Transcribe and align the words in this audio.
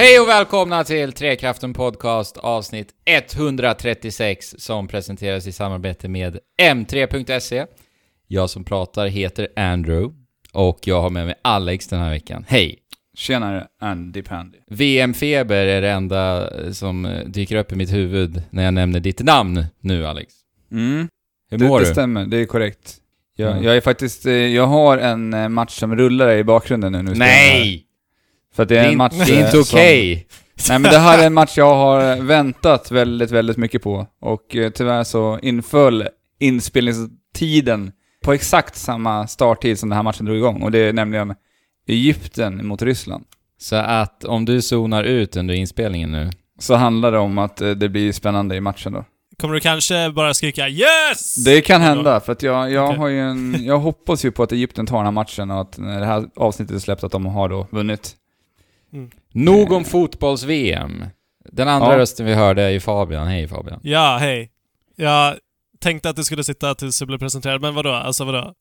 Hej 0.00 0.20
och 0.20 0.28
välkomna 0.28 0.84
till 0.84 1.12
Trekraften 1.12 1.72
Podcast 1.72 2.36
avsnitt 2.36 2.88
136 3.04 4.54
som 4.58 4.88
presenteras 4.88 5.46
i 5.46 5.52
samarbete 5.52 6.08
med 6.08 6.38
M3.se. 6.62 7.66
Jag 8.26 8.50
som 8.50 8.64
pratar 8.64 9.06
heter 9.06 9.48
Andrew 9.56 10.14
och 10.52 10.78
jag 10.84 11.02
har 11.02 11.10
med 11.10 11.26
mig 11.26 11.34
Alex 11.42 11.88
den 11.88 12.00
här 12.00 12.10
veckan. 12.10 12.44
Hej! 12.48 12.78
Tjenare, 13.14 13.66
Andy 13.80 14.22
Pandy. 14.22 14.58
VM-feber 14.70 15.66
är 15.66 15.80
det 15.82 15.90
enda 15.90 16.50
som 16.72 17.04
eh, 17.04 17.24
dyker 17.26 17.56
upp 17.56 17.72
i 17.72 17.76
mitt 17.76 17.92
huvud 17.92 18.42
när 18.50 18.64
jag 18.64 18.74
nämner 18.74 19.00
ditt 19.00 19.20
namn 19.22 19.64
nu 19.80 20.06
Alex. 20.06 20.34
Mm, 20.72 21.08
Hur 21.50 21.58
det, 21.58 21.64
mår 21.68 21.80
det 21.80 21.86
du? 21.86 21.92
stämmer, 21.92 22.26
det 22.26 22.36
är 22.36 22.46
korrekt. 22.46 22.96
Jag, 23.36 23.50
Mm. 23.52 23.64
jag 23.64 23.76
är 23.76 23.80
faktiskt, 23.80 24.26
eh, 24.26 24.32
jag 24.32 24.66
har 24.66 24.98
en 24.98 25.34
eh, 25.34 25.48
match 25.48 25.78
som 25.78 25.96
rullar 25.96 26.30
i 26.36 26.44
bakgrunden 26.44 26.92
nu. 26.92 27.02
nu. 27.02 27.12
Nej! 27.14 27.86
För 28.54 28.62
att 28.62 28.68
det 28.68 28.74
Det 28.74 28.80
är 28.80 28.88
en 28.92 28.96
match 28.96 29.14
det 29.26 29.32
är 29.32 29.38
eh, 29.38 29.44
inte 29.44 29.64
som- 29.64 29.78
okej! 29.78 30.26
Nej 30.68 30.78
men 30.78 30.90
det 30.92 30.98
här 30.98 31.18
är 31.22 31.26
en 31.26 31.34
match 31.34 31.58
jag 31.58 31.74
har 31.74 32.22
väntat 32.22 32.90
väldigt, 32.90 33.30
väldigt 33.30 33.56
mycket 33.56 33.82
på. 33.82 34.06
Och 34.20 34.56
eh, 34.56 34.70
tyvärr 34.70 35.04
så 35.04 35.38
inföll 35.42 36.08
inspelningstiden 36.40 37.92
på 38.24 38.32
exakt 38.32 38.76
samma 38.76 39.26
starttid 39.26 39.78
som 39.78 39.88
den 39.88 39.96
här 39.96 40.02
matchen 40.02 40.26
drog 40.26 40.36
igång. 40.38 40.62
Och 40.62 40.70
det 40.70 40.78
är 40.78 40.92
nämligen 40.92 41.34
Egypten 41.88 42.66
mot 42.66 42.82
Ryssland. 42.82 43.24
Så 43.58 43.76
att 43.76 44.24
om 44.24 44.44
du 44.44 44.62
zonar 44.62 45.04
ut 45.04 45.36
under 45.36 45.54
inspelningen 45.54 46.12
nu, 46.12 46.30
Så 46.58 46.74
handlar 46.74 47.12
det 47.12 47.18
om 47.18 47.38
att 47.38 47.60
eh, 47.60 47.70
det 47.70 47.88
blir 47.88 48.12
spännande 48.12 48.56
i 48.56 48.60
matchen 48.60 48.92
då. 48.92 49.04
Kommer 49.40 49.54
du 49.54 49.60
kanske 49.60 50.10
bara 50.10 50.34
skrika 50.34 50.68
'Yes!' 50.68 51.44
Det 51.44 51.60
kan 51.60 51.80
hända, 51.80 52.20
för 52.20 52.32
att 52.32 52.42
jag, 52.42 52.72
jag 52.72 52.84
Okej. 52.84 52.98
har 52.98 53.08
ju 53.08 53.20
en, 53.20 53.56
jag 53.64 53.78
hoppas 53.78 54.24
ju 54.24 54.30
på 54.30 54.42
att 54.42 54.52
Egypten 54.52 54.86
tar 54.86 54.96
den 54.96 55.04
här 55.06 55.12
matchen 55.12 55.50
och 55.50 55.60
att 55.60 55.78
när 55.78 56.00
det 56.00 56.06
här 56.06 56.24
avsnittet 56.36 56.76
är 56.76 56.80
släppt 56.80 57.04
att 57.04 57.12
de 57.12 57.26
har 57.26 57.48
då 57.48 57.66
vunnit. 57.70 58.16
Nog 59.32 59.72
om 59.72 59.84
fotbolls-VM. 59.84 61.04
Den 61.52 61.68
andra 61.68 61.92
Ja. 61.92 61.98
rösten 61.98 62.26
vi 62.26 62.34
hörde 62.34 62.62
är 62.62 62.70
ju 62.70 62.80
Fabian. 62.80 63.26
Hej 63.26 63.48
Fabian. 63.48 63.80
Ja, 63.82 64.16
hej. 64.20 64.50
Jag 64.96 65.36
tänkte 65.78 66.10
att 66.10 66.16
du 66.16 66.24
skulle 66.24 66.44
sitta 66.44 66.74
tills 66.74 66.98
du 66.98 67.06
blev 67.06 67.18
presenterad, 67.18 67.60
men 67.60 67.74
vadå? 67.74 67.90
Alltså 67.90 68.24
vadå? 68.24 68.54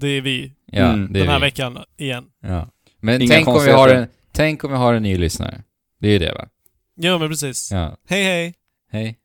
Det 0.00 0.08
är 0.08 0.20
vi, 0.20 0.52
Ja, 0.72 0.84
Mm. 0.84 1.12
det 1.12 1.18
är 1.18 1.22
den 1.22 1.32
här 1.32 1.38
vi. 1.40 1.46
veckan, 1.46 1.78
igen. 1.96 2.24
Ja. 2.42 2.68
Men 3.00 3.22
Inga 3.22 3.34
tänk 3.34 3.48
om, 3.48 3.64
vi 3.64 3.70
har 3.72 3.88
en, 3.88 4.06
tänk 4.32 4.64
om 4.64 4.70
vi 4.70 4.76
har 4.76 4.94
en 4.94 5.02
ny 5.02 5.18
lyssnare. 5.18 5.62
Det 6.00 6.08
är 6.08 6.12
ju 6.12 6.18
det 6.18 6.32
va? 6.32 6.48
Jo, 6.96 7.18
men 7.18 7.28
precis. 7.28 7.70
Ja. 7.72 7.96
Hej, 8.08 8.24
hej. 8.24 8.54
Hej. 8.92 9.16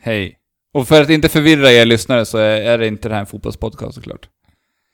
Hej. 0.00 0.38
Och 0.74 0.88
för 0.88 1.02
att 1.02 1.10
inte 1.10 1.28
förvirra 1.28 1.72
er 1.72 1.84
lyssnare 1.84 2.26
så 2.26 2.38
är, 2.38 2.60
är 2.60 2.78
det 2.78 2.86
inte 2.86 3.08
det 3.08 3.14
här 3.14 3.20
en 3.20 3.26
fotbollspodcast 3.26 3.94
såklart. 3.94 4.28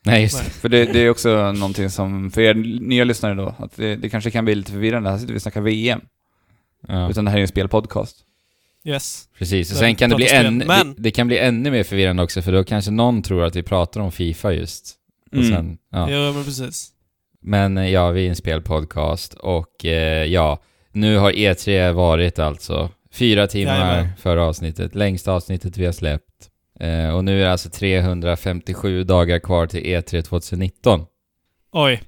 Nej, 0.04 0.22
just 0.22 0.34
Nej. 0.36 0.44
det. 0.44 0.50
För 0.50 0.68
det, 0.68 0.84
det 0.84 1.00
är 1.00 1.10
också 1.10 1.52
någonting 1.52 1.90
som, 1.90 2.30
för 2.30 2.40
er 2.40 2.54
nya 2.80 3.04
lyssnare 3.04 3.34
då, 3.34 3.54
att 3.58 3.76
det, 3.76 3.96
det 3.96 4.08
kanske 4.08 4.30
kan 4.30 4.44
bli 4.44 4.54
lite 4.54 4.72
förvirrande. 4.72 5.10
Här 5.10 5.18
sitter 5.18 5.32
vi 5.32 5.38
och 5.38 5.42
snackar 5.42 5.60
VM. 5.60 6.00
Ja, 6.88 7.10
Utan 7.10 7.24
det 7.24 7.30
här 7.30 7.38
är 7.38 7.42
en 7.42 7.48
spelpodcast. 7.48 8.16
Yes. 8.84 9.24
precis. 9.38 9.70
Och 9.72 9.76
sen 9.76 9.94
kan 9.94 10.10
det 10.10 10.16
bli, 10.16 10.28
än, 10.32 10.58
Men- 10.58 10.94
det, 10.94 11.02
det 11.02 11.10
kan 11.10 11.26
bli 11.26 11.38
ännu 11.38 11.70
mer 11.70 11.82
förvirrande 11.82 12.22
också, 12.22 12.42
för 12.42 12.52
då 12.52 12.64
kanske 12.64 12.90
någon 12.90 13.22
tror 13.22 13.44
att 13.44 13.56
vi 13.56 13.62
pratar 13.62 14.00
om 14.00 14.12
Fifa 14.12 14.52
just. 14.52 14.94
Och 15.32 15.38
Mm. 15.38 15.48
sen, 15.50 15.78
ja. 15.90 16.10
Jo, 16.10 16.32
men 16.32 16.44
precis. 16.44 16.88
Men 17.42 17.78
eh, 17.78 17.88
ja, 17.90 18.10
vi 18.10 18.24
är 18.24 18.28
en 18.28 18.36
spelpodcast 18.36 19.34
och 19.34 19.84
eh, 19.84 20.24
ja, 20.24 20.62
nu 20.92 21.16
har 21.16 21.32
E3 21.32 21.92
varit 21.92 22.38
alltså 22.38 22.90
fyra 23.12 23.46
timmar 23.46 23.78
Jajamän. 23.90 24.08
före 24.18 24.42
avsnittet, 24.42 24.94
längsta 24.94 25.32
avsnittet 25.32 25.76
vi 25.78 25.84
har 25.84 25.92
släppt. 25.92 26.48
Eh, 26.82 27.14
och 27.14 27.24
nu 27.24 27.40
är 27.40 27.44
det 27.44 27.52
alltså 27.52 27.70
357 27.70 29.04
dagar 29.04 29.38
kvar 29.38 29.66
till 29.66 29.86
E 29.86 30.00
E3 30.00 30.22
2019. 30.22 31.06
Oj. 31.72 32.02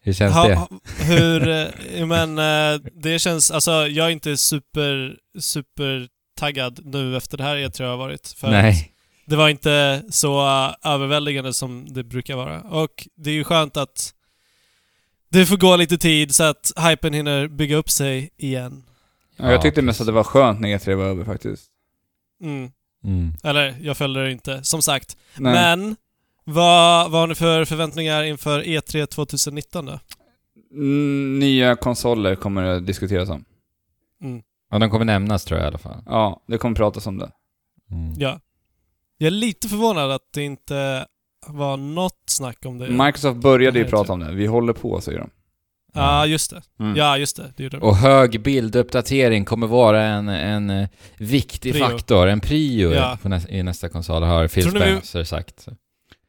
Hur 0.00 0.12
känns 0.12 0.34
Ha, 0.34 0.48
det? 0.48 0.68
hur... 1.04 1.48
eh, 1.48 2.06
men 2.06 2.38
eh, 2.38 2.80
det 2.94 3.18
känns... 3.18 3.50
Alltså, 3.50 3.70
jag 3.70 4.06
är 4.06 4.10
inte 4.10 4.36
super, 4.36 5.16
super 5.40 6.08
taggad 6.36 6.80
nu 6.84 7.16
efter 7.16 7.36
det 7.36 7.44
här 7.44 7.56
E3 7.56 7.84
har 7.90 7.96
varit. 7.96 8.28
För 8.28 8.50
Nej. 8.50 8.92
det 9.26 9.36
var 9.36 9.48
inte 9.48 10.02
så 10.10 10.40
överväldigande 10.84 11.52
som 11.52 11.86
det 11.92 12.04
brukar 12.04 12.36
vara. 12.36 12.60
Och 12.60 13.08
det 13.16 13.30
är 13.30 13.34
ju 13.34 13.44
skönt 13.44 13.76
att 13.76 14.14
det 15.30 15.46
får 15.46 15.56
gå 15.56 15.76
lite 15.76 15.98
tid 15.98 16.34
så 16.34 16.44
att 16.44 16.72
hypen 16.88 17.12
hinner 17.14 17.48
bygga 17.48 17.76
upp 17.76 17.90
sig 17.90 18.30
igen. 18.36 18.82
Ja, 19.36 19.44
jag 19.44 19.54
Ja, 19.54 19.62
tyckte 19.62 19.82
mest 19.82 20.00
att 20.00 20.06
det 20.06 20.12
var 20.12 20.24
skönt 20.24 20.60
när 20.60 20.68
E3 20.78 20.94
var 20.94 21.04
över 21.04 21.24
faktiskt. 21.24 21.66
Mm. 22.42 22.70
Mm. 23.04 23.32
Eller, 23.44 23.76
jag 23.80 23.96
följde 23.96 24.24
det 24.24 24.32
inte, 24.32 24.64
som 24.64 24.82
sagt. 24.82 25.16
Nej. 25.36 25.52
Men, 25.52 25.96
vad, 26.44 27.10
vad 27.10 27.20
har 27.20 27.26
ni 27.26 27.34
för 27.34 27.64
förväntningar 27.64 28.22
inför 28.22 28.62
E3 28.62 29.06
2019 29.06 29.86
då? 29.86 29.98
Mm, 30.72 31.38
nya 31.38 31.76
konsoler 31.76 32.34
kommer 32.34 32.62
det 32.62 32.80
diskuteras 32.80 33.28
om. 33.28 33.44
Mm. 34.22 34.42
Ja, 34.70 34.78
de 34.78 34.90
kommer 34.90 35.04
nämnas 35.04 35.44
tror 35.44 35.60
jag 35.60 35.66
i 35.66 35.68
alla 35.68 35.78
fall. 35.78 36.02
Ja, 36.06 36.42
det 36.46 36.58
kommer 36.58 36.76
pratas 36.76 37.06
om 37.06 37.18
det. 37.18 37.30
Mm. 37.90 38.14
Ja. 38.18 38.40
Jag 39.18 39.26
är 39.26 39.30
lite 39.30 39.68
förvånad 39.68 40.10
att 40.10 40.32
det 40.34 40.42
inte 40.42 41.06
var 41.46 41.76
något 41.76 42.22
snack 42.26 42.66
om 42.66 42.78
det. 42.78 42.88
Microsoft 42.88 43.40
började 43.40 43.78
ju 43.78 43.84
prata 43.84 44.12
tror 44.12 44.12
om 44.12 44.20
det. 44.20 44.32
Vi 44.32 44.46
håller 44.46 44.72
på, 44.72 45.00
säger 45.00 45.18
de. 45.18 45.30
Ja, 45.94 46.26
just 46.26 46.50
det. 46.50 46.62
Mm. 46.80 46.96
Ja, 46.96 47.18
just 47.18 47.36
det. 47.36 47.52
Det 47.56 47.62
gjorde 47.62 47.76
de. 47.78 47.82
Och 47.86 47.96
hög 47.96 48.42
bilduppdatering 48.42 49.44
kommer 49.44 49.66
vara 49.66 50.02
en, 50.02 50.28
en 50.28 50.70
eh, 50.70 50.88
viktig 51.18 51.72
Prio. 51.72 51.84
faktor, 51.88 52.26
en 52.26 52.40
prio 52.40 52.92
Ja. 52.92 53.18
på 53.22 53.28
nä- 53.28 53.48
i 53.48 53.62
nästa 53.62 53.88
konsol 53.88 54.22
har 54.22 54.48
Phil 54.48 54.62
Tror 54.64 54.72
ni 54.72 54.78
vi- 54.78 54.90
Spencer 54.92 55.24
sagt. 55.24 55.60
Så. 55.60 55.72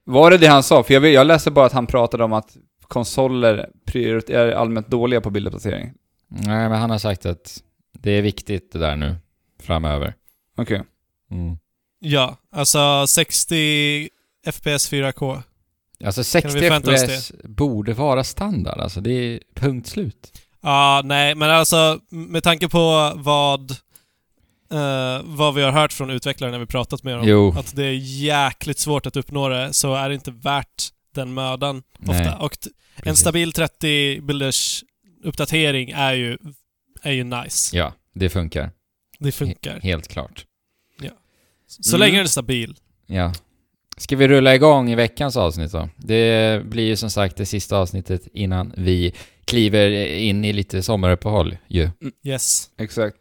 Var 0.05 0.31
det 0.31 0.37
det 0.37 0.47
han 0.47 0.63
sa? 0.63 0.83
För 0.83 0.93
jag, 0.93 1.01
vet, 1.01 1.13
jag 1.13 1.27
läste 1.27 1.51
bara 1.51 1.65
att 1.65 1.73
han 1.73 1.87
pratade 1.87 2.23
om 2.23 2.33
att 2.33 2.57
konsoler 2.81 3.69
är 4.29 4.51
allmänt 4.51 4.87
dåliga 4.87 5.21
på 5.21 5.29
bilduppdatering. 5.29 5.91
Nej, 6.27 6.69
men 6.69 6.79
han 6.79 6.89
har 6.89 6.97
sagt 6.97 7.25
att 7.25 7.63
det 7.91 8.11
är 8.11 8.21
viktigt 8.21 8.71
det 8.71 8.79
där 8.79 8.95
nu, 8.95 9.15
framöver. 9.63 10.13
Okej. 10.57 10.81
Mm. 11.31 11.57
Ja, 11.99 12.37
alltså 12.51 13.07
60 13.07 14.09
FPS 14.51 14.91
4K. 14.91 15.41
Alltså 16.05 16.23
60 16.23 16.53
vi 16.53 16.59
förvänta 16.61 16.91
oss 16.93 17.01
FPS 17.03 17.31
borde 17.43 17.93
vara 17.93 18.23
standard, 18.23 18.79
alltså 18.79 19.01
det 19.01 19.11
är 19.11 19.39
punkt 19.55 19.87
slut. 19.87 20.41
Ja, 20.61 21.01
nej, 21.05 21.35
men 21.35 21.49
alltså 21.49 21.99
med 22.09 22.43
tanke 22.43 22.69
på 22.69 23.13
vad 23.15 23.71
eh, 24.71 25.21
vad 25.23 25.55
vi 25.55 25.61
har 25.61 25.71
hört 25.71 25.93
från 25.93 26.09
utvecklare 26.09 26.51
när 26.51 26.59
vi 26.59 26.65
pratat 26.65 27.03
med 27.03 27.17
dem, 27.17 27.27
Jo. 27.27 27.55
att 27.57 27.75
det 27.75 27.85
är 27.85 27.93
jäkligt 28.23 28.79
svårt 28.79 29.05
att 29.05 29.15
uppnå 29.17 29.49
det, 29.49 29.73
så 29.73 29.93
är 29.95 30.09
det 30.09 30.15
inte 30.15 30.31
värt 30.31 30.89
den 31.15 31.33
mödan 31.33 31.83
ofta. 31.99 32.11
Nej, 32.13 32.35
Och 32.39 32.59
t- 32.59 32.69
en 32.95 33.03
precis. 33.03 33.19
stabil 33.19 33.51
30 33.51 34.21
bilders 34.21 34.83
uppdatering 35.23 35.89
är 35.89 36.13
ju, 36.13 36.37
är 37.01 37.11
ju 37.11 37.23
nice. 37.23 37.77
Ja, 37.77 37.93
det 38.13 38.29
funkar. 38.29 38.71
Det 39.19 39.31
funkar. 39.31 39.79
Helt 39.83 40.07
klart. 40.07 40.45
Så 41.67 41.95
Mm. 41.95 41.99
länge 41.99 42.17
den 42.17 42.25
är 42.25 42.29
stabil. 42.29 42.75
Ja. 43.05 43.33
Ska 43.99 44.15
vi 44.15 44.27
rulla 44.27 44.55
igång 44.55 44.89
i 44.91 44.95
veckans 44.95 45.37
avsnitt 45.37 45.71
då? 45.71 45.89
Det 45.97 46.63
blir 46.65 46.87
ju 46.87 46.95
som 46.95 47.09
sagt 47.09 47.37
det 47.37 47.45
sista 47.45 47.77
avsnittet 47.77 48.27
innan 48.33 48.73
vi 48.77 49.13
kliver 49.45 49.89
in 50.17 50.45
i 50.45 50.53
lite 50.53 50.83
sommaruppehåll 50.83 51.57
ju. 51.67 51.89
Yes, 52.23 52.69
Exakt. 52.77 53.17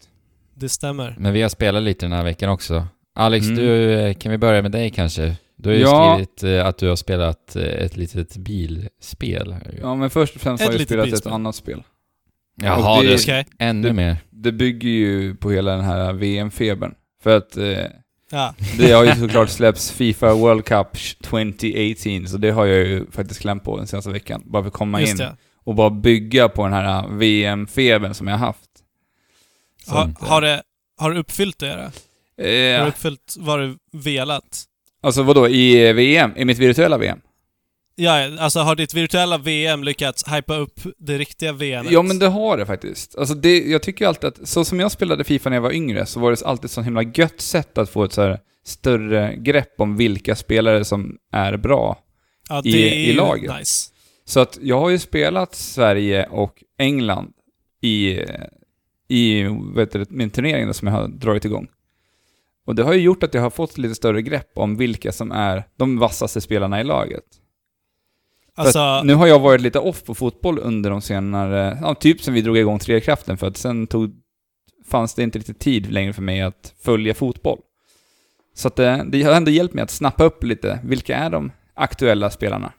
det 0.54 0.68
stämmer. 0.68 1.16
Men 1.18 1.32
vi 1.32 1.42
har 1.42 1.48
spelat 1.48 1.82
lite 1.82 2.06
den 2.06 2.12
här 2.12 2.24
veckan 2.24 2.50
också. 2.50 2.86
Alex, 3.14 3.46
Mm. 3.46 3.56
du, 3.58 4.14
kan 4.14 4.32
vi 4.32 4.38
börja 4.38 4.62
med 4.62 4.72
dig 4.72 4.90
kanske? 4.90 5.36
Du 5.56 5.68
har 5.68 5.76
ju 5.76 5.82
Ja. 5.82 6.12
skrivit 6.14 6.42
eh, 6.60 6.66
att 6.66 6.78
du 6.78 6.88
har 6.88 6.96
spelat 6.96 7.56
eh, 7.56 7.62
ett 7.62 7.96
litet 7.96 8.36
bilspel. 8.36 9.56
Ja, 9.80 9.94
men 9.94 10.10
först 10.10 10.34
och 10.34 10.40
främst 10.40 10.62
Ett 10.62 10.68
har 10.68 10.74
jag 10.74 10.82
spelat 10.86 11.06
ett 11.06 11.10
bilspel. 11.12 11.32
annat 11.32 11.54
spel. 11.54 11.82
Jaha, 12.62 12.96
och 12.98 13.04
det- 13.04 13.08
det 13.10 13.14
Okej. 13.22 13.46
ännu 13.58 13.92
mer. 13.92 14.16
Det 14.30 14.52
bygger 14.52 14.88
ju 14.88 15.34
på 15.34 15.50
hela 15.50 15.70
den 15.72 15.84
här 15.84 16.12
VM-febern. 16.12 16.94
För 17.22 17.36
att 17.36 17.56
eh, 17.56 17.64
Ja. 18.30 18.54
det 18.78 18.92
har 18.92 19.04
ju 19.04 19.14
såklart 19.14 19.48
släppts 19.48 19.92
Fifa 19.92 20.34
World 20.34 20.64
Cup 20.64 20.86
2018, 21.22 22.28
så 22.28 22.36
det 22.36 22.50
har 22.50 22.66
jag 22.66 22.86
ju 22.86 23.10
faktiskt 23.10 23.40
klämt 23.40 23.64
på 23.64 23.76
den 23.76 23.86
senaste 23.86 24.10
veckan. 24.10 24.42
Bara 24.46 24.62
för 24.62 24.68
att 24.68 24.74
komma 24.74 25.00
Just 25.00 25.12
in 25.12 25.18
det. 25.18 25.36
och 25.64 25.74
bara 25.74 25.90
bygga 25.90 26.48
på 26.48 26.64
den 26.64 26.72
här 26.72 27.08
VM-febern 27.08 28.14
som 28.14 28.28
jag 28.28 28.34
har 28.38 28.46
haft. 28.46 28.70
Så 29.86 29.94
Har, 29.94 30.04
att, 30.04 30.28
har, 30.28 30.40
det, 30.40 30.62
har 30.96 31.10
du 31.10 31.18
uppfyllt 31.18 31.58
det? 31.58 31.66
Har 32.38 32.44
eh, 32.46 32.82
du 32.82 32.88
uppfyllt 32.88 33.36
vad 33.38 33.58
du 33.60 33.76
velat? 33.92 34.64
Alltså 35.02 35.22
vadå, 35.22 35.48
i 35.48 35.92
VM? 35.92 36.32
I 36.36 36.44
mitt 36.44 36.58
virtuella 36.58 36.98
VM? 36.98 37.20
Ja, 38.00 38.38
alltså 38.38 38.60
har 38.60 38.76
ditt 38.76 38.94
virtuella 38.94 39.38
VM 39.38 39.84
lyckats 39.84 40.24
hypa 40.28 40.56
upp 40.56 40.80
det 40.98 41.18
riktiga 41.18 41.52
VM? 41.52 41.86
Ja 41.90 42.02
men 42.02 42.18
det 42.18 42.28
har 42.28 42.56
det 42.56 42.66
faktiskt. 42.66 43.18
Alltså 43.18 43.34
det, 43.34 43.58
jag 43.58 43.82
tycker 43.82 44.04
ju 44.04 44.08
alltid 44.08 44.28
att, 44.28 44.48
så 44.48 44.64
som 44.64 44.80
jag 44.80 44.92
spelade 44.92 45.24
Fifa 45.24 45.50
när 45.50 45.56
jag 45.56 45.62
var 45.62 45.72
yngre, 45.72 46.06
så 46.06 46.20
var 46.20 46.30
det 46.30 46.42
alltid 46.42 46.64
ett 46.64 46.70
så 46.70 46.80
himla 46.82 47.02
gött 47.02 47.40
sätt 47.40 47.78
att 47.78 47.90
få 47.90 48.04
ett 48.04 48.12
så 48.12 48.36
större 48.64 49.36
grepp 49.36 49.80
om 49.80 49.96
vilka 49.96 50.36
spelare 50.36 50.84
som 50.84 51.16
är 51.32 51.56
bra. 51.56 51.98
ja, 52.48 52.62
i- 52.64 52.88
är 52.88 52.94
i 52.94 53.12
laget. 53.12 53.58
Nice. 53.58 53.90
Så 54.24 54.40
att 54.40 54.58
jag 54.62 54.80
har 54.80 54.90
ju 54.90 54.98
spelat 54.98 55.54
Sverige 55.54 56.26
och 56.26 56.62
England 56.78 57.32
i, 57.82 58.20
i 59.08 59.42
vet 59.74 59.92
du, 59.92 60.04
min 60.08 60.30
turnering 60.30 60.74
som 60.74 60.88
jag 60.88 60.94
har 60.94 61.08
dragit 61.08 61.44
igång. 61.44 61.66
Och 62.66 62.74
det 62.74 62.82
har 62.82 62.92
ju 62.92 63.00
gjort 63.00 63.22
att 63.22 63.34
jag 63.34 63.42
har 63.42 63.50
fått 63.50 63.78
lite 63.78 63.94
större 63.94 64.22
grepp 64.22 64.50
om 64.54 64.76
vilka 64.76 65.12
som 65.12 65.32
är 65.32 65.64
de 65.76 65.98
vassaste 65.98 66.40
spelarna 66.40 66.80
i 66.80 66.84
laget. 66.84 67.24
Alltså, 68.58 69.02
nu 69.02 69.14
har 69.14 69.26
jag 69.26 69.38
varit 69.38 69.60
lite 69.60 69.78
off 69.78 70.04
på 70.04 70.14
fotboll 70.14 70.58
under 70.58 70.90
de 70.90 71.00
senare, 71.00 71.78
ja, 71.82 71.94
typ 71.94 72.22
sen 72.22 72.34
vi 72.34 72.40
drog 72.40 72.58
igång 72.58 72.78
Trekraften, 72.78 73.38
för 73.38 73.46
att 73.46 73.56
sen 73.56 73.86
tog, 73.86 74.10
fanns 74.90 75.14
det 75.14 75.22
inte 75.22 75.38
riktigt 75.38 75.58
tid 75.58 75.92
längre 75.92 76.12
för 76.12 76.22
mig 76.22 76.40
att 76.40 76.74
följa 76.82 77.14
fotboll. 77.14 77.58
Så 78.54 78.68
att 78.68 78.76
det, 78.76 79.04
det 79.08 79.22
har 79.22 79.32
ändå 79.32 79.50
hjälpt 79.50 79.74
mig 79.74 79.84
att 79.84 79.90
snappa 79.90 80.24
upp 80.24 80.44
lite, 80.44 80.80
vilka 80.84 81.16
är 81.16 81.30
de 81.30 81.52
aktuella 81.74 82.30
spelarna? 82.30 82.72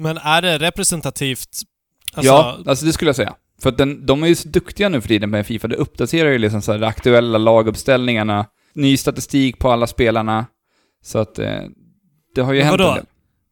men 0.00 0.18
är 0.18 0.42
det 0.42 0.58
representativt? 0.58 1.48
Alltså, 2.12 2.32
ja, 2.32 2.58
alltså 2.66 2.86
det 2.86 2.92
skulle 2.92 3.08
jag 3.08 3.16
säga. 3.16 3.34
För 3.62 3.68
att 3.68 3.78
den, 3.78 4.06
de 4.06 4.22
är 4.22 4.26
ju 4.26 4.34
så 4.34 4.48
duktiga 4.48 4.88
nu 4.88 5.00
för 5.00 5.08
tiden 5.08 5.30
med 5.30 5.46
Fifa, 5.46 5.68
det 5.68 5.76
uppdaterar 5.76 6.30
ju 6.30 6.38
liksom 6.38 6.62
så 6.62 6.72
här 6.72 6.78
de 6.78 6.86
aktuella 6.86 7.38
laguppställningarna, 7.38 8.46
ny 8.72 8.96
statistik 8.96 9.58
på 9.58 9.70
alla 9.70 9.86
spelarna. 9.86 10.46
Så 11.02 11.18
att 11.18 11.38
eh, 11.38 11.60
det 12.34 12.40
har 12.40 12.52
ju 12.52 12.58
Men 12.58 12.68
hänt 12.68 12.80
vadå? 12.80 13.00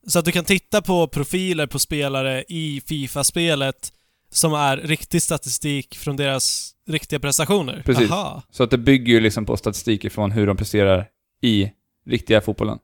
Så 0.08 0.18
att 0.18 0.24
du 0.24 0.32
kan 0.32 0.44
titta 0.44 0.82
på 0.82 1.06
profiler 1.08 1.66
på 1.66 1.78
spelare 1.78 2.44
i 2.48 2.82
Fifa-spelet 2.86 3.92
som 4.30 4.52
är 4.54 4.76
riktig 4.76 5.22
statistik 5.22 5.96
från 5.98 6.16
deras 6.16 6.74
riktiga 6.88 7.18
prestationer? 7.20 7.82
Precis. 7.86 8.10
Aha. 8.10 8.42
Så 8.50 8.62
att 8.62 8.70
det 8.70 8.78
bygger 8.78 9.12
ju 9.12 9.20
liksom 9.20 9.46
på 9.46 9.56
statistik 9.56 10.04
ifrån 10.04 10.30
hur 10.30 10.46
de 10.46 10.56
presterar 10.56 11.08
i 11.42 11.70
riktiga 12.06 12.40
fotbollen. 12.40 12.78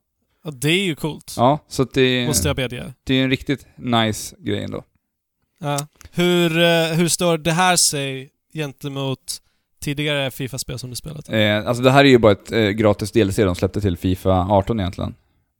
Och 0.45 0.55
det 0.55 0.69
är 0.71 0.85
ju 0.85 0.95
coolt. 0.95 1.35
Ja, 1.37 1.59
så 1.69 1.83
att 1.83 1.95
det, 1.95 2.27
Måste 2.27 2.49
jag 2.49 2.57
bedja. 2.57 2.95
det 3.05 3.15
är 3.15 3.25
en 3.25 3.31
riktigt 3.31 3.67
nice 3.77 4.37
grej 4.39 4.65
ändå. 4.65 4.85
Ja. 5.61 5.87
Hur, 6.11 6.59
eh, 6.59 6.85
hur 6.87 7.09
står 7.09 7.39
det 7.39 7.53
här 7.53 7.77
sig 7.77 8.31
gentemot 8.55 9.41
tidigare 9.81 10.31
Fifa-spel 10.31 10.79
som 10.79 10.91
du 10.91 10.97
spelat? 10.97 11.29
Eh, 11.29 11.67
alltså 11.67 11.83
det 11.83 11.91
här 11.91 12.05
är 12.05 12.09
ju 12.09 12.19
bara 12.19 12.33
ett 12.33 12.53
eh, 12.53 12.69
gratis 12.69 13.13
DLC 13.13 13.37
de 13.37 13.55
släppte 13.55 13.81
till 13.81 13.97
Fifa 13.97 14.47
18 14.51 14.81
egentligen. 14.81 15.15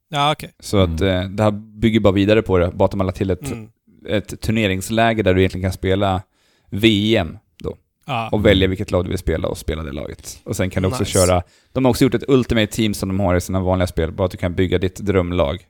Ja, 0.09 0.31
okej. 0.31 0.51
Så 0.59 0.77
att 0.77 1.01
eh, 1.01 1.23
det 1.23 1.43
här 1.43 1.51
bygger 1.51 1.99
bara 1.99 2.13
vidare 2.13 2.41
på 2.41 2.57
det, 2.57 2.71
bara 2.71 2.85
att 2.85 2.91
de 2.91 2.99
har 2.99 3.05
lagt 3.05 3.17
till 3.17 3.29
ett, 3.29 3.51
Mm. 3.51 3.69
ett 4.07 4.41
turneringsläge 4.41 5.23
där 5.23 5.33
du 5.33 5.41
egentligen 5.41 5.63
kan 5.63 5.73
spela 5.73 6.21
VM 6.69 7.37
då. 7.63 7.77
Ja. 8.05 8.29
Och 8.31 8.45
välja 8.45 8.67
vilket 8.67 8.91
lag 8.91 9.05
du 9.05 9.09
vill 9.09 9.17
spela 9.17 9.47
och 9.47 9.57
spela 9.57 9.83
det 9.83 9.91
laget. 9.91 10.39
Och 10.43 10.55
sen 10.55 10.69
kan 10.69 10.83
du 10.83 10.89
också 10.89 11.03
Nice. 11.03 11.11
köra... 11.11 11.43
De 11.73 11.85
har 11.85 11.89
också 11.89 12.03
gjort 12.03 12.13
ett 12.13 12.23
Ultimate 12.29 12.67
Team 12.71 12.93
som 12.93 13.09
de 13.09 13.19
har 13.19 13.35
i 13.35 13.41
sina 13.41 13.59
vanliga 13.59 13.87
spel, 13.87 14.11
bara 14.11 14.25
att 14.25 14.31
du 14.31 14.37
kan 14.37 14.53
bygga 14.55 14.77
ditt 14.77 14.95
drömlag 14.95 15.65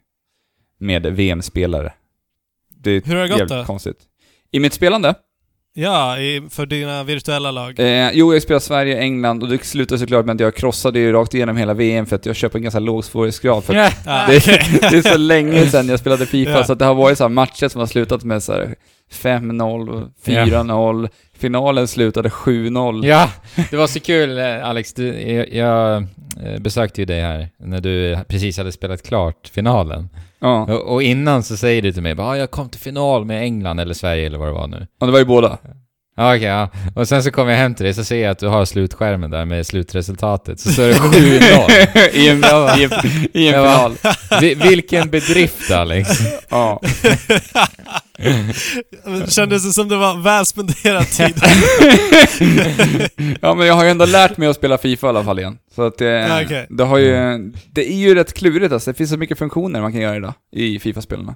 med 0.77 1.05
VM-spelare. 1.05 1.93
Det 2.69 2.91
är 2.91 3.01
Hur 3.01 3.15
har 3.15 3.27
det 3.27 3.39
gått 3.39 3.49
då? 3.49 3.63
konstigt. 3.65 3.97
I 4.51 4.59
mitt 4.59 4.73
spelande? 4.73 5.15
Ja, 5.77 6.17
i, 6.19 6.41
för 6.49 6.65
dina 6.65 7.03
virtuella 7.03 7.51
lag. 7.51 7.79
Eh, 7.79 8.09
jo, 8.13 8.33
jag 8.33 8.41
spelar 8.41 8.59
Sverige, 8.59 8.99
England 8.99 9.43
och 9.43 9.49
det 9.49 9.65
slutade 9.65 9.99
såklart 9.99 10.25
med 10.25 10.33
att 10.33 10.39
jag 10.39 10.55
krossade 10.55 10.99
ju 10.99 11.11
rakt 11.11 11.33
igenom 11.33 11.57
hela 11.57 11.73
VM 11.73 12.05
för 12.05 12.15
att 12.15 12.25
jag 12.25 12.35
köper 12.35 12.59
en 12.59 12.63
ganska 12.63 12.79
låg 12.79 13.03
svårighetsgrad. 13.05 13.63
För 13.63 13.73
Ja, 13.73 13.89
det, 14.27 14.45
det 14.91 14.97
är 14.97 15.11
så 15.11 15.17
länge 15.17 15.65
sedan 15.65 15.87
jag 15.89 15.99
spelade 15.99 16.25
Fifa, 16.25 16.51
Ja. 16.51 16.63
så 16.63 16.73
att 16.73 16.79
det 16.79 16.85
har 16.85 16.95
varit 16.95 17.17
så 17.17 17.23
här 17.23 17.29
matcher 17.29 17.67
som 17.67 17.79
har 17.79 17.87
slutat 17.87 18.23
med 18.23 18.43
så 18.43 18.53
här 18.53 18.75
5-0, 19.13 20.11
4-0, 20.25 21.09
finalen 21.37 21.87
slutade 21.87 22.29
7-0. 22.29 23.05
Ja, 23.07 23.29
det 23.69 23.77
var 23.77 23.87
så 23.87 23.99
kul 23.99 24.37
eh, 24.37 24.67
Alex. 24.69 24.93
Du, 24.93 25.07
jag, 25.31 25.53
jag 25.53 25.95
eh, 25.97 26.59
besökte 26.59 27.01
ju 27.01 27.05
dig 27.05 27.21
här 27.21 27.49
när 27.57 27.81
du 27.81 28.17
precis 28.27 28.57
hade 28.57 28.71
spelat 28.71 29.03
klart 29.07 29.47
finalen. 29.53 30.09
Ja. 30.39 30.63
Och, 30.73 30.93
och 30.93 31.03
innan 31.03 31.43
så 31.43 31.57
säger 31.57 31.81
du 31.81 31.91
till 31.93 32.03
mig 32.03 32.15
bara 32.15 32.27
"Ah, 32.27 32.37
jag 32.37 32.51
kom 32.51 32.69
till 32.69 32.79
final 32.81 33.25
med 33.25 33.41
England 33.43 33.79
eller 33.79 33.93
Sverige 33.93 34.25
eller 34.25 34.37
vad 34.37 34.47
det 34.47 34.51
var 34.53 34.67
nu. 34.67 34.87
ja, 34.99 35.05
det 35.05 35.11
var 35.11 35.19
ju 35.19 35.25
båda. 35.25 35.57
Ja, 36.17 36.35
okej, 36.35 36.47
ja. 36.47 36.69
Och 36.95 37.07
sen 37.07 37.23
så 37.23 37.31
kommer 37.31 37.51
jag 37.51 37.59
hem 37.59 37.75
till 37.75 37.83
dig 37.83 37.93
så 37.93 38.03
ser 38.03 38.21
jag 38.21 38.31
att 38.31 38.39
du 38.39 38.47
har 38.47 38.65
slutskärmen 38.65 39.31
där 39.31 39.45
med 39.45 39.67
slutresultatet. 39.67 40.59
Så 40.59 40.71
står 40.71 40.83
det 40.87 40.93
7-0. 40.93 42.09
I 42.13 42.27
en, 42.29 42.43
i 42.79 42.83
en, 42.83 42.91
i 43.33 43.47
en 43.47 43.53
Ja, 43.53 43.61
va? 43.63 43.91
final. 43.99 44.41
Vi- 44.41 44.55
Vilken 44.55 45.09
bedrift 45.09 45.71
Alex. 45.71 46.09
Ja. 46.49 46.81
Det 49.05 49.31
kändes 49.31 49.75
som 49.75 49.89
det 49.89 49.95
var 49.97 50.21
väl 50.21 50.45
spenderad 50.45 51.07
tid. 51.07 51.35
ja, 53.41 53.53
men 53.55 53.67
jag 53.67 53.73
har 53.73 53.83
ju 53.83 53.89
ändå 53.89 54.05
lärt 54.05 54.37
mig 54.37 54.47
att 54.47 54.55
spela 54.55 54.77
Fifa 54.77 55.07
i 55.07 55.09
alla 55.09 55.23
fall 55.23 55.39
igen. 55.39 55.57
Så 55.75 55.81
att 55.81 55.97
det, 55.97 56.05
Ja, 56.05 56.41
okej. 56.45 56.67
det 56.69 56.83
har 56.83 56.97
ju... 56.97 57.13
Det 57.73 57.91
är 57.91 57.97
ju 57.97 58.15
rätt 58.15 58.33
klurigt 58.33 58.73
alltså. 58.73 58.91
Det 58.91 58.97
finns 58.97 59.09
så 59.09 59.17
mycket 59.17 59.37
funktioner 59.37 59.81
man 59.81 59.91
kan 59.91 60.01
göra 60.01 60.15
idag 60.15 60.33
i 60.55 60.79
Fifa-spelarna. 60.79 61.35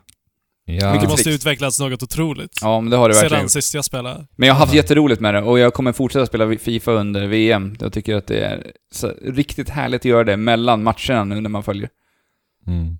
Ja. 0.76 0.86
Det 0.86 0.92
Vilket 0.92 1.10
måste 1.10 1.24
tricks. 1.24 1.36
utvecklats 1.36 1.80
något 1.80 2.04
otroligt. 2.04 2.52
Ja, 2.62 2.82
men 2.82 2.92
det 2.92 2.98
har 2.98 3.10
det 3.10 3.16
verkligen 3.16 3.40
Sedan 3.40 3.62
sist 3.62 3.74
jag 3.74 3.86
spelade. 3.86 4.26
Men 4.36 4.48
jag 4.48 4.54
har 4.56 4.60
haft 4.60 4.74
jätteroligt 4.74 5.22
med 5.22 5.34
det 5.34 5.42
och 5.42 5.60
jag 5.60 5.74
kommer 5.74 5.92
fortsätta 5.92 6.26
spela 6.26 6.58
Fifa 6.58 6.92
under 6.92 7.28
VM. 7.28 7.76
Jag 7.80 7.94
tycker 7.94 8.16
att 8.16 8.28
det 8.28 8.40
är 8.40 8.72
så 8.92 9.14
riktigt 9.26 9.70
härligt 9.70 10.02
att 10.02 10.06
göra 10.06 10.24
det 10.24 10.38
mellan 10.38 10.84
matcherna 10.84 11.24
nu 11.24 11.42
när 11.42 11.50
man 11.50 11.64
följer. 11.64 11.90
Mm. 12.68 12.98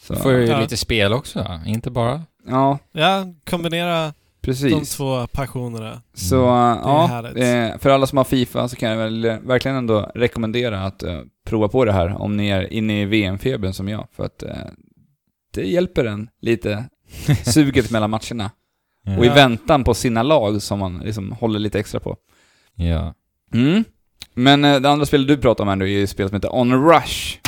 Så, 0.00 0.16
Får 0.16 0.32
ju 0.32 0.46
Ja. 0.46 0.60
lite 0.60 0.76
spel 0.76 1.12
också, 1.12 1.60
inte 1.66 1.90
bara. 1.90 2.22
Ja, 2.48 2.78
Ja, 2.92 3.24
kombinera 3.50 4.04
de 4.06 4.12
precis. 4.40 4.96
två 4.96 5.26
passionerna. 5.26 6.02
Så 6.14 6.44
är 6.46 6.76
ja, 6.76 7.28
eh, 7.28 7.78
för 7.78 7.90
alla 7.90 8.06
som 8.06 8.18
har 8.18 8.24
Fifa 8.24 8.68
så 8.68 8.76
kan 8.76 8.90
jag 8.90 8.96
väl 8.96 9.24
eh, 9.24 9.36
verkligen 9.38 9.76
ändå 9.76 10.10
rekommendera 10.14 10.80
att 10.80 11.02
eh, 11.02 11.20
prova 11.46 11.68
på 11.68 11.84
det 11.84 11.92
här 11.92 12.22
om 12.22 12.36
ni 12.36 12.48
är 12.48 12.72
inne 12.72 13.02
i 13.02 13.04
VM-febern 13.04 13.72
som 13.72 13.88
jag. 13.88 14.06
För 14.16 14.24
att 14.24 14.42
det 15.54 15.62
hjälper 15.68 16.04
en 16.04 16.28
lite, 16.40 16.84
suget 17.44 17.90
mellan 17.90 18.10
matcherna. 18.10 18.50
Och 19.18 19.24
i 19.24 19.28
Ja. 19.28 19.34
väntan 19.34 19.84
på 19.84 19.94
sina 19.94 20.22
lag 20.22 20.62
som 20.62 20.78
man 20.78 20.98
liksom 20.98 21.32
håller 21.32 21.58
lite 21.58 21.78
extra 21.80 22.00
på. 22.00 22.16
Ja. 22.74 23.14
Mm. 23.54 23.84
Men 24.34 24.64
eh, 24.64 24.80
det 24.80 24.90
andra 24.90 25.06
spelet 25.06 25.28
du 25.28 25.36
pratar 25.36 25.64
om 25.64 25.70
ändå 25.70 25.84
är 25.86 25.90
ju 25.90 26.06
spelet 26.06 26.30
som 26.30 26.36
heter 26.36 26.54
On 26.54 26.88
Rush. 26.90 27.38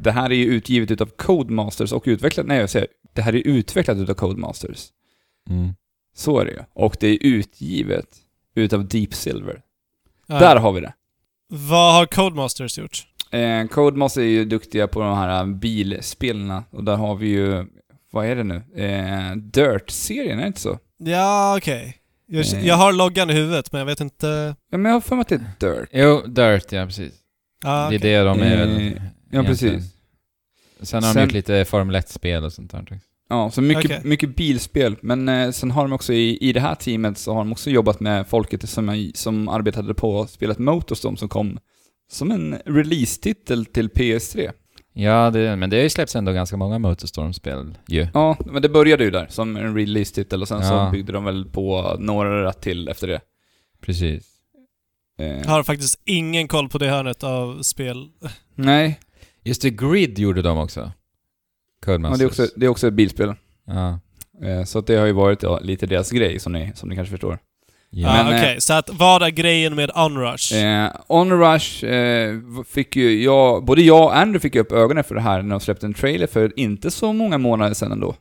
Det 0.00 0.10
här 0.12 0.30
är 0.30 0.34
ju 0.34 0.44
utgivet 0.44 0.90
utav 0.90 1.06
Codemasters 1.06 1.92
och 1.92 2.02
utvecklat, 2.06 2.46
nej 2.46 2.58
jag 2.60 2.70
säger, 2.70 2.88
det 3.14 3.22
här 3.22 3.34
är 3.34 3.46
utvecklat 3.46 3.96
utav 3.98 4.14
Codemasters. 4.14 4.86
Mm. 5.50 5.74
Så 6.14 6.38
är 6.40 6.44
det 6.44 6.50
ju. 6.50 6.58
Och 6.74 6.96
det 7.00 7.06
är 7.08 7.18
utgivet 7.22 8.06
utav 8.54 8.88
Deep 8.88 9.14
Silver. 9.14 9.60
Ja. 10.26 10.38
Där 10.38 10.56
har 10.56 10.72
vi 10.72 10.80
det. 10.80 10.92
Vad 11.48 11.94
har 11.94 12.06
Codemasters 12.06 12.78
gjort? 12.78 13.06
Eh, 13.30 13.66
Codemasters 13.66 14.20
är 14.20 14.24
ju 14.26 14.44
duktiga 14.44 14.86
på 14.88 15.00
de 15.00 15.16
här 15.16 15.46
bilspelen 15.46 16.62
och 16.70 16.84
där 16.84 16.96
har 16.96 17.14
vi 17.16 17.28
ju, 17.28 17.64
vad 18.12 18.26
är 18.26 18.36
det 18.36 18.44
nu? 18.44 18.56
Eh, 18.76 19.36
Dirt-serien, 19.36 20.38
är 20.38 20.42
det 20.42 20.46
inte 20.46 20.60
så? 20.60 20.78
Ja, 20.98 21.56
okej. 21.58 21.94
Jag, 22.26 22.46
Eh. 22.54 22.66
jag 22.66 22.74
har 22.74 22.92
loggan 22.92 23.30
i 23.30 23.32
huvudet, 23.32 23.72
men 23.72 23.78
jag 23.78 23.86
vet 23.86 24.00
inte... 24.00 24.54
Ja 24.70 24.78
men 24.78 24.84
jag 24.84 24.92
har 24.96 25.00
för 25.00 25.16
mig 25.16 25.20
att 25.22 25.28
det 25.28 25.34
är 25.34 25.74
Dirt. 25.80 25.88
Jo, 25.92 26.22
Dirt, 26.26 26.72
ja 26.72 26.86
precis. 26.86 27.12
Ah, 27.64 27.90
Det 27.90 27.94
är 27.96 27.98
det 27.98 28.18
de 28.22 28.40
är 28.42 28.56
väl. 28.56 28.76
Eh, 28.86 29.02
Ja 29.30 29.42
precis. 29.42 29.94
Sen 30.82 31.02
har 31.02 31.10
de 31.10 31.14
Sen- 31.14 31.22
gjort 31.22 31.32
lite 31.32 31.64
Formel 31.64 31.96
1-spel 31.96 32.44
och 32.44 32.52
sånt 32.52 32.70
där 32.70 32.82
också. 32.82 32.94
Ja, 33.28 33.50
så 33.50 33.62
mycket, 33.62 33.84
Okej. 33.84 34.00
mycket 34.04 34.36
bilspel. 34.36 34.96
Men 35.00 35.28
eh, 35.28 35.50
sen 35.50 35.70
har 35.70 35.82
de 35.82 35.92
också 35.92 36.12
i, 36.12 36.38
i 36.48 36.52
det 36.52 36.60
här 36.60 36.74
teamet 36.74 37.18
så 37.18 37.32
har 37.32 37.38
de 37.38 37.52
också 37.52 37.70
jobbat 37.70 38.00
med 38.00 38.26
folket 38.26 38.68
som, 38.68 39.10
som 39.14 39.48
arbetade 39.48 39.94
på 39.94 40.26
spelet 40.26 40.58
Motorstorm 40.58 41.16
som 41.16 41.28
kom 41.28 41.58
som 42.10 42.30
en 42.30 42.58
release-titel 42.64 43.64
till 43.66 43.88
PS3. 43.88 44.50
Ja, 44.92 45.30
det, 45.30 45.56
men 45.56 45.70
det 45.70 45.76
har 45.76 45.82
ju 45.82 45.90
släppts 45.90 46.16
ändå 46.16 46.32
ganska 46.32 46.56
många 46.56 46.78
Motorstorm-spel 46.78 47.78
ju. 47.88 48.06
Ja, 48.14 48.36
men 48.46 48.62
det 48.62 48.68
började 48.68 49.04
ju 49.04 49.10
där 49.10 49.26
som 49.30 49.56
en 49.56 49.74
release-titel 49.76 50.42
och 50.42 50.48
sen 50.48 50.60
Ja. 50.62 50.68
så 50.86 50.92
byggde 50.92 51.12
de 51.12 51.24
väl 51.24 51.44
på 51.44 51.96
några 51.98 52.52
till 52.52 52.88
efter 52.88 53.06
det. 53.08 53.20
Precis. 53.80 54.26
Eh, 55.18 55.26
Jag 55.26 55.44
har 55.50 55.62
faktiskt 55.62 56.00
ingen 56.04 56.48
koll 56.48 56.68
på 56.68 56.78
det 56.78 56.88
hörnet 56.88 57.22
av 57.24 57.62
spel. 57.62 58.08
Nej, 58.54 59.00
Just 59.44 59.62
det, 59.62 59.70
Grid 59.70 60.18
gjorde 60.18 60.42
de 60.42 60.58
också. 60.58 60.92
Codemasters. 61.84 62.18
det, 62.18 62.24
är 62.24 62.26
också, 62.44 62.58
det 62.60 62.66
är 62.66 62.70
också 62.70 62.88
ett 62.88 62.94
bilspel. 62.94 63.34
Ja. 63.66 64.00
Eh, 64.48 64.64
så 64.64 64.80
det 64.80 64.96
har 64.96 65.06
ju 65.06 65.12
varit 65.12 65.42
ja, 65.42 65.58
lite 65.62 65.86
deras 65.86 66.10
grej 66.10 66.38
som 66.38 66.52
ni, 66.52 66.72
som 66.74 66.88
ni 66.88 66.94
kanske 66.96 67.10
förstår. 67.10 67.38
Ja. 67.90 68.08
Ah, 68.08 68.24
Men, 68.24 68.32
eh, 68.32 68.40
Okej, 68.40 68.60
så 68.60 68.72
att 68.74 68.90
vad 68.92 69.22
är 69.22 69.30
grejen 69.30 69.74
med 69.74 69.90
Onrush? 69.94 70.54
Eh, 70.54 70.90
On 71.06 71.32
Rush 71.32 71.84
eh, 71.84 72.34
fick 72.68 72.96
ju 72.96 73.22
jag, 73.22 73.64
både 73.64 73.82
jag 73.82 74.04
och 74.04 74.16
Andrew 74.16 74.40
fick 74.40 74.56
upp 74.56 74.72
ögonen 74.72 75.04
för 75.04 75.14
det 75.14 75.20
här 75.20 75.42
när 75.42 75.50
de 75.50 75.60
släppte 75.60 75.86
en 75.86 75.94
trailer 75.94 76.26
för 76.26 76.58
inte 76.58 76.90
så 76.90 77.12
många 77.12 77.38
månader 77.38 77.74
sedan 77.74 77.92
ändå. 77.92 78.14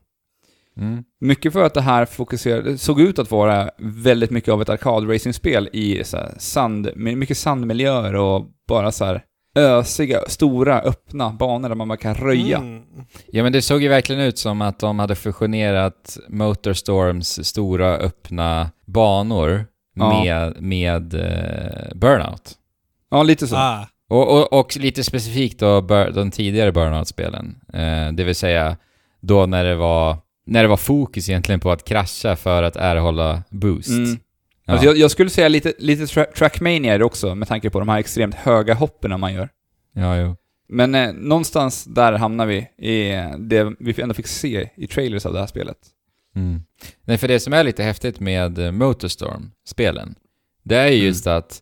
Mm. 0.77 1.03
Mycket 1.21 1.53
för 1.53 1.63
att 1.63 1.73
det 1.73 1.81
här 1.81 2.05
fokuserade, 2.05 2.77
såg 2.77 3.01
ut 3.01 3.19
att 3.19 3.31
vara 3.31 3.69
väldigt 3.79 4.31
mycket 4.31 4.53
av 4.53 4.61
ett 4.61 4.69
arkadracingspel 4.69 5.69
i 5.73 6.03
så 6.03 6.17
här 6.17 6.33
sand, 6.37 6.89
mycket 6.95 7.37
sandmiljöer 7.37 8.15
och 8.15 8.45
bara 8.67 8.91
så 8.91 9.05
här 9.05 9.21
ösiga, 9.57 10.19
stora, 10.27 10.81
öppna 10.81 11.29
banor 11.29 11.69
där 11.69 11.75
man 11.75 11.87
bara 11.87 11.97
kan 11.97 12.15
röja. 12.15 12.57
Mm. 12.57 12.83
Ja 13.27 13.43
men 13.43 13.51
det 13.51 13.61
såg 13.61 13.81
ju 13.83 13.87
verkligen 13.87 14.21
ut 14.21 14.37
som 14.37 14.61
att 14.61 14.79
de 14.79 14.99
hade 14.99 15.15
fusionerat 15.15 16.17
Motorstorms 16.29 17.45
stora 17.47 17.95
öppna 17.97 18.71
banor 18.85 19.65
Ja. 19.95 20.23
med, 20.23 20.61
med 20.61 21.13
eh, 21.13 21.95
Burnout. 21.95 22.51
Ja, 23.11 23.23
lite 23.23 23.47
så. 23.47 23.55
Ah. 23.55 23.87
Och, 24.09 24.37
och, 24.37 24.53
och 24.59 24.77
lite 24.77 25.03
specifikt 25.03 25.59
då 25.59 25.81
de 26.13 26.31
tidigare 26.31 26.71
Burnout-spelen. 26.71 27.55
Eh, 27.73 28.11
det 28.13 28.23
vill 28.23 28.35
säga 28.35 28.77
då 29.21 29.45
när 29.45 29.63
det 29.63 29.75
var 29.75 30.17
när 30.45 30.61
det 30.61 30.67
var 30.69 30.77
fokus 30.77 31.29
egentligen 31.29 31.59
på 31.59 31.71
att 31.71 31.85
krascha 31.85 32.35
för 32.35 32.63
att 32.63 32.75
erhålla 32.75 33.43
boost. 33.49 33.89
Mm. 33.89 34.17
Ja. 34.67 34.73
Alltså 34.73 34.85
jag, 34.87 34.97
jag 34.97 35.11
skulle 35.11 35.29
säga 35.29 35.47
lite, 35.47 35.73
lite 35.79 36.07
tra 36.07 36.25
Trackmania 36.25 36.93
är 36.93 36.99
det 36.99 37.05
också, 37.05 37.35
med 37.35 37.47
tanke 37.47 37.69
på 37.69 37.79
de 37.79 37.89
här 37.89 37.99
extremt 37.99 38.35
höga 38.35 38.73
hoppen 38.73 39.19
man 39.19 39.33
gör. 39.33 39.49
ja, 39.93 40.17
jo. 40.17 40.35
Men 40.69 40.95
eh, 40.95 41.13
någonstans 41.13 41.83
där 41.85 42.13
hamnar 42.13 42.45
vi 42.45 42.57
i 42.77 43.11
det 43.39 43.73
vi 43.79 44.01
ändå 44.01 44.13
fick 44.13 44.27
se 44.27 44.69
i 44.75 44.87
trailers 44.87 45.25
av 45.25 45.33
det 45.33 45.39
här 45.39 45.47
spelet. 45.47 45.77
Mm. 46.35 46.61
Nej, 47.05 47.17
för 47.17 47.27
det 47.27 47.39
som 47.39 47.53
är 47.53 47.63
lite 47.63 47.83
häftigt 47.83 48.19
med 48.19 48.59
eh, 48.59 48.71
Motorstorm-spelen, 48.71 50.15
det 50.63 50.75
är 50.75 50.87
ju 50.87 50.93
Mm. 50.95 51.05
just 51.07 51.27
att, 51.27 51.61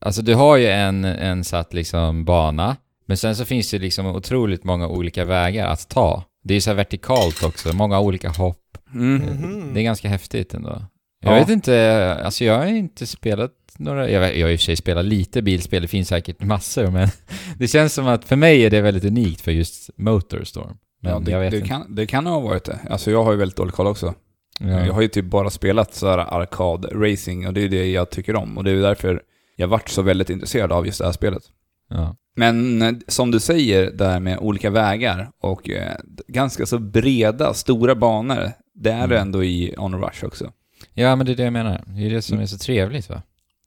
alltså 0.00 0.22
du 0.22 0.34
har 0.34 0.56
ju 0.56 0.66
en, 0.66 1.04
en 1.04 1.44
satt 1.44 1.74
liksom 1.74 2.24
bana, 2.24 2.76
men 3.06 3.16
sen 3.16 3.36
så 3.36 3.44
finns 3.44 3.70
det 3.70 3.78
liksom 3.78 4.06
otroligt 4.06 4.64
många 4.64 4.88
olika 4.88 5.24
vägar 5.24 5.66
att 5.68 5.88
ta. 5.88 6.24
Det 6.44 6.52
är 6.52 6.56
ju 6.56 6.60
så 6.60 6.70
här 6.70 6.76
vertikalt 6.76 7.42
också, 7.42 7.72
många 7.76 8.00
olika 8.00 8.28
hopp. 8.28 8.78
Mm. 8.94 9.16
Mhm. 9.16 9.74
Det 9.74 9.80
är 9.80 9.84
ganska 9.84 10.08
häftigt 10.08 10.54
ändå. 10.54 10.82
Jag 11.24 11.34
Ja. 11.34 11.38
vet 11.40 11.48
inte, 11.48 12.14
alltså 12.24 12.44
jag 12.44 12.58
har 12.58 12.66
inte 12.66 13.06
spelat 13.06 13.50
några, 13.78 14.10
jag, 14.10 14.36
jag 14.38 14.46
har 14.46 14.52
i 14.52 14.56
och 14.56 14.60
för 14.60 14.64
sig 14.64 14.76
spelat 14.76 15.04
lite 15.04 15.42
bilspel, 15.42 15.82
det 15.82 15.88
finns 15.88 16.08
säkert 16.08 16.42
massor, 16.42 16.86
men 16.90 17.08
det 17.58 17.68
känns 17.68 17.94
som 17.94 18.06
att 18.06 18.24
för 18.24 18.36
mig 18.36 18.62
är 18.64 18.70
det 18.70 18.80
väldigt 18.80 19.04
unikt 19.04 19.40
för 19.40 19.50
just 19.52 19.90
Motorstorm. 19.96 20.76
Men 21.02 21.12
Ja, 21.12 21.18
det, 21.40 21.50
det, 21.50 21.60
kan, 21.60 21.94
det 21.94 22.06
kan 22.06 22.26
ha 22.26 22.40
varit 22.40 22.64
det. 22.64 22.78
Alltså 22.90 23.10
jag 23.10 23.24
har 23.24 23.32
ju 23.32 23.38
väldigt 23.38 23.56
dålig 23.56 23.74
koll 23.74 23.86
också. 23.86 24.14
Ja. 24.60 24.86
Jag 24.86 24.92
har 24.94 25.02
ju 25.02 25.08
typ 25.08 25.24
bara 25.24 25.50
spelat 25.50 25.94
så 25.94 26.08
här 26.08 26.18
arkad-racing 26.18 27.46
och 27.46 27.52
det 27.54 27.60
är 27.64 27.68
det 27.68 27.90
jag 27.90 28.10
tycker 28.10 28.36
om. 28.36 28.58
Och 28.58 28.64
det 28.64 28.70
är 28.70 28.76
därför 28.76 29.22
jag 29.56 29.68
varit 29.68 29.88
så 29.88 30.02
väldigt 30.02 30.30
intresserad 30.30 30.72
av 30.72 30.86
just 30.86 30.98
det 30.98 31.04
här 31.04 31.12
spelet. 31.12 31.42
Ja. 31.90 32.16
Men 32.36 32.82
eh, 32.82 32.92
som 33.08 33.30
du 33.30 33.40
säger, 33.40 33.90
där 33.90 34.20
med 34.20 34.38
olika 34.38 34.70
vägar 34.70 35.30
och 35.40 35.70
eh, 35.70 35.92
ganska 36.28 36.66
så 36.66 36.78
breda, 36.78 37.54
stora 37.54 37.94
banor, 37.94 38.50
det 38.74 38.90
är 38.90 39.06
det 39.08 39.16
Mm. 39.16 39.26
ändå 39.28 39.44
i 39.44 39.74
On 39.78 40.02
Rush 40.02 40.24
också. 40.24 40.50
Ja, 40.94 41.16
men 41.16 41.26
det 41.26 41.32
är 41.32 41.36
det 41.36 41.42
jag 41.44 41.52
menar. 41.52 41.84
Det 41.86 42.06
är 42.06 42.10
det 42.10 42.22
som 42.22 42.40
är 42.40 42.46
så 42.46 42.58
trevligt 42.58 43.08
va? 43.10 43.22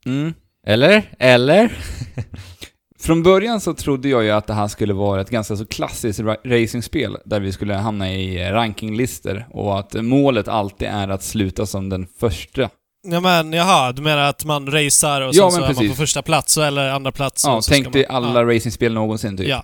Mm. 0.05 0.33
Eller? 0.67 1.03
Eller? 1.19 1.77
Från 2.99 3.23
början 3.23 3.61
så 3.61 3.73
trodde 3.73 4.09
jag 4.09 4.23
ju 4.23 4.31
att 4.31 4.47
det 4.47 4.53
här 4.53 4.67
skulle 4.67 4.93
vara 4.93 5.21
ett 5.21 5.29
ganska 5.29 5.55
så 5.55 5.65
klassiskt 5.65 6.19
ra- 6.19 6.61
racingspel 6.63 7.17
där 7.25 7.39
vi 7.39 7.51
skulle 7.51 7.73
hamna 7.73 8.11
i 8.13 8.41
eh, 8.45 8.51
rankinglistor 8.51 9.47
och 9.51 9.79
att 9.79 9.93
målet 9.93 10.47
alltid 10.47 10.87
är 10.87 11.07
att 11.07 11.23
sluta 11.23 11.65
som 11.65 11.89
den 11.89 12.07
första. 12.19 12.69
Ja 13.07 13.19
men 13.19 13.53
jaha, 13.53 13.91
du 13.91 14.01
menar 14.01 14.23
att 14.23 14.45
man 14.45 14.71
racear 14.71 15.21
och 15.21 15.35
Ja, 15.35 15.51
sen 15.51 15.61
men 15.61 15.75
så 15.75 15.81
är 15.81 15.85
man 15.85 15.89
på 15.89 15.97
första 15.97 16.21
plats 16.21 16.57
eller 16.57 16.89
andra 16.89 17.11
plats 17.11 17.43
Ja, 17.45 17.55
och 17.55 17.65
så 17.65 17.71
tänk 17.71 17.93
dig 17.93 18.05
man, 18.09 18.25
alla 18.25 18.41
ja. 18.41 18.55
racingspel 18.55 18.93
någonsin 18.93 19.37
typ. 19.37 19.47
Ja. 19.47 19.63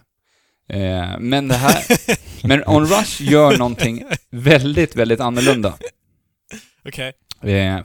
Eh, 0.69 1.19
men 1.19 1.47
det 1.47 1.55
här... 1.55 1.83
men 2.47 2.63
On 2.67 2.85
Rush 2.85 3.21
gör 3.21 3.57
någonting 3.57 4.03
väldigt, 4.31 4.95
väldigt 4.95 5.19
annorlunda. 5.19 5.73
Okej. 6.87 7.07
Eh, 7.07 7.13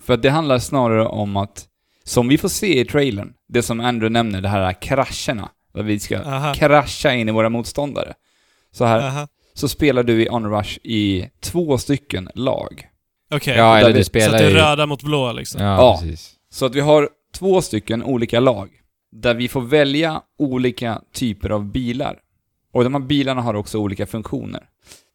för 0.03 0.15
att 0.15 0.23
det 0.23 0.31
handlar 0.31 0.59
snarare 0.59 1.07
om 1.07 1.37
att, 1.37 1.67
som 2.05 2.29
vi 2.29 2.39
får 2.39 2.49
se 2.49 2.81
i 2.81 2.85
trailern, 2.85 3.33
det 3.49 3.63
som 3.63 3.81
Andrew 3.81 4.09
nämner, 4.13 4.41
det 4.41 4.49
här 4.49 4.73
krascherna, 4.73 5.49
där 5.75 5.83
vi 5.83 6.01
ska 6.01 6.19
Aha. 6.19 6.55
krascha 6.55 7.15
in 7.15 7.29
i 7.29 7.33
våra 7.33 7.49
motståndare. 7.49 8.15
Så 8.73 8.85
här, 8.85 8.99
Aha. 9.01 9.29
så 9.55 9.69
spelar 9.69 10.03
du 10.03 10.23
i 10.23 10.29
On 10.31 10.51
Rush 10.51 10.79
i 10.83 11.29
två 11.41 11.79
stycken 11.79 12.31
lag. 12.35 12.87
Okej. 13.31 13.57
Ja, 13.57 13.79
eller 13.79 13.89
vi- 13.93 13.99
du 13.99 14.05
Så 14.05 14.09
spelar 14.09 14.35
att 14.35 14.39
det 14.41 14.47
är 14.47 14.51
röda 14.51 14.87
mot 14.87 15.03
blå 15.03 15.33
liksom. 15.33 15.63
Ja, 15.63 15.77
Ja. 15.77 15.99
precis. 16.03 16.35
Så 16.51 16.67
att 16.67 16.75
vi 16.75 16.81
har 16.81 17.09
två 17.35 17.63
stycken 17.63 18.03
olika 18.05 18.41
lag, 18.41 18.69
där 19.13 19.35
vi 19.35 19.49
får 19.49 19.61
välja 19.61 20.23
olika 20.39 21.01
typer 21.15 21.51
av 21.51 21.65
bilar. 21.65 22.19
Och 22.73 22.85
de 22.85 22.95
här 22.95 23.01
bilarna 23.01 23.43
har 23.43 23.55
också 23.55 23.79
olika 23.79 24.07
funktioner. 24.07 24.63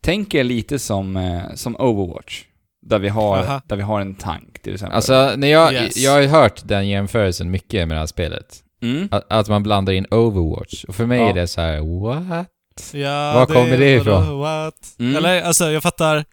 Tänk 0.04 0.34
er 0.34 0.44
lite 0.44 0.80
som, 0.80 1.18
eh, 1.18 1.42
som 1.56 1.76
Overwatch, 1.76 2.44
där 2.86 3.00
vi, 3.00 3.10
har, 3.10 3.38
Aha. 3.38 3.62
där 3.68 3.76
vi 3.76 3.82
har 3.82 4.02
en 4.02 4.16
tank 4.16 4.62
till 4.62 4.74
exempel. 4.74 4.96
Alltså, 4.96 5.34
när 5.38 5.48
jag, 5.48 5.74
Yes. 5.74 5.98
jag 5.98 6.12
har 6.12 6.20
ju 6.22 6.28
hört 6.28 6.62
den 6.66 6.88
jämförelsen 6.88 7.52
mycket 7.52 7.88
med 7.88 7.96
det 7.98 8.00
här 8.00 8.08
spelet. 8.08 8.64
mm. 8.82 9.08
Att, 9.12 9.26
att 9.32 9.48
man 9.50 9.64
blandar 9.64 9.94
in 9.94 10.06
Overwatch. 10.12 10.84
Och 10.84 10.96
för 10.96 11.06
mig 11.06 11.20
Ja. 11.20 11.30
är 11.30 11.34
det 11.34 11.48
så 11.48 11.62
här: 11.62 12.02
what? 12.02 12.48
Ja, 12.94 13.34
Var 13.34 13.46
kommer 13.46 13.78
det 13.78 13.96
ifrån? 13.96 14.40
What? 14.40 14.96
Mm. 15.00 15.16
Eller, 15.16 15.42
alltså 15.42 15.72
jag 15.72 15.84
fattar 15.84 16.26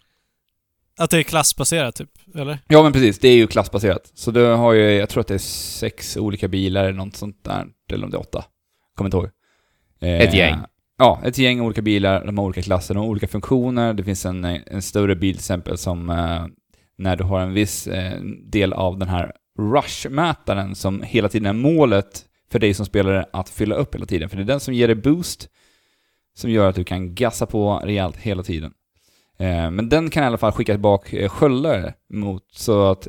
att 0.98 1.10
det 1.10 1.18
är 1.18 1.22
klassbaserat 1.22 1.94
typ, 1.94 2.10
eller? 2.34 2.58
Ja 2.68 2.82
men 2.82 2.92
precis, 2.92 3.18
det 3.18 3.28
är 3.28 3.34
ju 3.36 3.46
klassbaserat. 3.46 4.10
Så 4.14 4.30
du 4.30 4.44
har 4.46 4.72
ju, 4.72 4.90
jag 4.92 5.08
tror 5.08 5.20
att 5.20 5.26
det 5.28 5.34
är 5.34 5.38
sex 5.78 6.16
olika 6.16 6.48
bilar 6.48 6.84
eller 6.84 6.92
något 6.92 7.16
sånt 7.16 7.44
där, 7.44 7.66
eller 7.92 8.04
om 8.04 8.10
det 8.10 8.16
är 8.16 8.20
åtta. 8.20 8.44
Kommer 8.96 9.06
inte 9.08 9.16
ihåg. 9.16 9.30
Eh, 10.00 10.20
Ett 10.20 10.34
gäng. 10.34 10.58
Ja, 11.02 11.20
ett 11.24 11.38
gäng 11.38 11.60
olika 11.60 11.82
bilar, 11.82 12.24
de 12.24 12.38
har 12.38 12.44
olika 12.44 12.62
klasser, 12.62 12.94
de 12.94 13.00
har 13.00 13.06
olika 13.06 13.28
funktioner. 13.28 13.94
Det 13.94 14.04
finns 14.04 14.26
en, 14.26 14.44
en 14.44 14.82
större 14.82 15.16
bil 15.16 15.34
till 15.34 15.40
exempel 15.40 15.78
som 15.78 16.10
eh, 16.10 16.46
när 16.98 17.16
du 17.16 17.24
har 17.24 17.40
en 17.40 17.54
viss 17.54 17.86
eh, 17.86 18.20
del 18.44 18.72
av 18.72 18.98
den 18.98 19.08
här 19.08 19.32
rush-mätaren 19.58 20.74
som 20.74 21.02
hela 21.02 21.28
tiden 21.28 21.46
är 21.46 21.52
målet 21.52 22.24
för 22.50 22.58
dig 22.58 22.74
som 22.74 22.86
spelare 22.86 23.26
att 23.32 23.48
fylla 23.48 23.74
upp 23.74 23.94
hela 23.94 24.06
tiden. 24.06 24.28
För 24.28 24.36
det 24.36 24.42
är 24.42 24.46
den 24.46 24.60
som 24.60 24.74
ger 24.74 24.86
dig 24.86 24.96
boost, 24.96 25.48
som 26.34 26.50
gör 26.50 26.68
att 26.68 26.76
du 26.76 26.84
kan 26.84 27.14
gassa 27.14 27.46
på 27.46 27.80
rejält 27.84 28.16
hela 28.16 28.42
tiden. 28.42 28.72
Eh, 29.38 29.70
men 29.70 29.88
den 29.88 30.10
kan 30.10 30.22
i 30.22 30.26
alla 30.26 30.38
fall 30.38 30.52
skicka 30.52 30.72
tillbaka 30.72 31.18
eh, 31.18 31.28
sköldar 31.28 31.94
mot, 32.12 32.44
så 32.52 32.90
att 32.90 33.08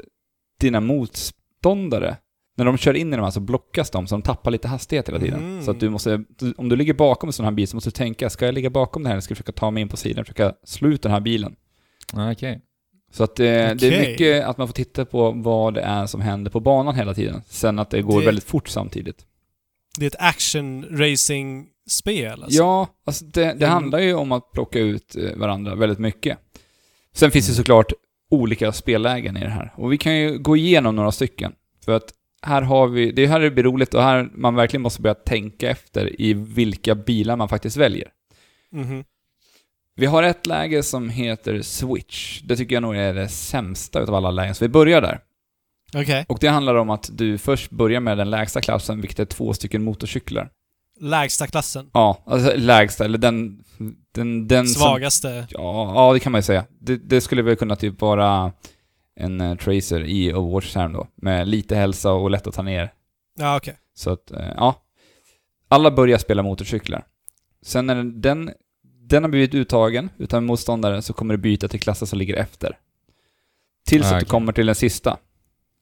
dina 0.59 0.79
motståndare, 0.79 2.17
när 2.57 2.65
de 2.65 2.77
kör 2.77 2.93
in 2.93 3.13
i 3.13 3.15
de 3.15 3.23
här 3.23 3.31
så 3.31 3.39
blockas 3.39 3.89
de, 3.89 4.07
så 4.07 4.15
de 4.15 4.21
tappar 4.21 4.51
lite 4.51 4.67
hastighet 4.67 5.07
hela 5.09 5.19
tiden. 5.19 5.39
Mm. 5.39 5.61
Så 5.63 5.71
att 5.71 5.79
du 5.79 5.89
måste, 5.89 6.23
du- 6.39 6.53
om 6.57 6.69
du 6.69 6.75
ligger 6.75 6.93
bakom 6.93 7.29
en 7.29 7.33
sån 7.33 7.45
här 7.45 7.51
bil 7.51 7.67
så 7.67 7.75
måste 7.75 7.89
du 7.89 7.91
tänka, 7.91 8.29
ska 8.29 8.45
jag 8.45 8.53
ligga 8.53 8.69
bakom 8.69 9.03
den 9.03 9.07
här 9.07 9.13
eller 9.13 9.21
ska 9.21 9.31
jag 9.31 9.37
försöka 9.37 9.51
ta 9.59 9.71
mig 9.71 9.81
in 9.81 9.89
på 9.89 9.97
sidan, 9.97 10.25
försöka 10.25 10.53
slå 10.63 10.89
ut 10.89 11.01
den 11.01 11.11
här 11.11 11.19
bilen? 11.19 11.55
Ja, 12.13 12.31
Okej. 12.31 12.61
Så 13.13 13.23
att 13.23 13.39
eh, 13.39 13.43
det 13.45 13.83
är 13.83 14.09
mycket 14.09 14.45
att 14.45 14.57
man 14.57 14.67
får 14.67 14.73
titta 14.73 15.05
på 15.05 15.31
vad 15.31 15.73
det 15.73 15.81
är 15.81 16.05
som 16.05 16.21
händer 16.21 16.51
på 16.51 16.59
banan 16.59 16.95
hela 16.95 17.13
tiden. 17.13 17.41
Sen 17.47 17.79
att 17.79 17.89
det 17.89 18.01
går 18.01 18.19
Det- 18.19 18.25
väldigt 18.25 18.43
fort 18.43 18.67
samtidigt. 18.67 19.25
Det 19.99 20.05
är 20.05 20.07
ett 20.07 20.15
action-racing-spel 20.19 22.43
alltså. 22.43 22.57
Ja, 22.57 22.87
alltså 23.05 23.25
det, 23.25 23.41
det 23.41 23.49
Mm. 23.51 23.69
handlar 23.69 23.99
ju 23.99 24.13
om 24.13 24.31
att 24.31 24.51
plocka 24.51 24.79
ut 24.79 25.15
eh, 25.15 25.35
varandra 25.37 25.75
väldigt 25.75 25.99
mycket. 25.99 26.37
Sen 27.13 27.31
finns 27.31 27.47
det 27.47 27.53
såklart 27.53 27.91
olika 28.29 28.71
spellägen 28.71 29.37
i 29.37 29.39
det 29.39 29.49
här. 29.49 29.73
Och 29.77 29.93
vi 29.93 29.97
kan 29.97 30.17
ju 30.17 30.37
gå 30.39 30.57
igenom 30.57 30.95
några 30.95 31.11
stycken. 31.11 31.53
För 31.85 31.91
att 31.91 32.13
här 32.41 32.61
har 32.61 32.87
vi, 32.87 33.11
det 33.11 33.23
är 33.23 33.27
här 33.27 33.39
det 33.39 33.51
blir 33.51 33.63
roligt 33.63 33.93
och 33.93 34.03
här 34.03 34.29
man 34.33 34.55
verkligen 34.55 34.81
måste 34.81 35.01
börja 35.01 35.15
tänka 35.15 35.69
efter 35.69 36.21
i 36.21 36.33
vilka 36.33 36.95
bilar 36.95 37.35
man 37.35 37.49
faktiskt 37.49 37.77
väljer. 37.77 38.07
Mhm. 38.71 39.03
Vi 39.95 40.05
har 40.05 40.23
ett 40.23 40.45
läge 40.47 40.83
som 40.83 41.09
heter 41.09 41.61
Switch. 41.61 42.41
Det 42.41 42.55
tycker 42.55 42.75
jag 42.75 42.81
nog 42.81 42.95
är 42.95 43.13
det 43.13 43.27
sämsta 43.27 43.99
utav 43.99 44.15
alla 44.15 44.31
lägen, 44.31 44.55
så 44.55 44.65
vi 44.65 44.69
börjar 44.69 45.01
där. 45.01 45.19
Okej. 45.95 46.25
Och 46.29 46.37
det 46.41 46.47
handlar 46.47 46.75
om 46.75 46.89
att 46.89 47.09
du 47.13 47.37
först 47.37 47.71
börjar 47.71 47.99
med 47.99 48.17
den 48.17 48.29
lägsta 48.29 48.61
klassen, 48.61 49.01
vilket 49.01 49.19
är 49.19 49.25
två 49.25 49.53
stycken 49.53 49.83
motorcyklar. 49.83 50.49
Lägsta 50.99 51.47
klassen. 51.47 51.89
Ja, 51.93 52.23
alltså 52.25 52.53
lägsta, 52.55 53.05
eller 53.05 53.17
den... 53.17 53.63
den, 54.13 54.47
den 54.47 54.67
som, 54.67 54.81
Svagaste. 54.81 55.47
ja, 55.49 55.93
ja, 55.95 56.13
det 56.13 56.19
kan 56.19 56.31
man 56.31 56.39
ju 56.39 56.43
säga. 56.43 56.65
Det, 56.79 56.97
det 56.97 57.21
skulle 57.21 57.41
väl 57.41 57.55
kunna 57.55 57.75
typ 57.75 58.01
vara 58.01 58.51
en 59.15 59.41
uh, 59.41 59.57
tracer 59.57 60.03
i 60.05 60.33
Overwatch 60.33 60.73
term 60.73 60.93
då, 60.93 61.07
med 61.15 61.47
lite 61.47 61.75
hälsa 61.75 62.11
och 62.11 62.31
lätt 62.31 62.47
att 62.47 62.53
ta 62.53 62.61
ner. 62.61 62.93
Ja, 63.39 63.57
okej. 63.57 63.77
Så 63.93 64.09
att, 64.09 64.31
eh, 64.31 64.53
ja. 64.55 64.75
Alla 65.67 65.91
börjar 65.91 66.17
spela 66.17 66.43
motorcyklar. 66.43 67.05
Sen 67.61 67.85
när 67.85 68.03
den, 68.03 68.51
den 68.83 69.23
har 69.23 69.29
blivit 69.29 69.53
uttagen 69.53 70.09
utav 70.17 70.37
en 70.37 70.45
motståndare 70.45 71.01
så 71.01 71.13
kommer 71.13 71.33
du 71.33 71.37
byta 71.37 71.67
till 71.67 71.79
klassen 71.79 72.07
som 72.07 72.19
ligger 72.19 72.35
efter. 72.35 72.77
Tills 73.85 74.11
Ah, 74.11 74.15
att 74.15 74.19
du 74.19 74.25
kommer 74.25 74.53
till 74.53 74.65
den 74.65 74.75
sista. 74.75 75.17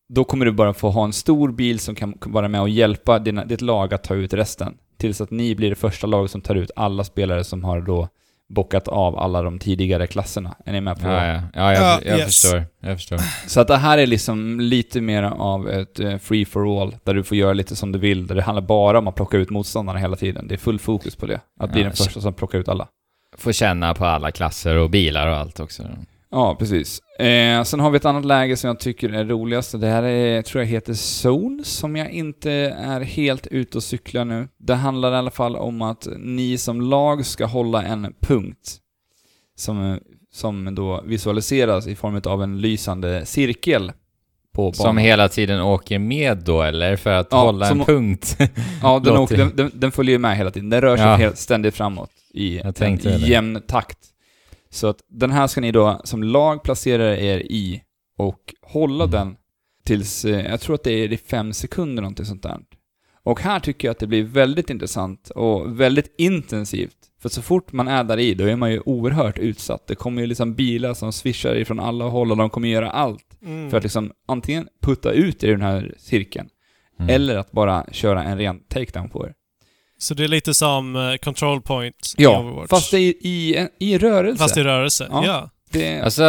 Då 0.09 0.23
kommer 0.23 0.45
du 0.45 0.51
bara 0.51 0.73
få 0.73 0.89
ha 0.89 1.05
en 1.05 1.13
stor 1.13 1.51
bil 1.51 1.79
som 1.79 1.95
kan 1.95 2.13
vara 2.25 2.47
med 2.47 2.61
och 2.61 2.69
hjälpa 2.69 3.19
dina, 3.19 3.45
ditt 3.45 3.61
lag 3.61 3.93
att 3.93 4.03
ta 4.03 4.15
ut 4.15 4.33
resten. 4.33 4.77
Tills 4.97 5.21
att 5.21 5.31
ni 5.31 5.55
blir 5.55 5.69
det 5.69 5.75
första 5.75 6.07
laget 6.07 6.31
som 6.31 6.41
tar 6.41 6.55
ut 6.55 6.71
alla 6.75 7.03
spelare 7.03 7.43
som 7.43 7.63
har 7.63 7.81
då 7.81 8.07
bockat 8.49 8.87
av 8.87 9.19
alla 9.19 9.41
de 9.41 9.59
tidigare 9.59 10.07
klasserna. 10.07 10.55
Är 10.65 10.71
ni 10.71 10.81
med 10.81 10.99
på 10.99 11.07
Ja, 11.07 11.25
ja. 11.25 11.41
ja 11.53 11.73
jag, 11.73 11.83
Ja, 11.83 11.99
jag 12.05 12.17
yes. 12.19 12.25
förstår. 12.41 12.65
Jag 12.79 12.97
förstår. 12.97 13.17
så 13.47 13.61
att 13.61 13.67
det 13.67 13.77
här 13.77 13.97
är 13.97 14.07
liksom 14.07 14.59
lite 14.59 15.01
mer 15.01 15.23
av 15.23 15.69
ett 15.69 15.99
eh, 15.99 16.17
free 16.17 16.45
for 16.45 16.81
all, 16.81 16.95
där 17.03 17.13
du 17.13 17.23
får 17.23 17.37
göra 17.37 17.53
lite 17.53 17.75
som 17.75 17.91
du 17.91 17.99
vill, 17.99 18.27
där 18.27 18.35
det 18.35 18.41
handlar 18.41 18.61
bara 18.61 18.99
om 18.99 19.07
att 19.07 19.15
plocka 19.15 19.37
ut 19.37 19.49
motståndarna 19.49 19.99
hela 19.99 20.15
tiden. 20.15 20.47
Det 20.47 20.55
är 20.55 20.57
full 20.57 20.79
fokus 20.79 21.15
på 21.15 21.25
det. 21.25 21.39
Att 21.59 21.71
bli 21.71 21.81
Ja, 21.81 21.87
den 21.87 21.95
första 21.95 22.21
som 22.21 22.33
plockar 22.33 22.59
ut 22.59 22.69
alla. 22.69 22.87
Får 23.37 23.51
känna 23.51 23.93
på 23.93 24.05
alla 24.05 24.31
klasser 24.31 24.75
och 24.75 24.89
bilar 24.89 25.27
och 25.27 25.35
allt 25.37 25.59
också. 25.59 25.83
Ja, 26.31 26.55
precis. 26.59 26.99
Eh, 27.19 27.63
sen 27.63 27.79
har 27.79 27.89
vi 27.89 27.97
ett 27.97 28.05
annat 28.05 28.25
läge 28.25 28.57
som 28.57 28.67
jag 28.67 28.79
tycker 28.79 29.09
är 29.13 29.25
roligast. 29.25 29.81
Det 29.81 29.87
här 29.87 30.03
är, 30.03 30.41
tror 30.41 30.63
jag 30.63 30.69
heter 30.69 30.93
Zone, 31.27 31.63
som 31.63 31.95
jag 31.95 32.11
inte 32.11 32.51
är 32.51 33.01
helt 33.01 33.47
ute 33.47 33.77
och 33.77 33.83
cyklar 33.83 34.25
nu. 34.25 34.47
Det 34.57 34.75
handlar 34.75 35.11
i 35.11 35.15
alla 35.15 35.31
fall 35.31 35.55
om 35.55 35.81
att 35.81 36.07
ni 36.17 36.57
som 36.57 36.81
lag 36.81 37.25
ska 37.25 37.45
hålla 37.45 37.83
en 37.83 38.13
punkt 38.19 38.77
som, 39.55 39.99
som 40.31 40.75
då 40.75 41.01
visualiseras 41.05 41.87
i 41.87 41.95
form 41.95 42.21
av 42.25 42.43
en 42.43 42.61
lysande 42.61 43.25
cirkel. 43.25 43.91
Som 44.73 44.97
hela 44.97 45.29
tiden 45.29 45.61
åker 45.61 45.99
med 45.99 46.37
då, 46.37 46.61
eller? 46.61 46.95
För 46.95 47.09
att 47.11 47.27
Ja, 47.31 47.37
hålla 47.37 47.69
en 47.69 47.79
punkt? 47.85 48.37
Ja, 48.81 48.99
den, 49.03 49.17
åker, 49.17 49.37
den, 49.37 49.51
den, 49.55 49.71
den 49.73 49.91
följer 49.91 50.11
ju 50.13 50.19
med 50.19 50.37
hela 50.37 50.51
tiden. 50.51 50.69
Den 50.69 50.81
rör 50.81 50.97
sig 50.97 51.05
Ja. 51.05 51.15
helt, 51.15 51.37
ständigt 51.37 51.75
framåt 51.75 52.09
i 52.33 52.59
en 52.59 52.97
jämn 53.19 53.61
takt. 53.67 53.97
Så 54.71 54.87
att 54.87 54.97
den 55.09 55.31
här 55.31 55.47
ska 55.47 55.61
ni 55.61 55.71
då 55.71 56.01
som 56.03 56.23
lag 56.23 56.63
placera 56.63 57.17
er 57.17 57.39
i 57.39 57.81
och 58.17 58.53
hålla 58.61 59.03
Mm. 59.03 59.11
den 59.11 59.35
tills, 59.85 60.25
eh, 60.25 60.45
jag 60.45 60.61
tror 60.61 60.75
att 60.75 60.83
det 60.83 60.91
är 60.91 61.13
i 61.13 61.17
fem 61.17 61.53
sekunder 61.53 62.01
någonting 62.01 62.25
sånt 62.25 62.43
där. 62.43 62.57
Och 63.23 63.39
här 63.41 63.59
tycker 63.59 63.87
jag 63.87 63.91
att 63.91 63.99
det 63.99 64.07
blir 64.07 64.23
väldigt 64.23 64.69
intressant 64.69 65.29
och 65.29 65.79
väldigt 65.79 66.13
intensivt. 66.17 66.95
För 67.21 67.29
så 67.29 67.41
fort 67.41 67.71
man 67.71 67.87
är 67.87 68.03
där 68.03 68.17
i, 68.19 68.33
då 68.33 68.45
är 68.45 68.55
man 68.55 68.71
ju 68.71 68.79
oerhört 68.85 69.39
utsatt. 69.39 69.87
Det 69.87 69.95
kommer 69.95 70.21
ju 70.21 70.27
liksom 70.27 70.55
bilar 70.55 70.93
som 70.93 71.13
svischar 71.13 71.55
ifrån 71.55 71.79
alla 71.79 72.05
håll 72.05 72.31
och 72.31 72.37
de 72.37 72.49
kommer 72.49 72.67
göra 72.69 72.91
allt 72.91 73.25
Mm. 73.45 73.69
för 73.69 73.77
att 73.77 73.83
liksom 73.83 74.11
antingen 74.27 74.67
putta 74.81 75.11
ut 75.11 75.43
i 75.43 75.47
den 75.47 75.61
här 75.61 75.95
cirkeln, 75.97 76.49
Mm. 76.99 77.09
eller 77.15 77.37
att 77.37 77.51
bara 77.51 77.85
köra 77.91 78.23
en 78.23 78.37
ren 78.37 78.59
takedown 78.59 79.09
på 79.09 79.25
er. 79.27 79.33
Så 79.99 80.13
det 80.13 80.23
är 80.23 80.27
lite 80.27 80.53
som 80.53 80.95
eh, 80.95 81.15
control 81.15 81.61
point 81.61 82.13
i 82.17 82.23
Ja, 82.23 82.39
Overwatch. 82.39 82.69
fast 82.69 82.91
det 82.91 82.97
är 82.97 83.01
i, 83.01 83.17
i, 83.21 83.67
i 83.93 83.97
rörelse. 83.97 84.37
Fast 84.43 84.57
i 84.57 84.63
rörelse. 84.63 85.07
Ja. 85.11 85.25
Ja. 85.25 85.49
det, 85.71 85.99
Alltså, 86.01 86.21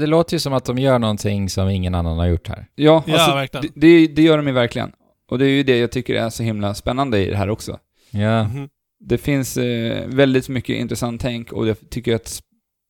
det 0.00 0.06
låter 0.06 0.34
ju 0.34 0.38
som 0.40 0.52
att 0.52 0.64
de 0.64 0.78
gör 0.78 0.98
någonting 0.98 1.50
som 1.50 1.68
ingen 1.68 1.94
annan 1.94 2.18
har 2.18 2.26
gjort 2.26 2.48
här. 2.48 2.66
ja, 2.74 3.02
Ja, 3.06 3.12
alltså, 3.14 3.34
verkligen. 3.34 3.66
det, 3.74 4.06
det, 4.06 4.22
gör 4.22 4.36
de 4.36 4.46
ju 4.46 4.52
verkligen. 4.52 4.92
Och 5.30 5.38
det 5.38 5.44
är 5.44 5.48
ju 5.50 5.62
det 5.62 5.78
jag 5.78 5.92
tycker 5.92 6.14
är 6.14 6.30
så 6.30 6.42
himla 6.42 6.74
spännande 6.74 7.26
i 7.26 7.30
det 7.30 7.36
här 7.36 7.50
också. 7.50 7.78
Ja. 8.10 8.44
Mhm. 8.44 8.68
Det 9.06 9.18
finns 9.18 9.56
eh, 9.56 10.06
väldigt 10.06 10.48
mycket 10.48 10.76
intressant 10.76 11.20
tänk 11.20 11.52
och 11.52 11.68
jag 11.68 11.76
tycker 11.90 12.14
att 12.14 12.40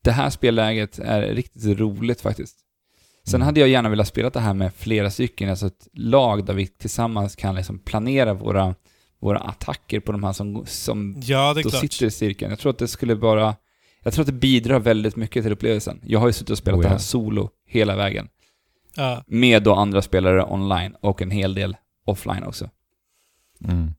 det 0.04 0.10
här 0.12 0.30
spelläget 0.30 0.98
är 0.98 1.22
riktigt 1.22 1.78
roligt 1.80 2.20
faktiskt. 2.20 2.56
Sen 3.26 3.34
Mm. 3.38 3.46
hade 3.46 3.60
jag 3.60 3.68
gärna 3.68 3.88
velat 3.88 4.08
spela 4.08 4.30
det 4.30 4.40
här 4.40 4.54
med 4.54 4.74
flera 4.74 5.10
stycken, 5.10 5.50
alltså 5.50 5.66
ett 5.66 5.88
lag 5.92 6.46
där 6.46 6.54
vi 6.54 6.66
tillsammans 6.66 7.36
kan 7.36 7.54
liksom 7.54 7.78
planera 7.78 8.34
våra, 8.34 8.74
våra 9.24 9.38
attacker 9.38 10.00
på 10.00 10.12
de 10.12 10.24
här 10.24 10.32
som, 10.32 10.66
som 10.66 11.16
Ja, 11.22 11.54
då 11.54 11.62
klart. 11.62 11.74
sitter 11.80 12.06
i 12.06 12.10
cirkeln. 12.10 12.50
Jag 12.50 12.58
tror 12.58 12.70
att 12.72 12.78
det 12.78 12.88
skulle 12.88 13.16
bara... 13.16 13.56
Jag 14.02 14.12
tror 14.12 14.22
att 14.22 14.26
det 14.26 14.32
bidrar 14.32 14.78
väldigt 14.78 15.16
mycket 15.16 15.42
till 15.42 15.52
upplevelsen. 15.52 16.00
Jag 16.04 16.20
har 16.20 16.26
ju 16.26 16.32
suttit 16.32 16.50
och 16.50 16.58
spelat 16.58 16.78
Oh, 16.78 16.82
det 16.82 16.88
här 16.88 16.98
solo 16.98 17.50
hela 17.66 17.96
vägen. 17.96 18.28
Ja. 18.96 19.24
Med 19.26 19.62
då 19.62 19.74
andra 19.74 20.02
spelare 20.02 20.44
online 20.44 20.96
och 21.00 21.22
en 21.22 21.30
hel 21.30 21.54
del 21.54 21.76
offline 22.06 22.42
också. 22.44 22.70
Mm. 23.64 23.90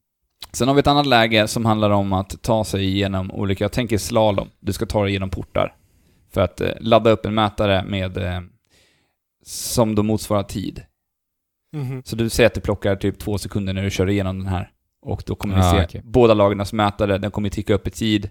Sen 0.51 0.67
har 0.67 0.75
vi 0.75 0.79
ett 0.79 0.87
annat 0.87 1.05
läge 1.05 1.47
som 1.47 1.65
handlar 1.65 1.89
om 1.89 2.13
att 2.13 2.41
ta 2.41 2.63
sig 2.63 2.85
igenom 2.85 3.31
olika, 3.31 3.63
jag 3.63 3.71
tänker 3.71 3.97
slalom. 3.97 4.47
Du 4.59 4.73
ska 4.73 4.85
ta 4.85 5.01
dig 5.01 5.09
igenom 5.09 5.29
portar. 5.29 5.75
För 6.33 6.41
att 6.41 6.61
eh, 6.61 6.71
ladda 6.79 7.09
upp 7.09 7.25
en 7.25 7.33
mätare 7.33 7.83
med... 7.85 8.17
Eh, 8.17 8.41
som 9.45 9.95
då 9.95 10.03
motsvarar 10.03 10.43
tid. 10.43 10.83
Mhm. 11.73 12.03
Så 12.05 12.15
du 12.15 12.29
säger 12.29 12.47
att 12.47 12.53
det 12.53 12.61
plockar 12.61 12.95
typ 12.95 13.19
två 13.19 13.37
sekunder 13.37 13.73
när 13.73 13.83
du 13.83 13.91
kör 13.91 14.09
igenom 14.09 14.37
den 14.39 14.47
här. 14.47 14.71
Och 15.05 15.23
då 15.25 15.35
kommer 15.35 15.55
vi 15.55 15.61
Ah, 15.61 15.71
se 15.71 15.83
okej. 15.83 16.01
båda 16.03 16.33
lagarnas 16.33 16.73
mätare, 16.73 17.17
den 17.17 17.31
kommer 17.31 17.49
ticka 17.49 17.73
upp 17.73 17.87
i 17.87 17.91
tid. 17.91 18.29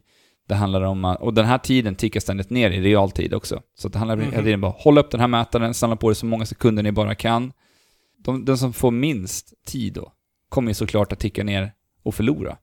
Det 0.48 0.54
handlar 0.54 0.82
om 0.82 1.04
att, 1.04 1.20
och 1.20 1.34
den 1.34 1.44
här 1.44 1.58
tiden 1.58 1.94
tickar 1.94 2.20
ständigt 2.20 2.50
ner 2.50 2.70
i 2.70 2.80
realtid 2.80 3.34
också. 3.34 3.60
Så 3.78 3.88
det 3.88 3.98
handlar 3.98 4.16
Mhm. 4.16 4.30
hela 4.30 4.42
tiden 4.42 4.64
om 4.64 4.70
att 4.70 4.80
hålla 4.82 5.00
upp 5.00 5.10
den 5.10 5.20
här 5.20 5.28
mätaren, 5.28 5.74
samla 5.74 5.96
på 5.96 6.08
det 6.08 6.14
så 6.14 6.26
många 6.26 6.46
sekunder 6.46 6.82
ni 6.82 6.92
bara 6.92 7.14
kan. 7.14 7.52
De, 8.24 8.44
den 8.44 8.58
som 8.58 8.72
får 8.72 8.90
minst 8.90 9.52
tid 9.66 9.92
då, 9.92 10.12
kommer 10.48 10.70
ju 10.70 10.74
såklart 10.74 11.12
att 11.12 11.18
ticka 11.18 11.44
ner 11.44 11.72
och 12.02 12.14
förlora. 12.14 12.56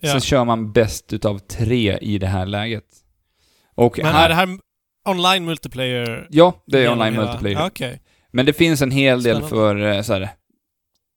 Ja. 0.00 0.10
Sen 0.12 0.20
kör 0.20 0.44
man 0.44 0.72
bäst 0.72 1.12
utav 1.12 1.38
tre 1.38 1.98
i 2.00 2.18
det 2.18 2.26
här 2.26 2.46
läget. 2.46 2.84
Och 3.74 3.98
Men 4.02 4.06
här, 4.06 4.24
är 4.24 4.28
det 4.28 4.34
här 4.34 4.58
online 5.08 5.44
multiplayer? 5.44 6.26
Ja, 6.30 6.62
det 6.66 6.78
är 6.84 6.92
online 6.92 7.14
multiplayer. 7.14 7.66
Okej. 7.66 8.02
Men 8.32 8.46
det 8.46 8.52
finns 8.52 8.82
en 8.82 8.90
hel 8.90 9.22
del 9.22 9.36
Spännande. 9.36 9.48
för 9.48 9.96
eh, 9.96 10.02
så 10.02 10.12
här, 10.12 10.30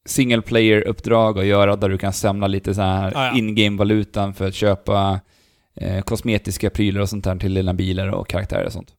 single 0.06 0.42
player-uppdrag 0.42 1.40
att 1.40 1.46
göra 1.46 1.76
där 1.76 1.90
du 1.90 1.98
kan 1.98 2.14
samla 2.14 2.48
lite 2.48 2.74
så 2.76 2.82
här 2.82 3.14
Ah, 3.16 3.26
ja. 3.26 3.38
in-game-valutan 3.38 4.34
för 4.34 4.48
att 4.48 4.56
köpa 4.56 5.20
eh, 5.76 6.02
kosmetiska 6.02 6.70
prylar 6.70 7.02
och 7.02 7.10
sånt 7.10 7.24
där 7.24 7.36
till 7.36 7.54
dina 7.54 7.74
bilar 7.74 8.08
och 8.08 8.28
karaktärer 8.28 8.66
och 8.66 8.72
sånt. 8.74 8.94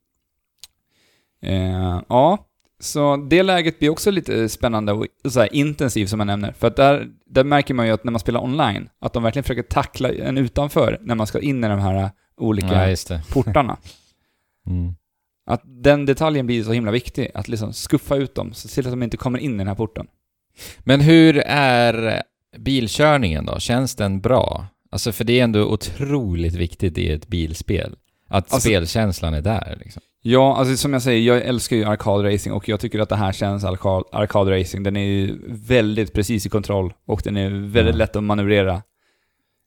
Eh, 1.42 2.00
ja, 2.08 2.38
så 2.80 3.16
det 3.16 3.42
läget 3.42 3.78
blir 3.78 3.90
också 3.90 4.10
lite 4.10 4.48
spännande 4.48 4.92
och 4.92 5.06
så 5.28 5.40
här 5.40 5.54
intensivt 5.54 6.08
som 6.10 6.20
jag 6.20 6.26
nämner. 6.26 6.52
För 6.52 6.66
att 6.66 6.76
där, 6.76 7.08
där 7.26 7.44
märker 7.44 7.74
man 7.74 7.86
ju 7.86 7.92
att 7.92 8.04
när 8.04 8.12
man 8.12 8.20
spelar 8.20 8.44
online, 8.44 8.88
att 9.00 9.12
de 9.12 9.22
verkligen 9.22 9.44
försöker 9.44 9.62
tackla 9.62 10.12
en 10.12 10.38
utanför 10.38 10.98
när 11.00 11.14
man 11.14 11.26
ska 11.26 11.40
in 11.40 11.64
i 11.64 11.68
de 11.68 11.78
här 11.80 12.10
olika 12.36 12.66
Ja, 12.74 12.88
just 12.88 13.08
det. 13.08 13.22
portarna. 13.32 13.76
Mm. 14.66 14.94
Att 15.46 15.62
den 15.64 16.06
detaljen 16.06 16.46
blir 16.46 16.62
så 16.64 16.72
himla 16.72 16.90
viktig, 16.90 17.30
att 17.34 17.48
liksom 17.48 17.72
skuffa 17.72 18.16
ut 18.16 18.34
dem, 18.34 18.52
så 18.52 18.68
se 18.68 18.74
till 18.74 18.86
att 18.86 18.92
de 18.92 19.02
inte 19.02 19.16
kommer 19.16 19.38
in 19.38 19.54
i 19.54 19.58
den 19.58 19.66
här 19.68 19.74
porten. 19.74 20.06
Men 20.80 21.00
hur 21.00 21.38
är 21.46 22.22
bilkörningen 22.58 23.46
då? 23.46 23.58
Känns 23.58 23.94
den 23.96 24.20
bra? 24.20 24.66
Alltså 24.90 25.12
för 25.12 25.24
det 25.24 25.40
är 25.40 25.44
ändå 25.44 25.64
otroligt 25.64 26.54
viktigt 26.54 26.98
i 26.98 27.10
ett 27.12 27.28
bilspel. 27.28 27.96
Att 28.28 28.52
Alltså- 28.52 28.68
spelkänslan 28.68 29.34
är 29.34 29.40
där 29.42 29.76
liksom. 29.84 30.02
Ja, 30.26 30.56
alltså 30.56 30.76
som 30.76 30.92
jag 30.92 31.02
säger, 31.02 31.20
jag 31.34 31.42
älskar 31.46 31.76
ju 31.76 31.84
arkadracing 31.84 32.52
och 32.52 32.68
jag 32.68 32.80
tycker 32.80 32.98
att 32.98 33.08
det 33.08 33.16
här 33.16 33.32
känns 33.32 33.64
arka- 33.64 34.04
arkadracing. 34.12 34.82
Den 34.82 34.96
är 34.96 35.04
ju 35.04 35.38
väldigt 35.48 36.12
precis 36.12 36.46
i 36.46 36.48
kontroll 36.48 36.92
och 37.06 37.20
den 37.24 37.36
är 37.36 37.50
väldigt 37.50 37.94
Ja. 37.94 37.98
lätt 37.98 38.16
att 38.16 38.22
manövrera. 38.24 38.82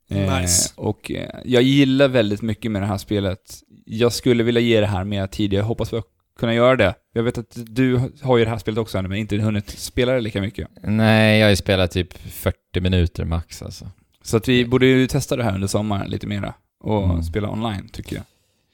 Nice. 0.09 0.73
och 0.75 1.11
eh, 1.11 1.29
jag 1.45 1.61
gillar 1.63 2.07
väldigt 2.07 2.41
mycket 2.41 2.71
med 2.71 2.81
det 2.81 2.85
här 2.85 2.97
spelet. 2.97 3.39
Jag 3.85 4.13
skulle 4.13 4.43
vilja 4.43 4.61
ge 4.61 4.79
det 4.79 4.87
här 4.87 5.03
mer 5.03 5.27
tid, 5.27 5.53
jag 5.53 5.63
hoppas 5.63 5.93
kunna 6.37 6.53
göra 6.53 6.75
det. 6.75 6.93
Jag 7.13 7.23
vet 7.23 7.37
att 7.37 7.53
du 7.55 8.11
har 8.21 8.37
ju 8.37 8.43
det 8.43 8.49
här 8.49 8.57
spelet 8.57 8.77
också 8.79 9.01
men 9.01 9.13
inte 9.13 9.37
hunnit 9.37 9.69
spela 9.69 10.11
det 10.13 10.21
lika 10.21 10.41
mycket. 10.41 10.67
Nej, 10.83 11.39
jag 11.39 11.45
har 11.45 11.49
ju 11.49 11.55
spelat 11.55 11.91
typ 11.91 12.13
40 12.31 12.55
minuter 12.81 13.25
max 13.25 13.61
alltså. 13.61 13.91
Så 14.23 14.37
att 14.37 14.47
vi 14.47 14.65
borde 14.65 14.85
ju 14.85 15.07
testa 15.07 15.35
det 15.35 15.43
här 15.43 15.55
under 15.55 15.67
sommaren 15.67 16.09
lite 16.09 16.27
mera 16.27 16.53
och 16.83 17.03
Mm. 17.03 17.23
spela 17.23 17.49
online, 17.49 17.89
tycker 17.91 18.15
jag. 18.15 18.25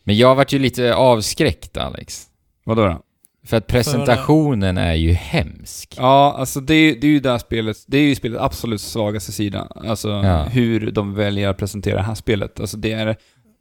Men 0.04 0.18
jag 0.18 0.36
vart 0.36 0.54
ju 0.54 0.60
lite 0.60 0.96
avskräckt 0.96 1.78
Alex. 1.78 2.26
Vadå 2.66 2.86
då? 2.86 3.02
För 3.46 3.58
att 3.58 3.68
presentationen 3.68 4.78
är 4.78 4.94
ju 4.94 5.12
hemsk. 5.12 5.96
Ja, 5.98 6.36
alltså 6.38 6.60
det, 6.60 6.74
är- 6.74 6.96
det 7.02 7.08
är 7.08 7.12
ju 7.12 7.20
det 7.20 7.32
här 7.32 7.38
spelet, 7.38 7.78
det 7.88 7.98
är 7.98 8.02
ju 8.02 8.16
spelets 8.16 8.42
absolut 8.44 8.82
svagaste 8.82 9.32
sida. 9.32 9.68
Alltså 9.76 10.10
Ja. 10.10 10.44
hur 10.44 10.92
de 10.92 11.14
väljer 11.16 11.50
att 11.50 11.58
presentera 11.58 11.96
det 11.96 12.02
här 12.04 12.16
spelet. 12.16 12.60
Alltså 12.60 12.78
det 12.78 12.92
är 12.92 13.16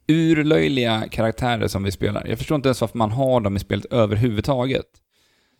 urlöjliga 0.07 1.03
karaktärer 1.11 1.67
som 1.67 1.83
vi 1.83 1.91
spelar. 1.91 2.25
Jag 2.27 2.37
förstår 2.37 2.55
inte 2.55 2.67
ens 2.69 2.81
varför 2.81 2.97
man 2.97 3.11
har 3.11 3.41
dem 3.41 3.55
i 3.55 3.59
spelet 3.59 3.85
överhuvudtaget. 3.93 4.85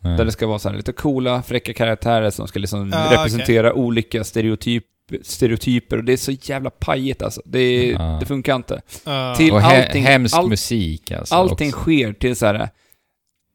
Mm. 0.04 0.18
Där 0.18 0.26
det 0.26 0.32
ska 0.32 0.48
vara 0.48 0.60
så 0.60 0.70
här 0.70 0.76
lite 0.78 0.92
coola, 0.92 1.42
fräcka 1.44 1.74
karaktärer 1.74 2.30
som 2.30 2.48
ska 2.48 2.60
liksom 2.60 2.90
Ja, 2.94 3.08
representera 3.12 3.74
olika 3.74 4.24
stereotyp, 4.24 4.84
stereotyper 5.22 5.98
och 5.98 6.04
det 6.04 6.14
är 6.14 6.18
så 6.18 6.32
jävla 6.32 6.70
pajigt 6.70 7.22
alltså. 7.22 7.42
Det, 7.46 7.90
Ja. 7.92 8.18
det 8.20 8.26
funkar 8.26 8.56
inte. 8.56 8.82
Ja. 9.06 9.36
Till 9.38 9.52
Och 9.52 9.60
he- 9.62 9.86
allting- 9.86 10.04
hemsk 10.04 10.36
allt- 10.38 10.50
musik 10.50 11.12
alltså 11.12 11.36
Allting 11.36 11.70
också. 11.70 11.80
sker 11.82 12.14
till 12.14 12.36
så 12.36 12.46
här 12.46 12.70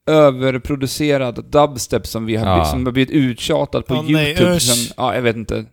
överproducerad 0.06 1.44
dubstep 1.50 2.06
som, 2.06 2.26
vi 2.26 2.36
har, 2.36 2.64
som 2.64 2.84
har 2.86 2.92
blivit 2.92 3.10
uttjatat 3.10 3.86
på 3.86 4.02
nej, 4.02 4.26
YouTube. 4.30 4.56
usch. 4.56 4.62
som, 4.62 4.94
ja, 4.96 5.14
jag 5.14 5.22
vet 5.22 5.36
inte. 5.36 5.64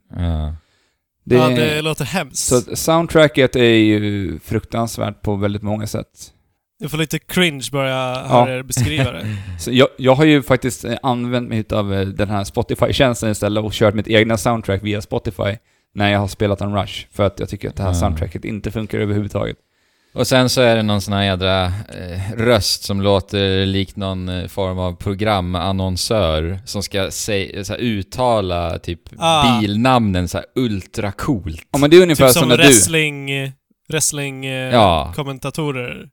Det, 1.26 1.36
ja, 1.36 1.50
det 1.50 1.82
låter 1.82 2.06
hemskt. 2.06 2.38
så 2.48 2.62
soundtracket 2.76 3.56
är 3.56 3.64
ju 3.64 4.40
fruktansvärt 4.40 5.22
på 5.22 5.36
väldigt 5.36 5.62
många 5.62 5.88
sätt. 5.88 6.08
Jag 6.78 6.92
får 6.92 6.98
lite 6.98 7.20
cringe 7.20 7.64
bara 7.72 7.90
jag 7.90 8.16
hör 8.24 8.50
er 8.50 8.64
beskriva 8.64 9.12
det. 9.12 9.26
Så 9.60 9.72
jag, 9.72 9.88
jag 9.98 10.16
har 10.16 10.26
ju 10.26 10.42
faktiskt 10.44 10.86
eh, 10.86 10.96
använt 11.04 11.50
mig 11.50 11.66
av 11.72 11.94
eh, 11.94 12.08
den 12.08 12.30
här 12.30 12.44
Spotify-tjänsten 12.44 13.32
istället 13.32 13.64
och 13.64 13.72
kört 13.74 13.94
mitt 13.94 14.08
egna 14.08 14.38
soundtrack 14.38 14.84
via 14.84 15.02
Spotify 15.02 15.58
när 15.94 16.12
jag 16.12 16.20
har 16.20 16.28
spelat 16.28 16.62
en 16.62 16.76
Rush. 16.76 17.06
För 17.12 17.24
att 17.24 17.40
jag 17.40 17.50
tycker 17.50 17.70
att 17.70 17.76
det 17.76 17.84
här 17.84 17.90
Ah. 17.90 17.94
soundtracket 17.94 18.46
inte 18.46 18.72
funkar 18.72 19.00
överhuvudtaget. 19.00 19.58
Och 20.16 20.28
sen 20.28 20.50
så 20.50 20.62
är 20.62 20.76
det 20.76 20.84
någon 20.84 21.02
sån 21.02 21.14
här 21.14 21.24
jädra 21.24 21.66
eh, 21.66 22.38
röst 22.38 22.84
som 22.84 23.02
låter 23.02 23.66
likt 23.66 23.96
någon 23.96 24.30
eh, 24.30 24.48
form 24.48 24.80
av 24.80 24.96
programannonsör 24.96 26.60
som 26.66 26.84
ska 26.84 27.12
säg, 27.12 27.66
så 27.66 27.74
här, 27.74 27.80
uttala 27.80 28.80
typ 28.80 29.00
Ah. 29.18 29.60
bilnamnen 29.62 30.28
så 30.28 30.38
här 30.38 30.46
ultracoolt. 30.56 31.62
Ja 31.72 31.80
men 31.80 31.90
det 31.90 31.98
är 31.98 32.02
ungefär 32.02 32.26
typ 32.28 32.34
som 32.34 32.40
som 32.40 32.50
när 32.50 32.58
du... 32.58 32.64
wrestling... 32.64 33.30
Wrestling... 33.90 34.46
eh, 34.46 34.74
Ja. 34.74 35.14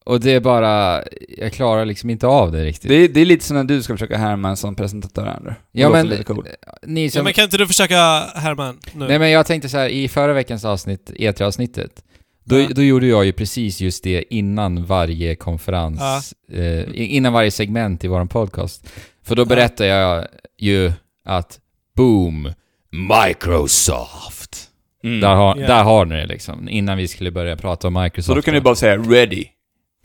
Och 0.04 0.20
det 0.20 0.30
är 0.34 0.40
bara, 0.40 1.02
jag 1.38 1.52
klarar 1.52 1.84
liksom 1.84 2.10
inte 2.10 2.26
av 2.26 2.52
det 2.52 2.64
riktigt. 2.64 2.88
Det 2.88 2.94
är, 2.94 3.08
det 3.08 3.20
är 3.20 3.24
lite 3.24 3.44
som 3.44 3.56
när 3.56 3.64
du 3.64 3.82
ska 3.82 3.94
försöka 3.94 4.18
härma 4.18 4.48
en 4.48 4.56
sån 4.56 4.74
presentatör. 4.74 5.36
Eller? 5.40 5.54
ja 5.72 5.88
Låter 5.88 5.98
men, 6.02 6.08
lite 6.10 6.24
cool. 6.24 6.46
ni 6.86 7.04
Ja, 7.04 7.10
som... 7.10 7.24
men 7.24 7.32
kan 7.32 7.44
inte 7.44 7.56
du 7.56 7.66
försöka 7.66 7.96
härma 8.34 8.74
nu? 8.92 9.08
Nej 9.08 9.18
men 9.18 9.30
jag 9.30 9.46
tänkte 9.46 9.68
så 9.68 9.78
här, 9.78 9.88
i 9.88 10.08
förra 10.08 10.32
veckans 10.32 10.64
avsnitt, 10.64 11.10
E3-avsnittet, 11.18 12.02
då, 12.44 12.60
Ja. 12.60 12.68
då 12.74 12.82
gjorde 12.82 13.06
jag 13.06 13.24
ju 13.24 13.32
precis 13.32 13.80
just 13.80 14.04
det 14.04 14.34
innan 14.34 14.84
varje 14.84 15.34
konferens, 15.36 16.34
eh, 16.52 16.62
i- 16.80 17.06
innan 17.16 17.32
varje 17.32 17.50
segment 17.50 18.04
i 18.04 18.08
våran 18.08 18.28
podcast. 18.28 18.88
För 19.24 19.34
då 19.36 19.42
Ja. 19.42 19.46
berättade 19.46 19.88
jag 19.88 20.26
ju 20.58 20.92
att 21.24 21.60
boom, 21.96 22.52
Microsoft. 22.90 24.68
Mm. 25.04 25.20
Där, 25.20 25.34
har, 25.34 25.56
Ja. 25.56 25.66
där 25.66 25.82
har 25.84 26.04
ni 26.04 26.14
det 26.14 26.26
liksom, 26.26 26.68
innan 26.68 26.98
vi 26.98 27.08
skulle 27.08 27.30
börja 27.30 27.56
prata 27.56 27.88
om 27.88 27.94
Microsoft. 27.94 28.26
Så 28.26 28.34
då 28.34 28.42
kan 28.42 28.54
du 28.54 28.60
bara 28.60 28.74
säga 28.74 28.96
'ready, 28.96 29.44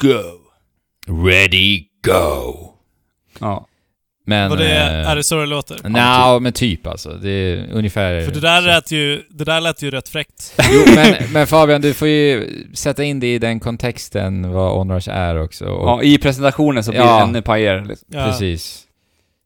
go' 0.02 0.43
Ready, 1.26 1.84
go! 2.08 2.69
Ja. 3.39 3.67
Men... 4.28 4.50
Vad 4.50 4.58
det, 4.60 4.76
eh, 4.76 5.10
är 5.10 5.16
det 5.16 5.24
så 5.24 5.36
det 5.40 5.46
låter? 5.46 5.90
Nja, 5.90 6.40
men 6.40 6.54
typ 6.54 6.88
alltså. 6.88 7.10
Det 7.10 7.30
är 7.30 7.72
ungefär... 7.72 8.22
För 8.22 8.32
det 8.32 8.40
där, 8.40 8.62
så. 8.62 8.68
lät 8.68 8.92
ju, 8.92 9.24
det 9.30 9.44
där 9.44 9.62
lät 9.62 9.82
ju 9.82 9.92
rätt 9.92 10.10
fräckt. 10.10 10.54
Jo, 10.72 10.82
men, 10.96 11.16
men 11.34 11.48
Fabian, 11.48 11.82
du 11.82 11.94
får 11.94 12.08
ju 12.08 12.48
sätta 12.74 13.04
in 13.04 13.20
det 13.20 13.34
i 13.34 13.40
den 13.40 13.60
kontexten 13.60 14.52
vad 14.52 14.78
Onrush 14.78 15.10
är 15.10 15.42
också. 15.42 15.66
Och, 15.66 15.88
ja, 15.88 16.04
i 16.04 16.18
presentationen 16.18 16.84
så 16.84 16.92
blir 16.92 17.02
Ja. 17.02 17.18
det 17.18 17.24
ännu 17.24 17.42
pajigare. 17.42 17.86
Liksom. 17.86 18.08
Ja. 18.12 18.26
Precis. 18.26 18.84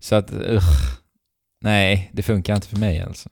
Så 0.02 0.16
att, 0.16 0.32
ugh. 0.32 0.64
Nej, 1.64 2.12
det 2.14 2.24
funkar 2.24 2.56
inte 2.56 2.68
för 2.68 2.78
mig 2.78 3.02
alltså. 3.02 3.30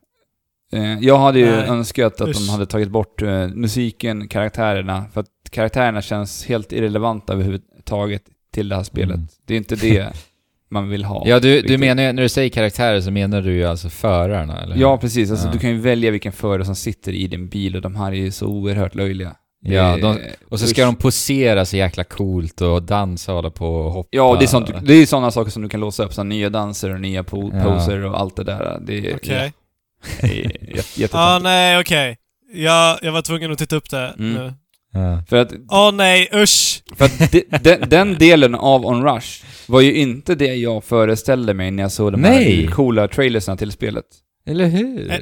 Eh, 0.73 0.99
jag 0.99 1.17
hade 1.17 1.39
ju 1.39 1.45
Nej. 1.55 1.67
önskat 1.67 2.21
att 2.21 2.33
de 2.33 2.43
Usch. 2.43 2.51
hade 2.51 2.65
tagit 2.65 2.89
bort 2.89 3.21
eh, 3.21 3.47
musiken, 3.47 4.27
karaktärerna, 4.27 5.05
för 5.13 5.21
att 5.21 5.27
karaktärerna 5.51 6.01
känns 6.01 6.45
helt 6.45 6.71
irrelevanta 6.71 7.33
överhuvudtaget 7.33 8.23
till 8.53 8.69
det 8.69 8.75
här 8.75 8.83
spelet. 8.83 9.15
Mm. 9.15 9.27
Det 9.47 9.53
är 9.53 9.57
inte 9.57 9.75
det 9.75 10.13
man 10.71 10.89
vill 10.89 11.05
ha. 11.05 11.23
Ja, 11.27 11.39
du, 11.39 11.61
du 11.61 11.77
menar 11.77 12.03
ju, 12.03 12.11
när 12.11 12.23
du 12.23 12.29
säger 12.29 12.49
karaktärer 12.49 13.01
så 13.01 13.11
menar 13.11 13.41
du 13.41 13.53
ju 13.53 13.65
alltså 13.65 13.89
förarna, 13.89 14.61
eller? 14.61 14.75
Ja, 14.75 14.97
precis. 14.97 15.31
Alltså, 15.31 15.47
Ja. 15.47 15.53
Du 15.53 15.59
kan 15.59 15.69
ju 15.69 15.77
välja 15.79 16.11
vilken 16.11 16.31
förare 16.31 16.65
som 16.65 16.75
sitter 16.75 17.11
i 17.13 17.27
din 17.27 17.47
bil 17.49 17.75
och 17.75 17.81
de 17.81 17.95
här 17.95 18.11
är 18.11 18.15
ju 18.15 18.31
så 18.31 18.45
oerhört 18.47 18.95
löjliga. 18.95 19.35
Ja, 19.61 19.97
de, 19.97 20.17
och 20.49 20.59
så 20.59 20.67
ska 20.67 20.85
de 20.85 20.95
posera 20.95 21.65
så 21.65 21.77
jäkla 21.77 22.03
coolt 22.03 22.61
och 22.61 22.83
dansa 22.83 23.31
och 23.31 23.35
hålla 23.35 23.49
på 23.49 23.67
och 23.75 23.91
hoppa. 23.91 24.09
Ja, 24.11 24.35
det 24.39 24.45
är, 24.45 24.47
sånt, 24.47 24.69
det 24.81 24.93
är 24.93 25.05
sådana 25.05 25.31
saker 25.31 25.51
som 25.51 25.61
du 25.61 25.69
kan 25.69 25.79
låsa 25.79 26.03
upp, 26.03 26.13
så 26.13 26.23
nya 26.23 26.49
danser 26.49 26.93
och 26.93 27.01
nya 27.01 27.21
po- 27.23 27.51
Ja. 27.57 27.63
poser 27.63 28.05
och 28.05 28.19
allt 28.19 28.35
det 28.35 28.43
där. 28.43 28.77
Det 28.81 29.11
är, 29.11 29.15
Okej. 29.15 29.53
jätte- 30.21 30.33
jättetöntigt. 30.71 31.15
Ah, 31.15 31.39
nej, 31.39 31.79
okej. 31.79 32.17
Jag, 32.53 32.99
jag 33.01 33.11
var 33.11 33.21
tvungen 33.21 33.51
att 33.51 33.57
titta 33.57 33.75
upp 33.75 33.89
det 33.89 34.13
Mm. 34.19 34.33
nu. 34.33 34.53
Ja. 34.93 35.23
För 35.29 35.35
att, 35.37 35.51
Åh 35.69 35.91
nej, 35.91 36.29
usch! 36.33 36.81
för 36.95 37.05
att 37.05 37.31
de, 37.31 37.43
den, 37.61 37.89
den 37.89 38.17
delen 38.17 38.55
av 38.55 38.85
On 38.85 39.03
Rush 39.03 39.43
var 39.69 39.81
ju 39.81 39.93
inte 39.93 40.35
det 40.35 40.55
jag 40.55 40.83
föreställde 40.83 41.53
mig 41.53 41.71
när 41.71 41.83
jag 41.83 41.91
såg 41.91 42.11
de 42.11 42.21
Nej. 42.21 42.65
här 42.65 42.71
coola 42.71 43.07
trailersna 43.07 43.57
till 43.57 43.71
spelet. 43.71 44.05
Eller 44.45 44.65
hur? 44.67 45.11
Eh, 45.11 45.17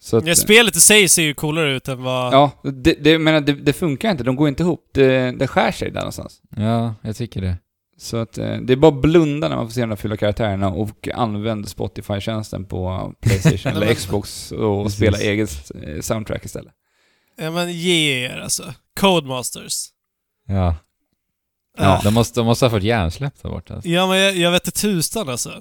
Så 0.00 0.16
att, 0.16 0.26
Ja, 0.26 0.34
spelet 0.34 0.76
i 0.76 0.80
sig 0.80 1.08
ser 1.08 1.22
ju 1.22 1.34
coolare 1.34 1.76
ut 1.76 1.88
än 1.88 2.02
vad... 2.02 2.32
ja, 2.34 2.50
det, 2.62 2.92
det, 3.00 3.18
menar, 3.18 3.40
det, 3.40 3.52
det 3.52 3.72
funkar 3.72 4.10
inte, 4.10 4.24
de 4.24 4.36
går 4.36 4.48
inte 4.48 4.62
ihop. 4.62 4.90
Det, 4.94 5.32
det 5.38 5.46
skär 5.46 5.72
sig 5.72 5.90
där 5.90 6.00
någonstans. 6.00 6.40
Ja, 6.56 6.94
jag 7.02 7.16
tycker 7.16 7.40
det. 7.40 7.56
Så 8.00 8.16
att 8.16 8.38
eh, 8.38 8.56
det 8.56 8.72
är 8.72 8.76
bara 8.76 8.92
blunda 8.92 9.48
när 9.48 9.56
man 9.56 9.66
får 9.66 9.72
se 9.72 9.80
de 9.80 9.88
där 9.88 9.96
fylla 9.96 10.16
karaktärerna 10.16 10.68
och 10.68 11.08
använd 11.14 11.68
Spotify-tjänsten 11.68 12.64
på 12.64 13.12
Playstation 13.20 13.72
eller 13.82 13.94
Xbox 13.94 14.52
och 14.52 14.84
Precis. 14.84 14.96
spela 14.96 15.18
eget 15.18 15.70
eh, 15.84 16.00
soundtrack 16.00 16.44
istället. 16.44 16.72
Ja 17.40 17.50
men 17.50 17.72
ge 17.72 18.24
er 18.24 18.38
alltså. 18.38 18.74
Codemasters. 19.00 19.86
Ja. 20.46 20.74
Ja. 21.78 22.00
De, 22.04 22.14
måste, 22.14 22.40
de 22.40 22.46
måste 22.46 22.64
ha 22.64 22.70
fått 22.70 22.82
hjärnsläpp 22.82 23.42
där 23.42 23.50
borta. 23.50 23.74
Alltså. 23.74 23.88
Ja 23.88 24.06
men 24.06 24.18
jag, 24.18 24.36
jag 24.36 24.50
vet 24.50 24.66
inte 24.66 24.80
tusan 24.80 25.28
alltså. 25.28 25.60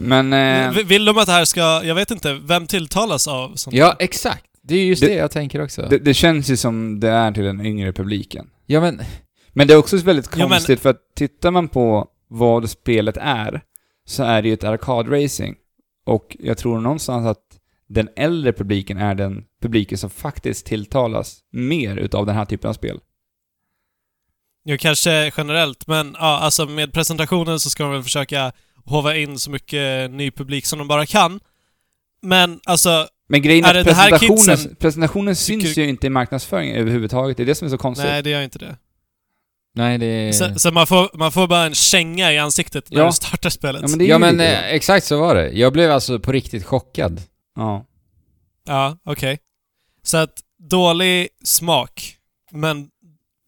Men... 0.00 0.32
Eh, 0.32 0.84
Vill 0.84 1.04
de 1.04 1.18
att 1.18 1.26
det 1.26 1.32
här 1.32 1.44
ska... 1.44 1.60
Jag 1.84 1.94
vet 1.94 2.10
inte, 2.10 2.32
vem 2.34 2.66
tilltalas 2.66 3.28
av 3.28 3.54
sånt 3.54 3.76
Ja, 3.76 3.96
exakt. 3.98 4.44
Det 4.62 4.74
är 4.74 4.84
just 4.84 5.02
Det- 5.02 5.08
det, 5.08 5.14
jag 5.14 5.30
tänker 5.30 5.62
också. 5.62 5.82
det, 5.90 5.98
det 5.98 6.14
känns 6.14 6.50
ju 6.50 6.56
som 6.56 7.00
det 7.00 7.08
är 7.08 7.32
till 7.32 7.44
den 7.44 7.66
yngre 7.66 7.92
publiken. 7.92 8.46
ja, 8.66 8.80
men... 8.80 9.00
Men 9.52 9.66
det 9.66 9.74
är 9.74 9.78
också 9.78 9.96
väldigt 9.96 10.28
Ja, 10.32 10.38
men- 10.38 10.48
konstigt 10.48 10.80
för 10.80 10.90
att 10.90 11.00
tittar 11.16 11.50
man 11.50 11.68
på 11.68 12.06
vad 12.28 12.70
spelet 12.70 13.16
är 13.20 13.60
så 14.06 14.22
är 14.22 14.42
det 14.42 14.48
ju 14.48 14.54
ett 14.54 14.64
arkadracing. 14.64 15.54
Och 16.06 16.36
jag 16.40 16.58
tror 16.58 16.80
någonstans 16.80 17.26
att 17.26 17.42
den 17.88 18.08
äldre 18.16 18.52
publiken 18.52 18.98
är 18.98 19.14
den 19.14 19.44
publiken 19.62 19.98
som 19.98 20.10
faktiskt 20.10 20.66
tilltalas 20.66 21.38
mer 21.52 21.96
utav 21.96 22.26
den 22.26 22.34
här 22.34 22.44
typen 22.44 22.68
av 22.70 22.74
spel. 22.74 22.98
Jo, 24.68 24.76
kanske 24.80 25.32
generellt, 25.36 25.86
men 25.86 26.16
ja, 26.18 26.38
alltså 26.38 26.66
med 26.66 26.92
presentationen 26.92 27.60
så 27.60 27.70
ska 27.70 27.82
de 27.82 27.92
väl 27.92 28.02
försöka 28.02 28.52
hova 28.84 29.16
in 29.16 29.38
så 29.38 29.50
mycket 29.50 30.10
ny 30.10 30.30
publik 30.30 30.66
som 30.66 30.78
de 30.78 30.88
bara 30.88 31.06
kan. 31.06 31.40
Men 32.22 32.60
alltså, 32.64 33.08
Men 33.28 33.42
grejen 33.42 33.64
Är 33.64 33.68
är 33.70 33.74
det 33.74 33.80
att 33.80 33.86
presentationen, 33.96 34.36
kidsen 34.56 34.76
presentationen 34.76 35.36
syns 35.36 35.64
tycker- 35.64 35.82
ju 35.82 35.88
inte 35.88 36.06
i 36.06 36.10
marknadsföringen 36.10 36.76
överhuvudtaget. 36.76 37.36
Det 37.36 37.42
är 37.42 37.46
det 37.46 37.54
som 37.54 37.66
är 37.66 37.70
så 37.70 37.78
konstigt. 37.78 38.06
nej 38.10 38.22
det 38.22 38.30
gör 38.30 38.42
inte 38.42 38.58
det. 38.58 38.76
Nej, 39.74 39.98
det 39.98 40.06
är... 40.06 40.32
Så, 40.32 40.58
så 40.58 40.70
man, 40.70 40.86
får, 40.86 41.10
man 41.18 41.32
får 41.32 41.46
bara 41.46 41.64
en 41.66 41.74
känga 41.74 42.32
i 42.32 42.38
ansiktet 42.38 42.90
när 42.90 43.00
Ja. 43.00 43.06
du 43.06 43.12
startar 43.12 43.50
spelet. 43.50 43.82
Ja, 43.82 43.88
men 43.96 44.06
Ja 44.06 44.18
men 44.18 44.40
eh, 44.40 44.64
exakt 44.74 45.06
så 45.06 45.20
var 45.20 45.34
det. 45.34 45.50
Jag 45.50 45.72
blev 45.72 45.90
alltså 45.90 46.18
på 46.20 46.32
riktigt 46.32 46.64
chockad. 46.64 47.22
Ja. 47.56 47.84
Ja, 48.66 48.98
okej. 49.04 49.38
Så 50.02 50.16
att, 50.16 50.32
dålig 50.70 51.28
smak, 51.44 52.16
men 52.52 52.88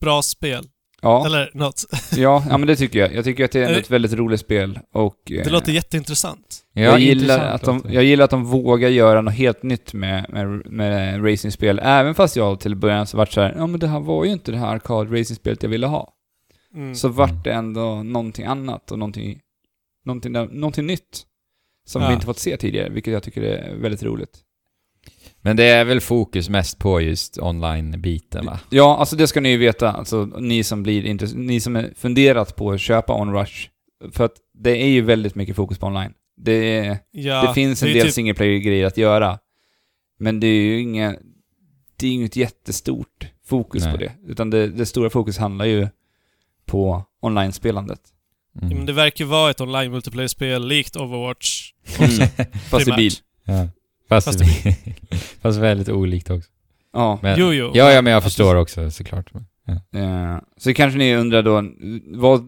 bra 0.00 0.22
spel. 0.22 0.66
Ja, 1.02 1.26
Eller 1.26 1.50
något. 1.54 1.84
ja, 2.16 2.44
ja, 2.50 2.58
men 2.58 2.66
det 2.66 2.76
tycker 2.76 2.98
jag. 2.98 3.14
Jag 3.14 3.24
tycker 3.24 3.44
att 3.44 3.52
det 3.52 3.60
är 3.60 3.66
ändå 3.66 3.78
ett 3.78 3.90
väldigt 3.90 4.12
roligt 4.12 4.40
spel 4.40 4.78
och... 4.92 5.16
Det 5.26 5.40
eh, 5.40 5.52
låter 5.52 5.72
jätteintressant. 5.72 6.64
Ja, 6.72 6.82
jag, 6.82 7.00
gillar 7.00 7.38
att 7.38 7.62
de, 7.62 7.82
jag 7.88 8.04
gillar 8.04 8.24
att 8.24 8.30
de 8.30 8.44
vågar 8.44 8.88
göra 8.88 9.20
något 9.20 9.34
helt 9.34 9.62
nytt 9.62 9.92
med, 9.92 10.26
med, 10.28 10.66
med 10.66 11.24
racingspel. 11.24 11.80
Även 11.82 12.14
fast 12.14 12.36
jag 12.36 12.60
till 12.60 12.76
början 12.76 13.06
så 13.06 13.16
vart 13.16 13.32
så 13.32 13.40
här, 13.40 13.54
ja 13.58 13.66
men 13.66 13.80
det 13.80 13.86
här 13.88 14.00
var 14.00 14.24
ju 14.24 14.32
inte 14.32 14.52
det 14.52 14.58
här 14.58 14.78
arkad-racingspelet 14.78 15.62
jag 15.62 15.70
ville 15.70 15.86
ha. 15.86 16.12
Mm. 16.74 16.94
Så 16.94 17.08
vart 17.08 17.44
det 17.44 17.52
ändå 17.52 18.02
någonting 18.02 18.44
annat 18.44 18.92
och 18.92 18.98
någonting, 18.98 19.40
någonting, 20.04 20.32
någonting 20.32 20.86
nytt. 20.86 21.24
Som 21.86 22.02
Ja. 22.02 22.08
vi 22.08 22.14
inte 22.14 22.26
fått 22.26 22.38
se 22.38 22.56
tidigare, 22.56 22.88
vilket 22.88 23.12
jag 23.12 23.22
tycker 23.22 23.42
är 23.42 23.74
väldigt 23.74 24.02
roligt. 24.02 24.38
Men 25.40 25.56
det 25.56 25.64
är 25.64 25.84
väl 25.84 26.00
fokus 26.00 26.48
mest 26.48 26.78
på 26.78 27.00
just 27.00 27.38
online-biten 27.38 28.46
va? 28.46 28.60
Ja, 28.70 28.96
alltså 28.98 29.16
det 29.16 29.26
ska 29.26 29.40
ni 29.40 29.48
ju 29.48 29.56
veta, 29.56 29.92
alltså 29.92 30.24
ni 30.24 30.64
som 30.64 30.82
blir 30.82 31.02
intress- 31.02 31.36
ni 31.36 31.60
som 31.60 31.76
är 31.76 31.92
funderat 31.96 32.56
på 32.56 32.70
att 32.70 32.80
köpa 32.80 33.14
OnRush. 33.14 33.68
För 34.12 34.24
att 34.24 34.32
det 34.54 34.70
är 34.82 34.88
ju 34.88 35.00
väldigt 35.02 35.34
mycket 35.34 35.56
fokus 35.56 35.78
på 35.78 35.86
online. 35.86 36.12
Det, 36.36 36.52
är, 36.78 36.98
ja, 37.10 37.46
det 37.48 37.54
finns 37.54 37.82
en 37.82 37.88
är 37.88 37.92
del 37.94 38.02
typ- 38.02 38.12
single 38.14 38.34
player-grejer 38.34 38.86
att 38.86 38.96
göra. 38.96 39.38
Men 40.18 40.40
det 40.40 40.46
är 40.46 40.62
ju 40.62 40.80
inga, 40.80 41.16
det 41.96 42.06
är 42.06 42.12
inget 42.12 42.36
jättestort 42.36 43.26
fokus 43.46 43.82
Nej. 43.84 43.92
på 43.92 43.98
det. 43.98 44.12
Utan 44.26 44.50
det, 44.50 44.66
det 44.68 44.86
stora 44.86 45.10
fokus 45.10 45.38
handlar 45.38 45.64
ju 45.64 45.88
på 46.66 47.04
online-spelandet. 47.22 48.00
Mm. 48.58 48.70
Ja, 48.70 48.76
men 48.76 48.86
det 48.86 48.92
verkar 48.92 49.24
ju 49.24 49.28
vara 49.30 49.50
ett 49.50 49.60
online 49.60 49.90
multiplayer-spel 49.90 50.66
likt 50.68 50.96
Overwatch. 50.96 51.72
Mm. 51.98 52.28
Fast 52.70 52.88
i 52.88 52.92
bil. 52.92 53.12
Ja. 53.44 53.68
Fast, 54.08 54.26
Fast 54.26 54.40
fast 55.42 55.58
väldigt 55.58 55.88
olikt 55.88 56.30
också. 56.30 56.50
Ja. 56.92 57.18
Men, 57.22 57.38
Jo, 57.38 57.52
jo. 57.52 57.70
Ja, 57.74 57.92
ja, 57.92 58.02
men 58.02 58.12
jag 58.12 58.22
förstår 58.22 58.54
också 58.56 58.90
såklart. 58.90 59.30
Ja. 59.64 60.00
Eh, 60.00 60.38
så 60.56 60.74
kanske 60.74 60.98
ni 60.98 61.16
undrar 61.16 61.42
då, 61.42 61.64
vad, 62.18 62.46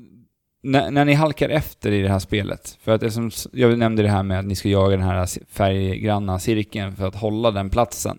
när, 0.62 0.90
när 0.90 1.04
ni 1.04 1.14
halkar 1.14 1.48
efter 1.48 1.92
i 1.92 2.02
det 2.02 2.08
här 2.08 2.18
spelet, 2.18 2.78
för 2.82 2.92
att 2.92 3.02
eftersom 3.02 3.28
s- 3.28 3.48
jag 3.52 3.78
nämnde 3.78 4.02
det 4.02 4.08
här 4.08 4.22
med 4.22 4.38
att 4.38 4.44
ni 4.44 4.54
ska 4.56 4.68
jaga 4.68 4.96
den 4.96 5.06
här 5.06 5.28
färggranna 5.48 6.38
cirkeln 6.38 6.96
för 6.96 7.06
att 7.08 7.14
hålla 7.16 7.50
den 7.50 7.70
platsen. 7.70 8.18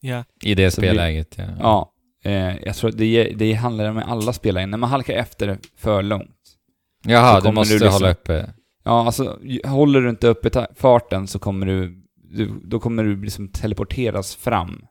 Ja. 0.00 0.24
I 0.44 0.54
det 0.54 0.70
Så 0.70 0.80
blir- 0.80 0.90
spelläget, 0.90 1.34
ja. 1.38 1.44
Ja, 1.60 1.92
eh, 2.30 2.56
jag 2.64 2.76
tror 2.76 2.90
att 2.90 2.98
det, 2.98 3.24
det 3.36 3.52
handlar 3.52 3.90
om 3.90 4.02
alla 4.06 4.32
spelare. 4.32 4.66
När 4.66 4.78
man 4.78 4.90
halkar 4.90 5.14
efter 5.14 5.58
för 5.76 6.02
långt. 6.02 6.30
Jaha, 7.04 7.30
så 7.34 7.36
du 7.36 7.42
kommer 7.42 7.54
måste 7.54 7.74
du 7.74 7.78
liksom- 7.78 7.92
hålla 7.92 8.10
uppe... 8.12 8.50
Ja, 8.84 9.06
alltså 9.06 9.38
håller 9.64 10.00
du 10.00 10.10
inte 10.10 10.28
uppe 10.28 10.66
farten 10.76 11.26
så 11.26 11.38
kommer 11.38 11.66
du, 11.66 12.02
du 12.30 12.60
då 12.64 12.80
kommer 12.80 13.04
du 13.04 13.22
liksom 13.24 13.48
teleporteras 13.48 14.36
fram. 14.36 14.84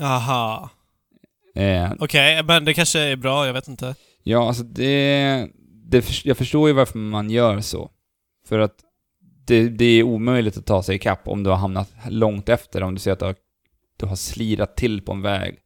Aha. 0.00 0.70
Eh, 1.54 1.92
Okej, 1.98 2.42
men 2.42 2.64
det 2.64 2.74
kanske 2.74 3.00
är 3.00 3.16
bra, 3.16 3.46
jag 3.46 3.52
vet 3.52 3.68
inte. 3.68 3.94
Ja, 4.22 4.48
alltså 4.48 4.62
det, 4.62 5.48
det... 5.84 6.24
Jag 6.24 6.36
förstår 6.36 6.68
ju 6.68 6.74
varför 6.74 6.98
man 6.98 7.30
gör 7.30 7.60
så. 7.60 7.90
För 8.48 8.58
att 8.58 8.74
det, 9.46 9.68
det 9.68 9.84
är 9.84 10.02
omöjligt 10.02 10.56
att 10.56 10.66
ta 10.66 10.82
sig 10.82 10.96
ikapp 10.96 11.28
om 11.28 11.42
du 11.42 11.50
har 11.50 11.56
hamnat 11.56 11.92
långt 12.08 12.48
efter. 12.48 12.82
Om 12.82 12.94
du 12.94 13.00
ser 13.00 13.12
att 13.12 13.18
du 13.18 13.24
har, 13.24 13.34
du 13.96 14.06
har 14.06 14.16
slirat 14.16 14.76
till 14.76 15.02
på 15.02 15.12
en 15.12 15.22
väg 15.22 15.58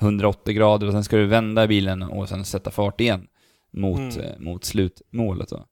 180 0.00 0.54
grader 0.54 0.86
och 0.86 0.92
sen 0.92 1.04
ska 1.04 1.16
du 1.16 1.26
vända 1.26 1.66
bilen 1.66 2.02
och 2.02 2.28
sen 2.28 2.44
sätta 2.44 2.70
fart 2.70 3.00
igen 3.00 3.26
mot, 3.72 3.98
Mm. 4.16 4.18
eh, 4.20 4.38
mot 4.38 4.64
slutmålet. 4.64 5.48
Då. 5.48 5.64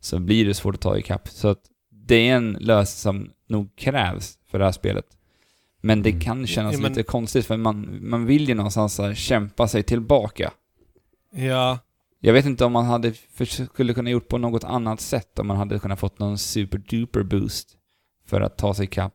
Så 0.00 0.18
blir 0.18 0.44
det 0.46 0.54
svårt 0.54 0.74
att 0.74 0.80
ta 0.80 0.98
ikapp. 0.98 1.28
Så 1.28 1.48
att 1.48 1.60
det 1.90 2.28
är 2.28 2.36
en 2.36 2.52
lösning 2.60 3.00
som 3.14 3.30
nog 3.48 3.76
krävs 3.76 4.38
för 4.52 4.58
det 4.58 4.64
här 4.64 4.72
spelet. 4.72 5.04
Men 5.80 6.02
det 6.02 6.10
Mm. 6.10 6.20
kan 6.20 6.46
kännas 6.46 6.72
Ja, 6.74 6.80
men- 6.80 6.88
lite 6.90 7.02
konstigt 7.02 7.46
för 7.46 7.56
man, 7.56 7.98
man 8.10 8.26
vill 8.26 8.48
ju 8.48 8.54
någonstans 8.54 8.98
här 8.98 9.14
kämpa 9.14 9.68
sig 9.68 9.82
tillbaka. 9.82 10.52
Ja. 11.34 11.78
Jag 12.20 12.32
vet 12.32 12.46
inte 12.46 12.64
om 12.64 12.72
man 12.72 12.84
hade 12.84 13.12
för, 13.12 13.44
skulle 13.44 13.94
kunna 13.94 14.10
gjort 14.10 14.28
på 14.28 14.38
något 14.38 14.64
annat 14.64 15.00
sätt, 15.00 15.38
om 15.38 15.46
man 15.46 15.56
hade 15.56 15.78
kunnat 15.78 15.98
fått 16.00 16.18
någon 16.18 16.38
super-duper 16.38 17.22
boost 17.22 17.68
för 18.26 18.40
att 18.40 18.58
ta 18.58 18.74
sig 18.74 18.84
ikapp. 18.84 19.14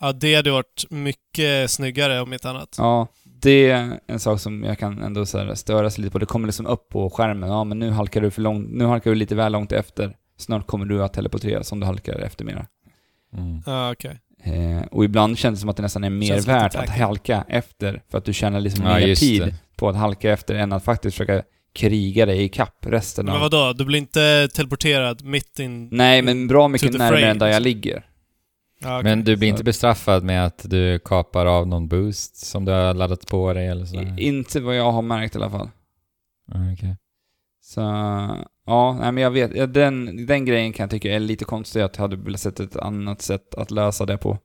Ja, 0.00 0.12
det 0.12 0.34
hade 0.34 0.50
varit 0.50 0.84
mycket 0.90 1.70
snyggare 1.70 2.20
om 2.20 2.32
inte 2.32 2.50
annat. 2.50 2.74
Ja, 2.78 3.06
det 3.24 3.70
är 3.70 4.00
en 4.06 4.20
sak 4.20 4.40
som 4.40 4.62
jag 4.64 4.78
kan 4.78 5.02
ändå 5.02 5.26
så 5.26 5.38
här 5.38 5.54
störa 5.54 5.90
sig 5.90 6.02
lite 6.04 6.12
på. 6.12 6.18
Det 6.18 6.26
kommer 6.26 6.46
liksom 6.48 6.66
upp 6.66 6.88
på 6.88 7.10
skärmen, 7.10 7.48
ja 7.50 7.64
men 7.64 7.78
nu 7.78 7.90
halkar 7.90 8.20
du 8.20 8.30
för 8.30 8.42
långt, 8.42 8.68
nu 8.70 8.84
halkar 8.84 9.10
du 9.10 9.14
lite 9.16 9.34
väl 9.34 9.52
långt 9.52 9.72
efter. 9.72 10.16
Snart 10.36 10.66
kommer 10.66 10.86
du 10.86 11.02
att 11.04 11.12
teleporteras 11.12 11.72
om 11.72 11.80
du 11.80 11.86
halkar 11.86 12.18
efter 12.18 12.44
mera. 12.44 12.66
Mm. 13.32 13.62
Ja, 13.66 13.92
okej. 13.92 14.20
Eh, 14.42 14.82
och 14.90 15.04
ibland 15.04 15.38
känns 15.38 15.58
det 15.58 15.60
som 15.60 15.68
att 15.70 15.76
det 15.76 15.82
nästan 15.82 16.04
är 16.04 16.10
mer 16.10 16.40
värt 16.40 16.74
att 16.74 16.88
halka 16.88 17.44
efter, 17.48 18.02
för 18.10 18.18
att 18.18 18.24
du 18.24 18.32
tjänar 18.32 18.60
liksom 18.60 18.84
Ja, 18.84 18.94
mer 18.98 19.14
tid 19.14 19.42
det. 19.42 19.54
på 19.76 19.88
att 19.88 19.96
halka 19.96 20.32
efter 20.32 20.54
än 20.54 20.72
att 20.72 20.84
faktiskt 20.84 21.16
försöka 21.16 21.42
kriga 21.74 22.26
dig 22.26 22.42
ikapp 22.44 22.86
resten 22.86 23.26
Men 23.26 23.34
av... 23.34 23.40
vadå? 23.40 23.72
Du 23.72 23.84
blir 23.84 23.98
inte 23.98 24.48
teleporterad 24.54 25.24
mitt 25.24 25.58
in... 25.58 25.88
Nej, 25.92 26.22
men 26.22 26.46
bra 26.48 26.68
mycket 26.68 26.92
närmare 26.92 27.08
frame, 27.08 27.26
än 27.30 27.38
där 27.38 27.46
jag 27.46 27.62
liksom. 27.62 27.64
ligger. 27.64 28.04
Ja, 28.80 28.98
okej. 28.98 29.04
Men 29.10 29.24
du 29.24 29.36
blir 29.36 29.48
så- 29.48 29.52
inte 29.52 29.64
bestraffad 29.64 30.24
med 30.24 30.46
att 30.46 30.70
du 30.70 30.98
kapar 30.98 31.46
av 31.46 31.66
någon 31.66 31.88
boost 31.88 32.36
som 32.36 32.64
du 32.64 32.72
har 32.72 32.94
laddat 32.94 33.26
på 33.26 33.52
dig 33.52 33.66
eller? 33.68 34.18
I- 34.20 34.22
Inte 34.26 34.60
vad 34.60 34.76
jag 34.76 34.92
har 34.92 35.02
märkt 35.02 35.34
i 35.34 35.38
alla 35.38 35.50
fall. 35.50 35.70
Ja, 36.52 36.72
okej. 36.72 36.96
Så, 37.68 37.80
ja, 38.66 38.96
nej 39.00 39.12
men 39.12 39.22
jag 39.22 39.30
vet, 39.30 39.74
den, 39.74 40.26
den 40.26 40.44
grejen 40.44 40.72
kan 40.72 40.84
jag 40.84 40.90
tycka 40.90 41.14
är 41.14 41.20
lite 41.20 41.44
konstig, 41.44 41.80
att 41.80 41.96
jag 41.96 42.02
hade 42.02 42.16
velat 42.16 42.40
sett 42.40 42.60
ett 42.60 42.76
annat 42.76 43.22
sätt 43.22 43.54
att 43.54 43.70
lösa 43.70 44.06
det 44.06 44.16
på. 44.18 44.38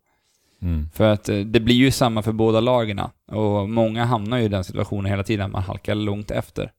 Mm. 0.62 0.90
För 0.94 1.10
att 1.10 1.30
eh, 1.30 1.40
det 1.40 1.60
blir 1.60 1.76
ju 1.76 1.92
samma 1.92 2.22
för 2.22 2.32
båda 2.32 2.60
lagen 2.60 3.02
och 3.32 3.70
många 3.70 4.06
hamnar 4.06 4.38
ju 4.38 4.44
i 4.44 4.48
den 4.48 4.64
situationen 4.64 5.12
hela 5.12 5.24
tiden, 5.24 5.52
man 5.52 5.64
halkar 5.64 5.96
långt 5.96 6.32
efter. 6.32 6.72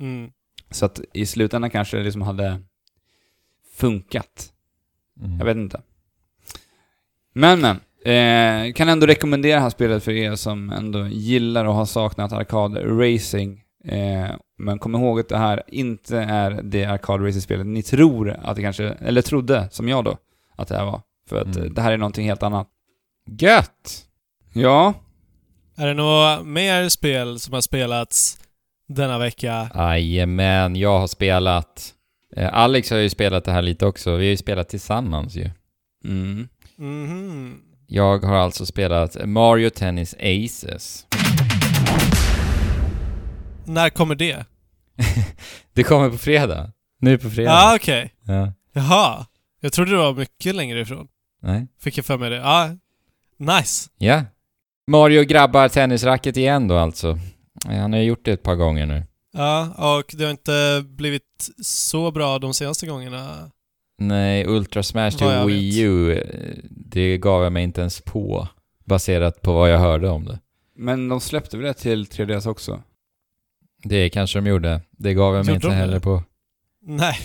Mm. 0.00 0.30
Så 0.70 0.86
att 0.86 1.00
i 1.14 1.26
slutändan 1.26 1.70
kanske 1.70 1.96
det 1.96 2.04
liksom 2.04 2.22
hade 2.22 2.60
funkat. 3.74 4.52
Mm. 5.20 5.38
Jag 5.38 5.44
vet 5.44 5.56
inte. 5.56 5.80
Men 7.32 7.60
men, 7.60 7.76
eh, 8.04 8.72
kan 8.72 8.88
ändå 8.88 9.06
rekommendera 9.06 9.54
det 9.54 9.62
här 9.62 9.70
spelet 9.70 10.04
för 10.04 10.12
er 10.12 10.34
som 10.34 10.70
ändå 10.70 11.06
gillar 11.06 11.64
och 11.64 11.74
har 11.74 11.86
saknat 11.86 12.32
arkad-racing. 12.32 13.60
Eh, 13.84 14.30
men 14.58 14.78
kom 14.78 14.94
ihåg 14.94 15.20
att 15.20 15.28
det 15.28 15.38
här 15.38 15.62
inte 15.68 16.18
är 16.18 16.50
det 16.62 16.84
arkad-racing-spelet 16.84 17.66
ni 17.66 17.82
tror 17.82 18.30
att 18.42 18.56
det 18.56 18.62
kanske, 18.62 18.84
eller 18.88 19.22
trodde, 19.22 19.68
som 19.70 19.88
jag 19.88 20.04
då, 20.04 20.16
att 20.56 20.68
det 20.68 20.76
här 20.76 20.84
var. 20.84 21.00
För 21.28 21.40
att 21.40 21.56
Mm. 21.56 21.74
det 21.74 21.82
här 21.82 21.92
är 21.92 21.96
någonting 21.96 22.26
helt 22.26 22.42
annat. 22.42 22.68
Gött! 23.40 24.04
Ja, 24.52 24.94
Är 25.76 25.86
det 25.86 25.94
några 25.94 26.42
mer 26.42 26.88
spel 26.88 27.38
som 27.40 27.54
har 27.54 27.60
spelats 27.60 28.38
denna 28.88 29.18
vecka? 29.18 29.70
Jajamän, 29.74 30.76
jag 30.76 30.98
har 30.98 31.06
spelat. 31.06 31.94
Eh, 32.36 32.54
Alex 32.54 32.90
har 32.90 32.98
ju 32.98 33.10
spelat 33.10 33.44
det 33.44 33.52
här 33.52 33.62
lite 33.62 33.86
också. 33.86 34.10
Vi 34.10 34.16
har 34.26 34.30
ju 34.30 34.36
spelat 34.36 34.68
tillsammans 34.68 35.36
ju. 35.36 35.50
mm. 36.04 36.48
Mhm. 36.76 37.60
Jag 37.86 38.18
har 38.24 38.36
alltså 38.36 38.66
spelat 38.66 39.16
Mario 39.26 39.70
Tennis 39.70 40.14
Aces. 40.14 41.06
När 43.68 43.90
kommer 43.90 44.14
det? 44.14 44.44
Det 45.72 45.82
kommer 45.84 46.10
på 46.10 46.18
fredag. 46.18 46.72
Nu 47.00 47.18
på 47.18 47.30
fredag. 47.30 47.50
Ja, 47.50 47.72
ah, 47.72 47.76
okej. 47.76 48.14
Ja. 48.22 48.52
Jaha. 48.72 49.26
Jag 49.60 49.72
trodde 49.72 49.90
det 49.90 49.96
var 49.96 50.14
mycket 50.14 50.54
längre 50.54 50.80
ifrån. 50.80 51.08
Nej. 51.42 51.66
Fick 51.80 51.98
jag 51.98 52.04
för 52.04 52.18
mig 52.18 52.30
det. 52.30 52.36
Ja. 52.36 52.70
Nice. 53.36 53.90
Ja. 53.98 54.24
Mario 54.86 55.22
grabbar 55.22 55.68
tennisracket 55.68 56.36
igen 56.36 56.68
då 56.68 56.76
alltså. 56.76 57.18
Han 57.66 57.92
har 57.92 58.00
gjort 58.00 58.24
det 58.24 58.32
ett 58.32 58.42
par 58.42 58.54
gånger 58.54 58.86
nu. 58.86 59.04
Ja, 59.32 59.68
och 59.98 60.14
det 60.18 60.24
har 60.24 60.30
inte 60.30 60.84
blivit 60.86 61.50
så 61.62 62.10
bra 62.10 62.38
de 62.38 62.54
senaste 62.54 62.86
gångerna. 62.86 63.50
Nej, 63.98 64.46
Ultra 64.46 64.82
Smash 64.82 65.10
till 65.10 65.46
Wii 65.46 65.80
U, 65.80 66.12
eh, 66.12 66.54
det 66.70 67.18
gav 67.18 67.42
jag 67.42 67.52
mig 67.52 67.64
inte 67.64 67.80
ens 67.80 68.00
på. 68.00 68.48
Baserat 68.84 69.42
på 69.42 69.52
vad 69.52 69.70
jag 69.70 69.78
hörde 69.78 70.08
om 70.08 70.24
det. 70.24 70.38
Men 70.76 71.08
de 71.08 71.20
släppte 71.20 71.56
väl 71.56 71.66
det 71.66 71.74
till 71.74 72.04
3DS 72.04 72.48
också? 72.48 72.82
Det 73.82 74.08
kanske 74.10 74.38
de 74.38 74.46
gjorde. 74.50 74.80
Det 74.90 75.14
gav 75.14 75.34
jag 75.36 75.46
mig 75.46 75.54
inte 75.54 75.68
det? 75.68 75.74
heller 75.74 75.98
på. 76.00 76.22
Nej. 76.82 77.16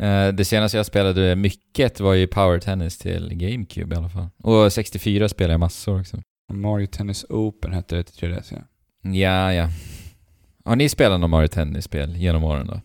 Eh, 0.00 0.28
Det 0.34 0.44
senaste 0.44 0.76
jag 0.76 0.86
spelade 0.86 1.36
mycket 1.36 2.00
var 2.00 2.14
ju 2.14 2.26
Power 2.26 2.58
Tennis 2.58 2.98
till 2.98 3.28
GameCube 3.34 3.94
i 3.94 3.98
alla 3.98 4.08
fall. 4.08 4.28
Och 4.42 4.72
64 4.72 5.28
spelade 5.28 5.52
jag 5.52 5.60
massor 5.60 6.00
också. 6.00 6.22
Mario 6.52 6.86
Tennis 6.86 7.24
Open 7.28 7.72
hette 7.72 7.96
det 7.96 8.02
till 8.02 8.28
3DS 8.28 8.52
ja. 8.52 8.58
Ja, 9.10 9.52
ja. 9.54 9.68
Har 10.64 10.76
ni 10.76 10.88
spelat 10.88 11.20
någon 11.20 11.30
Mario 11.30 11.48
Tennis-spel 11.48 12.16
genom 12.16 12.44
åren 12.44 12.66
då? 12.66 12.80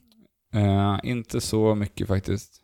Eh, 0.60 1.00
inte 1.04 1.42
så 1.42 1.76
mycket 1.76 2.08
faktiskt. 2.08 2.62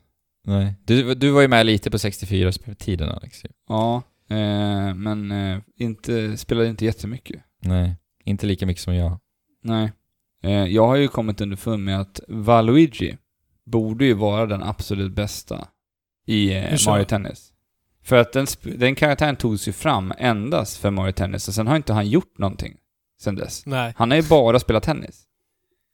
Nej. 0.47 0.73
Du, 0.85 1.15
du 1.15 1.29
var 1.31 1.41
ju 1.41 1.47
med 1.47 1.65
lite 1.65 1.91
på 1.91 1.97
64-tiden 1.97 3.09
Alex. 3.09 3.43
Ja, 3.69 4.03
eh, 4.29 4.93
men 4.95 5.31
eh, 5.31 5.59
inte, 5.77 6.37
spelade 6.37 6.67
inte 6.69 6.85
jättemycket. 6.85 7.41
Nej, 7.61 7.95
inte 8.25 8.45
lika 8.45 8.65
mycket 8.65 8.83
som 8.83 8.95
jag. 8.95 9.19
Nej. 9.63 9.91
Eh, 10.43 10.65
jag 10.65 10.87
har 10.87 10.95
ju 10.95 11.07
kommit 11.07 11.41
underfund 11.41 11.83
med 11.85 12.01
att 12.01 12.19
Valuigi 12.27 13.17
borde 13.65 14.05
ju 14.05 14.13
vara 14.13 14.45
den 14.45 14.63
absolut 14.63 15.11
bästa 15.11 15.67
i 16.25 16.53
eh? 16.53 16.77
Mario 16.87 17.03
Tennis. 17.03 17.53
För 18.03 18.17
att 18.17 18.33
den, 18.33 18.47
den 18.61 18.95
karaktären 18.95 19.35
togs 19.35 19.67
ju 19.67 19.71
fram 19.71 20.13
endast 20.17 20.77
för 20.77 20.91
Mario 20.91 21.11
Tennis 21.11 21.47
och 21.47 21.53
sen 21.53 21.67
har 21.67 21.75
inte 21.75 21.93
han 21.93 22.09
gjort 22.09 22.37
någonting 22.37 22.77
sen 23.21 23.35
dess. 23.35 23.65
Nej. 23.65 23.93
Han 23.97 24.11
har 24.11 24.17
ju 24.17 24.23
bara 24.29 24.59
spelat 24.59 24.83
tennis. 24.83 25.23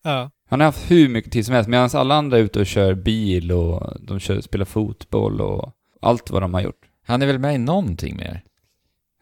Ja. 0.04 0.32
Han 0.50 0.60
har 0.60 0.66
haft 0.66 0.92
hur 0.92 1.10
mycket 1.10 1.32
tid 1.32 1.46
som 1.46 1.56
helst 1.56 1.70
medan 1.70 1.90
alla 1.94 2.16
andra 2.16 2.38
är 2.38 2.42
ute 2.42 2.60
och 2.60 2.66
kör 2.66 2.94
bil 2.94 3.52
och 3.52 3.94
de 4.00 4.20
kör, 4.20 4.42
spelar 4.42 4.66
fotboll 4.66 5.42
och 5.42 5.74
allt 6.02 6.30
vad 6.30 6.42
de 6.42 6.54
har 6.54 6.62
gjort. 6.62 6.86
Han 7.06 7.22
är 7.22 7.26
väl 7.28 7.40
med 7.40 7.56
i 7.56 7.58
någonting 7.58 8.16
mer? 8.18 8.44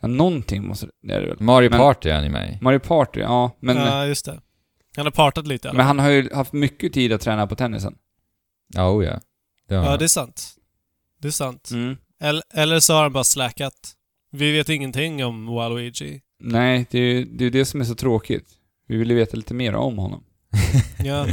Ja, 0.01 0.07
någonting 0.07 0.67
måste 0.67 0.87
det 1.01 1.13
är 1.13 1.21
det 1.21 1.27
väl. 1.27 1.37
Mario 1.39 1.69
Men- 1.69 1.79
Party 1.79 2.09
är 2.09 2.13
han 2.15 2.23
ju 2.23 2.29
med 2.29 2.51
i. 2.53 2.63
Mario 2.63 2.79
Party, 2.79 3.19
ja. 3.19 3.51
Men, 3.59 3.77
ja, 3.77 4.05
just 4.05 4.25
det. 4.25 4.39
Han 4.95 5.05
har 5.05 5.11
partat 5.11 5.47
lite 5.47 5.69
alla 5.69 5.77
men 5.77 5.85
han 5.85 5.99
har 5.99 6.09
ju 6.09 6.33
haft 6.33 6.53
mycket 6.53 6.93
tid 6.93 7.13
att 7.13 7.21
träna 7.21 7.47
på 7.47 7.55
tennisen. 7.55 7.95
Ja, 8.73 8.89
oh 8.91 9.05
ja. 9.05 9.21
Det 9.67 9.75
har 9.75 9.83
Ja, 9.83 9.89
han. 9.89 9.99
det 9.99 10.05
är 10.05 10.09
sant. 10.09 10.55
Det 11.21 11.27
är 11.27 11.31
sant. 11.31 11.69
Mm. 11.71 11.97
Eller, 12.21 12.43
eller 12.53 12.79
så 12.79 12.93
har 12.93 13.03
han 13.03 13.13
bara 13.13 13.23
släkat. 13.23 13.73
Vi 14.31 14.51
vet 14.51 14.69
ingenting 14.69 15.25
om 15.25 15.45
Waluigi. 15.45 16.21
Nej, 16.39 16.85
det 16.91 16.97
är 16.99 17.01
ju 17.13 17.25
det, 17.25 17.45
är 17.45 17.49
det 17.49 17.65
som 17.65 17.81
är 17.81 17.85
så 17.85 17.95
tråkigt. 17.95 18.47
Vi 18.87 18.97
vill 18.97 19.09
ju 19.09 19.15
veta 19.15 19.37
lite 19.37 19.53
mer 19.53 19.75
om 19.75 19.97
honom. 19.97 20.23
Ja. 21.03 21.27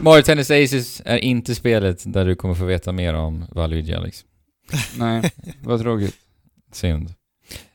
Mario 0.00 0.22
Tennis 0.22 0.50
Aces 0.50 1.02
är 1.04 1.18
inte 1.18 1.54
spelet 1.54 2.02
där 2.06 2.24
du 2.26 2.34
kommer 2.34 2.54
få 2.54 2.64
veta 2.64 2.92
mer 2.92 3.14
om 3.14 3.46
Valuigi 3.52 3.94
Alex. 3.94 4.24
Nej, 4.98 5.30
vad 5.62 5.80
tråkigt. 5.80 6.16
Synd. 6.72 7.14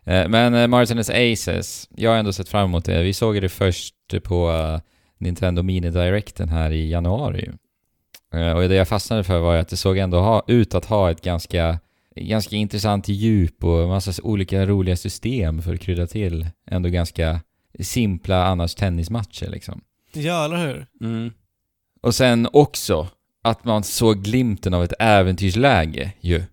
Eh, 0.09 0.29
Men 0.29 0.53
eh, 0.53 0.67
Mario 0.67 0.85
Tennis 0.85 1.09
Aces, 1.09 1.89
jag 1.95 2.11
har 2.11 2.17
ändå 2.17 2.33
sett 2.33 2.49
fram 2.49 2.65
emot 2.65 2.85
det. 2.85 3.03
Vi 3.03 3.13
såg 3.13 3.41
det 3.41 3.49
först 3.49 3.95
på 4.23 4.51
eh, 4.51 4.79
Nintendo 5.17 5.63
Mini 5.63 5.89
Directen 5.89 6.49
här 6.49 6.71
i 6.71 6.89
januari. 6.89 7.51
Och 8.55 8.69
det 8.69 8.75
jag 8.75 8.87
fastnade 8.87 9.23
för 9.23 9.39
var 9.39 9.55
att 9.55 9.69
det 9.69 9.77
såg 9.77 9.97
ändå 9.97 10.19
ha, 10.19 10.43
ut 10.47 10.75
att 10.75 10.85
ha 10.85 11.11
ett 11.11 11.21
ganska, 11.21 11.79
ganska 12.15 12.55
intressant 12.55 13.07
djup 13.07 13.63
och 13.63 13.87
massa 13.87 14.23
olika 14.23 14.65
roliga 14.65 14.95
system 14.95 15.61
för 15.61 15.73
att 15.73 15.79
krydda 15.79 16.07
till 16.07 16.47
ändå 16.67 16.89
ganska 16.89 17.41
simpla 17.79 18.45
annars 18.45 18.75
tennismatcher 18.75 19.49
liksom. 19.49 19.81
ja, 20.13 20.45
eller 20.45 20.57
hur? 20.57 20.85
Mm. 21.01 21.33
Och 22.01 22.15
sen 22.15 22.47
också 22.53 23.07
att 23.43 23.65
man 23.65 23.83
såg 23.83 24.23
glimten 24.23 24.73
av 24.73 24.83
ett 24.83 24.93
äventyrsläge 24.99 26.13
ju. 26.19 26.43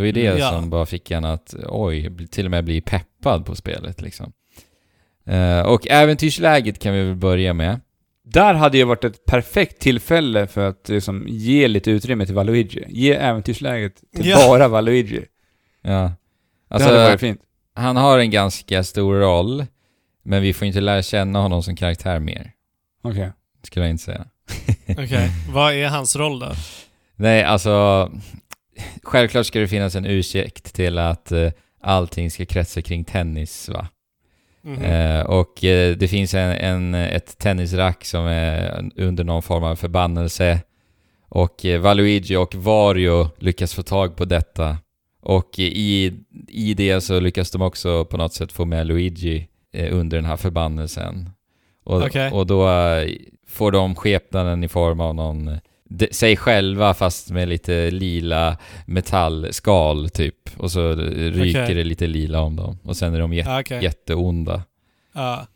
Det 0.00 0.02
var 0.02 0.06
ju 0.06 0.12
det 0.12 0.26
Mm, 0.26 0.38
ja. 0.38 0.50
som 0.50 0.70
bara 0.70 0.86
fick 0.86 1.10
en 1.10 1.24
att, 1.24 1.54
oj, 1.68 2.16
till 2.30 2.44
och 2.44 2.50
med 2.50 2.64
bli 2.64 2.80
peppad 2.80 3.46
på 3.46 3.54
spelet 3.56 4.00
liksom. 4.00 4.32
Eh, 5.26 5.60
och 5.60 5.88
äventyrsläget 5.88 6.78
kan 6.78 6.94
vi 6.94 7.02
väl 7.04 7.16
börja 7.16 7.52
med. 7.54 7.80
Där 8.24 8.54
hade 8.54 8.78
ju 8.78 8.84
varit 8.84 9.04
ett 9.04 9.24
perfekt 9.24 9.78
tillfälle 9.80 10.46
för 10.46 10.68
att 10.68 10.88
liksom, 10.88 11.24
ge 11.28 11.68
lite 11.68 11.90
utrymme 11.90 12.26
till 12.26 12.34
Valuigi. 12.34 12.84
Ge 12.88 13.12
äventyrsläget 13.14 13.94
till 14.16 14.26
Ja. 14.26 14.36
bara 14.48 14.68
Valuigi. 14.68 15.24
Ja. 15.82 15.90
det 15.90 16.14
Alltså, 16.74 16.88
hade 16.88 17.02
varit 17.04 17.20
fint. 17.20 17.40
han 17.74 17.96
har 17.96 18.18
en 18.18 18.30
ganska 18.30 18.84
stor 18.84 19.14
roll, 19.14 19.66
men 20.22 20.42
vi 20.42 20.52
får 20.52 20.66
inte 20.66 20.80
lära 20.80 21.02
känna 21.02 21.38
honom 21.38 21.62
som 21.62 21.76
karaktär 21.76 22.18
mer, 22.18 22.52
Okej. 23.02 23.32
skulle 23.62 23.84
jag 23.86 23.90
inte 23.90 24.04
säga. 24.04 24.26
Okej. 24.88 25.30
Vad 25.52 25.72
är 25.74 25.88
hans 25.88 26.16
roll 26.16 26.38
då? 26.40 26.52
Nej, 27.16 27.42
alltså, 27.44 28.10
självklart 29.02 29.46
ska 29.46 29.58
det 29.58 29.68
finnas 29.68 29.94
en 29.94 30.06
ursäkt 30.06 30.74
till 30.74 30.98
att 30.98 31.32
eh, 31.32 31.50
allting 31.80 32.30
ska 32.30 32.46
kretsa 32.46 32.82
kring 32.82 33.04
tennis, 33.04 33.68
va? 33.68 33.88
Mhm. 34.62 34.82
Eh, 34.82 35.20
och 35.20 35.64
eh, 35.64 35.96
det 35.96 36.08
finns 36.08 36.34
en, 36.34 36.50
en, 36.50 36.94
ett 36.94 37.38
tennisrack 37.38 38.04
som 38.04 38.24
är 38.26 38.84
under 38.96 39.24
någon 39.24 39.42
form 39.42 39.64
av 39.64 39.76
förbannelse. 39.76 40.60
Och 41.28 41.64
eh, 41.64 41.80
Valuigi 41.80 42.36
och 42.36 42.54
Vario 42.54 43.28
lyckas 43.38 43.74
få 43.74 43.82
tag 43.82 44.16
på 44.16 44.24
detta. 44.24 44.76
Och 45.20 45.58
eh, 45.58 45.64
i, 45.64 46.12
i 46.48 46.74
det 46.74 47.00
så 47.00 47.20
lyckas 47.20 47.50
de 47.50 47.62
också 47.62 48.04
på 48.04 48.16
något 48.16 48.34
sätt 48.34 48.52
få 48.52 48.64
med 48.64 48.86
Luigi 48.86 49.48
eh, 49.72 49.96
under 49.96 50.16
den 50.16 50.24
här 50.24 50.36
förbannelsen. 50.36 51.30
Och, 51.84 52.02
Okej. 52.02 52.30
och 52.30 52.46
då 52.46 52.68
får 53.48 53.72
de 53.72 53.94
skepnaden 53.94 54.64
i 54.64 54.68
form 54.68 55.00
av 55.00 55.14
någon, 55.14 55.58
sig 56.10 56.36
själva 56.36 56.94
fast 56.94 57.30
med 57.30 57.48
lite 57.48 57.90
lila 57.90 58.56
metallskal 58.86 60.10
typ. 60.10 60.34
Och 60.56 60.70
så 60.70 60.92
ryker 60.94 61.64
Okej. 61.64 61.74
det 61.74 61.84
lite 61.84 62.06
lila 62.06 62.40
om 62.40 62.56
dem. 62.56 62.78
Och 62.82 62.96
sen 62.96 63.14
är 63.14 63.20
de 63.20 63.32
jätte 63.32 63.50
Ja, 63.50 63.60
okej. 63.60 63.82
jätteonda. 63.84 64.62
Ja. 65.14 65.46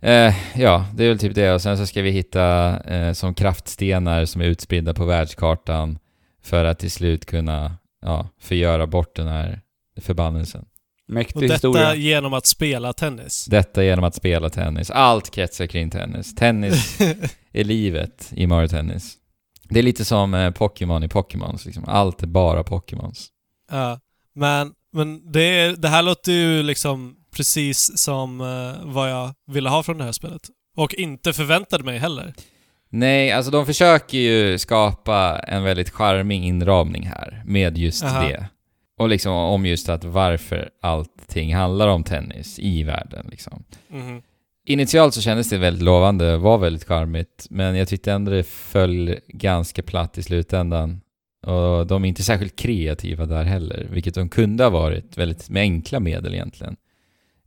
Eh, 0.00 0.34
ja, 0.56 0.86
det 0.94 1.04
är 1.04 1.08
väl 1.08 1.18
typ 1.18 1.34
det. 1.34 1.52
Och 1.52 1.62
sen 1.62 1.78
så 1.78 1.86
ska 1.86 2.02
vi 2.02 2.10
hitta 2.10 2.76
eh, 2.80 3.12
som 3.12 3.34
kraftstenar 3.34 4.24
som 4.24 4.40
är 4.40 4.44
utspridda 4.46 4.94
på 4.94 5.04
världskartan 5.04 5.98
för 6.42 6.64
att 6.64 6.78
till 6.78 6.90
slut 6.90 7.26
kunna 7.26 7.76
ja, 8.02 8.28
förgöra 8.40 8.86
bort 8.86 9.16
den 9.16 9.26
här 9.28 9.60
förbannelsen. 10.00 10.64
Mäktig 11.08 11.36
Och 11.36 11.42
detta 11.42 11.54
historia. 11.54 11.94
genom 11.94 12.32
att 12.32 12.46
spela 12.46 12.92
tennis. 12.92 13.44
Detta 13.50 13.84
genom 13.84 14.04
att 14.04 14.14
spela 14.14 14.50
tennis. 14.50 14.90
Allt 14.90 15.30
kretsar 15.30 15.66
kring 15.66 15.90
tennis. 15.90 16.34
Tennis 16.34 16.98
är 17.52 17.64
livet 17.64 18.32
i 18.36 18.46
Mario 18.46 18.68
Tennis. 18.68 19.14
Det 19.68 19.78
är 19.78 19.82
lite 19.82 20.04
som 20.04 20.34
eh, 20.34 20.50
Pokémon 20.50 21.02
i 21.02 21.08
Pokémons 21.08 21.66
liksom. 21.66 21.84
Allt 21.86 22.22
är 22.22 22.26
bara 22.26 22.64
Pokémons. 22.64 23.28
Ja. 23.70 24.00
Men, 24.34 24.72
men 24.92 25.32
det, 25.32 25.42
är- 25.42 25.76
det 25.76 25.88
här 25.88 26.02
låter 26.02 26.32
ju 26.32 26.62
liksom 26.62 27.16
precis 27.36 27.98
som 27.98 28.40
eh, 28.40 28.86
vad 28.92 29.10
jag 29.10 29.34
ville 29.46 29.68
ha 29.68 29.82
från 29.82 29.98
det 29.98 30.04
här 30.04 30.12
spelet. 30.12 30.42
Och 30.76 30.94
inte 30.94 31.32
förväntade 31.32 31.84
mig 31.84 31.98
heller. 31.98 32.34
Nej, 32.90 33.32
alltså 33.32 33.50
de 33.52 33.66
försöker 33.66 34.18
ju 34.18 34.58
skapa 34.58 35.38
en 35.38 35.62
väldigt 35.64 35.90
charmig 35.90 36.44
inramning 36.44 37.06
här 37.06 37.42
med 37.46 37.78
just 37.78 38.04
Aha. 38.04 38.20
det. 38.28 38.46
Och 38.98 39.08
liksom 39.08 39.32
om 39.32 39.66
just 39.66 39.88
att 39.88 40.04
varför 40.04 40.70
allting 40.82 41.54
handlar 41.54 41.88
om 41.88 42.04
tennis 42.04 42.58
i 42.58 42.82
världen 42.82 43.26
liksom. 43.30 43.64
Mhm. 43.88 44.22
Initialt 44.66 45.14
så 45.14 45.20
kändes 45.20 45.48
det 45.50 45.58
väldigt 45.58 45.82
lovande, 45.82 46.36
var 46.36 46.58
väldigt 46.58 46.84
charmigt, 46.84 47.46
men 47.50 47.76
jag 47.76 47.88
tyckte 47.88 48.12
ändå 48.12 48.30
det 48.32 48.42
föll 48.46 49.16
ganska 49.28 49.82
platt 49.82 50.18
i 50.18 50.22
slutändan. 50.22 51.00
Och 51.46 51.86
de 51.86 52.04
är 52.04 52.08
inte 52.08 52.22
särskilt 52.22 52.56
kreativa 52.56 53.26
där 53.26 53.44
heller, 53.44 53.86
vilket 53.90 54.14
de 54.14 54.28
kunde 54.28 54.64
ha 54.64 54.70
varit 54.70 55.18
väldigt 55.18 55.48
med 55.50 55.60
enkla 55.60 56.00
medel 56.00 56.34
egentligen. 56.34 56.76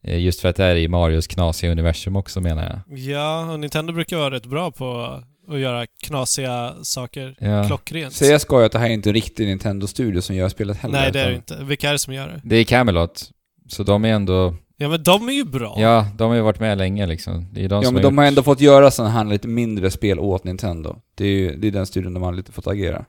Eh, 0.03 0.19
Just 0.19 0.41
för 0.41 0.49
att 0.49 0.55
det 0.55 0.65
är 0.65 0.75
i 0.75 0.87
Marios 0.87 1.27
knasiga 1.27 1.71
universum 1.71 2.15
också 2.15 2.41
menar 2.41 2.63
jag. 2.87 2.97
Ja, 2.99 3.51
och 3.53 3.59
Nintendo 3.59 3.93
brukar 3.93 4.17
vara 4.17 4.31
rätt 4.31 4.45
bra 4.45 4.71
på 4.71 5.21
att 5.47 5.59
göra 5.59 5.85
knasiga 6.03 6.73
saker 6.83 7.35
Ja. 7.39 7.63
klockrent. 7.67 8.13
Säga 8.13 8.39
ska 8.39 8.59
ju 8.59 8.65
att 8.65 8.71
det 8.71 8.79
här 8.79 8.89
är 8.89 8.93
inte 8.93 9.09
en 9.09 9.13
riktig 9.13 9.47
Nintendo-studio 9.47 10.21
som 10.21 10.35
gör 10.35 10.49
spelet 10.49 10.77
heller. 10.77 10.99
Nej, 11.01 11.11
det 11.11 11.19
är 11.21 11.29
det 11.29 11.35
inte. 11.35 11.63
Vilka 11.63 11.89
är 11.89 11.93
det 11.93 11.99
som 11.99 12.13
gör 12.13 12.27
det? 12.27 12.41
Det 12.43 12.55
är 12.55 12.63
Camelot, 12.63 13.31
så 13.69 13.83
de 13.83 14.05
är 14.05 14.09
ändå... 14.09 14.55
Ja, 14.81 14.89
men 14.89 15.03
de 15.03 15.29
är 15.29 15.33
ju 15.33 15.43
bra. 15.43 15.75
Ja, 15.77 16.07
de 16.17 16.29
har 16.29 16.35
ju 16.35 16.41
varit 16.41 16.59
med 16.59 16.77
länge 16.77 17.05
liksom. 17.07 17.47
Det 17.51 17.63
är 17.65 17.69
de 17.69 17.75
Ja 17.75 17.83
som 17.83 17.93
men 17.95 18.03
har 18.03 18.11
de 18.11 18.17
har 18.17 18.25
gjort- 18.25 18.29
ändå 18.31 18.43
fått 18.43 18.61
göra 18.61 18.91
sådana 18.91 19.13
här 19.13 19.23
lite 19.25 19.47
mindre 19.47 19.91
spel 19.91 20.19
åt 20.19 20.43
Nintendo. 20.43 20.95
Det 21.15 21.23
är 21.25 21.27
ju 21.29 21.55
det 21.55 21.67
är 21.67 21.71
den 21.71 21.85
studion 21.85 22.13
de 22.13 22.23
har 22.23 22.33
lite 22.33 22.51
fått 22.51 22.67
agera. 22.67 23.05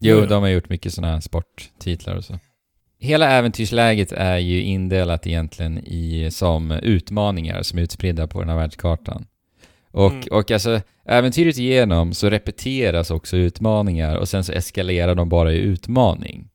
Jo, 0.00 0.20
de 0.26 0.42
har 0.42 0.48
gjort 0.50 0.68
mycket 0.68 0.92
sådana 0.94 1.12
här 1.12 1.20
sporttitlar 1.20 2.16
och 2.16 2.24
så. 2.24 2.38
Hela 2.98 3.30
äventyrsläget 3.30 4.12
är 4.12 4.38
ju 4.38 4.62
indelat 4.62 5.26
egentligen 5.26 5.78
i 5.78 6.28
som 6.30 6.70
utmaningar 6.70 7.62
som 7.62 7.78
är 7.78 7.82
utspridda 7.82 8.26
på 8.26 8.40
den 8.40 8.48
här 8.48 8.56
världskartan. 8.56 9.26
Och, 9.90 10.12
Mm. 10.12 10.24
och 10.30 10.50
alltså, 10.50 10.80
äventyret 11.06 11.58
igenom 11.58 12.14
så 12.14 12.30
repeteras 12.30 13.10
också 13.10 13.36
utmaningar 13.36 14.16
och 14.16 14.28
sen 14.28 14.44
så 14.44 14.52
eskalerar 14.52 15.14
de 15.14 15.28
bara 15.28 15.52
i 15.52 15.56
utmaning. 15.58 16.48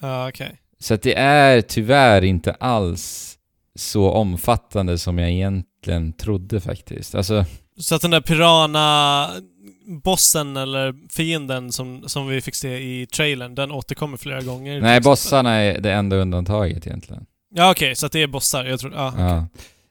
Ja, 0.00 0.28
okej. 0.28 0.60
Så 0.78 0.94
att 0.94 1.02
det 1.02 1.14
är 1.18 1.60
tyvärr 1.60 2.24
inte 2.24 2.52
alls 2.52 3.33
så 3.78 4.10
omfattande 4.10 4.98
som 4.98 5.18
jag 5.18 5.30
egentligen 5.30 6.12
trodde 6.12 6.60
faktiskt. 6.60 7.14
Alltså, 7.14 7.44
Så 7.78 7.94
att 7.94 8.02
den 8.02 8.10
där 8.10 8.20
Pirana-bossen 8.20 10.56
eller 10.56 10.94
fienden 11.12 11.72
som, 11.72 12.08
som 12.08 12.28
vi 12.28 12.40
fick 12.40 12.54
se 12.54 12.78
i 12.78 13.06
trailern, 13.06 13.54
den 13.54 13.72
återkommer 13.72 14.16
flera 14.16 14.42
gånger? 14.42 14.80
nej, 14.80 15.00
bossarna 15.00 15.54
är 15.54 15.80
det 15.80 15.92
enda 15.92 16.16
undantaget 16.16 16.86
egentligen. 16.86 17.26
Ja, 17.54 17.70
okej, 17.70 17.96
så 17.96 18.06
att 18.06 18.12
det 18.12 18.22
är 18.22 18.26
bossar. 18.26 18.64
Jag 18.64 18.80
tror... 18.80 18.92
Ja, 18.94 19.08
okej. 19.08 19.24
Ja. 19.24 19.46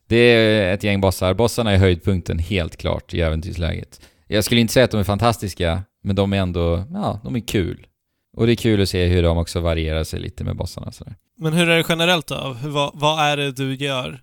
Det 0.07 0.15
är 0.17 0.73
ett 0.73 0.83
gäng 0.83 1.01
bossar. 1.01 1.33
Bossarna 1.33 1.71
är 1.71 1.77
höjdpunkten 1.77 2.39
helt 2.39 2.77
klart 2.77 3.13
i 3.13 3.21
äventyrsläget. 3.21 4.01
Jag 4.27 4.43
skulle 4.43 4.61
inte 4.61 4.73
säga 4.73 4.83
att 4.83 4.91
de 4.91 4.99
är 4.99 5.03
fantastiska, 5.03 5.83
men 6.03 6.15
de 6.15 6.33
är 6.33 6.37
ändå, 6.37 6.83
ja, 6.93 7.19
de 7.23 7.35
är 7.35 7.39
kul. 7.39 7.87
Och 8.33 8.45
det 8.45 8.53
är 8.53 8.55
kul 8.55 8.81
att 8.81 8.89
se 8.89 9.05
hur 9.05 9.23
de 9.23 9.37
också 9.37 9.59
varierar 9.59 10.03
sig 10.03 10.19
lite 10.19 10.43
med 10.43 10.55
bossarna 10.55 10.91
sådär. 10.91 11.15
Men 11.37 11.53
hur 11.53 11.69
är 11.69 11.77
det 11.77 11.85
generellt 11.89 12.27
då? 12.27 12.57
Vad, 12.63 12.91
vad 12.93 13.19
är 13.19 13.37
det 13.37 13.51
du 13.51 13.75
gör? 13.75 14.21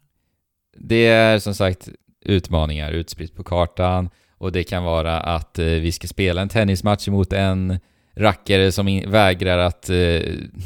Det 0.76 1.06
är 1.06 1.38
som 1.38 1.54
sagt 1.54 1.88
utmaningar 2.24 2.92
utspritt 2.92 3.34
på 3.36 3.44
kartan 3.44 4.10
och 4.38 4.52
det 4.52 4.64
kan 4.64 4.84
vara 4.84 5.20
att 5.20 5.58
eh, 5.58 5.64
vi 5.64 5.92
ska 5.92 6.08
spela 6.08 6.42
en 6.42 6.48
tennismatch 6.48 7.08
mot 7.08 7.32
en 7.32 7.78
rackare 8.16 8.72
som 8.72 8.88
in, 8.88 9.10
vägrar 9.10 9.58
att 9.58 9.90
eh, 9.90 10.20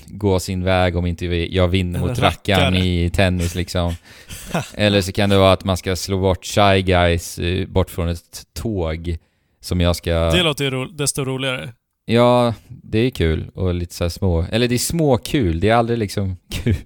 gå 0.07 0.41
sin 0.41 0.65
väg 0.65 0.97
om 0.97 1.07
inte 1.07 1.27
vi, 1.27 1.57
jag 1.57 1.69
vinner 1.69 1.99
En 1.99 2.07
mot 2.07 2.19
rackaren 2.19 2.75
rackare. 2.75 2.87
i 2.87 3.11
tennis 3.11 3.55
liksom. 3.55 3.95
Eller 4.75 5.01
så 5.01 5.13
kan 5.13 5.31
det 5.31 5.39
vara 5.39 5.53
att 5.53 5.65
man 5.65 5.77
ska 5.77 5.97
slå 5.97 6.21
bort 6.21 6.45
Shy 6.47 6.83
Guys 6.83 7.39
eh, 7.39 7.67
bort 7.67 7.91
från 7.91 8.09
ett 8.09 8.43
tåg 8.53 9.17
som 9.61 9.81
jag 9.81 9.97
ska... 9.97 10.31
Det 10.31 10.43
låter 10.43 10.65
ju 10.65 10.71
ro, 10.71 10.85
desto 10.85 11.25
roligare. 11.25 11.73
Ja, 12.07 12.55
det 12.69 12.99
är 12.99 13.11
kul 13.11 13.51
och 13.55 13.75
lite 13.75 13.95
så 13.95 14.05
här 14.05 14.09
små... 14.09 14.47
Eller 14.53 14.69
det 14.69 14.75
är 14.75 14.79
små 14.79 15.19
kul, 15.19 15.61
det 15.61 15.69
är 15.69 15.75
aldrig 15.75 15.99
liksom 15.99 16.37
kul. 16.51 16.77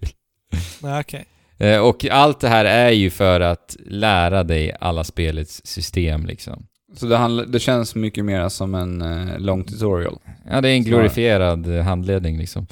Nej, 0.83 1.01
okej. 1.01 1.25
Eh, 1.59 1.79
Och 1.79 2.05
allt 2.11 2.41
det 2.41 2.49
här 2.49 2.65
är 2.65 2.91
ju 2.91 3.11
för 3.11 3.41
att 3.41 3.77
lära 3.87 4.45
dig 4.45 4.77
alla 4.81 5.05
spelets 5.05 5.61
system 5.67 6.27
liksom. 6.27 6.67
Så 6.97 7.07
det, 7.07 7.17
handl- 7.17 7.47
det 7.47 7.59
känns 7.61 7.95
mycket 7.95 8.25
mer 8.25 8.49
som 8.49 8.75
en 8.75 9.03
eh, 9.03 9.39
lång 9.39 9.65
tutorial. 9.65 10.19
Ja, 10.51 10.61
det 10.61 10.69
är 10.71 10.77
en 10.77 10.85
Snarare. 10.85 11.01
glorifierad 11.01 11.77
eh, 11.77 11.83
handledning 11.83 12.39
liksom. 12.39 12.67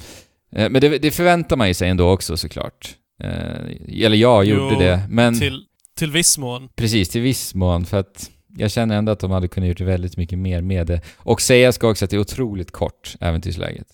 Eh, 0.55 0.69
Men 0.69 0.81
det, 0.81 0.97
det 0.97 1.11
förväntar 1.11 1.55
man 1.57 1.67
ju 1.67 1.73
sig 1.73 1.89
ändå 1.89 2.09
också 2.09 2.37
såklart. 2.37 2.95
Eh, 3.23 4.05
Eller 4.05 4.17
jag 4.17 4.45
gjorde 4.45 4.73
Jo, 4.73 4.79
det, 4.79 5.01
men 5.09 5.39
Till, 5.39 5.63
till 5.97 6.11
viss 6.11 6.37
mån. 6.37 6.69
precis 6.75 7.09
till 7.09 7.21
viss 7.21 7.55
mån 7.55 7.85
för 7.85 7.97
att 7.99 8.29
jag 8.57 8.71
känner 8.71 8.97
ändå 8.97 9.11
att 9.11 9.19
de 9.19 9.31
hade 9.31 9.47
kunnat 9.47 9.69
gjort 9.69 9.81
väldigt 9.81 10.17
mycket 10.17 10.39
mer 10.39 10.61
med 10.61 10.87
det. 10.87 11.01
Och 11.17 11.41
säga 11.41 11.71
ska 11.71 11.89
också 11.89 12.05
att 12.05 12.11
det 12.11 12.17
är 12.17 12.21
otroligt 12.21 12.71
kort, 12.71 13.15
äventyrsläget. 13.19 13.87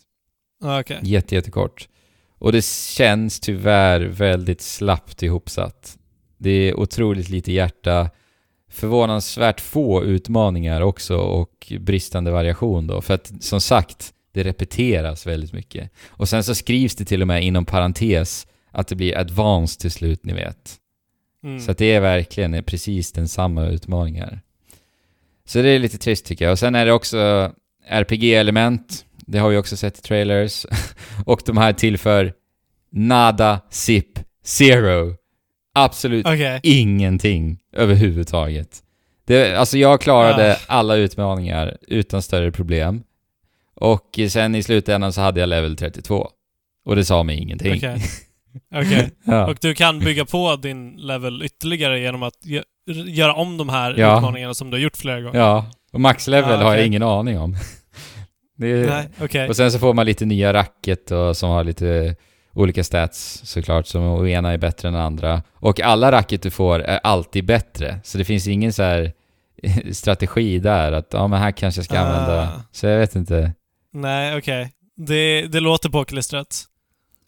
Okej. 0.63 0.99
Jätte, 1.01 1.35
jättekort. 1.35 1.87
Och 2.37 2.51
det 2.51 2.65
känns 2.65 3.39
tyvärr 3.39 4.01
väldigt 4.01 4.61
slappt 4.61 5.23
ihopsatt. 5.23 5.97
Det 6.37 6.49
är 6.49 6.79
otroligt 6.79 7.29
lite 7.29 7.51
hjärta, 7.51 8.09
förvånansvärt 8.69 9.61
få 9.61 10.03
utmaningar 10.03 10.81
också 10.81 11.17
och 11.17 11.73
bristande 11.79 12.31
variation 12.31 12.87
då. 12.87 13.01
För 13.01 13.13
att 13.13 13.31
som 13.39 13.61
sagt, 13.61 14.13
det 14.31 14.43
repeteras 14.43 15.27
väldigt 15.27 15.53
mycket. 15.53 15.91
Och 16.07 16.29
sen 16.29 16.43
så 16.43 16.55
skrivs 16.55 16.95
det 16.95 17.05
till 17.05 17.21
och 17.21 17.27
med 17.27 17.43
inom 17.43 17.65
parentes 17.65 18.47
att 18.71 18.87
det 18.87 18.95
blir 18.95 19.17
advanced 19.17 19.81
till 19.81 19.91
slut, 19.91 20.25
ni 20.25 20.33
vet. 20.33 20.79
Mm. 21.43 21.59
Så 21.59 21.71
att 21.71 21.77
det 21.77 21.93
är 21.93 21.99
verkligen 21.99 22.63
precis 22.63 23.11
den 23.11 23.27
samma 23.27 23.65
utmaningar. 23.65 24.41
Så 25.47 25.61
det 25.61 25.69
är 25.69 25.79
lite 25.79 25.97
trist 25.97 26.25
tycker 26.25 26.45
jag. 26.45 26.51
Och 26.51 26.59
sen 26.59 26.75
är 26.75 26.85
det 26.85 26.91
också 26.91 27.51
RPG-element. 27.87 29.05
Det 29.27 29.37
har 29.39 29.49
vi 29.49 29.57
också 29.57 29.77
sett 29.77 29.99
i 29.99 30.01
trailers. 30.01 30.65
och 31.25 31.41
de 31.45 31.57
här 31.57 31.73
tillför 31.73 32.33
nada, 32.91 33.61
zip, 33.69 34.19
zero. 34.45 35.15
Absolut 35.75 36.25
Okej. 36.27 36.59
ingenting 36.63 37.59
överhuvudtaget. 37.73 38.83
Det, 39.25 39.55
alltså 39.55 39.77
jag 39.77 40.01
klarade 40.01 40.53
Ah. 40.53 40.57
alla 40.67 40.95
utmaningar 40.95 41.77
utan 41.87 42.21
större 42.21 42.51
problem. 42.51 43.03
Och 43.75 44.19
sen 44.29 44.55
i 44.55 44.63
slutändan 44.63 45.13
så 45.13 45.21
hade 45.21 45.39
jag 45.39 45.49
level 45.49 45.75
32. 45.77 46.29
Och 46.85 46.95
det 46.95 47.05
sa 47.05 47.23
mig 47.23 47.37
ingenting. 47.37 47.73
Okej. 47.77 48.01
Okej. 48.75 49.11
ja. 49.23 49.47
Och 49.47 49.57
du 49.61 49.75
kan 49.75 49.99
bygga 49.99 50.25
på 50.25 50.55
din 50.55 50.91
level 50.97 51.43
ytterligare 51.43 51.99
genom 51.99 52.23
att 52.23 52.45
göra 52.91 53.33
om 53.33 53.57
de 53.57 53.69
här 53.69 53.95
Ja. 53.97 54.17
utmaningarna 54.17 54.53
som 54.53 54.69
du 54.69 54.77
har 54.77 54.81
gjort 54.81 54.97
flera 54.97 55.21
gånger? 55.21 55.39
ja, 55.39 55.65
och 55.93 56.01
maxlevel 56.01 56.59
Ah, 56.59 56.63
har 56.63 56.75
jag 56.75 56.85
ingen 56.85 57.03
aning 57.03 57.39
om. 57.39 57.53
är, 58.61 58.87
Nej, 58.87 59.09
okej. 59.21 59.49
Och 59.49 59.55
sen 59.55 59.71
så 59.71 59.79
får 59.79 59.93
man 59.93 60.05
lite 60.05 60.25
nya 60.25 60.53
racket 60.53 61.11
och 61.11 61.37
som 61.37 61.49
har 61.49 61.63
lite 61.63 62.15
olika 62.53 62.83
stats 62.83 63.41
såklart, 63.43 63.87
som 63.87 64.03
och 64.03 64.29
ena 64.29 64.51
är 64.53 64.57
bättre 64.57 64.87
än 64.87 64.95
andra. 64.95 65.41
Och 65.53 65.79
alla 65.81 66.11
racket 66.11 66.41
du 66.41 66.51
får 66.51 66.79
är 66.79 66.99
alltid 67.03 67.45
bättre, 67.45 67.99
så 68.03 68.17
det 68.17 68.25
finns 68.25 68.47
ingen 68.47 68.73
så 68.73 68.83
här 68.83 69.11
strategi 69.91 70.59
där 70.59 70.91
att 70.91 71.07
ja 71.13 71.27
men 71.27 71.39
här 71.39 71.51
kanske 71.51 71.79
jag 71.79 71.85
ska 71.85 71.99
Ah. 71.99 72.03
använda, 72.03 72.61
så 72.71 72.87
jag 72.87 72.99
vet 72.99 73.15
inte. 73.15 73.53
Nej, 73.93 74.37
okej. 74.37 74.71
Det, 74.95 75.41
det 75.47 75.59
låter 75.59 75.89
påklistrat. 75.89 76.63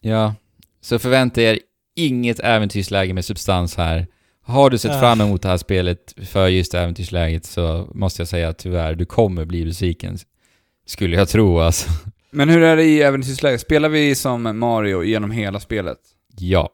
Ja, 0.00 0.34
så 0.80 0.98
förvänta 0.98 1.42
er 1.42 1.58
inget 1.96 2.40
äventyrsläge 2.40 3.12
med 3.14 3.24
substans 3.24 3.76
här. 3.76 4.06
Har 4.46 4.70
du 4.70 4.78
sett 4.78 4.90
Ah. 4.92 5.00
fram 5.00 5.20
emot 5.20 5.42
det 5.42 5.48
här 5.48 5.56
spelet 5.56 6.14
för 6.26 6.48
just 6.48 6.74
äventyrsläget 6.74 7.44
så 7.44 7.88
måste 7.94 8.20
jag 8.20 8.28
säga 8.28 8.48
att 8.48 8.58
tyvärr, 8.58 8.94
du 8.94 9.06
kommer 9.06 9.44
bli 9.44 9.64
besviken. 9.64 10.18
Skulle 10.86 11.16
jag 11.16 11.28
tro 11.28 11.58
alltså. 11.60 11.90
Men 12.30 12.48
hur 12.48 12.62
är 12.62 12.76
det 12.76 12.84
i 12.84 13.02
äventyrsläget? 13.02 13.60
Spelar 13.60 13.88
vi 13.88 14.14
som 14.14 14.58
Mario 14.58 15.02
genom 15.02 15.30
hela 15.30 15.60
spelet? 15.60 15.98
Ja. 16.38 16.70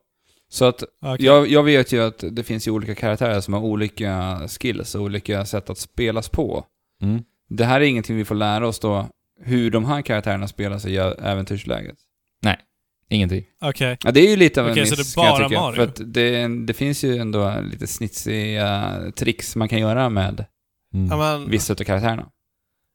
Så 0.48 0.64
att 0.64 0.82
Okej. 1.02 1.26
jag, 1.26 1.48
jag 1.48 1.62
vet 1.62 1.92
ju 1.92 2.02
att 2.02 2.24
det 2.30 2.42
finns 2.42 2.66
ju 2.66 2.70
olika 2.70 2.94
karaktärer 2.94 3.40
som 3.40 3.54
har 3.54 3.60
olika 3.60 4.40
skills 4.60 4.94
och 4.94 5.02
olika 5.02 5.44
sätt 5.44 5.70
att 5.70 5.78
spelas 5.78 6.28
på. 6.28 6.64
Mm. 7.02 7.22
Det 7.48 7.64
här 7.64 7.80
är 7.80 7.84
ingenting 7.84 8.16
vi 8.16 8.24
får 8.24 8.34
lära 8.34 8.68
oss 8.68 8.78
då, 8.78 9.08
hur 9.44 9.70
de 9.70 9.84
här 9.84 10.02
karaktärerna 10.02 10.48
spelas 10.48 10.86
i 10.86 10.96
äventyrsläget. 10.96 11.96
Ingenting. 13.12 13.44
Okej. 13.60 13.96
Ja, 14.04 14.10
det 14.10 14.20
är 14.20 14.30
ju 14.30 14.36
lite 14.36 14.60
av 14.60 14.66
en 14.66 14.72
Okej, 14.72 14.86
så 14.86 14.96
miss, 14.96 15.14
det 15.14 15.20
är 15.20 15.24
kan 15.24 15.26
jag 15.32 15.38
bara 15.40 15.48
tycka. 15.48 15.60
Mario? 15.60 15.76
För 15.76 15.82
att 15.82 16.00
det, 16.14 16.48
det 16.66 16.74
finns 16.74 17.04
ju 17.04 17.16
ändå 17.18 17.60
lite 17.72 17.86
snitsiga 17.86 18.98
tricks 19.16 19.56
man 19.56 19.68
kan 19.68 19.78
göra 19.78 20.08
med 20.08 20.44
Mm. 20.94 21.08
Ja, 21.10 21.16
men, 21.16 21.50
vissa 21.50 21.72
av 21.72 21.76
karaktärerna. 21.76 22.26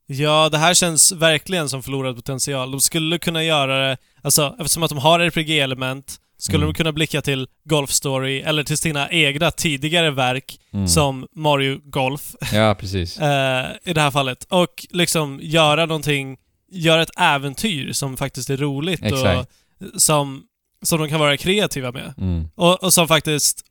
ja, 0.07 0.49
det 0.49 0.57
här 0.57 0.73
känns 0.73 1.11
verkligen 1.11 1.69
som 1.69 1.83
förlorad 1.83 2.15
potential. 2.15 2.71
De 2.71 2.81
skulle 2.81 3.17
kunna 3.19 3.43
göra 3.43 3.87
det, 3.89 3.97
alltså 4.21 4.55
eftersom 4.59 4.83
att 4.83 4.89
de 4.89 4.97
har 4.97 5.19
RPG-element, 5.19 6.15
skulle 6.37 6.57
Mm. 6.63 6.67
de 6.69 6.73
kunna 6.77 6.91
blicka 6.91 7.21
till 7.21 7.47
Golf 7.63 7.91
Story 7.91 8.39
eller 8.41 8.63
till 8.63 8.77
sina 8.77 9.09
egna 9.09 9.51
tidigare 9.51 10.11
verk 10.11 10.59
Mm. 10.73 10.87
som 10.87 11.27
Mario 11.35 11.79
Golf 11.83 12.35
Ja, 12.53 12.75
precis. 12.79 13.17
eh, 13.19 13.65
i 13.83 13.93
det 13.93 14.01
här 14.01 14.11
fallet. 14.11 14.43
Och 14.49 14.85
liksom 14.89 15.39
göra 15.43 15.85
någonting, 15.85 16.37
göra 16.71 17.01
ett 17.01 17.19
äventyr 17.19 17.91
som 17.93 18.17
faktiskt 18.17 18.49
är 18.49 18.57
roligt 18.57 19.03
Exakt. 19.03 19.49
Som, 19.97 20.43
som 20.81 20.99
de 20.99 21.09
kan 21.09 21.19
vara 21.19 21.37
kreativa 21.37 21.91
med. 21.91 22.13
Mm. 22.17 22.47
Och, 22.55 22.83
och 22.83 22.93
som 22.93 23.07
faktiskt 23.07 23.65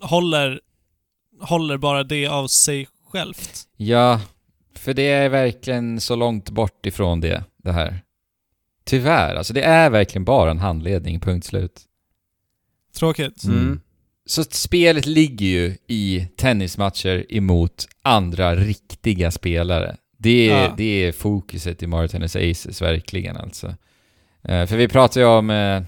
håller, 0.00 0.60
håller 1.40 1.76
bara 1.76 2.04
det 2.04 2.26
av 2.26 2.46
sig 2.46 2.88
självt. 3.12 3.62
Ja, 3.76 4.20
för 4.76 4.94
det 4.94 5.08
är 5.08 5.28
verkligen 5.28 6.00
så 6.00 6.16
långt 6.16 6.50
bort 6.50 6.86
ifrån 6.86 7.20
det, 7.20 7.44
det 7.56 7.72
här. 7.72 8.00
Tyvärr, 8.84 9.34
alltså 9.34 9.52
det 9.52 9.62
är 9.62 9.90
verkligen 9.90 10.24
bara 10.24 10.50
en 10.50 10.58
handledning, 10.58 11.20
punkt 11.20 11.46
slut. 11.46 11.80
Tråkigt. 12.96 13.44
Mm. 13.44 13.80
Så 14.26 14.40
att 14.40 14.52
spelet 14.52 15.06
ligger 15.06 15.46
ju 15.46 15.76
i 15.86 16.26
tennismatcher 16.36 17.26
emot 17.28 17.88
andra 18.02 18.54
riktiga 18.56 19.30
spelare. 19.30 19.96
Det 20.18 20.50
är, 20.50 20.62
Ja. 20.62 20.74
det 20.76 21.04
är 21.04 21.12
fokuset 21.12 21.82
i 21.82 21.86
Mario 21.86 22.08
Tennis 22.08 22.36
Aces, 22.36 22.82
verkligen 22.82 23.36
alltså. 23.36 23.74
Eh, 24.48 24.66
för 24.66 24.76
vi 24.76 24.88
pratade 24.88 25.20
ju 25.26 25.32
om, 25.32 25.50
eh, 25.50 25.82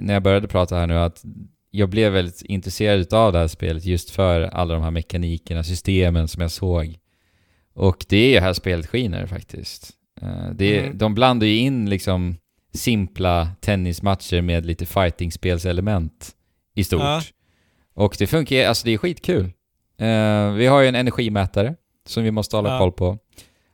när 0.00 0.14
jag 0.14 0.22
började 0.22 0.48
prata 0.48 0.76
här 0.76 0.86
nu, 0.86 0.98
att 0.98 1.24
jag 1.70 1.88
blev 1.88 2.12
väldigt 2.12 2.42
intresserad 2.42 3.14
av 3.14 3.32
det 3.32 3.38
här 3.38 3.46
spelet 3.48 3.84
just 3.84 4.10
för 4.10 4.40
alla 4.40 4.74
de 4.74 4.82
här 4.82 4.90
mekanikerna, 4.90 5.64
systemen 5.64 6.28
som 6.28 6.42
jag 6.42 6.50
såg. 6.50 6.96
Och 7.74 8.06
det 8.08 8.16
är 8.16 8.30
ju 8.30 8.40
här 8.40 8.52
spelet 8.52 8.86
skiner 8.86 9.26
faktiskt. 9.26 9.90
Eh, 10.22 10.50
det, 10.54 10.78
Mm. 10.80 10.98
De 10.98 11.14
blandar 11.14 11.46
ju 11.46 11.56
in 11.58 11.90
liksom 11.90 12.36
simpla 12.74 13.48
tennismatcher 13.60 14.40
med 14.42 14.66
lite 14.66 14.86
fighting-spelselement 14.86 16.30
i 16.74 16.84
stort. 16.84 17.00
Ja. 17.00 17.22
Och 17.94 18.16
det 18.18 18.26
funkar 18.26 18.66
alltså 18.68 18.84
det 18.84 18.90
är 18.94 18.98
skitkul. 18.98 19.52
Vi 20.56 20.66
har 20.66 20.80
ju 20.80 20.88
en 20.88 20.94
energimätare 20.94 21.74
som 22.06 22.22
vi 22.24 22.30
måste 22.30 22.56
hålla 22.56 22.70
Ja. 22.72 22.78
koll 22.78 22.92
på. 22.92 23.18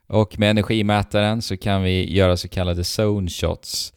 Och 0.06 0.38
med 0.38 0.50
energimätaren 0.50 1.42
så 1.42 1.56
kan 1.56 1.82
vi 1.82 2.14
göra 2.14 2.36
så 2.36 2.48
kallade 2.48 2.80
zone 3.00 3.30
shots. 3.30 3.92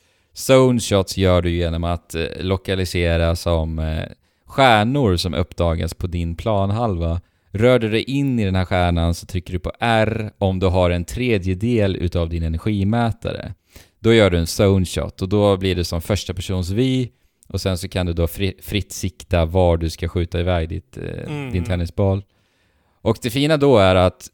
Zone 0.50 0.80
shots 0.80 1.18
gör 1.18 1.42
du 1.42 1.50
genom 1.52 1.84
att 1.84 2.16
eh, 2.16 2.24
lokalisera 2.40 3.36
som 3.36 3.80
eh, 3.80 4.04
stjärnor 4.46 5.16
som 5.16 5.34
uppdagas 5.34 5.94
på 5.94 6.08
din 6.08 6.36
planhalva. 6.36 7.22
Rör 7.52 7.80
du 7.80 7.90
dig 7.90 8.04
in 8.04 8.40
i 8.40 8.46
den 8.46 8.56
här 8.56 8.66
stjärnan 8.66 9.14
så 9.14 9.26
trycker 9.26 9.54
du 9.54 9.60
på 9.60 9.72
R 9.80 10.32
om 10.38 10.60
du 10.60 10.68
har 10.68 10.90
en 10.90 11.06
tredjedel 11.06 11.96
utav 11.96 12.30
din 12.30 12.44
energimätare. 12.44 13.54
Då 14.00 14.14
gör 14.14 14.30
du 14.30 14.38
en 14.38 14.46
zone 14.62 14.86
shot 14.86 15.22
och 15.22 15.30
då 15.30 15.58
blir 15.58 15.76
det 15.76 15.86
som 15.86 16.02
första 16.02 16.34
persons 16.34 16.70
vy 16.70 17.08
och 17.48 17.62
sen 17.62 17.78
så 17.78 17.88
kan 17.88 18.06
du 18.06 18.14
då 18.14 18.28
fri, 18.28 18.54
fritt 18.62 18.92
sikta 18.92 19.46
var 19.46 19.78
du 19.78 19.90
ska 19.90 20.08
skjuta 20.08 20.40
iväg 20.40 20.70
ditt, 20.70 20.98
eh, 20.98 21.32
Mm. 21.32 21.52
din 21.52 21.64
tennisboll. 21.64 22.24
Och 23.02 23.18
det 23.22 23.30
fina 23.30 23.58
då 23.58 23.78
är 23.78 23.96
att 23.96 24.28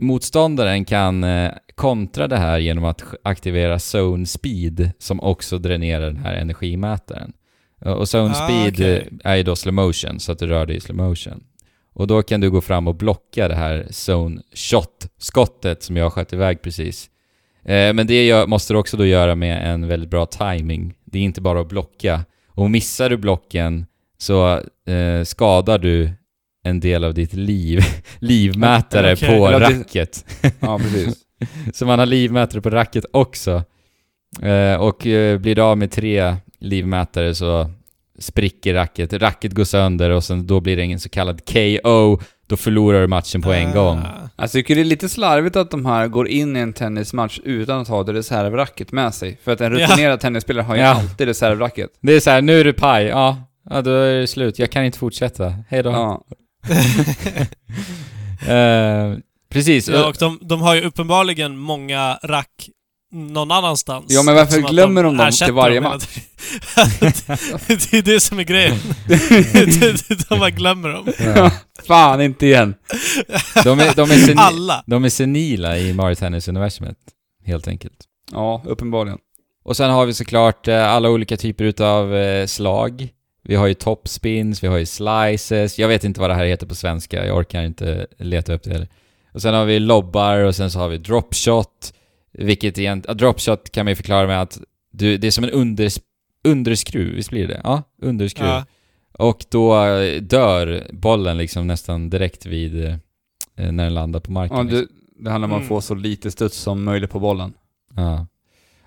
motståndaren 0.00 0.84
kan 0.84 1.24
eh, 1.24 1.52
kontra 1.74 2.28
det 2.28 2.36
här 2.36 2.58
genom 2.58 2.84
att 2.84 3.02
aktivera 3.22 3.78
zone 3.94 4.26
speed 4.26 4.90
som 4.98 5.20
också 5.20 5.58
dränerar 5.58 6.06
den 6.06 6.16
här 6.16 6.34
energimätaren. 6.34 7.32
Och 7.84 8.06
zone 8.14 8.30
Ah, 8.30 8.34
speed 8.48 8.74
okej. 8.74 9.08
eh, 9.24 9.30
är 9.32 9.36
ju 9.36 9.42
då 9.42 9.56
slow 9.56 9.74
motion, 9.74 10.20
så 10.20 10.32
att 10.32 10.38
du 10.38 10.46
rör 10.46 10.66
dig 10.66 10.76
i 10.76 10.80
slow 10.80 10.96
motion. 10.96 11.44
Och 11.92 12.06
då 12.06 12.22
kan 12.22 12.40
du 12.40 12.50
gå 12.50 12.60
fram 12.60 12.88
och 12.88 12.94
blocka 12.94 13.48
det 13.48 13.54
här 13.54 13.86
zone 14.08 14.42
shot-skottet 14.54 15.82
som 15.82 15.96
jag 15.96 16.12
sköt 16.12 16.32
iväg 16.32 16.62
precis. 16.62 17.10
Eh, 17.64 17.92
Men 17.94 18.06
det 18.06 18.48
måste 18.48 18.74
du 18.74 18.78
också 18.78 18.96
då 18.96 19.06
göra 19.06 19.34
med 19.34 19.72
en 19.72 19.88
väldigt 19.88 20.10
bra 20.10 20.26
timing. 20.26 20.94
Det 21.04 21.18
är 21.18 21.22
inte 21.22 21.40
bara 21.40 21.60
att 21.60 21.68
blocka. 21.68 22.24
Och 22.48 22.70
missar 22.70 23.10
du 23.10 23.16
blocken 23.16 23.86
så 24.18 24.60
skadar 25.24 25.78
du 25.78 26.10
en 26.64 26.80
del 26.80 27.04
av 27.04 27.14
ditt 27.14 27.32
liv, 27.32 27.80
livmätare 28.18 29.12
Okej. 29.12 29.28
på 29.38 29.46
Eller 29.48 29.60
det- 29.60 29.66
racket. 29.80 30.24
Ja, 30.60 30.78
precis. 30.78 31.14
Så 31.74 31.86
man 31.86 31.98
har 31.98 32.06
livmätare 32.06 32.60
på 32.60 32.70
racket 32.70 33.04
också. 33.12 33.62
Eh, 34.42 34.74
och 34.80 35.06
eh, 35.06 35.38
blir 35.38 35.54
du 35.54 35.62
av 35.62 35.78
med 35.78 35.90
tre 35.90 36.36
livmätare 36.58 37.34
så 37.34 37.70
spricker 38.18 38.74
racket. 38.74 39.12
Racket 39.12 39.52
går 39.52 39.64
sönder 39.64 40.10
och 40.10 40.24
sen 40.24 40.46
då 40.46 40.60
blir 40.60 40.76
det 40.76 40.82
en 40.82 41.00
så 41.00 41.08
kallad 41.08 41.40
KO. 41.44 42.20
Då 42.46 42.56
förlorar 42.56 43.00
du 43.00 43.06
matchen 43.06 43.42
på 43.42 43.52
en 43.52 43.72
gång. 43.72 43.98
Ah. 43.98 44.28
Alltså, 44.36 44.58
jag 44.58 44.64
tycker 44.64 44.74
det 44.74 44.80
är 44.80 44.84
lite 44.84 45.08
slarvigt 45.08 45.56
att 45.56 45.70
de 45.70 45.86
här 45.86 46.08
går 46.08 46.28
in 46.28 46.56
i 46.56 46.60
en 46.60 46.72
tennismatch 46.72 47.40
utan 47.44 47.80
att 47.80 47.88
ha 47.88 48.02
det 48.04 48.12
reservracket 48.12 48.92
med 48.92 49.14
sig. 49.14 49.38
För 49.42 49.52
att 49.52 49.60
en 49.60 49.78
Ja. 49.78 49.86
rutinerad 49.86 50.20
tennisspelare 50.20 50.62
har 50.64 50.74
ju 50.76 50.80
Ja. 50.82 50.88
alltid 50.88 51.26
reservracket. 51.26 51.90
Det 52.00 52.12
är 52.12 52.20
så 52.20 52.30
här, 52.30 52.42
nu 52.42 52.60
är 52.60 52.64
det 52.64 52.72
paj. 52.72 53.04
Ja, 53.04 53.36
ja 53.70 53.82
då 53.82 53.90
är 53.90 54.20
det 54.20 54.26
slut. 54.26 54.58
Jag 54.58 54.70
kan 54.70 54.84
inte 54.84 54.98
fortsätta. 54.98 55.54
Hej 55.68 55.82
då. 55.82 55.90
Ja. 55.90 56.24
Eh, 58.48 59.18
precis. 59.50 59.88
ja, 59.88 60.06
och 60.08 60.16
de, 60.18 60.38
de 60.42 60.60
har 60.60 60.74
ju 60.74 60.80
uppenbarligen 60.80 61.58
många 61.58 62.18
rack 62.22 62.68
någon 63.12 63.50
annanstans. 63.50 64.06
Ja, 64.08 64.22
men 64.22 64.34
varför 64.34 64.60
glömmer 64.60 65.02
de 65.02 65.16
dem 65.16 65.30
till 65.30 65.52
varje 65.52 65.80
match? 65.80 66.04
det 67.66 67.92
är 67.92 68.02
det 68.02 68.20
som 68.20 68.38
är 68.38 68.42
grejen. 68.44 68.76
de 70.28 70.38
bara 70.38 70.50
glömmer 70.50 70.88
dem. 70.88 71.12
Ja. 71.18 71.50
Fan, 71.86 72.20
inte 72.20 72.46
igen. 72.46 72.74
De 73.64 73.80
är, 73.80 73.94
de, 73.94 74.10
är 74.10 74.38
Alla. 74.38 74.84
de 74.86 75.04
är 75.04 75.08
senila 75.08 75.78
i 75.78 75.92
Mario 75.92 76.14
Tennis-universumet, 76.14 76.96
helt 77.44 77.68
enkelt. 77.68 77.98
Ja, 78.32 78.62
uppenbarligen. 78.66 79.18
Och 79.64 79.76
sen 79.76 79.90
har 79.90 80.06
vi 80.06 80.14
såklart 80.14 80.68
eh, 80.68 80.92
alla 80.92 81.10
olika 81.10 81.36
typer 81.36 81.64
utav 81.64 82.16
eh, 82.16 82.46
slag. 82.46 83.08
Vi 83.42 83.54
har 83.54 83.66
ju 83.66 83.74
topspins, 83.74 84.62
vi 84.62 84.68
har 84.68 84.78
ju 84.78 84.86
slices, 84.86 85.78
jag 85.78 85.88
vet 85.88 86.04
inte 86.04 86.20
vad 86.20 86.30
det 86.30 86.34
här 86.34 86.44
heter 86.44 86.66
på 86.66 86.74
svenska, 86.74 87.26
jag 87.26 87.36
orkar 87.36 87.62
inte 87.62 88.06
leta 88.18 88.54
upp 88.54 88.62
det 88.62 88.72
heller. 88.72 88.88
Och 89.32 89.42
sen 89.42 89.54
har 89.54 89.64
vi 89.64 89.78
lobbar 89.78 90.36
och 90.38 90.54
sen 90.56 90.70
så 90.70 90.78
har 90.78 90.88
vi 90.88 90.98
dropshot, 90.98 91.92
vilket 92.32 92.78
egentligen, 92.78 93.16
dropshot 93.16 93.72
kan 93.72 93.84
man 93.86 93.92
ju 93.92 93.96
förklara 93.96 94.26
med 94.26 94.42
att 94.42 94.60
du, 94.92 95.16
det 95.16 95.26
är 95.26 95.30
som 95.30 95.44
en 95.44 95.50
unders, 95.50 96.00
underskruv, 96.44 97.14
visst 97.14 97.30
blir 97.30 97.48
det? 97.48 97.60
Ja, 97.64 97.82
underskruv. 98.02 98.48
Ja. 98.48 98.64
Och 99.12 99.44
då 99.50 99.84
eh, 99.86 100.22
dör 100.22 100.86
bollen 100.92 101.36
liksom 101.38 101.66
nästan 101.66 102.10
direkt 102.10 102.46
vid, 102.46 102.84
eh, 102.84 102.94
när 103.56 103.84
den 103.84 103.94
landar 103.94 104.20
på 104.20 104.32
marken. 104.32 104.56
Ja, 104.56 104.62
liksom. 104.62 104.80
det, 104.80 105.24
det 105.24 105.30
handlar 105.30 105.48
om 105.48 105.52
att 105.54 105.58
Mm. 105.58 105.68
få 105.68 105.80
så 105.80 105.94
lite 105.94 106.30
studs 106.30 106.56
som 106.56 106.84
möjligt 106.84 107.10
på 107.10 107.20
bollen. 107.20 107.52
Ja. 107.96 108.26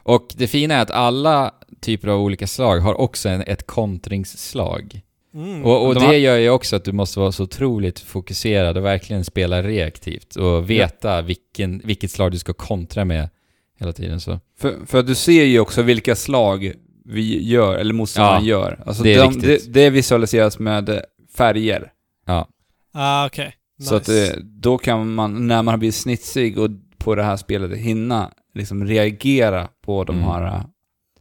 Och 0.04 0.34
det 0.38 0.48
fina 0.48 0.74
är 0.76 0.82
att 0.82 0.92
alla 0.92 1.54
typer 1.82 2.08
av 2.08 2.22
olika 2.22 2.48
slag 2.48 2.80
har 2.80 2.94
också 3.02 3.30
en, 3.30 3.42
ett 3.48 3.68
kontringsslag. 3.68 5.02
Mm. 5.36 5.66
Och, 5.66 5.88
och 5.88 5.94
De 5.94 6.00
det 6.00 6.06
har- 6.06 6.14
gör 6.14 6.38
ju 6.38 6.50
också 6.50 6.76
att 6.76 6.86
du 6.86 6.92
måste 6.92 7.20
vara 7.20 7.32
så 7.32 7.44
otroligt 7.44 8.00
fokuserad 8.00 8.78
och 8.78 8.86
verkligen 8.86 9.26
spela 9.26 9.62
reaktivt 9.64 10.36
och 10.36 10.70
veta 10.70 11.22
vilken, 11.22 11.82
vilket 11.86 12.12
slag 12.12 12.32
du 12.32 12.38
ska 12.40 12.54
kontra 12.54 13.06
med 13.06 13.30
hela 13.80 13.94
tiden 13.94 14.20
så. 14.22 14.40
För, 14.60 14.76
för 14.86 15.00
att 15.00 15.08
du 15.08 15.16
ser 15.16 15.44
ju 15.44 15.60
också 15.60 15.82
vilka 15.82 16.16
slag 16.16 16.72
vi 17.06 17.44
gör, 17.50 17.76
eller 17.78 17.94
motståndaren 17.94 18.46
Ja, 18.46 18.50
gör. 18.50 18.84
Alltså 18.86 19.04
det 19.04 19.14
är 19.14 19.24
de, 19.24 19.40
det, 19.40 19.74
det 19.74 19.90
visualiseras 19.90 20.60
med 20.60 21.02
färger. 21.38 21.92
Ah, 22.96 23.26
okej. 23.26 23.56
Nice. 23.80 23.90
Så 23.90 23.96
att 23.96 24.10
eh, 24.10 24.38
då 24.44 24.78
kan 24.78 25.14
man, 25.14 25.48
när 25.48 25.56
man 25.64 25.68
har 25.72 25.78
blivit 25.78 25.96
snitsig 25.96 26.60
och 26.60 26.70
på 26.98 27.16
det 27.16 27.24
här 27.24 27.38
spelet, 27.38 27.78
hinna 27.78 28.32
liksom 28.54 28.86
reagera 28.88 29.68
på 29.86 30.04
de 30.04 30.16
Mm. 30.16 30.30
här 30.30 30.46
eh, 30.46 30.62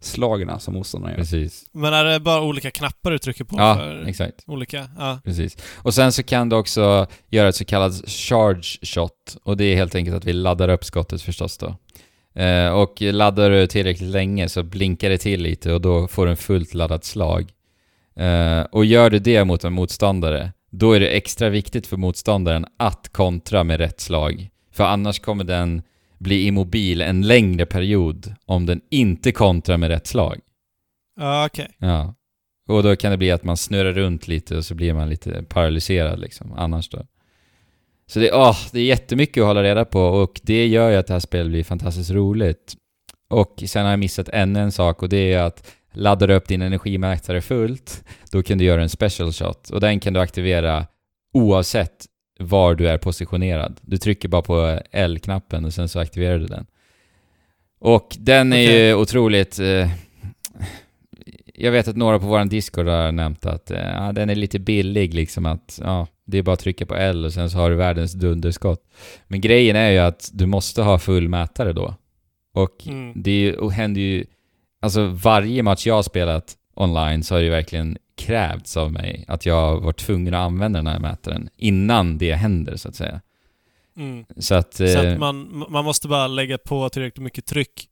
slagen 0.05 0.61
som 0.61 0.75
motståndaren 0.75 1.13
gör. 1.13 1.19
Precis. 1.19 1.65
Men 1.73 1.93
är 1.95 2.05
det 2.05 2.21
bara 2.21 2.43
olika 2.43 2.71
knappar 2.71 3.11
du 3.11 3.19
trycker 3.19 3.45
på 3.45 3.57
Ja, 3.59 3.75
för 3.75 4.05
exakt. 4.09 4.45
olika? 4.47 4.89
Ja. 4.99 5.21
Precis. 5.25 5.57
Och 5.77 5.95
sen 5.95 6.13
så 6.13 6.23
kan 6.23 6.49
du 6.49 6.57
också 6.57 7.07
göra 7.29 7.49
ett 7.49 7.57
så 7.57 7.65
kallat 7.65 8.09
charge 8.09 8.79
shot 8.83 9.37
och 9.45 9.57
det 9.57 9.65
är 9.65 9.77
helt 9.77 9.95
enkelt 9.95 10.17
att 10.17 10.25
vi 10.25 10.33
laddar 10.33 10.69
upp 10.69 10.85
skottet 10.85 11.23
förstås 11.23 11.59
då. 11.59 11.77
Eh, 12.41 12.69
och 12.69 13.01
laddar 13.01 13.51
du 13.51 13.67
tillräckligt 13.67 14.11
länge 14.11 14.49
så 14.49 14.63
blinkar 14.63 15.11
det 15.11 15.19
till 15.19 15.43
lite 15.43 15.73
och 15.73 15.81
då 15.81 16.09
får 16.09 16.25
du 16.27 16.31
en 16.31 16.37
fullt 16.37 16.75
laddat 16.75 17.05
slag. 17.05 17.51
Eh, 18.17 18.61
och 18.61 18.85
gör 18.85 19.11
du 19.11 19.19
det 19.19 19.45
mot 19.45 19.65
en 19.65 19.73
motståndare, 19.73 20.53
då 20.71 20.93
är 20.93 21.01
det 21.01 21.09
extra 21.09 21.49
viktigt 21.49 21.87
för 21.87 21.97
motståndaren 21.97 22.67
att 22.79 23.09
kontra 23.13 23.65
med 23.65 23.79
rätt 23.81 24.01
slag. 24.01 24.49
För 24.73 24.85
annars 24.85 25.21
kommer 25.21 25.45
den 25.45 25.83
bli 26.23 26.47
immobil 26.47 27.01
en 27.01 27.23
längre 27.23 27.67
period 27.67 28.35
om 28.45 28.67
den 28.67 28.81
inte 28.91 29.33
kontrar 29.33 29.77
med 29.77 29.89
rätt 29.89 30.07
slag. 30.07 30.41
Ja, 31.21 31.47
okej. 31.47 31.69
Ja. 31.79 32.15
Och 32.69 32.83
då 32.83 32.97
kan 32.97 33.11
det 33.11 33.17
bli 33.17 33.31
att 33.31 33.45
man 33.45 33.57
snurrar 33.57 33.93
runt 33.93 34.29
lite 34.29 34.57
och 34.57 34.65
så 34.65 34.75
blir 34.75 34.95
man 34.95 35.09
lite 35.09 35.43
paralyserad 35.43 36.19
liksom, 36.19 36.53
annars 36.53 36.89
då. 36.89 37.07
Så 38.07 38.19
det, 38.19 38.33
åh, 38.33 38.57
det 38.73 38.81
är 38.81 38.85
jättemycket 38.85 39.41
att 39.41 39.47
hålla 39.47 39.63
reda 39.63 39.85
på 39.85 40.01
och 40.01 40.41
det 40.43 40.67
gör 40.67 40.91
ju 40.91 40.97
att 40.97 41.07
det 41.07 41.13
här 41.13 41.21
spelet 41.21 41.51
blir 41.51 41.65
fantastiskt 41.65 42.11
roligt. 42.11 42.75
Och 43.29 43.63
sen 43.67 43.85
har 43.85 43.91
jag 43.91 43.99
missat 43.99 44.29
ännu 44.29 44.61
en 44.61 44.73
sak 44.73 45.03
och 45.03 45.09
det 45.09 45.33
är 45.33 45.43
att 45.43 45.71
laddar 45.93 46.29
du 46.29 46.35
upp 46.35 46.49
din 46.49 46.63
energimätare 46.63 47.41
fullt, 47.41 48.05
då 48.31 48.43
kan 48.43 48.59
du 48.59 48.65
göra 48.65 48.83
en 48.83 48.89
special 48.89 49.33
shot 49.33 49.71
och 49.71 49.81
den 49.81 50.01
kan 50.01 50.13
du 50.13 50.21
aktivera 50.21 50.87
oavsett 51.35 52.07
var 52.43 52.75
du 52.75 52.89
är 52.89 52.99
positionerad. 52.99 53.81
Du 53.83 53.99
trycker 53.99 54.29
bara 54.29 54.43
på 54.43 54.81
L-knappen 54.91 55.65
och 55.65 55.73
sen 55.75 55.89
så 55.89 56.01
aktiverar 56.01 56.39
du 56.39 56.47
den. 56.47 56.67
Och 57.81 58.17
den 58.19 58.53
är 58.53 58.71
ju 58.71 58.95
otroligt... 58.95 59.59
Eh, 59.59 59.89
jag 61.55 61.73
vet 61.73 61.89
att 61.89 61.97
några 61.97 62.19
på 62.19 62.27
våran 62.27 62.49
Discord 62.49 62.87
har 62.89 63.13
nämnt 63.13 63.47
att 63.47 63.71
eh, 63.71 64.13
den 64.13 64.31
är 64.31 64.35
lite 64.35 64.59
billig 64.59 65.15
liksom 65.15 65.47
att 65.47 65.81
ja, 65.83 66.07
det 66.25 66.39
är 66.39 66.43
bara 66.43 66.53
att 66.53 66.61
trycka 66.61 66.87
på 66.87 66.95
L 66.95 67.25
och 67.25 67.33
sen 67.33 67.51
så 67.51 67.59
har 67.59 67.71
du 67.71 67.77
världens 67.77 68.13
dunderskott. 68.13 68.81
Men 69.29 69.41
grejen 69.41 69.77
är 69.77 69.91
ju 69.91 69.99
att 69.99 70.31
du 70.33 70.47
måste 70.47 70.83
ha 70.83 70.99
full 70.99 71.29
mätare 71.29 71.73
då. 71.73 71.95
Och 72.55 72.87
Mm. 72.87 73.13
det 73.23 73.31
är 73.31 73.35
ju, 73.35 73.57
och 73.57 73.73
händer 73.73 74.01
ju... 74.01 74.25
Alltså 74.83 75.07
varje 75.07 75.63
match 75.63 75.87
jag 75.87 75.95
har 75.95 76.03
spelat 76.03 76.57
online 76.75 77.23
så 77.23 77.35
har 77.35 77.41
det 77.41 77.45
ju 77.45 77.51
verkligen 77.51 77.99
krävts 78.27 78.77
av 78.77 78.93
mig 78.93 79.25
att 79.29 79.47
jag 79.47 79.81
var 79.81 79.93
tvungen 79.93 80.35
att 80.35 80.41
använda 80.41 80.79
den 80.79 80.87
här 80.87 80.99
mätaren 80.99 81.49
innan 81.57 82.19
det 82.19 82.35
händer 82.35 82.77
så 82.77 82.89
att 82.89 82.95
säga. 82.95 83.21
Mm. 83.97 84.25
Så 84.37 84.55
att... 84.55 84.75
Så 84.75 84.85
eh, 84.85 85.13
att 85.13 85.19
man, 85.19 85.65
man 85.69 85.85
måste 85.85 86.09
bara 86.09 86.27
lägga 86.27 86.59
på 86.59 86.89
tillräckligt 86.89 87.23
mycket 87.23 87.47
tryck 87.47 87.89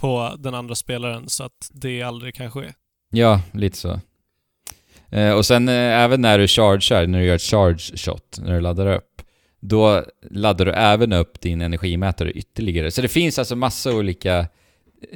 på 0.00 0.34
den 0.38 0.54
andra 0.54 0.74
spelaren 0.74 1.28
så 1.28 1.44
att 1.44 1.70
det 1.72 2.02
aldrig 2.02 2.34
kan 2.34 2.50
ske. 2.50 2.72
Ja, 3.10 3.40
lite 3.52 3.76
så. 3.76 4.00
Eh, 5.10 5.32
och 5.32 5.46
sen 5.46 5.68
eh, 5.68 5.74
även 5.74 6.20
när 6.20 6.38
du 6.38 6.48
chargear, 6.48 7.06
när 7.06 7.18
du 7.18 7.24
gör 7.24 7.34
ett 7.34 7.42
charge 7.42 7.96
shot, 7.96 8.38
när 8.42 8.54
du 8.54 8.60
laddar 8.60 8.96
upp, 8.96 9.22
då 9.60 10.04
laddar 10.30 10.64
du 10.64 10.72
även 10.72 11.12
upp 11.12 11.40
din 11.40 11.60
energimätare 11.60 12.30
ytterligare. 12.30 12.90
Så 12.90 13.02
det 13.02 13.08
finns 13.08 13.38
alltså 13.38 13.56
massa 13.56 13.92
olika, 13.92 14.46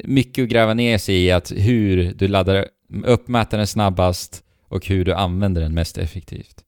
mycket 0.04 0.42
att 0.42 0.48
gräva 0.48 0.74
ner 0.74 0.98
sig 0.98 1.24
i 1.24 1.30
att 1.30 1.52
hur 1.56 2.14
du 2.14 2.28
laddar 2.28 2.66
upp 3.04 3.28
mätaren 3.28 3.66
snabbast 3.66 4.42
och 4.68 4.86
hur 4.86 5.04
du 5.04 5.12
använder 5.12 5.60
den 5.60 5.74
mest 5.74 5.98
effektivt. 5.98 6.64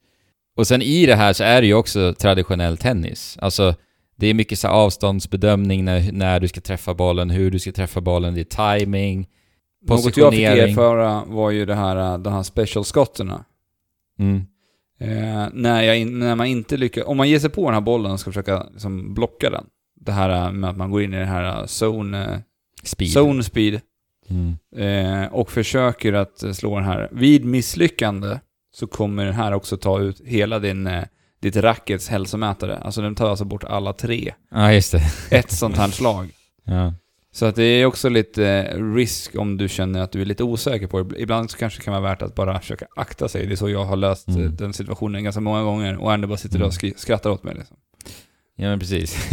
Och 0.56 0.66
sen 0.66 0.82
i 0.82 1.06
det 1.06 1.14
här 1.14 1.32
så 1.32 1.44
är 1.44 1.60
det 1.60 1.66
ju 1.66 1.74
också 1.74 2.14
traditionell 2.14 2.76
tennis. 2.76 3.38
Alltså, 3.40 3.74
det 4.16 4.26
är 4.26 4.34
mycket 4.34 4.58
så 4.58 4.68
avståndsbedömning 4.68 5.84
när, 5.84 6.12
när 6.12 6.40
du 6.40 6.48
ska 6.48 6.60
träffa 6.60 6.94
bollen, 6.94 7.30
hur 7.30 7.50
du 7.50 7.58
ska 7.58 7.72
träffa 7.72 8.00
bollen, 8.00 8.34
det 8.34 8.40
är 8.40 8.78
timing, 8.78 9.18
Något 9.18 9.90
jag 9.90 9.98
fick 9.98 10.14
positionering. 10.14 10.70
erfara 10.70 11.24
var 11.26 11.50
ju 11.50 11.66
det 11.66 11.74
här, 11.74 12.18
de 12.18 12.32
här 12.32 12.42
special 12.42 12.84
skotterna. 12.84 13.44
Mm. 14.18 14.36
Eh, 15.00 15.48
när, 15.52 15.82
jag 15.82 16.06
när 16.10 16.34
man 16.34 16.46
inte 16.46 16.76
lyckas, 16.76 17.04
om 17.06 17.16
man 17.16 17.28
ger 17.28 17.38
sig 17.38 17.50
på 17.50 17.64
den 17.64 17.74
här 17.74 17.80
bollen 17.80 18.12
och 18.12 18.20
ska 18.20 18.30
försöka 18.30 18.66
liksom, 18.72 19.14
blocka 19.14 19.50
den. 19.50 19.66
Det 20.00 20.12
här 20.12 20.52
med 20.52 20.70
att 20.70 20.76
man 20.76 20.90
går 20.90 21.02
in 21.02 21.14
i 21.14 21.16
den 21.16 21.28
här 21.28 21.66
zone, 21.66 22.24
eh, 22.24 22.38
Speed. 22.82 23.08
zone 23.16 23.42
speed 23.42 23.80
Mm. 24.30 24.56
eh, 25.24 25.32
och 25.32 25.50
försöker 25.50 26.12
att 26.12 26.44
slå 26.56 26.76
den 26.76 26.84
här. 26.84 27.08
Vid 27.12 27.44
misslyckande 27.44 28.38
så 28.74 28.86
kommer 28.86 29.24
den 29.24 29.34
här 29.34 29.52
också 29.52 29.76
ta 29.76 30.00
ut 30.00 30.20
hela 30.24 30.58
din, 30.58 30.86
eh, 30.86 31.04
ditt 31.40 31.56
rackets 31.56 32.08
hälsomätare. 32.08 32.78
Alltså 32.78 33.02
den 33.02 33.14
tar 33.14 33.30
alltså 33.30 33.44
bort 33.44 33.64
alla 33.64 33.92
tre. 33.92 34.32
Ja, 34.50 34.72
just 34.72 34.92
det. 34.92 35.02
Ett 35.30 35.50
sånt 35.50 35.76
här 35.76 35.88
slag. 35.88 36.30
Ja. 36.70 36.94
Så 37.32 37.46
att 37.46 37.56
det 37.56 37.62
är 37.64 37.86
också 37.86 38.08
lite 38.08 38.46
eh, 38.48 38.94
risk 38.94 39.36
om 39.36 39.56
du 39.56 39.68
känner 39.68 40.00
att 40.00 40.12
du 40.12 40.20
är 40.20 40.24
lite 40.24 40.44
osäker 40.44 40.86
på 40.86 41.02
det. 41.02 41.20
Ibland 41.20 41.50
så 41.50 41.58
kanske 41.58 41.78
det 41.80 41.84
kan 41.84 41.92
vara 41.92 42.02
värt 42.02 42.22
att 42.22 42.34
bara 42.34 42.60
försöka 42.60 42.86
akta 42.96 43.28
sig. 43.28 43.46
Det 43.46 43.54
är 43.54 43.56
så 43.56 43.68
jag 43.70 43.84
har 43.84 43.96
löst 43.96 44.28
eh, 44.28 44.34
Mm. 44.36 44.56
den 44.56 44.72
situationen 44.72 45.24
ganska 45.24 45.40
många 45.40 45.62
gånger 45.62 45.96
och 45.96 46.12
ändå 46.14 46.28
bara 46.28 46.38
sitter 46.38 46.58
där 46.58 46.66
och 46.66 46.74
skrattar 46.96 47.30
åt 47.30 47.42
mig 47.42 47.54
liksom. 47.54 47.76
ja, 48.56 48.68
men 48.68 48.78
precis. 48.78 49.28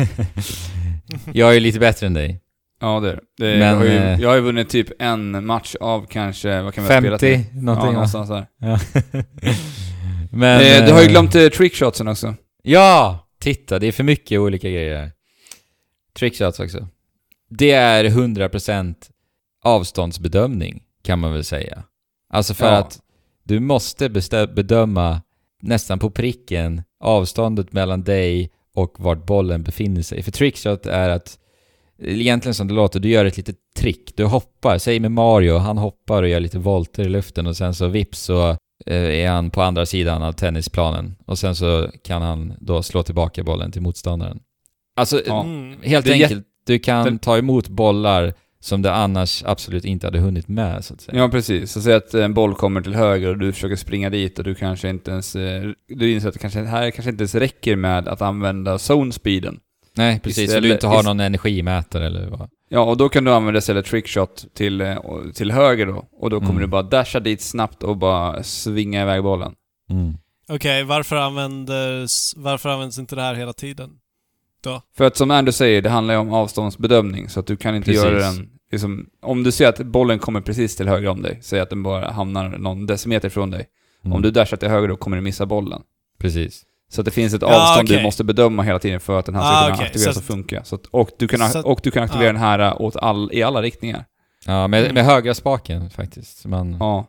jag 1.34 1.50
är 1.50 1.54
ju 1.54 1.60
lite 1.60 1.80
bättre 1.80 2.08
än 2.08 2.14
dig. 2.14 2.42
Ja 2.80 3.00
det 3.00 3.10
är 3.10 3.20
det. 3.38 3.52
det. 3.52 3.60
Men, 3.60 3.68
jag, 3.68 3.76
har 3.76 3.84
ju, 3.86 3.98
eh, 3.98 4.22
jag 4.22 4.30
har 4.30 4.36
ju 4.36 4.42
vunnit 4.42 4.70
typ 4.70 4.88
en 5.00 5.46
match 5.46 5.76
av 5.80 6.06
kanske, 6.10 6.62
vad 6.62 6.74
kan 6.74 6.84
vi 6.84 6.94
ha 6.94 7.02
spelat 7.02 7.22
50, 7.22 7.44
till? 7.52 7.64
någonting 7.64 7.88
Ja, 7.88 7.94
någonstans 7.94 8.30
där. 8.30 8.48
Ja. 8.58 8.80
Men... 10.32 10.62
eh, 10.82 10.86
du 10.88 10.92
har 10.94 11.00
ju 11.00 11.06
eh, 11.06 11.12
glömt 11.12 11.36
eh, 11.36 11.48
trickshotsen 11.48 12.08
också. 12.08 12.36
Ja! 12.64 13.20
Titta, 13.40 13.80
det 13.80 13.88
är 13.88 13.92
för 13.92 14.04
mycket 14.04 14.40
olika 14.40 14.70
grejer. 14.70 15.12
Trickshots 16.14 16.60
också. 16.60 16.88
Det 17.50 17.72
är 17.72 18.06
100% 18.06 18.96
avståndsbedömning, 19.64 20.84
kan 21.04 21.20
man 21.20 21.34
väl 21.34 21.44
säga. 21.44 21.84
Alltså 22.30 22.54
för 22.54 22.66
Ja. 22.72 22.78
att 22.78 23.00
du 23.44 23.60
måste 23.60 24.10
bedöma 24.56 25.22
nästan 25.62 26.00
på 26.00 26.10
pricken 26.10 26.84
avståndet 27.00 27.74
mellan 27.74 28.04
dig 28.04 28.52
och 28.76 28.96
vart 29.00 29.26
bollen 29.26 29.64
befinner 29.64 30.02
sig. 30.02 30.24
För 30.24 30.32
trickshot 30.32 30.86
är 30.86 31.10
att, 31.10 31.40
egentligen 32.02 32.54
som 32.54 32.68
det 32.68 32.74
låter, 32.74 33.00
du 33.00 33.10
gör 33.10 33.26
ett 33.26 33.38
litet 33.38 33.56
trick. 33.80 34.14
Du 34.16 34.24
hoppar, 34.26 34.78
säg 34.78 35.00
med 35.00 35.12
Mario, 35.12 35.58
han 35.58 35.78
hoppar 35.78 36.24
och 36.24 36.30
gör 36.30 36.40
lite 36.40 36.60
volter 36.60 37.04
i 37.04 37.10
luften 37.10 37.48
och 37.48 37.58
sen 37.58 37.74
så 37.74 37.88
vips 37.88 38.20
så 38.20 38.50
eh, 38.86 38.96
är 38.96 39.30
han 39.30 39.50
på 39.50 39.62
andra 39.62 39.86
sidan 39.86 40.24
av 40.24 40.32
tennisplanen. 40.32 41.16
Och 41.26 41.40
sen 41.40 41.56
så 41.56 41.90
kan 42.04 42.22
han 42.22 42.54
då 42.60 42.84
slå 42.84 43.04
tillbaka 43.04 43.44
bollen 43.44 43.72
till 43.72 43.82
motståndaren. 43.82 44.40
Alltså, 44.98 45.22
Ja. 45.26 45.44
Mm. 45.44 45.78
helt 45.84 46.10
enkelt, 46.10 46.46
du 46.66 46.80
kan 46.80 47.14
det- 47.14 47.20
ta 47.20 47.38
emot 47.38 47.68
bollar 47.68 48.34
som 48.60 48.82
du 48.82 48.90
annars 48.90 49.44
absolut 49.46 49.86
inte 49.86 50.08
hade 50.08 50.20
hunnit 50.20 50.48
med, 50.48 50.86
så 50.86 50.94
att 50.94 51.02
säga. 51.02 51.18
Ja 51.18 51.30
precis, 51.30 51.72
så 51.72 51.82
säg 51.82 51.94
att 51.94 52.14
en 52.14 52.34
boll 52.34 52.56
kommer 52.56 52.82
till 52.82 52.96
höger 52.96 53.30
och 53.30 53.38
du 53.38 53.54
försöker 53.54 53.76
springa 53.76 54.10
dit 54.10 54.38
och 54.40 54.46
du 54.46 54.56
kanske 54.56 54.90
inte 54.90 55.12
ens, 55.12 55.36
eh, 55.36 55.64
du 55.88 56.12
inser 56.14 56.28
att 56.28 56.34
det 56.34 56.40
kanske, 56.40 56.60
här 56.64 56.92
kanske 56.92 57.10
inte 57.12 57.22
ens 57.22 57.36
räcker 57.36 57.76
med 57.76 58.08
att 58.08 58.22
använda 58.22 58.76
zone 58.90 59.12
speeden. 59.12 59.60
Nej, 59.98 60.20
precis. 60.20 60.36
Så 60.36 60.42
du 60.42 60.46
Istället- 60.58 60.72
inte 60.72 60.88
har 60.88 61.00
ist- 61.02 61.06
någon 61.06 61.20
energimätare 61.20 62.06
eller 62.06 62.30
vad. 62.30 62.50
Ja, 62.70 62.80
och 62.84 62.98
då 62.98 63.10
kan 63.10 63.24
du 63.24 63.32
använda 63.32 63.58
istället 63.58 63.86
trickshot 63.86 64.46
till, 64.54 64.82
eh, 64.82 64.98
till 65.34 65.52
höger 65.52 65.86
då. 65.86 66.06
Och 66.20 66.30
då 66.30 66.40
kommer 66.40 66.52
Mm. 66.52 66.62
du 66.62 66.68
bara 66.68 66.84
dasha 66.84 67.20
dit 67.20 67.42
snabbt 67.42 67.84
och 67.84 67.98
bara 67.98 68.44
svinga 68.44 69.02
iväg 69.02 69.24
bollen. 69.24 69.54
Mm. 69.90 70.14
Okej, 70.50 70.84
varför, 70.84 71.16
användes, 71.16 72.34
varför 72.38 72.70
används 72.70 73.00
inte 73.00 73.16
det 73.16 73.22
här 73.22 73.36
hela 73.36 73.54
tiden? 73.54 73.90
För 74.98 75.04
att 75.06 75.18
som 75.18 75.32
Andrew 75.32 75.52
säger, 75.54 75.82
det 75.82 75.90
handlar 75.90 76.14
ju 76.14 76.20
om 76.20 76.34
avståndsbedömning, 76.34 77.30
så 77.30 77.40
att 77.40 77.48
du 77.48 77.58
kan 77.58 77.76
inte 77.76 77.86
Precis. 77.92 78.04
göra 78.06 78.20
den... 78.20 78.50
Liksom, 78.72 79.06
om 79.22 79.44
du 79.44 79.52
ser 79.52 79.68
att 79.68 79.78
bollen 79.78 80.20
kommer 80.20 80.42
precis 80.42 80.76
till 80.76 80.88
höger 80.88 81.08
om 81.10 81.22
dig, 81.22 81.40
säg 81.42 81.60
att 81.60 81.70
den 81.70 81.84
bara 81.84 82.12
hamnar 82.12 82.50
någon 82.58 82.86
decimeter 82.86 83.30
från 83.30 83.52
dig. 83.52 83.66
Mm. 84.04 84.16
Om 84.16 84.22
du 84.22 84.32
dashar 84.32 84.58
till 84.58 84.70
höger 84.70 84.88
då 84.88 84.96
kommer 84.96 85.18
du 85.18 85.24
missa 85.24 85.46
bollen. 85.46 85.82
Precis. 86.20 86.64
Så 86.90 87.02
att 87.02 87.06
det 87.06 87.12
finns 87.12 87.34
ett 87.34 87.42
Ja, 87.42 87.48
avstånd 87.62 87.88
okej. 87.88 87.98
du 87.98 88.04
måste 88.04 88.24
bedöma 88.24 88.64
hela 88.64 88.80
tiden 88.80 89.00
för 89.00 89.20
att 89.20 89.26
den 89.26 89.36
här 89.36 89.42
ska 89.42 89.52
Ah, 89.52 89.62
kunna 89.64 89.76
okej. 89.76 89.86
aktiveras 89.86 90.14
Så 90.16 90.20
och 90.20 90.24
att- 90.24 90.28
funka. 90.28 90.64
Så 90.64 90.76
att, 90.76 90.86
och, 90.86 91.10
du 91.20 91.28
kan, 91.28 91.62
och 91.66 91.80
du 91.84 91.92
kan 91.92 92.04
aktivera 92.04 92.26
ja. 92.28 92.32
den 92.34 92.42
här 92.42 92.60
äh, 92.60 92.82
åt 92.82 92.96
all, 92.96 93.30
i 93.34 93.44
alla 93.44 93.62
riktningar. 93.62 94.06
Ja, 94.46 94.68
med, 94.68 94.82
Mm. 94.84 94.94
med 94.94 95.06
högra 95.06 95.34
spaken 95.34 95.90
faktiskt. 95.90 96.46
Man 96.46 96.78
Ja. 96.80 97.08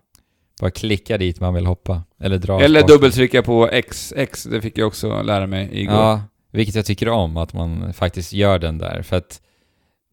bara 0.60 0.70
klickar 0.70 1.18
dit 1.18 1.40
man 1.40 1.54
vill 1.54 1.66
hoppa. 1.66 2.02
Eller 2.20 2.38
dra 2.38 2.60
Eller 2.60 2.80
spaken. 2.80 2.94
dubbeltrycka 2.96 3.42
på 3.42 3.68
X. 3.68 4.12
X, 4.16 4.44
det 4.44 4.60
fick 4.60 4.78
jag 4.78 4.86
också 4.86 5.22
lära 5.22 5.46
mig 5.46 5.68
igår. 5.72 5.94
Ja, 5.96 6.20
vilket 6.52 6.74
jag 6.74 6.86
tycker 6.86 7.08
om, 7.08 7.36
att 7.36 7.52
man 7.52 7.92
faktiskt 7.94 8.32
gör 8.32 8.58
den 8.58 8.78
där. 8.78 9.02
För 9.02 9.16
att, 9.16 9.40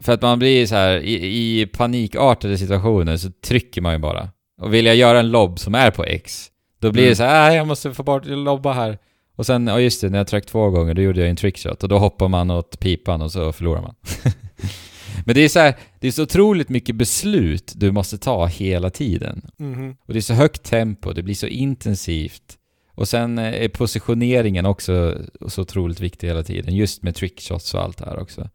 för 0.02 0.14
att 0.14 0.22
man 0.22 0.40
blir 0.40 0.66
så 0.66 0.76
här 0.76 0.98
i, 0.98 1.14
i 1.62 1.66
panikartade 1.66 2.58
situationer 2.58 3.18
så 3.18 3.32
trycker 3.32 3.82
man 3.82 3.94
ju 3.94 4.00
bara. 4.00 4.30
Och 4.62 4.74
vill 4.74 4.86
jag 4.86 4.96
göra 4.96 5.20
en 5.20 5.32
lobb 5.32 5.60
som 5.60 5.76
är 5.76 5.92
på 5.92 6.04
X, 6.04 6.48
då 6.80 6.92
blir 6.92 7.04
Mm. 7.04 7.10
det 7.12 7.16
så 7.16 7.24
här, 7.24 7.50
"Ah, 7.50 7.54
jag 7.54 7.68
måste 7.68 7.94
få 7.94 8.04
bort 8.04 8.26
lobba 8.26 8.74
här. 8.74 8.98
Och 9.36 9.46
sen, 9.46 9.68
ja 9.68 9.80
just 9.80 10.02
det, 10.02 10.10
när 10.10 10.18
jag 10.18 10.28
tryckte 10.28 10.52
två 10.52 10.70
gånger, 10.70 10.94
då 10.94 11.02
gjorde 11.02 11.20
jag 11.22 11.30
en 11.30 11.36
trickshot 11.36 11.84
och 11.84 11.90
då 11.90 11.98
hoppar 11.98 12.28
man 12.28 12.52
åt 12.52 12.80
pipan 12.80 13.22
och 13.22 13.32
så 13.32 13.52
förlorar 13.52 13.82
man. 13.82 13.96
Men 15.26 15.36
det 15.36 15.42
är 15.42 15.50
så 15.50 15.60
här, 15.60 15.76
det 16.00 16.08
är 16.08 16.12
så 16.12 16.24
otroligt 16.24 16.70
mycket 16.70 16.96
beslut 16.96 17.74
du 17.76 17.92
måste 17.92 18.18
ta 18.18 18.46
hela 18.46 18.90
tiden. 18.90 19.42
Mhm. 19.58 19.96
Och 20.02 20.14
det 20.14 20.20
är 20.20 20.22
så 20.22 20.34
högt 20.34 20.64
tempo, 20.64 21.14
det 21.14 21.24
blir 21.24 21.36
så 21.36 21.48
intensivt. 21.48 22.58
Och 22.96 23.08
sen 23.08 23.38
eh, 23.38 23.64
är 23.64 23.70
positioneringen 23.70 24.66
också 24.66 25.18
så 25.48 25.62
otroligt 25.62 26.00
viktig 26.00 26.28
hela 26.28 26.44
tiden, 26.44 26.76
just 26.76 27.04
med 27.04 27.16
trickshots 27.16 27.74
och 27.74 27.82
allt 27.82 27.98
det 27.98 28.06
här 28.06 28.20
också. 28.20 28.50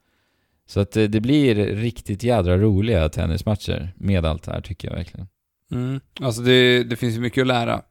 Så 0.66 0.80
att 0.80 0.96
eh, 0.96 1.04
det 1.04 1.20
blir 1.20 1.54
riktigt 1.54 2.22
jädra 2.22 2.58
roliga 2.58 3.08
tennismatcher 3.08 3.94
med 3.96 4.26
allt 4.26 4.42
det 4.42 4.52
här 4.52 4.60
tycker 4.60 4.88
jag 4.88 4.96
verkligen. 4.96 5.28
Mm. 5.72 6.00
Alltså 6.20 6.42
det, 6.42 6.84
det 6.84 6.96
finns 6.96 7.16
ju 7.16 7.20
mycket 7.20 7.40
att 7.40 7.46
lära. 7.46 7.82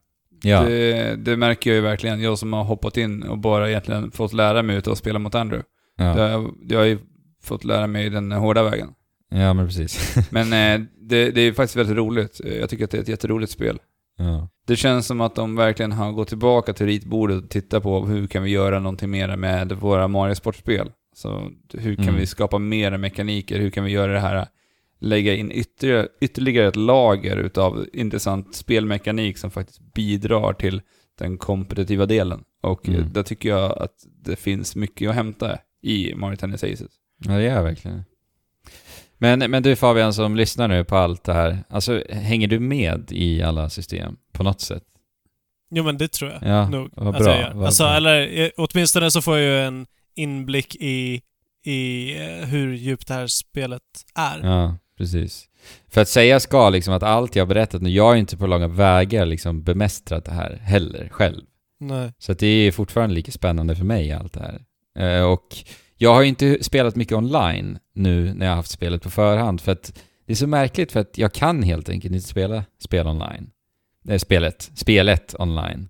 Ja, 0.42 0.62
Det, 0.64 1.16
det 1.16 1.38
märker 1.38 1.70
jag 1.70 1.76
ju 1.76 1.82
verkligen. 1.82 2.22
Jag 2.22 2.38
som 2.38 2.54
har 2.54 2.64
hoppat 2.64 2.98
in 2.98 3.24
och 3.24 3.38
bara 3.38 3.70
egentligen 3.70 4.12
fått 4.12 4.34
lära 4.34 4.64
mig 4.64 4.76
utav 4.76 4.92
att 4.92 4.98
spela 5.00 5.20
mot 5.20 5.36
Andrew. 5.36 5.66
Det 5.98 6.04
ja, 6.04 6.12
har 6.12 6.30
jag, 6.30 6.58
jag 6.70 6.80
har 6.80 6.86
ju 6.86 6.98
fått 7.44 7.64
lära 7.64 7.88
mig 7.88 8.10
den 8.10 8.32
hårda 8.32 8.64
vägen. 8.64 8.90
ja 9.32 9.54
men 9.54 9.68
precis. 9.68 10.16
Men 10.32 10.54
eh, 10.82 10.88
det, 11.02 11.32
det 11.32 11.42
är 11.42 11.54
faktiskt 11.54 11.76
väldigt 11.76 11.98
roligt. 11.98 12.42
Jag 12.60 12.70
tycker 12.70 12.84
att 12.86 12.92
det 12.92 12.98
är 12.98 13.02
ett 13.02 13.08
jätteroligt 13.08 13.52
spel. 13.52 13.80
ja. 14.18 14.50
Det 14.68 14.76
känns 14.76 15.08
som 15.08 15.22
att 15.22 15.36
de 15.36 15.56
verkligen 15.56 15.92
har 15.92 16.12
gått 16.12 16.28
tillbaka 16.28 16.74
till 16.74 16.86
ritbordet 16.86 17.44
och 17.44 17.50
tittat 17.50 17.84
på 17.84 18.06
hur 18.06 18.28
kan 18.28 18.44
vi 18.44 18.50
göra 18.52 18.80
någonting 18.80 19.10
mer 19.10 19.36
med 19.36 19.72
våra 19.72 20.08
Mario-sportspel. 20.08 20.92
Så 21.16 21.52
hur 21.74 21.96
kan 21.96 22.04
Mm. 22.08 22.16
vi 22.16 22.26
skapa 22.26 22.58
mer 22.60 22.98
mekaniker? 22.98 23.60
Hur 23.60 23.70
kan 23.70 23.84
vi 23.84 23.92
göra 23.92 24.14
det 24.14 24.20
här, 24.20 24.48
lägga 25.00 25.36
in 25.36 25.52
ytterligare, 25.52 26.08
ytterligare 26.22 26.68
ett 26.68 26.76
lager 26.76 27.38
utav 27.38 27.86
intressant 27.94 28.56
spelmekanik 28.56 29.38
som 29.38 29.52
faktiskt 29.52 29.94
bidrar 29.94 30.54
till 30.54 30.82
den 31.20 31.38
kompetitiva 31.38 32.06
delen. 32.06 32.44
Och 32.64 32.88
Mm. 32.88 33.14
där 33.14 33.24
tycker 33.24 33.50
jag 33.50 33.78
att 33.82 33.94
det 34.24 34.36
finns 34.36 34.76
mycket 34.76 35.10
att 35.10 35.16
hämta 35.16 35.58
i 35.82 36.16
Mario 36.16 36.36
Tennis 36.36 36.64
Aces. 36.64 36.92
ja 37.26 37.32
det 37.38 37.48
är 37.48 37.64
verkligen. 37.64 38.04
Men, 39.18 39.40
men 39.52 39.64
du 39.64 39.76
Fabian 39.76 40.14
som 40.14 40.36
lyssnar 40.36 40.68
nu 40.68 40.84
på 40.84 40.96
allt 40.96 41.24
det 41.24 41.34
här, 41.34 41.64
alltså 41.70 42.04
hänger 42.10 42.48
du 42.48 42.60
med 42.60 43.12
i 43.12 43.42
alla 43.42 43.70
system 43.70 44.16
på 44.34 44.44
något 44.44 44.62
sätt? 44.62 44.84
Jo 45.72 45.84
men 45.84 45.98
det 45.98 46.08
tror 46.08 46.32
jag 46.32 46.44
Ja, 46.44 46.70
nog 46.70 46.90
vad 46.96 47.16
att 47.16 47.22
bra, 47.24 47.32
jag 47.32 47.42
gör. 47.42 47.54
vad 47.54 47.66
Alltså, 47.66 47.84
bra. 47.84 47.94
eller 47.96 48.40
eh, 48.44 48.50
åtminstone 48.58 49.12
så 49.12 49.22
får 49.22 49.38
jag 49.38 49.46
ju 49.46 49.68
en 49.68 49.86
inblick 50.16 50.76
i, 50.76 51.22
i 51.66 52.12
eh, 52.20 52.48
hur 52.48 52.74
djupt 52.74 53.08
det 53.08 53.14
här 53.14 53.28
spelet 53.28 53.82
är. 54.16 54.40
Ja, 54.44 54.78
precis. 54.98 55.50
För 55.90 56.02
att 56.02 56.08
säga 56.08 56.40
ska 56.40 56.70
liksom 56.70 56.94
att 56.94 57.04
allt 57.04 57.36
jag 57.36 57.46
har 57.46 57.48
berättat 57.48 57.82
nu, 57.82 57.90
jag 57.90 58.04
har 58.04 58.16
inte 58.16 58.38
på 58.38 58.48
långa 58.48 58.68
vägar 58.68 59.26
liksom 59.26 59.64
bemästrat 59.64 60.26
det 60.26 60.32
här 60.32 60.60
heller 60.64 61.10
själv. 61.12 61.42
Nej. 61.80 62.14
Så 62.20 62.32
att 62.32 62.40
det 62.40 62.48
är 62.48 62.72
fortfarande 62.72 63.16
lika 63.16 63.32
spännande 63.32 63.76
för 63.76 63.86
mig 63.86 64.12
allt 64.12 64.34
det 64.34 64.40
här. 64.40 64.62
Eh, 65.00 65.24
och 65.24 65.56
jag 65.98 66.14
har 66.14 66.22
ju 66.22 66.28
inte 66.28 66.64
spelat 66.64 66.96
mycket 66.96 67.18
online 67.18 67.80
nu 67.94 68.34
när 68.34 68.46
jag 68.46 68.52
har 68.52 68.56
haft 68.56 68.72
spelet 68.72 69.02
på 69.02 69.10
förhand 69.10 69.62
för 69.62 69.72
att 69.72 70.00
det 70.26 70.34
är 70.34 70.36
så 70.36 70.48
märkligt 70.48 70.92
för 70.92 71.00
att 71.00 71.18
jag 71.18 71.34
kan 71.34 71.64
helt 71.64 71.90
enkelt 71.90 72.16
inte 72.16 72.28
spela 72.28 72.64
spel 72.80 73.08
online. 73.08 73.50
Eh, 74.10 74.18
spelet, 74.18 74.72
spelet 74.76 75.36
online. 75.40 75.90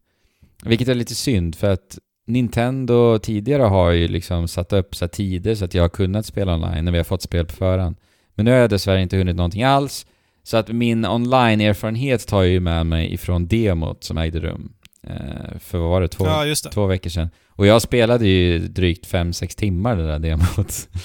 Vilket 0.63 0.87
är 0.87 0.95
lite 0.95 1.15
synd 1.15 1.55
för 1.55 1.69
att 1.69 1.97
Nintendo 2.27 3.19
tidigare 3.19 3.63
har 3.63 3.91
ju 3.91 4.07
liksom 4.07 4.47
satt 4.47 4.73
upp 4.73 4.95
så 4.95 5.07
tider 5.07 5.55
så 5.55 5.65
att 5.65 5.73
jag 5.73 5.83
har 5.83 5.89
kunnat 5.89 6.25
spela 6.25 6.53
online 6.53 6.85
när 6.85 6.91
vi 6.91 6.97
har 6.97 7.05
fått 7.05 7.21
spel 7.21 7.45
på 7.45 7.53
förhand. 7.53 7.95
Men 8.37 8.45
nu 8.45 8.51
har 8.51 8.57
jag 8.57 8.69
dessvärre 8.69 9.01
inte 9.01 9.17
hunnit 9.17 9.35
någonting 9.35 9.63
alls. 9.63 10.05
Så 10.43 10.57
att 10.57 10.67
min 10.67 11.05
online-erfarenhet 11.05 12.27
tar 12.27 12.41
jag 12.41 12.51
ju 12.51 12.59
med 12.59 12.85
mig 12.85 13.13
ifrån 13.13 13.47
demot 13.47 14.03
som 14.03 14.17
ägde 14.17 14.39
rum. 14.39 14.73
Eh, 15.03 15.59
för 15.59 15.77
vad 15.77 15.89
var 15.89 16.01
det? 16.01 16.07
Två, 16.07 16.25
Ja, 16.25 16.45
det. 16.45 16.55
två 16.55 16.85
veckor 16.85 17.09
sedan. 17.09 17.29
Och 17.49 17.65
jag 17.67 17.81
spelade 17.81 18.27
ju 18.27 18.59
drygt 18.59 19.07
5-6 19.07 19.57
timmar 19.57 19.95
det 19.95 20.07
där 20.07 20.19
demot. 20.19 20.89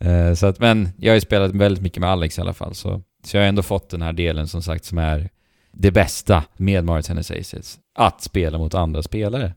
Eh, 0.00 0.34
så 0.34 0.46
att, 0.46 0.60
men 0.60 0.88
jag 0.98 1.10
har 1.10 1.14
ju 1.14 1.20
spelat 1.20 1.50
väldigt 1.54 1.82
mycket 1.82 2.00
med 2.00 2.10
Alex 2.10 2.38
i 2.38 2.40
alla 2.40 2.52
fall, 2.52 2.74
så, 2.74 3.02
så 3.24 3.36
jag 3.36 3.42
har 3.42 3.48
ändå 3.48 3.62
fått 3.62 3.90
den 3.90 4.02
här 4.02 4.12
delen 4.12 4.48
som 4.48 4.62
sagt 4.62 4.84
som 4.84 4.98
är 4.98 5.28
det 5.72 5.90
bästa 5.90 6.44
med 6.56 6.84
Mario 6.84 7.02
Tennis 7.02 7.30
Aces. 7.30 7.78
Att 7.94 8.22
spela 8.22 8.58
mot 8.58 8.74
andra 8.74 9.02
spelare. 9.02 9.52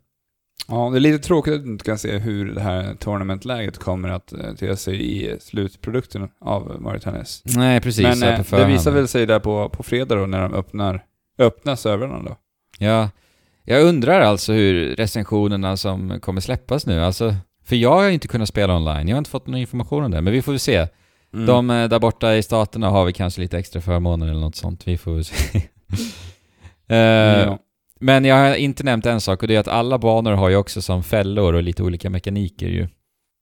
Ja, 0.68 0.90
det 0.90 0.98
är 0.98 1.00
lite 1.00 1.28
tråkigt 1.28 1.54
att 1.54 1.64
du 1.64 1.72
inte 1.72 1.86
kan 1.86 1.98
se 1.98 2.18
hur 2.18 2.54
det 2.54 2.62
här 2.62 2.96
tournamentläget 2.96 3.78
kommer 3.78 4.10
att 4.10 4.34
eh, 4.34 4.54
te 4.60 4.76
sig 4.76 5.24
i 5.24 5.40
slutprodukten 5.40 6.30
av 6.42 6.82
Mario 6.82 7.00
Tennis. 7.00 7.42
Nej, 7.46 7.82
precis. 7.82 8.04
Men 8.20 8.24
eh, 8.24 8.46
det 8.50 8.66
visar 8.66 8.92
väl 8.92 9.08
sig 9.08 9.26
där 9.26 9.40
på, 9.40 9.70
på 9.70 9.84
fredag 9.84 10.16
då 10.16 10.26
när 10.26 10.42
de 10.42 10.54
öppnar, 10.54 11.04
öppnar 11.40 11.76
servrarna 11.76 12.24
då. 12.24 12.36
Ja. 12.78 13.10
Jag 13.64 13.84
undrar 13.84 14.22
alltså 14.22 14.54
hur 14.54 14.96
recensionerna 14.96 15.78
som 15.78 16.20
kommer 16.20 16.42
släppas 16.42 16.86
nu, 16.86 17.04
alltså... 17.04 17.36
För 17.66 17.76
jag 17.76 17.92
har 17.92 18.10
inte 18.10 18.28
kunnat 18.28 18.50
spela 18.50 18.76
online, 18.76 19.08
jag 19.08 19.16
har 19.16 19.18
inte 19.18 19.30
fått 19.30 19.48
någon 19.48 19.60
information 19.60 20.04
om 20.04 20.12
det, 20.12 20.22
men 20.22 20.34
vi 20.34 20.42
får 20.42 20.52
väl 20.52 20.60
se. 20.60 20.88
Mm. 21.34 21.46
De 21.46 21.70
eh, 21.70 21.90
där 21.90 22.00
borta 22.00 22.36
i 22.36 22.44
staterna 22.44 22.90
har 22.90 23.06
vi 23.06 23.14
kanske 23.14 23.42
lite 23.42 23.58
extra 23.58 23.82
förmåner 23.82 24.28
eller 24.28 24.40
något 24.42 24.56
sånt, 24.56 24.88
vi 24.88 24.98
får 24.98 25.14
väl 25.14 25.26
se. 25.26 25.62
Eh, 26.88 26.98
ja. 26.98 27.60
Men 28.02 28.26
jag 28.26 28.36
har 28.36 28.56
inte 28.56 28.84
nämnt 28.84 29.06
en 29.06 29.22
sak 29.22 29.42
och 29.42 29.48
det 29.48 29.56
är 29.56 29.60
att 29.60 29.68
alla 29.68 29.98
banor 29.98 30.32
har 30.32 30.50
ju 30.50 30.56
också 30.56 30.82
som 30.82 31.04
fällor 31.04 31.54
och 31.54 31.64
lite 31.64 31.84
olika 31.84 32.10
mekaniker 32.10 32.68
ju. 32.68 32.88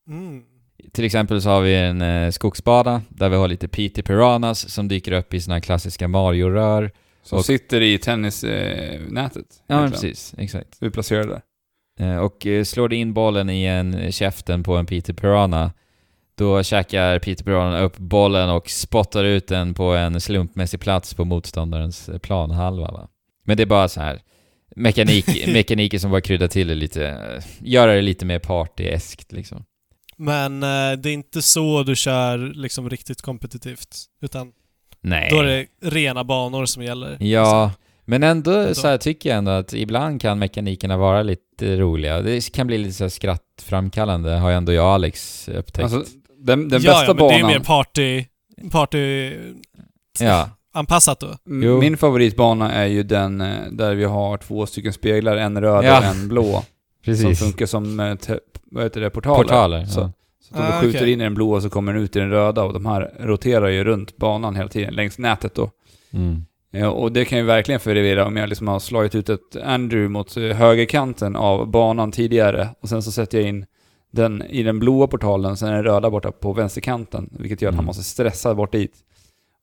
Mm. 0.10 0.44
Till 0.92 1.06
exempel 1.06 1.42
så 1.42 1.50
har 1.50 1.62
vi 1.62 1.76
en 1.76 2.02
eh, 2.02 2.32
skogsbana 2.32 3.02
där 3.10 3.30
vi 3.30 3.36
har 3.36 3.48
lite 3.48 3.68
PT 3.68 4.06
Piranhas 4.06 4.70
som 4.70 4.88
dyker 4.88 5.12
upp 5.12 5.34
i 5.34 5.42
såna 5.42 5.62
klassiska 5.62 6.08
Mario-rör. 6.08 6.92
Som 7.24 7.38
och- 7.38 7.46
sitter 7.46 7.82
i 7.82 7.98
tennisnätet. 7.98 9.46
Ja 9.68 9.82
men 9.82 9.92
precis, 9.92 10.36
exakt. 10.38 10.78
Du 10.80 10.92
placerar 10.92 11.28
där. 11.28 11.42
Eh, 12.00 12.18
Och 12.18 12.46
eh, 12.48 12.64
slår 12.64 12.88
du 12.90 12.96
in 12.96 13.14
bollen 13.14 13.50
i 13.50 13.64
en 13.66 14.12
käften 14.12 14.64
på 14.64 14.78
en 14.78 14.86
Peter 14.86 15.14
Piranha 15.14 15.72
då 16.36 16.64
käkar 16.64 17.20
Peter 17.20 17.44
Piranha 17.44 17.80
upp 17.80 17.98
bollen 17.98 18.50
och 18.50 18.70
spottar 18.70 19.24
ut 19.24 19.48
den 19.48 19.74
på 19.74 19.84
en 19.84 20.22
slumpmässig 20.22 20.80
plats 20.80 21.14
på 21.14 21.26
motståndarens 21.26 22.10
eh, 22.10 22.18
planhalva 22.18 22.92
va. 22.92 23.08
Men 23.44 23.58
det 23.58 23.64
är 23.64 23.68
bara 23.68 23.88
så 23.88 24.02
här 24.02 24.22
mekanik, 24.80 25.48
mekaniker 25.48 26.00
som 26.00 26.12
bara 26.12 26.22
kryddar 26.22 26.48
till 26.48 26.68
det 26.68 26.76
lite, 26.76 27.18
göra 27.60 27.94
det 27.94 28.02
lite 28.02 28.26
mer 28.26 28.40
partyeskt 28.40 29.32
liksom. 29.32 29.66
Men 30.18 30.64
eh, 30.64 30.92
det 30.98 31.10
är 31.10 31.14
inte 31.14 31.42
så 31.42 31.84
du 31.84 31.96
kör 31.96 32.38
liksom 32.38 32.90
riktigt 32.90 33.22
kompetitivt. 33.22 34.06
Utan 34.22 34.52
Nej. 35.02 35.28
då 35.32 35.40
är 35.40 35.44
det 35.44 35.66
rena 35.82 36.24
banor 36.24 36.66
som 36.66 36.84
gäller. 36.84 37.18
Ja, 37.20 37.72
men 38.06 38.24
ändå 38.24 38.52
Ändå. 38.52 38.76
så 38.76 38.88
här 38.88 38.98
tycker 38.98 39.30
jag 39.30 39.38
ändå 39.38 39.52
att 39.52 39.74
ibland 39.74 40.22
kan 40.22 40.40
mekanikerna 40.40 40.98
vara 40.98 41.24
lite 41.24 41.78
roliga. 41.78 42.22
Det 42.22 42.54
kan 42.54 42.68
bli 42.68 42.78
lite 42.78 42.94
så 42.94 43.04
här 43.04 43.10
skrattframkallande, 43.10 44.32
har 44.32 44.50
ju 44.50 44.56
ändå 44.56 44.74
jag 44.74 44.86
och 44.86 44.92
Alex 44.92 45.50
upptäckt. 45.50 45.94
Alltså, 45.94 46.04
den, 46.40 46.70
den 46.70 46.82
ja, 46.82 46.92
bästa 46.92 47.06
ja, 47.06 47.14
men 47.14 47.28
det 47.28 47.36
är 47.36 47.42
banan... 47.42 47.52
mer 47.52 47.60
party... 47.60 48.26
Party... 48.72 49.34
ja, 50.20 50.50
Anpassat 50.74 51.20
då. 51.20 51.28
M- 51.28 51.62
Jo. 51.64 51.80
Min 51.80 51.98
favoritbana 51.98 52.72
är 52.74 52.86
ju 52.88 53.04
den 53.04 53.42
eh, 53.42 53.58
där 53.72 53.96
vi 53.96 54.04
har 54.04 54.38
två 54.38 54.66
stycken 54.66 54.94
speglar, 54.94 55.38
en 55.38 55.62
röd 55.62 55.86
Ja. 55.86 55.98
och 56.00 56.06
en 56.06 56.28
blå. 56.28 56.44
Som 57.06 57.14
precis. 57.14 57.40
funkar 57.40 57.66
som, 57.66 58.00
eh, 58.00 58.16
vad 58.72 58.84
heter 58.84 59.02
det, 59.02 59.10
portaler. 59.10 59.44
Portaler. 59.44 59.86
Så, 59.86 60.00
Ja. 60.00 60.12
så 60.42 60.54
att 60.56 60.60
om 60.60 60.66
Ah, 60.66 60.82
du 60.82 60.86
skjuter 60.88 61.00
okej. 61.00 61.12
in 61.14 61.22
i 61.22 61.24
den 61.24 61.34
blåa 61.34 61.62
så 61.62 61.70
kommer 61.70 61.94
den 61.94 62.02
ut 62.04 62.16
i 62.16 62.20
den 62.20 62.30
röda 62.30 62.64
och 62.64 62.74
de 62.74 62.86
här 62.86 63.14
roterar 63.20 63.68
ju 63.68 63.84
runt 63.84 64.18
banan 64.18 64.56
hela 64.56 64.70
tiden, 64.70 64.94
längs 64.94 65.18
nätet 65.18 65.56
då. 65.56 65.70
Mm. 66.14 66.46
Ja, 66.72 66.90
och 66.90 67.12
det 67.12 67.26
kan 67.26 67.38
ju 67.40 67.44
verkligen 67.46 67.80
förvirra 67.80 68.26
om 68.26 68.38
jag 68.38 68.50
liksom 68.50 68.68
har 68.68 68.80
slagit 68.80 69.16
ut 69.16 69.30
ett 69.30 69.56
Andrew 69.66 70.10
mot 70.10 70.38
eh, 70.38 70.44
högerkanten 70.44 71.36
av 71.36 71.72
banan 71.72 72.12
tidigare 72.12 72.70
och 72.82 72.90
sen 72.90 73.04
så 73.04 73.12
sätter 73.12 73.38
jag 73.40 73.48
in 73.48 73.66
den 74.12 74.42
i 74.44 74.64
den 74.64 74.80
blåa 74.80 75.08
portalen, 75.08 75.58
sen 75.58 75.70
är 75.70 75.74
den 75.74 75.84
röda 75.84 76.10
borta 76.10 76.32
på 76.32 76.54
vänsterkanten, 76.54 77.30
vilket 77.40 77.62
gör 77.62 77.70
att 77.70 77.76
han 77.76 77.80
Mm. 77.84 77.86
måste 77.88 78.04
stressa 78.04 78.56
bort 78.56 78.72
dit. 78.72 78.94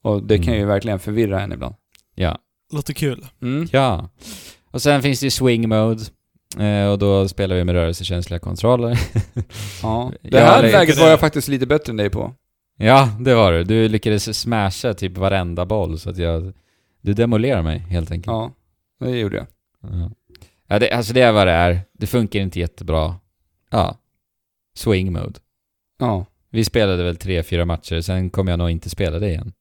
Och 0.06 0.22
det 0.22 0.36
kan 0.38 0.48
Mm. 0.48 0.58
ju 0.60 0.66
verkligen 0.66 0.98
förvirra 0.98 1.40
en 1.40 1.52
ibland. 1.52 1.74
Ja. 2.14 2.38
Låter 2.72 2.94
kul. 2.94 3.26
Mm. 3.42 3.68
ja. 3.72 4.08
Och 4.70 4.82
sen 4.82 5.02
finns 5.02 5.20
det 5.20 5.26
ju 5.26 5.30
swing 5.30 5.68
mode. 5.68 6.02
Eh, 6.58 6.88
och 6.90 6.98
då 6.98 7.28
spelar 7.28 7.56
vi 7.56 7.64
med 7.64 7.72
rörelsekänsliga 7.74 8.38
kontroller. 8.38 8.98
Ja. 9.82 10.12
Det 10.22 10.40
här 10.40 10.62
det- 10.62 10.72
läget 10.72 10.98
var 10.98 11.08
jag 11.08 11.20
faktiskt 11.20 11.48
lite 11.48 11.66
bättre 11.66 11.90
än 11.90 11.96
dig 11.96 12.10
på. 12.10 12.34
ja, 12.78 13.08
det 13.20 13.34
var 13.34 13.52
du. 13.52 13.64
Du 13.64 13.88
lyckades 13.88 14.38
smasha 14.40 14.94
typ 14.94 15.16
varenda 15.18 15.66
boll 15.66 15.98
så 15.98 16.10
att 16.10 16.18
jag... 16.18 16.52
Du 17.00 17.12
demolerar 17.14 17.62
mig 17.62 17.78
helt 17.78 18.10
enkelt. 18.10 18.26
Ja, 18.26 18.52
det 19.00 19.18
gjorde 19.18 19.36
jag. 19.36 19.46
Ja. 19.82 20.10
Ja, 20.68 20.78
det, 20.78 20.90
alltså 20.90 21.12
det 21.12 21.20
är 21.20 21.32
vad 21.32 21.46
det 21.46 21.52
är. 21.52 21.80
Det 21.92 22.06
funkar 22.06 22.40
inte 22.40 22.60
jättebra. 22.60 23.14
Ja. 23.70 23.96
Swing 24.76 25.12
mode. 25.12 25.40
Ja. 25.98 26.26
Vi 26.50 26.64
spelade 26.64 27.02
väl 27.02 27.16
tre, 27.16 27.42
fyra 27.42 27.64
matcher, 27.64 28.00
sen 28.00 28.30
kommer 28.30 28.52
jag 28.52 28.58
nog 28.58 28.70
inte 28.70 28.90
spela 28.90 29.18
det 29.18 29.28
igen. 29.28 29.52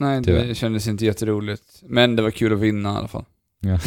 Nej, 0.00 0.24
Tyvärr. 0.24 0.46
det 0.46 0.54
kändes 0.54 0.88
inte 0.88 1.04
jätteroligt. 1.04 1.82
Men 1.82 2.16
det 2.16 2.22
var 2.22 2.30
kul 2.30 2.52
att 2.52 2.60
vinna 2.60 2.94
i 2.94 2.96
alla 2.96 3.08
fall. 3.08 3.24
Ja. 3.60 3.78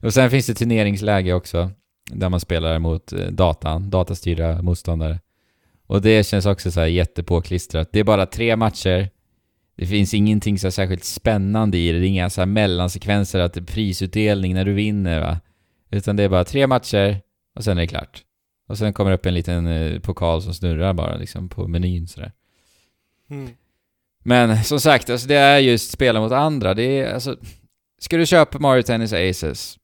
och 0.02 0.14
sen 0.14 0.30
finns 0.30 0.46
det 0.46 0.54
turneringsläge 0.54 1.32
också, 1.32 1.70
där 2.10 2.28
man 2.28 2.40
spelar 2.40 2.78
mot 2.78 3.12
eh, 3.12 3.26
datan, 3.26 3.90
datastyrda 3.90 4.62
motståndare. 4.62 5.20
Och 5.86 6.02
det 6.02 6.26
känns 6.26 6.46
också 6.46 6.70
så 6.70 6.80
här 6.80 6.86
jättepåklistrat. 6.86 7.88
Det 7.92 8.00
är 8.00 8.04
bara 8.04 8.26
tre 8.26 8.56
matcher. 8.56 9.10
Det 9.76 9.86
finns 9.86 10.14
ingenting 10.14 10.58
så 10.58 10.70
särskilt 10.70 11.04
spännande 11.04 11.78
i 11.78 11.92
det. 11.92 11.98
Det 11.98 12.06
är 12.06 12.08
inga 12.08 12.30
så 12.30 12.40
här 12.40 12.46
mellansekvenser, 12.46 13.40
att 13.40 13.54
det 13.54 13.60
är 13.60 13.64
prisutdelning 13.64 14.54
när 14.54 14.64
du 14.64 14.72
vinner 14.72 15.20
va. 15.20 15.40
Utan 15.90 16.16
det 16.16 16.22
är 16.22 16.28
bara 16.28 16.44
tre 16.44 16.66
matcher 16.66 17.20
och 17.54 17.64
sen 17.64 17.78
är 17.78 17.82
det 17.82 17.86
klart. 17.86 18.22
Och 18.68 18.78
sen 18.78 18.92
kommer 18.92 19.10
det 19.10 19.14
upp 19.14 19.26
en 19.26 19.34
liten 19.34 19.66
eh, 19.66 20.00
pokal 20.00 20.42
som 20.42 20.54
snurrar 20.54 20.92
bara 20.92 21.16
liksom 21.16 21.48
på 21.48 21.68
menyn 21.68 22.08
sådär. 22.08 22.32
Mm. 23.30 23.50
Men 24.26 24.64
som 24.64 24.80
sagt, 24.80 25.10
alltså 25.10 25.28
det 25.28 25.34
är 25.34 25.58
just 25.58 25.90
spela 25.90 26.20
mot 26.20 26.32
andra. 26.32 26.74
Det 26.74 27.00
är 27.00 27.14
alltså... 27.14 27.36
Ska 28.00 28.16
du 28.16 28.26
köpa 28.26 28.58
Mario 28.58 28.82
Tennis 28.82 29.12
Aces, 29.12 29.78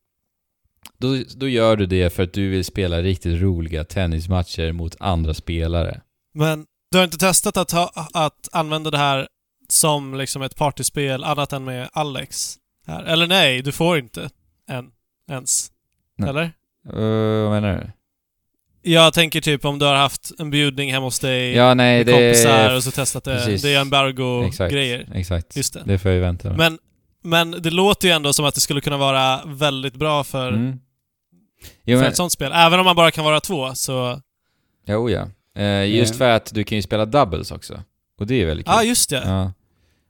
då, 0.99 1.17
då 1.37 1.49
gör 1.49 1.77
du 1.77 1.87
det 1.87 2.11
för 2.11 2.23
att 2.23 2.33
du 2.33 2.49
vill 2.49 2.65
spela 2.65 3.03
riktigt 3.03 3.43
roliga 3.43 3.85
tennismatcher 3.85 4.73
mot 4.73 4.97
andra 5.01 5.35
spelare. 5.35 6.01
Men 6.35 6.67
du 6.91 6.99
har 6.99 7.05
inte 7.05 7.19
testat 7.19 7.57
att, 7.57 7.71
ha, 7.71 8.09
att 8.13 8.49
använda 8.53 8.91
det 8.91 8.99
här 8.99 9.29
som 9.69 10.15
liksom 10.15 10.43
ett 10.43 10.57
partyspel 10.57 11.25
annat 11.25 11.53
än 11.53 11.65
med 11.65 11.89
Alex? 11.93 12.57
Här. 12.87 13.05
Eller 13.05 13.27
nej, 13.27 13.63
du 13.63 13.73
får 13.73 13.99
inte 13.99 14.31
än. 14.69 14.91
Ens. 15.31 15.71
Nej. 16.19 16.31
Eller? 16.31 16.45
Uh, 16.95 17.43
vad 17.43 17.51
menar 17.51 17.79
du? 17.79 18.02
Jag 18.83 19.15
tänker 19.15 19.41
typ 19.41 19.65
om 19.65 19.79
du 19.79 19.85
har 19.85 19.95
haft 19.95 20.33
en 20.39 20.51
bjudning 20.51 20.93
hemma 20.93 21.07
hos 21.07 21.19
dig 21.19 21.53
Ja, 21.57 21.75
nej, 21.75 22.05
med 22.05 22.15
kompisar 22.15 22.77
och 22.77 22.83
så 22.85 22.91
testat 22.91 23.25
det. 23.25 23.35
precis. 23.37 23.63
Det 23.63 23.69
är 23.69 23.73
Exakt, 23.73 23.83
embargo-grejer. 23.87 25.09
exakt. 25.15 25.57
Just 25.57 25.75
det. 25.75 25.83
Det 25.87 25.99
får 25.99 26.11
jag 26.11 26.17
ju 26.17 26.21
vänta 26.23 26.49
med. 26.49 26.57
Men, 26.59 26.79
men 27.23 27.63
det 27.63 27.71
låter 27.71 28.09
ju 28.09 28.15
ändå 28.15 28.33
som 28.33 28.45
att 28.45 28.55
det 28.55 28.61
skulle 28.61 28.81
kunna 28.81 28.97
vara 28.97 29.41
väldigt 29.47 29.95
bra 29.95 30.25
för, 30.25 30.49
Mm. 30.49 30.79
Jo, 31.85 31.97
för 31.99 32.03
men, 32.03 32.11
ett 32.11 32.17
sånt 32.17 32.33
spel. 32.33 32.53
Även 32.55 32.79
om 32.81 32.85
man 32.85 32.97
bara 32.97 33.11
kan 33.11 33.25
vara 33.25 33.41
två, 33.41 33.75
så... 33.75 34.21
jo, 34.89 35.11
ja. 35.11 35.29
Eh, 35.63 35.85
just 35.97 36.13
Eh. 36.15 36.19
för 36.19 36.31
att 36.31 36.55
du 36.55 36.65
kan 36.65 36.77
ju 36.77 36.83
spela 36.83 37.05
doubles 37.07 37.51
också. 37.51 37.81
Och 38.21 38.27
det 38.27 38.43
är 38.43 38.47
väldigt 38.47 38.67
kul. 38.67 38.73
Ja, 38.75 38.81
ah, 38.81 38.83
just 38.85 39.11
det. 39.11 39.23
Ja. 39.27 39.53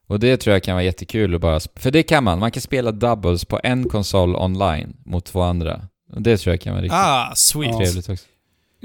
Och 0.06 0.20
det 0.20 0.36
tror 0.36 0.52
jag 0.52 0.62
kan 0.62 0.74
vara 0.74 0.84
jättekul 0.84 1.34
att 1.34 1.40
bara... 1.40 1.60
För 1.76 1.90
det 1.90 2.02
kan 2.02 2.24
man. 2.24 2.38
Man 2.38 2.50
kan 2.50 2.60
spela 2.60 2.92
doubles 2.92 3.44
på 3.44 3.60
en 3.62 3.88
konsol 3.88 4.36
online 4.36 4.96
mot 5.04 5.24
två 5.24 5.42
andra. 5.42 5.80
Och 6.12 6.22
det 6.22 6.36
tror 6.36 6.52
jag 6.52 6.60
kan 6.60 6.72
vara 6.72 6.82
riktigt 6.82 6.98
Ah, 6.98 7.32
sweet. 7.34 7.76
Trevligt 7.76 8.08
också. 8.08 8.24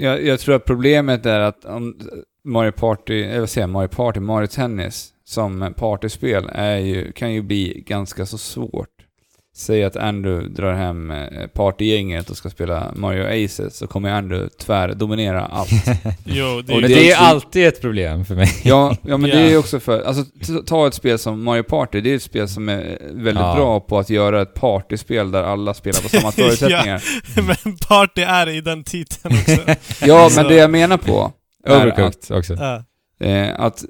Jag, 0.00 0.24
jag 0.24 0.40
tror 0.40 0.54
att 0.54 0.64
problemet 0.64 1.26
är 1.26 1.40
att 1.40 1.64
om 1.64 1.98
Mario 2.44 2.72
Party, 2.72 3.22
eller 3.22 3.40
vad 3.40 3.50
säger 3.50 3.62
jag, 3.62 3.70
Mario 3.70 3.88
Party, 3.88 4.20
Mario 4.20 4.46
Tennis 4.46 5.12
som 5.24 5.74
partyspel 5.76 6.48
är 6.52 6.76
ju, 6.76 7.12
kan 7.12 7.32
ju 7.32 7.42
bli 7.42 7.84
ganska 7.86 8.26
så 8.26 8.38
svårt. 8.38 8.97
Säg 9.58 9.84
att 9.84 9.96
Andrew 9.96 10.48
drar 10.54 10.74
hem 10.74 11.10
eh, 11.10 11.46
partygänget 11.54 12.30
och 12.30 12.36
ska 12.36 12.50
spela 12.50 12.92
Mario 12.96 13.44
Aces 13.44 13.76
så 13.76 13.86
kommer 13.86 14.10
Andrew 14.10 14.48
tvärdominera 14.58 15.46
allt. 15.46 15.70
Jo, 16.24 16.62
det 16.62 16.72
är 16.74 16.80
det- 16.80 16.88
det 16.88 17.10
är 17.10 17.16
alltid 17.16 17.66
ett 17.66 17.80
problem 17.80 18.24
för 18.24 18.34
mig. 18.34 18.48
Ja, 18.64 18.96
ja 19.02 19.16
men 19.16 19.30
det 19.30 19.36
Ja. 19.40 19.42
är 19.46 19.50
ju 19.50 19.56
också 19.56 19.80
för, 19.80 20.02
alltså 20.02 20.24
ta 20.66 20.86
ett 20.88 20.94
spel 20.94 21.18
som 21.18 21.44
Mario 21.44 21.62
Party, 21.62 22.00
det 22.00 22.10
är 22.12 22.16
ett 22.16 22.22
spel 22.22 22.48
som 22.48 22.68
är 22.68 22.98
väldigt 23.12 23.44
Ja. 23.44 23.54
bra 23.54 23.80
på 23.80 23.98
att 23.98 24.10
göra 24.10 24.42
ett 24.42 24.54
partyspel 24.54 25.30
där 25.30 25.42
alla 25.42 25.74
spelar 25.74 26.00
på 26.02 26.08
samma 26.08 26.32
förutsättningar. 26.32 27.02
Men 27.64 27.76
party 27.88 28.22
är 28.22 28.48
i 28.48 28.60
den 28.60 28.84
titeln 28.84 29.34
också. 29.38 29.74
ja, 30.06 30.30
men 30.36 30.46
det 30.48 30.54
jag 30.54 30.70
menar 30.70 30.96
på 30.96 31.32
Overcooked 31.68 32.36
också. 32.36 32.54
Ja. 32.54 32.84
eh, 33.26 33.60
att 33.60 33.84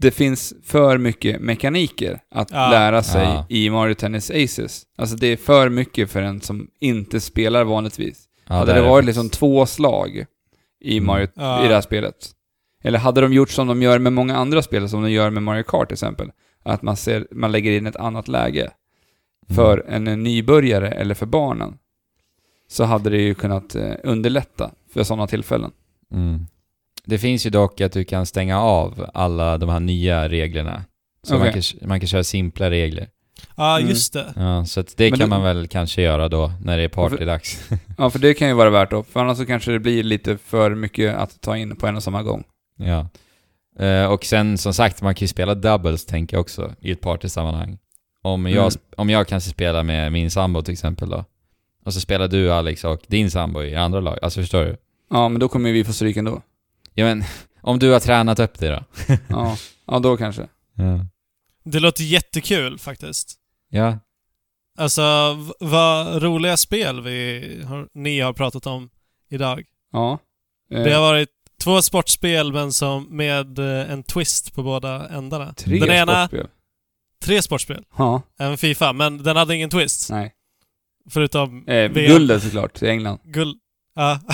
det 0.00 0.10
finns 0.10 0.54
för 0.64 0.98
mycket 0.98 1.40
mekaniker 1.40 2.20
att 2.30 2.50
Ja. 2.50 2.70
lära 2.70 3.02
sig 3.02 3.24
Ja. 3.24 3.46
i 3.48 3.70
Mario 3.70 3.94
Tennis 3.94 4.30
Aces. 4.30 4.82
Alltså 4.98 5.16
det 5.16 5.26
är 5.26 5.36
för 5.36 5.68
mycket 5.68 6.10
för 6.10 6.22
en 6.22 6.40
som 6.40 6.68
inte 6.80 7.20
spelar 7.20 7.64
vanligtvis. 7.64 8.24
Ja, 8.48 8.54
Hade 8.54 8.72
det 8.72 8.82
varit 8.82 9.04
liksom 9.04 9.28
två 9.30 9.66
slag 9.66 10.24
i, 10.80 10.96
Mm. 10.96 11.06
Mario, 11.06 11.28
Ja. 11.34 11.64
i 11.64 11.68
det 11.68 11.74
här 11.74 11.80
spelet, 11.80 12.30
Eller 12.82 12.98
hade 12.98 13.20
de 13.20 13.32
gjort 13.32 13.50
som 13.50 13.66
de 13.66 13.82
gör 13.82 13.98
med 13.98 14.12
många 14.12 14.36
andra 14.36 14.62
spel, 14.62 14.88
som 14.88 15.02
de 15.02 15.10
gör 15.10 15.30
med 15.30 15.42
Mario 15.42 15.62
Kart 15.62 15.88
till 15.88 15.94
exempel, 15.94 16.30
att 16.62 16.82
man, 16.82 16.96
ser, 16.96 17.26
man 17.30 17.52
lägger 17.52 17.72
in 17.78 17.86
ett 17.86 17.96
annat 17.96 18.28
läge 18.28 18.70
för 19.48 19.84
en, 19.88 20.06
en 20.08 20.22
nybörjare 20.22 20.88
eller 20.90 21.14
för 21.14 21.26
barnen, 21.26 21.78
så 22.68 22.84
hade 22.84 23.10
det 23.10 23.20
ju 23.22 23.34
kunnat 23.34 23.74
eh, 23.74 23.92
underlätta 24.04 24.70
för 24.92 25.02
sådana 25.04 25.26
tillfällen. 25.26 25.70
Mm. 26.12 26.46
Det 27.10 27.18
finns 27.18 27.46
ju 27.46 27.50
dock 27.50 27.80
att 27.80 27.92
du 27.92 28.04
kan 28.04 28.26
stänga 28.26 28.60
av 28.60 29.06
alla 29.14 29.58
de 29.58 29.68
här 29.68 29.80
nya 29.80 30.28
reglerna. 30.28 30.84
Så 31.22 31.38
man, 31.38 31.48
Okej. 31.48 31.62
kan, 31.62 31.88
man 31.88 32.00
kan 32.00 32.06
köra 32.08 32.24
simpla 32.24 32.70
regler. 32.70 33.08
Ja, 33.56 33.76
Mm. 33.78 33.90
just 33.90 34.12
det. 34.12 34.32
Ja, 34.36 34.64
så 34.64 34.80
att 34.80 34.96
det 34.96 35.10
Men 35.10 35.18
kan 35.18 35.30
det- 35.30 35.36
man 35.36 35.42
väl 35.42 35.68
kanske 35.68 36.02
göra 36.02 36.28
då, 36.28 36.52
när 36.62 36.76
det 36.76 36.82
är 36.82 36.88
partydags. 36.88 37.70
Ja, 37.98 38.10
för 38.10 38.18
det 38.18 38.34
kan 38.34 38.48
ju 38.48 38.54
vara 38.54 38.70
värt 38.70 38.90
då, 38.90 39.02
för 39.02 39.20
annars 39.20 39.38
så 39.38 39.46
kanske 39.46 39.70
det 39.72 39.78
blir 39.78 40.02
lite 40.02 40.36
för 40.38 40.74
mycket 40.74 41.14
att 41.16 41.40
ta 41.40 41.56
in 41.56 41.76
på 41.76 41.86
en 41.86 41.96
och 41.96 42.02
samma 42.02 42.22
gång. 42.22 42.44
ja. 42.76 43.08
Eh, 43.78 44.04
och 44.06 44.24
sen 44.24 44.58
som 44.58 44.74
sagt, 44.74 45.02
man 45.02 45.14
kan 45.14 45.24
ju 45.24 45.28
spela 45.28 45.54
doubles 45.54 46.06
tänker 46.06 46.36
jag 46.36 46.40
också, 46.40 46.74
i 46.80 46.90
ett 46.92 47.00
partysammanhang. 47.00 47.78
Om 48.22 48.46
jag, 48.46 48.56
Mm. 48.58 48.70
om 48.96 49.10
jag 49.10 49.26
kanske 49.28 49.50
spelar 49.50 49.82
med 49.82 50.12
min 50.12 50.30
sambo 50.30 50.62
till 50.62 50.72
exempel 50.72 51.08
då. 51.10 51.24
Och 51.84 51.94
så 51.94 52.00
spelar 52.00 52.28
du 52.28 52.52
Alex 52.52 52.84
och 52.84 53.00
din 53.06 53.30
sambo 53.30 53.62
i 53.62 53.74
andra 53.76 54.00
lag. 54.00 54.18
Alltså 54.22 54.40
förstår 54.40 54.64
du? 54.64 54.76
Ja, 55.10 55.28
men 55.28 55.40
då 55.40 55.48
kommer 55.48 55.72
vi 55.72 55.84
få 55.84 55.92
stryk 55.92 56.16
ändå. 56.16 56.42
Ja 56.94 57.04
men, 57.04 57.24
om 57.62 57.78
du 57.78 57.90
har 57.90 58.00
tränat 58.00 58.38
upp 58.38 58.58
det 58.58 58.68
då? 58.68 58.84
Ja, 59.28 59.56
ja 59.86 59.98
då 59.98 60.16
kanske. 60.16 60.48
Ja. 60.74 61.06
Det 61.64 61.80
låter 61.80 62.02
jättekul 62.04 62.78
faktiskt. 62.78 63.34
Ja. 63.70 63.98
Alltså, 64.78 65.02
vad 65.60 66.22
roliga 66.22 66.56
spel 66.56 67.00
vi 67.00 67.62
har, 67.66 67.88
ni 67.94 68.20
har 68.20 68.32
pratat 68.32 68.66
om 68.66 68.90
idag. 69.30 69.64
Ja. 69.92 70.18
Eh, 70.72 70.82
Det 70.84 70.92
har 70.92 71.00
varit 71.00 71.28
två 71.62 71.82
sportspel 71.82 72.52
men 72.52 72.72
som 72.72 73.16
med 73.16 73.58
eh, 73.58 73.90
en 73.92 74.02
twist 74.02 74.54
på 74.54 74.62
båda 74.62 75.08
ändarna. 75.08 75.54
tre 75.54 75.78
den 75.78 75.88
ena, 75.90 76.26
sportspel. 76.28 76.48
tre 77.24 77.42
sportspel. 77.42 77.84
Ja, 77.98 78.22
Även 78.38 78.58
Fifa, 78.58 78.92
men 78.92 79.22
den 79.22 79.36
hade 79.36 79.54
ingen 79.54 79.70
twist. 79.70 80.10
nej. 80.10 80.34
Förutom 81.10 81.68
Eh, 81.68 81.74
VM. 81.90 81.92
guldet 82.12 82.42
såklart, 82.42 82.74
till 82.74 82.88
England. 82.88 83.18
Guld. 83.24 83.56
Ja. 83.94 84.20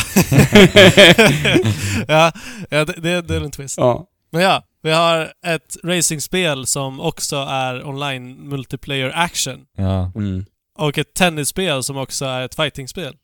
ja, 2.08 2.32
ja 2.70 2.84
det, 2.84 2.92
det, 2.92 3.20
det 3.20 3.36
är 3.36 3.40
en 3.40 3.50
twist. 3.50 3.78
Ja. 3.78 4.06
Men 4.30 4.42
ja, 4.42 4.62
vi 4.82 4.92
har 4.92 5.32
ett 5.46 5.76
racingspel 5.84 6.66
som 6.66 7.00
också 7.00 7.36
är 7.36 7.86
online 7.86 8.48
multiplayer 8.48 9.12
action. 9.14 9.66
Ja. 9.76 10.12
Mm. 10.14 10.44
Och 10.78 10.98
ett 10.98 11.14
tennisspel 11.14 11.82
som 11.82 11.96
också 11.96 12.24
är 12.24 12.42
ett 12.42 12.54
fightingspel. 12.54 13.16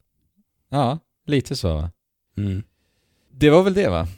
Ja, 0.71 0.99
lite 1.27 1.57
så 1.57 1.75
va? 1.75 1.91
Mm. 2.37 2.63
Det 3.33 3.51
var 3.51 3.63
väl 3.63 3.75
det 3.75 3.89
va? 3.89 4.09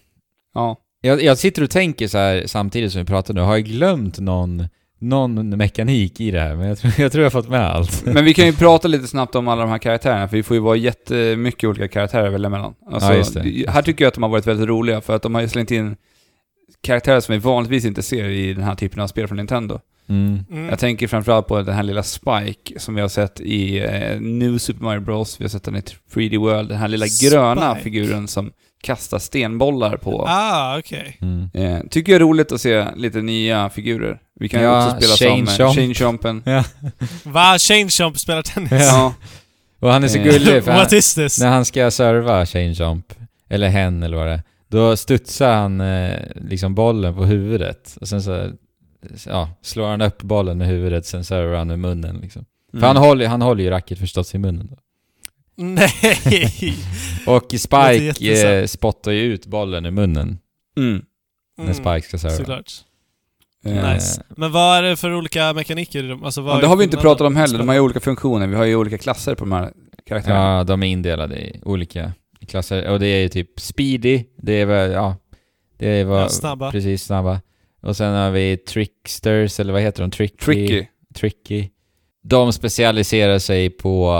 Ja. 0.54 0.76
Jag, 1.00 1.22
jag 1.22 1.38
sitter 1.38 1.62
och 1.62 1.70
tänker 1.70 2.08
så 2.08 2.18
här 2.18 2.46
samtidigt 2.46 2.92
som 2.92 3.00
vi 3.00 3.06
pratar 3.06 3.34
nu, 3.34 3.40
har 3.40 3.54
jag 3.54 3.64
glömt 3.64 4.18
någon, 4.18 4.68
någon 5.04 5.48
mekanik 5.48 6.20
i 6.20 6.30
det 6.30 6.40
här? 6.40 6.54
Men 6.54 6.68
jag 6.68 6.78
tror 6.78 6.92
jag, 6.98 7.12
tror 7.12 7.24
jag 7.24 7.30
har 7.30 7.42
fått 7.42 7.50
med 7.50 7.60
allt. 7.60 8.04
Men 8.06 8.24
vi 8.24 8.34
kan 8.34 8.46
ju 8.46 8.52
prata 8.52 8.88
lite 8.88 9.06
snabbt 9.06 9.34
om 9.34 9.48
alla 9.48 9.62
de 9.62 9.70
här 9.70 9.78
karaktärerna, 9.78 10.28
för 10.28 10.36
vi 10.36 10.42
får 10.42 10.54
ju 10.56 10.60
vara 10.60 10.76
jättemycket 10.76 11.68
olika 11.68 11.88
karaktärer 11.88 12.26
att 12.26 12.32
välja 12.32 12.48
mellan. 12.48 12.74
Alltså, 12.92 13.08
Ja, 13.12 13.16
just 13.16 13.34
det. 13.34 13.70
Här 13.70 13.82
tycker 13.82 14.04
jag 14.04 14.08
att 14.08 14.14
de 14.14 14.22
har 14.22 14.30
varit 14.30 14.46
väldigt 14.46 14.68
roliga, 14.68 15.00
för 15.00 15.16
att 15.16 15.22
de 15.22 15.34
har 15.34 15.42
ju 15.42 15.48
slängt 15.48 15.70
in 15.70 15.96
karaktärer 16.82 17.20
som 17.20 17.32
vi 17.32 17.38
vanligtvis 17.38 17.84
inte 17.84 18.02
ser 18.02 18.24
i 18.28 18.54
den 18.54 18.64
här 18.64 18.74
typen 18.74 19.00
av 19.00 19.06
spel 19.06 19.28
från 19.28 19.36
Nintendo. 19.36 19.80
Mm. 20.08 20.38
Mm. 20.50 20.68
Jag 20.68 20.78
tänker 20.78 21.08
framförallt 21.08 21.46
på 21.46 21.62
den 21.62 21.74
här 21.74 21.82
lilla 21.82 22.02
Spike 22.02 22.80
som 22.80 22.94
vi 22.94 23.00
har 23.00 23.08
sett 23.08 23.40
i 23.40 23.78
eh, 23.78 24.20
New 24.20 24.58
Super 24.58 24.84
Mario 24.84 25.00
Bros. 25.00 25.40
Vi 25.40 25.44
har 25.44 25.48
sett 25.48 25.62
den 25.64 25.76
i 25.76 25.80
3D 26.14 26.38
World, 26.38 26.68
den 26.68 26.78
här 26.78 26.88
lilla 26.88 27.06
gröna 27.22 27.70
Spike. 27.74 27.84
figuren 27.84 28.28
som 28.28 28.52
kastar 28.84 29.18
stenbollar 29.18 29.96
på. 29.96 30.24
Ah, 30.28 30.78
okej. 30.78 31.18
Mm. 31.20 31.50
Eh, 31.54 31.80
tycker 31.90 32.12
jag 32.12 32.16
är 32.16 32.20
roligt 32.24 32.52
att 32.52 32.60
se 32.60 32.86
lite 32.96 33.22
nya 33.22 33.70
figurer. 33.70 34.18
Vi 34.40 34.48
kan 34.48 34.60
ju 34.60 34.66
Ja, 34.66 34.94
också 34.94 35.10
spela 35.16 35.36
Shane 35.36 35.46
som 35.46 35.56
Chomp. 35.56 35.76
eh, 35.78 35.82
Shane 35.82 35.94
Chompen. 35.94 36.42
Va? 37.24 37.58
Shane 37.58 37.88
Chomp 37.88 38.18
spelar 38.18 38.42
tennis? 38.42 38.70
Ja. 38.72 39.14
Och 39.80 39.90
han 39.92 40.04
är 40.04 40.08
så 40.08 40.18
Eh. 40.18 40.24
gullig 40.24 40.64
för 40.64 40.70
han, 40.72 40.80
What 40.80 40.92
is 40.92 41.14
this? 41.14 41.40
när 41.40 41.48
han 41.48 41.64
ska 41.64 41.90
serva 41.90 42.46
Shane 42.46 42.72
Jump, 42.72 43.12
eller 43.48 43.68
hen 43.68 44.02
eller 44.02 44.16
vad 44.16 44.26
det 44.26 44.32
är, 44.32 44.42
då 44.68 44.96
studsar 44.96 45.54
han 45.54 45.80
eh, 45.80 46.18
liksom 46.34 46.74
bollen 46.74 47.14
på 47.14 47.24
huvudet 47.24 47.96
och 48.00 48.08
sen 48.08 48.22
så 48.22 48.50
ja, 49.26 49.50
slår 49.62 49.86
han 49.88 50.00
upp 50.02 50.22
bollen 50.22 50.58
med 50.58 50.66
huvudet, 50.68 51.06
sen 51.06 51.24
servar 51.24 51.56
han 51.58 51.66
med 51.68 51.78
munnen 51.78 52.16
liksom. 52.22 52.44
För 52.72 52.86
han, 52.86 52.96
håller, 52.96 53.26
han 53.28 53.42
håller 53.42 53.64
ju 53.64 53.70
racket 53.70 53.98
förstås 53.98 54.34
i 54.34 54.38
munnen 54.38 54.66
då. 54.70 54.76
Nej! 55.56 55.92
Och 57.26 57.54
Spike 57.58 58.58
eh, 58.60 58.66
spottar 58.66 59.12
ju 59.12 59.20
ut 59.22 59.46
bollen 59.46 59.86
i 59.86 59.90
munnen 59.90 60.38
Mm. 60.76 61.02
när 61.58 61.72
Spike 61.72 62.00
ska 62.02 62.18
serva. 62.18 62.34
Såklart. 62.36 62.72
Eh, 63.66 63.92
Nice. 63.94 64.22
Men 64.36 64.52
vad 64.52 64.78
är 64.78 64.82
det 64.82 64.96
för 64.96 65.14
olika 65.14 65.52
mekaniker 65.52 66.04
i 66.04 66.08
dem? 66.08 66.24
Alltså, 66.24 66.40
vad 66.40 66.56
Ja, 66.56 66.60
det 66.60 66.66
har 66.66 66.76
vi 66.76 66.84
inte 66.84 66.96
pratat 66.96 67.26
om 67.26 67.36
heller. 67.36 67.58
De 67.58 67.68
har 67.68 67.74
ju 67.74 67.80
olika 67.80 68.00
funktioner. 68.00 68.46
Vi 68.46 68.54
har 68.56 68.64
ju 68.64 68.76
olika 68.76 68.98
klasser 68.98 69.34
på 69.34 69.44
de 69.44 69.52
här 69.52 69.72
karaktärerna. 70.06 70.56
Ja, 70.58 70.64
de 70.64 70.82
är 70.82 70.86
indelade 70.86 71.36
i 71.36 71.60
olika 71.64 72.12
klasser. 72.48 72.88
Och 72.88 73.00
det 73.00 73.06
är 73.06 73.20
ju 73.22 73.28
typ 73.28 73.60
speedy, 73.60 74.24
det 74.42 74.52
är 74.52 74.66
väl, 74.66 74.90
ja, 74.92 75.16
det 75.78 75.88
är 75.88 76.04
vad, 76.04 76.22
Ja, 76.22 76.28
snabba. 76.28 76.70
precis 76.72 77.04
snabba. 77.04 77.40
Och 77.82 77.96
sen 77.96 78.14
har 78.14 78.30
vi 78.30 78.56
tricksters, 78.56 79.60
eller 79.60 79.72
vad 79.72 79.82
heter 79.82 80.02
de? 80.02 80.10
Tricky. 80.10 80.36
Tricky. 80.44 80.86
Tricky. 81.14 81.68
De 82.22 82.52
specialiserar 82.52 83.38
sig 83.38 83.70
på 83.70 84.10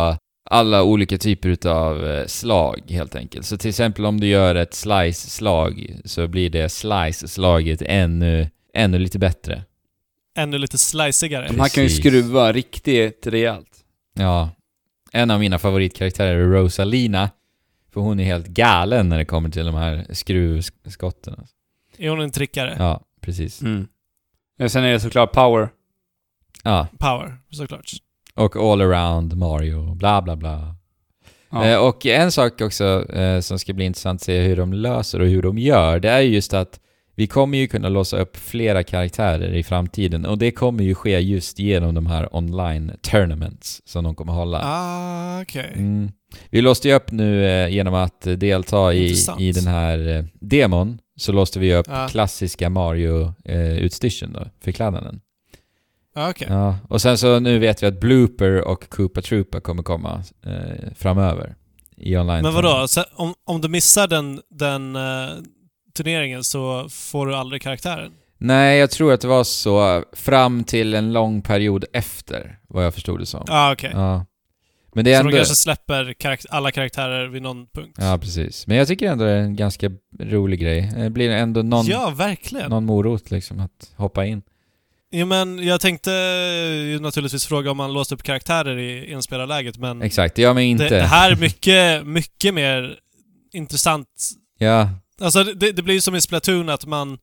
alla 0.51 0.83
olika 0.83 1.19
typer 1.19 1.49
utav 1.49 2.25
slag 2.27 2.81
helt 2.89 3.15
enkelt. 3.17 3.47
Så 3.47 3.57
till 3.57 3.69
exempel 3.69 4.07
om 4.07 4.21
du 4.21 4.27
gör 4.27 4.55
ett 4.55 4.75
slice-slag 4.75 5.97
så 6.05 6.29
blir 6.29 6.51
det 6.51 6.69
slice-slaget 6.69 7.83
ännu, 7.87 8.49
ännu 8.75 8.99
lite 8.99 9.19
bättre. 9.19 9.65
Ännu 10.37 10.59
lite 10.59 10.79
slicigare. 10.79 11.47
De 11.49 11.61
här 11.61 11.69
kan 11.69 11.83
ju 11.83 11.89
skruva 11.91 12.53
riktigt 12.53 13.27
rejält. 13.27 13.85
Ja. 14.15 14.51
En 15.13 15.31
av 15.31 15.41
mina 15.41 15.59
favoritkaraktärer 15.59 16.37
är 16.37 16.47
Rosalina. 16.47 17.31
För 17.93 18.01
hon 18.01 18.21
är 18.21 18.25
helt 18.25 18.47
galen 18.47 19.09
när 19.09 19.19
det 19.19 19.25
kommer 19.25 19.49
till 19.51 19.67
de 19.67 19.75
här 19.75 20.07
skruvskotten. 20.11 21.47
Är 21.99 22.09
hon 22.11 22.21
en 22.21 22.31
trickare? 22.31 22.77
Ja, 22.79 23.01
precis. 23.21 23.63
Mm. 23.63 23.89
Eh, 24.59 24.69
Sen 24.69 24.85
är 24.85 24.93
det 24.93 25.01
såklart 25.01 25.33
Power. 25.33 25.69
Ja, 26.63 26.87
Power, 26.99 27.39
såklart. 27.51 27.93
Och 28.37 28.57
all 28.57 28.81
around 28.81 29.37
Mario, 29.37 29.95
bla 29.95 30.23
bla 30.23 30.37
bla. 30.37 30.75
Ja. 31.51 31.67
Eh, 31.67 31.79
och 31.87 32.07
en 32.07 32.33
sak 32.33 32.61
också 32.61 33.13
eh, 33.13 33.41
som 33.41 33.59
ska 33.59 33.73
bli 33.73 33.85
intressant 33.85 34.21
att 34.21 34.25
se 34.25 34.41
hur 34.41 34.57
de 34.57 34.73
löser 34.73 35.21
och 35.21 35.27
hur 35.27 35.43
de 35.43 35.59
gör, 35.59 36.01
det 36.01 36.11
är 36.11 36.21
ju 36.21 36.35
just 36.35 36.55
att 36.55 36.81
vi 37.17 37.27
kommer 37.27 37.59
ju 37.59 37.67
kunna 37.67 37.89
låsa 37.89 38.19
upp 38.19 38.37
flera 38.37 38.83
karaktärer 38.83 39.55
i 39.55 39.63
framtiden 39.63 40.27
och 40.27 40.39
det 40.39 40.51
kommer 40.51 40.85
ju 40.85 40.95
ske 40.95 41.19
just 41.21 41.59
genom 41.59 41.95
de 41.95 42.07
här 42.07 42.37
online 42.37 42.93
tournaments 43.03 43.83
som 43.85 44.05
de 44.05 44.15
kommer 44.15 44.33
hålla. 44.33 44.61
Ah, 44.65 45.43
okej. 45.43 45.73
Mm. 45.75 46.11
Vi 46.51 46.61
låste 46.63 46.89
ju 46.89 46.95
upp 46.95 47.11
nu 47.11 47.47
eh, 47.47 47.69
genom 47.69 47.95
att 47.95 48.21
delta 48.21 48.93
i, 48.95 49.03
Intressant. 49.09 49.41
i 49.41 49.53
den 49.53 49.67
här 49.67 50.09
eh, 50.17 50.25
demon, 50.41 50.99
så 51.17 51.33
låste 51.33 51.59
vi 51.59 51.75
upp 51.75 51.87
Ja. 51.89 52.09
klassiska 52.11 52.69
Mario-utstyrseln 52.71 54.33
då, 54.33 54.47
förklädnaden. 54.65 55.21
Okej. 56.17 56.47
Ja, 56.51 56.79
och 56.89 57.03
sen 57.03 57.19
så 57.19 57.41
nu 57.41 57.59
vet 57.59 57.83
vi 57.83 57.87
att 57.87 58.01
Blooper 58.01 58.69
och 58.69 58.89
Koopa 58.91 59.23
Troopa 59.23 59.61
kommer 59.61 59.83
komma 59.83 60.23
eh, 60.47 60.93
framöver 60.97 61.55
i 61.97 62.17
online. 62.17 62.43
Men 62.43 62.55
vadå? 62.55 62.89
Så, 62.89 63.05
om, 63.15 63.35
om 63.45 63.61
du 63.61 63.69
missar 63.69 64.07
den, 64.07 64.41
den 64.51 64.97
eh, 64.97 65.03
turneringen 65.97 66.45
så 66.45 66.89
får 66.89 67.27
du 67.27 67.35
aldrig 67.37 67.63
karaktären? 67.63 68.13
Nej, 68.39 68.79
jag 68.79 68.91
tror 68.91 69.13
att 69.13 69.21
det 69.21 69.29
var 69.29 69.45
så 69.45 70.05
fram 70.13 70.65
till 70.65 70.95
en 70.95 71.13
lång 71.13 71.43
period 71.43 71.85
efter, 71.93 72.59
vad 72.69 72.85
jag 72.85 72.95
förstod 72.95 73.21
det 73.21 73.27
som. 73.27 73.45
Ah, 73.49 73.73
okej. 73.73 73.91
Ja. 73.95 74.27
Men 74.97 75.05
det 75.05 75.13
är 75.13 75.15
Så 75.15 75.21
ändå... 75.21 75.31
de 75.31 75.37
kanske 75.37 75.55
släpper 75.55 76.05
karak- 76.19 76.47
alla 76.51 76.71
karaktärer 76.71 77.27
vid 77.29 77.43
någon 77.43 77.67
punkt? 77.67 77.97
Ja, 78.01 78.19
precis. 78.21 78.67
Men 78.67 78.77
jag 78.77 78.89
tycker 78.89 79.07
ändå 79.11 79.25
det 79.25 79.31
är 79.31 79.37
en 79.43 79.57
ganska 79.57 79.91
rolig 80.21 80.61
grej. 80.61 80.93
Det 80.97 81.11
blir 81.11 81.31
ändå 81.31 81.63
någon, 81.63 81.87
Ja, 81.87 82.11
verkligen. 82.17 82.71
någon 82.71 82.85
morot 82.85 83.31
liksom 83.31 83.61
att 83.61 83.93
hoppa 83.97 84.25
in. 84.25 84.43
Ja, 85.19 85.25
men 85.25 85.67
jag 85.67 85.81
tänkte 85.81 86.11
ju 86.87 87.01
naturligtvis 87.01 87.47
fråga 87.47 87.71
om 87.71 87.77
man 87.77 87.93
låst 87.93 88.13
upp 88.13 88.23
karaktärer 88.23 88.79
i 88.79 89.13
enspelarläget, 89.13 89.79
men 89.79 90.03
Exakt, 90.03 90.35
det 90.35 90.43
gör 90.43 90.55
mig 90.55 90.67
inte. 90.67 90.89
det, 90.89 90.97
det 90.97 91.03
här 91.03 91.31
är 91.31 91.37
mycket, 91.37 92.07
mycket 92.07 92.55
mer 92.55 92.97
intressant. 93.53 94.09
Ja, 94.59 94.91
Alltså 95.21 95.45
det, 95.45 95.73
det 95.73 95.83
blir 95.83 95.95
ju 95.95 96.01
som 96.01 96.15
i 96.15 96.21
Splatoon 96.21 96.69
att 96.69 96.87
man 96.87 97.19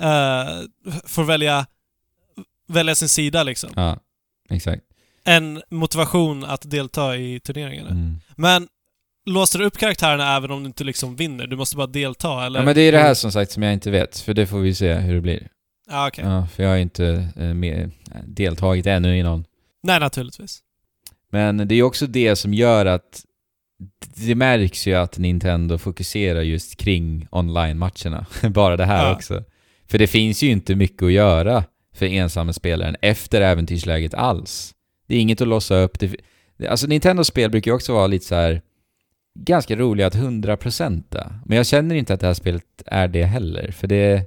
eh, 0.00 0.98
får 1.06 1.24
välja, 1.24 1.66
välja 2.68 2.94
sin 2.94 3.08
sida 3.08 3.42
liksom. 3.42 3.70
ja. 3.76 3.98
Exakt. 4.50 4.82
En 5.24 5.62
motivation 5.70 6.44
att 6.44 6.70
delta 6.70 7.16
i 7.16 7.40
turneringarna. 7.40 7.90
Mm. 7.90 8.16
Men 8.36 8.68
låser 9.26 9.58
du 9.58 9.64
upp 9.64 9.78
karaktärerna 9.78 10.36
även 10.36 10.50
om 10.50 10.62
du 10.62 10.66
inte 10.66 10.84
liksom 10.84 11.16
vinner? 11.16 11.46
Du 11.46 11.56
måste 11.56 11.76
bara 11.76 11.86
delta 11.86 12.46
eller? 12.46 12.60
Ja, 12.60 12.64
men 12.64 12.74
det 12.74 12.80
är 12.80 12.92
det 12.92 12.98
här 12.98 13.14
som 13.14 13.32
sagt 13.32 13.52
som 13.52 13.62
jag 13.62 13.72
inte 13.72 13.90
vet, 13.90 14.18
för 14.18 14.34
det 14.34 14.46
får 14.46 14.58
vi 14.58 14.74
se 14.74 14.94
hur 14.94 15.14
det 15.14 15.20
blir. 15.20 15.48
Ja, 15.88 16.08
okej. 16.08 16.24
Ja, 16.24 16.46
för 16.46 16.62
jag 16.62 16.70
har 16.70 16.76
inte 16.76 17.28
eh, 17.36 17.54
med, 17.54 17.90
deltagit 18.26 18.86
ännu 18.86 19.18
i 19.18 19.22
någon. 19.22 19.44
Nej, 19.82 20.00
naturligtvis. 20.00 20.60
Men 21.30 21.68
det 21.68 21.74
är 21.74 21.82
också 21.82 22.06
det 22.06 22.36
som 22.36 22.54
gör 22.54 22.86
att 22.86 23.24
det 24.16 24.34
märks 24.34 24.86
ju 24.86 24.94
att 24.94 25.18
Nintendo 25.18 25.78
fokuserar 25.78 26.42
just 26.42 26.76
kring 26.76 27.28
online-matcherna. 27.30 28.26
Bara 28.50 28.76
det 28.76 28.84
här 28.84 29.04
Ja. 29.06 29.14
också. 29.14 29.44
För 29.88 29.98
det 29.98 30.06
finns 30.06 30.42
ju 30.42 30.50
inte 30.50 30.74
mycket 30.74 31.02
att 31.02 31.12
göra 31.12 31.64
för 31.94 32.06
ensamma 32.06 32.52
spelaren 32.52 32.96
efter 33.02 33.40
äventyrsläget 33.40 34.14
alls. 34.14 34.74
Det 35.06 35.14
är 35.16 35.20
inget 35.20 35.40
att 35.40 35.48
låsa 35.48 35.76
upp. 35.76 35.98
Det, 35.98 36.16
alltså 36.68 36.86
Nintendos 36.86 37.26
spel 37.28 37.50
brukar 37.50 37.70
ju 37.70 37.74
också 37.74 37.92
vara 37.94 38.06
lite 38.06 38.24
så 38.26 38.34
här 38.34 38.62
ganska 39.38 39.76
roliga 39.76 40.06
att 40.06 40.14
100%a. 40.16 41.34
Men 41.46 41.56
jag 41.56 41.66
känner 41.66 41.94
inte 41.94 42.14
att 42.14 42.20
det 42.20 42.26
här 42.26 42.34
spelet 42.34 42.64
är 42.86 43.08
det 43.08 43.24
heller. 43.24 43.70
För 43.70 43.86
det, 43.86 44.22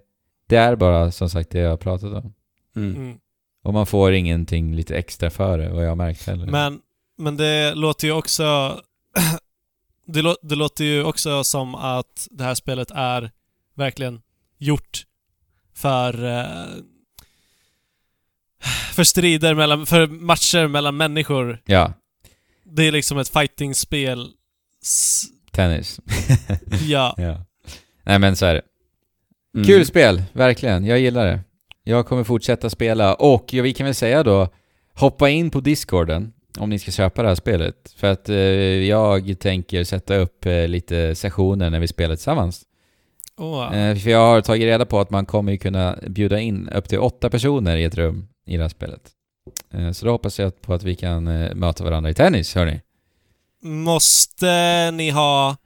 det 0.48 0.56
är 0.56 0.76
bara 0.76 1.12
som 1.12 1.30
sagt 1.30 1.50
det 1.50 1.60
jag 1.60 1.70
har 1.70 1.78
pratat 1.78 2.14
om. 2.24 2.34
Mm. 2.76 2.96
Mm. 2.96 3.18
Och 3.64 3.74
man 3.74 3.86
får 3.86 4.14
ingenting 4.14 4.76
lite 4.76 4.96
extra 4.98 5.30
för 5.30 5.58
det, 5.58 5.70
vad 5.70 5.84
jag 5.84 5.90
har 5.90 5.96
märkt 5.96 6.28
heller. 6.28 6.46
Men, 6.46 6.80
men 7.18 7.38
det 7.38 7.76
låter 7.76 8.08
ju 8.08 8.14
också... 8.14 8.80
det, 10.06 10.22
lå, 10.22 10.36
det 10.42 10.56
låter 10.56 10.84
ju 10.84 11.04
också 11.04 11.44
som 11.44 11.76
att 11.76 12.28
det 12.32 12.44
här 12.44 12.56
spelet 12.56 12.92
är 12.92 13.32
verkligen 13.76 14.22
gjort 14.58 15.06
för... 15.74 16.26
eh, 16.26 16.68
för 18.94 19.04
strider 19.04 19.54
mellan... 19.54 19.86
För 19.86 20.08
matcher 20.08 20.68
mellan 20.68 20.98
människor. 20.98 21.62
Ja, 21.66 21.94
Det 22.64 22.84
är 22.88 22.92
liksom 22.92 23.18
ett 23.18 23.30
fightingspel. 23.30 24.32
Tennis. 25.52 26.00
Ja. 26.88 27.16
ja. 27.18 27.44
Nej 28.04 28.20
men 28.20 28.36
så 28.36 28.46
är 28.46 28.54
det. 28.54 28.62
Mm. 29.58 29.68
Kul 29.68 29.86
spel, 29.86 30.24
verkligen. 30.34 30.86
Jag 30.86 31.00
gillar 31.00 31.26
det. 31.26 31.40
Jag 31.84 32.06
kommer 32.08 32.24
fortsätta 32.24 32.70
spela 32.70 33.14
och 33.14 33.54
ja, 33.54 33.64
vi 33.64 33.74
kan 33.74 33.86
väl 33.86 33.96
säga 33.96 34.24
då, 34.24 34.48
hoppa 34.94 35.30
in 35.30 35.50
på 35.50 35.60
discorden 35.60 36.34
om 36.60 36.70
ni 36.70 36.80
ska 36.80 36.92
köpa 36.92 37.22
det 37.22 37.28
här 37.28 37.36
spelet. 37.36 37.94
För 37.98 38.08
att 38.08 38.30
eh, 38.30 38.36
jag 38.86 39.40
tänker 39.40 39.84
sätta 39.84 40.16
upp 40.16 40.46
eh, 40.46 40.68
lite 40.68 41.16
sessioner 41.16 41.70
när 41.70 41.80
vi 41.80 41.88
spelar 41.88 42.16
tillsammans. 42.16 42.62
Åh. 43.38 43.78
Eh, 43.78 43.98
för 43.98 44.10
jag 44.10 44.28
har 44.28 44.42
tagit 44.42 44.64
reda 44.64 44.86
på 44.86 45.00
att 45.00 45.10
man 45.10 45.26
kommer 45.26 45.52
ju 45.52 45.58
kunna 45.58 45.98
bjuda 46.08 46.40
in 46.40 46.70
upp 46.70 46.90
till 46.90 47.00
åtta 47.00 47.30
personer 47.30 47.78
i 47.78 47.84
ett 47.84 47.96
rum 47.96 48.28
i 48.46 48.58
det 48.58 48.64
här 48.64 48.70
spelet. 48.70 49.02
Eh, 49.74 49.92
så 49.92 50.06
då 50.06 50.12
hoppas 50.12 50.40
jag 50.40 50.62
på 50.62 50.74
att 50.74 50.84
vi 50.84 50.96
kan 50.96 51.28
eh, 51.28 51.56
möta 51.56 51.84
varandra 51.84 52.10
i 52.10 52.14
tennis, 52.14 52.56
hörni. 52.56 52.82
Måste 53.64 54.92
ni 54.92 55.10
ha 55.10 55.58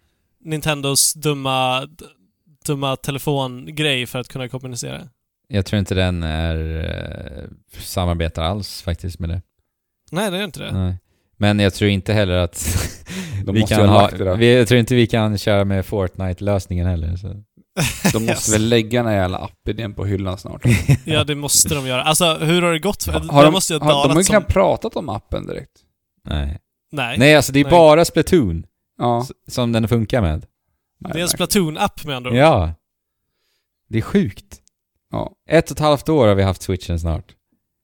Nintendos 0.43 1.13
dumma, 1.13 1.87
dumma 2.65 2.95
telefongrej 2.95 4.05
för 4.05 4.19
att 4.19 4.27
kunna 4.27 4.47
kommunicera? 4.47 5.01
Jag 5.47 5.65
tror 5.65 5.79
inte 5.79 5.95
den 5.95 6.23
är, 6.23 6.83
eh, 6.83 7.43
samarbetar 7.79 8.43
alls 8.43 8.81
faktiskt 8.81 9.19
med 9.19 9.29
det. 9.29 9.41
Nej, 10.11 10.31
det 10.31 10.37
är 10.37 10.43
inte 10.43 10.59
det. 10.59 10.71
Nej. 10.71 10.97
Men 11.37 11.59
jag 11.59 11.73
tror 11.73 11.89
inte 11.89 12.13
heller 12.13 12.35
att 12.35 12.87
De 13.45 13.53
vi 13.53 13.59
måste 13.61 13.75
kan 13.75 13.89
ha 13.89 14.09
vi, 14.35 14.57
jag 14.57 14.67
tror 14.67 14.79
inte 14.79 14.95
vi 14.95 15.07
kan 15.07 15.37
köra 15.37 15.65
med 15.65 15.85
Fortnite-lösningen 15.85 16.87
heller. 16.87 17.15
Så. 17.15 17.43
De 18.13 18.25
måste 18.25 18.51
väl 18.51 18.69
lägga 18.69 19.03
den 19.03 19.11
här 19.11 19.19
jävla 19.19 19.37
appen 19.37 19.93
på 19.93 20.05
hyllan 20.05 20.37
snart. 20.37 20.61
Ja, 21.05 21.23
det 21.23 21.35
måste 21.35 21.75
de 21.75 21.87
göra. 21.87 22.03
Alltså, 22.03 22.37
hur 22.37 22.61
har 22.61 22.71
det 22.71 22.79
gått? 22.79 23.05
Har 23.05 23.19
det 23.19 23.45
de, 23.45 23.53
måste 23.53 23.73
ju 23.73 23.79
ha 23.79 23.85
har, 23.93 24.03
de 24.03 24.11
har 24.11 24.19
ju 24.19 24.23
som... 24.23 24.33
knappt 24.33 24.53
pratat 24.53 24.95
om 24.95 25.09
appen 25.09 25.47
direkt. 25.47 25.71
Nej. 26.29 26.59
Nej. 26.91 27.17
Nej, 27.17 27.35
alltså 27.35 27.51
det 27.53 27.59
är 27.59 27.63
Nej. 27.63 27.71
bara 27.71 28.05
Splatoon 28.05 28.65
Ja. 28.97 29.25
som 29.47 29.71
den 29.71 29.87
funkar 29.87 30.21
med. 30.21 30.45
Nej, 31.01 31.13
det 31.13 31.19
är 31.19 31.23
en. 31.23 31.27
Splatoon-app 31.29 32.05
med 32.05 32.15
andra 32.15 32.29
ord. 32.29 32.37
Ja. 32.37 32.73
Det 33.89 33.97
är 33.97 34.01
sjukt. 34.01 34.61
Ja. 35.11 35.31
Ett 35.49 35.71
och 35.71 35.77
ett 35.77 35.79
halvt 35.79 36.09
år 36.09 36.27
har 36.27 36.35
vi 36.35 36.43
haft 36.43 36.61
switchen 36.61 36.99
snart. 36.99 37.35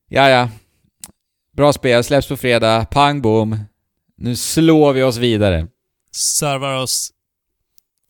Ja, 0.10 0.30
ja. 0.30 0.50
Bra 1.54 1.74
spel, 1.74 2.04
släpps 2.04 2.28
på 2.28 2.38
fredag. 2.38 2.86
Pang 2.86 3.22
bom. 3.22 3.60
Nu 4.18 4.36
slår 4.36 4.94
vi 4.94 5.04
oss 5.04 5.18
vidare. 5.18 5.68
Servar 6.16 6.82
oss 6.82 7.12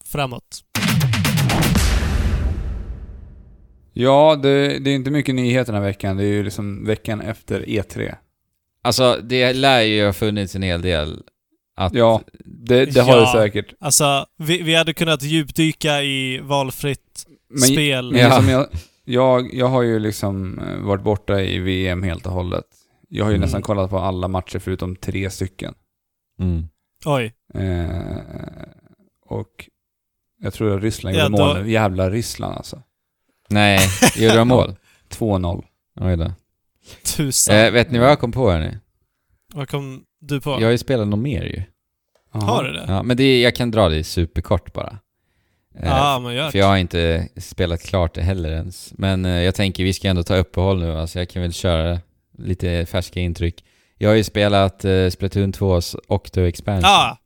framåt. 0.05 0.63
Ja, 3.93 4.39
det, 4.43 4.79
det 4.79 4.89
är 4.89 4.95
inte 4.95 5.11
mycket 5.11 5.35
nyheter 5.35 5.73
den 5.73 5.81
här 5.81 5.87
veckan. 5.89 6.17
Det 6.17 6.23
är 6.23 6.27
ju 6.27 6.43
liksom 6.43 6.85
veckan 6.85 7.21
efter 7.21 7.61
E3. 7.61 8.15
Alltså, 8.81 9.19
det 9.23 9.53
lär 9.53 9.81
ju 9.81 10.05
ha 10.05 10.13
funnits 10.13 10.55
en 10.55 10.61
hel 10.61 10.81
del. 10.81 11.23
Att, 11.77 11.93
Ja, 11.93 12.21
det, 12.45 12.85
det 12.85 13.01
har 13.01 13.13
Ja. 13.17 13.21
det 13.21 13.27
säkert. 13.41 13.73
Alltså, 13.79 14.25
vi, 14.37 14.61
vi 14.61 14.75
hade 14.75 14.93
kunnat 14.93 15.21
djupdyka 15.23 16.03
i 16.03 16.39
valfritt 16.39 17.25
Men, 17.49 17.59
spel. 17.61 18.11
men 18.11 18.21
Ja. 18.21 18.31
som 18.31 18.49
jag, 18.49 18.67
jag, 19.05 19.53
jag 19.53 19.67
har 19.67 19.81
ju 19.81 19.99
liksom 19.99 20.59
eh, 20.59 20.77
varit 20.79 21.03
borta 21.03 21.41
i 21.41 21.59
VM 21.59 22.03
helt 22.03 22.25
och 22.25 22.31
hållet. 22.31 22.65
Jag 23.09 23.25
har 23.25 23.31
ju 23.31 23.35
Mm. 23.35 23.45
nästan 23.45 23.61
kollat 23.61 23.89
på 23.89 23.99
alla 23.99 24.27
matcher 24.27 24.59
förutom 24.59 24.95
tre 24.95 25.29
stycken. 25.29 25.73
Mm. 26.39 26.63
Oj. 27.05 27.33
Eh, 27.53 27.87
och 29.25 29.69
jag 30.39 30.53
tror 30.53 30.75
att 30.77 30.83
Ryssland 30.83 31.15
Ja, 31.15 31.23
gjorde 31.23 31.37
då- 31.37 31.45
mål. 31.55 31.67
Jävla 31.69 32.09
Ryssland 32.09 32.57
alltså. 32.57 32.81
Nej, 33.49 33.79
gjorde 34.17 34.35
de 34.35 34.47
mål? 34.47 34.75
2-0. 35.09 35.63
Oj 35.99 36.17
då. 36.17 36.31
Tusan. 37.15 37.55
Eh, 37.55 37.71
vet 37.71 37.91
ni 37.91 37.99
vad 37.99 38.09
jag 38.09 38.19
kom 38.19 38.31
på 38.31 38.49
här 38.49 38.59
nu? 38.59 38.79
Vad 39.53 39.69
kom 39.69 40.03
du 40.19 40.41
på? 40.41 40.49
Jag 40.49 40.67
har 40.67 40.71
ju 40.71 40.77
spelat 40.77 41.07
något 41.07 41.19
mer 41.19 41.43
ju. 41.43 41.63
Har 42.29 42.63
du 42.63 42.73
det? 42.73 42.85
Ja, 42.87 42.93
Ja, 42.93 43.03
men 43.03 43.17
det, 43.17 43.41
jag 43.41 43.55
kan 43.55 43.71
dra 43.71 43.89
det 43.89 44.03
superkort 44.03 44.73
bara. 44.73 44.99
Eh, 45.79 46.19
men 46.19 46.35
gör 46.35 46.51
För 46.51 46.59
jag 46.59 46.65
har 46.65 46.77
inte 46.77 47.27
spelat 47.37 47.81
klart 47.81 48.13
det 48.13 48.21
heller 48.21 48.51
ens. 48.51 48.93
Men 48.97 49.25
eh, 49.25 49.31
jag 49.41 49.55
tänker 49.55 49.83
vi 49.83 49.93
ska 49.93 50.07
ändå 50.07 50.23
ta 50.23 50.35
uppehåll 50.35 50.79
nu, 50.79 50.91
alltså 50.91 51.19
jag 51.19 51.29
kan 51.29 51.41
väl 51.41 51.53
köra 51.53 51.99
lite 52.37 52.85
färska 52.85 53.19
intryck. 53.19 53.63
Jag 53.97 54.09
har 54.09 54.15
ju 54.15 54.23
spelat 54.23 54.85
eh, 54.85 55.09
Splatoon 55.09 55.53
2s 55.53 55.95
Octo 56.07 56.41
Expansion. 56.41 56.85
Ah, 56.85 57.17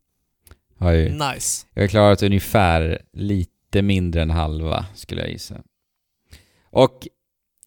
Har 0.77 0.91
ju, 0.91 1.09
nice. 1.09 1.65
jag 1.73 1.83
har 1.83 1.87
klarat 1.87 2.23
ungefär 2.23 3.01
lite 3.13 3.81
mindre 3.81 4.21
än 4.21 4.29
halva, 4.29 4.85
skulle 4.95 5.21
jag 5.21 5.29
gissa. 5.29 5.55
Och 6.69 7.07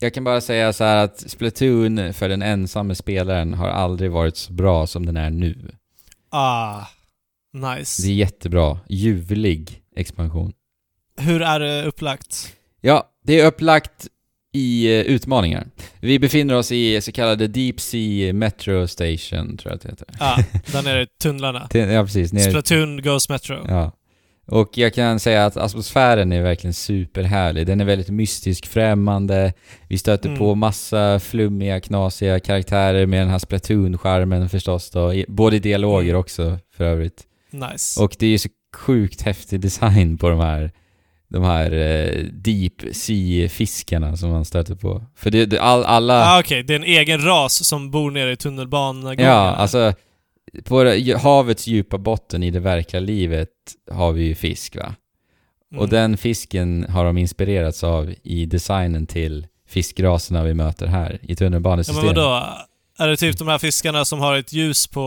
jag 0.01 0.15
kan 0.15 0.25
bara 0.25 0.41
säga 0.41 0.73
så 0.73 0.85
här 0.85 0.97
att 0.97 1.31
Splatoon 1.31 2.15
för 2.15 2.29
den 2.29 2.43
ensamme 2.43 2.95
spelaren 2.95 3.55
har 3.55 3.69
aldrig 3.69 4.11
varit 4.11 4.37
så 4.37 4.53
bra 4.53 4.87
som 4.87 5.07
den 5.07 5.17
är 5.17 5.31
nu. 5.31 5.71
Ah, 6.31 6.83
nice. 7.53 8.03
Det 8.03 8.09
är 8.09 8.15
jättebra, 8.15 8.79
ljuvlig 8.89 9.83
expansion. 9.97 10.53
Hur 11.19 11.43
är 11.43 11.61
det 11.61 11.85
upplagt? 11.85 12.53
Ja, 12.81 13.11
det 13.25 13.41
är 13.41 13.47
upplagt 13.47 14.09
i 14.53 14.87
eh, 14.99 15.01
utmaningar. 15.01 15.67
Vi 16.01 16.19
befinner 16.19 16.55
oss 16.55 16.73
i 16.73 17.01
så 17.01 17.13
kallade 17.13 17.47
Deep 17.47 17.81
Sea 17.81 18.33
Metro 18.33 18.87
Station, 18.89 19.57
tror 19.57 19.73
jag 19.73 19.75
att 19.75 19.83
det 19.83 19.89
heter. 19.89 20.07
Ah, 20.19 20.37
där 20.73 20.83
nere 20.83 21.03
i 21.03 21.07
tunnlarna. 21.07 21.69
Ja, 21.73 22.05
precis. 22.05 22.33
Nere. 22.33 22.51
Splatoon 22.51 23.03
Goes 23.03 23.29
Metro. 23.29 23.65
Ja. 23.69 23.93
Och 24.47 24.79
jag 24.79 24.95
kan 24.95 25.21
säga 25.21 25.47
att 25.47 25.57
atmosfären 25.57 26.33
är 26.33 26.43
verkligen 26.43 26.75
superhärlig. 26.75 27.67
Den 27.67 27.81
är 27.81 27.85
väldigt 27.85 28.09
mystisk, 28.11 28.67
främmande. 28.67 29.53
Vi 29.89 29.99
stöter 29.99 30.29
Mm. 30.29 30.39
på 30.39 30.55
massa 30.55 31.21
flummiga, 31.21 31.81
knasiga 31.81 32.41
karaktärer 32.41 33.07
med 33.07 33.21
den 33.21 33.29
här 33.29 33.39
Splatoon-charmen 33.39 34.49
förstås 34.49 34.91
då. 34.91 35.13
Både 35.29 35.59
dialoger 35.59 36.09
Mm. 36.11 36.21
också, 36.21 36.59
för 36.77 36.85
övrigt. 36.85 37.23
Nice. 37.51 38.03
Och 38.03 38.17
det 38.19 38.27
är 38.27 38.31
ju 38.31 38.39
så 38.39 38.49
sjukt 38.77 39.23
häftig 39.23 39.61
design 39.61 40.19
på 40.19 40.29
de 40.29 40.41
här 40.41 40.71
de 41.29 41.43
här 41.45 41.73
eh, 41.73 42.25
deep 42.33 42.73
sea-fiskarna 42.93 44.17
som 44.17 44.31
man 44.31 44.45
stöter 44.45 44.75
på. 44.75 45.03
För 45.17 45.31
det, 45.31 45.47
det 45.47 45.59
all, 45.61 45.85
alla... 45.85 46.25
ah, 46.25 46.41
Okej, 46.41 46.63
det 46.63 46.73
är 46.75 46.77
en 46.79 46.85
egen 46.85 47.25
ras 47.25 47.65
som 47.65 47.91
bor 47.91 48.11
nere 48.11 48.33
i 48.33 48.37
tunnelbanegången. 48.37 49.27
ja, 49.27 49.55
alltså 49.55 49.93
på 50.65 50.95
havets 51.17 51.67
djupa 51.67 51.99
botten 51.99 52.43
i 52.43 52.51
det 52.51 52.61
verkliga 52.61 53.01
livet 53.01 53.51
har 53.91 54.13
vi 54.13 54.23
ju 54.25 54.35
fisk 54.35 54.77
va? 54.77 54.95
Mm. 55.73 55.83
Och 55.83 55.89
den 55.89 56.17
fisken 56.17 56.87
har 56.89 57.05
de 57.05 57.19
inspirerats 57.19 57.85
av 57.85 58.15
i 58.23 58.47
designen 58.47 59.07
till 59.07 59.47
fiskraserna 59.69 60.45
vi 60.45 60.55
möter 60.55 60.87
här 60.87 61.13
i 61.13 61.19
Ja, 61.21 61.27
men 61.29 61.37
tunnelbanesystemet. 61.37 62.17
vadå? 62.17 62.45
Är 62.99 63.09
det 63.09 63.17
typ 63.17 63.39
de 63.39 63.49
här 63.49 63.59
fiskarna 63.59 64.05
som 64.05 64.21
har 64.21 64.37
ett 64.37 64.53
ljus 64.53 64.87
på 64.87 65.01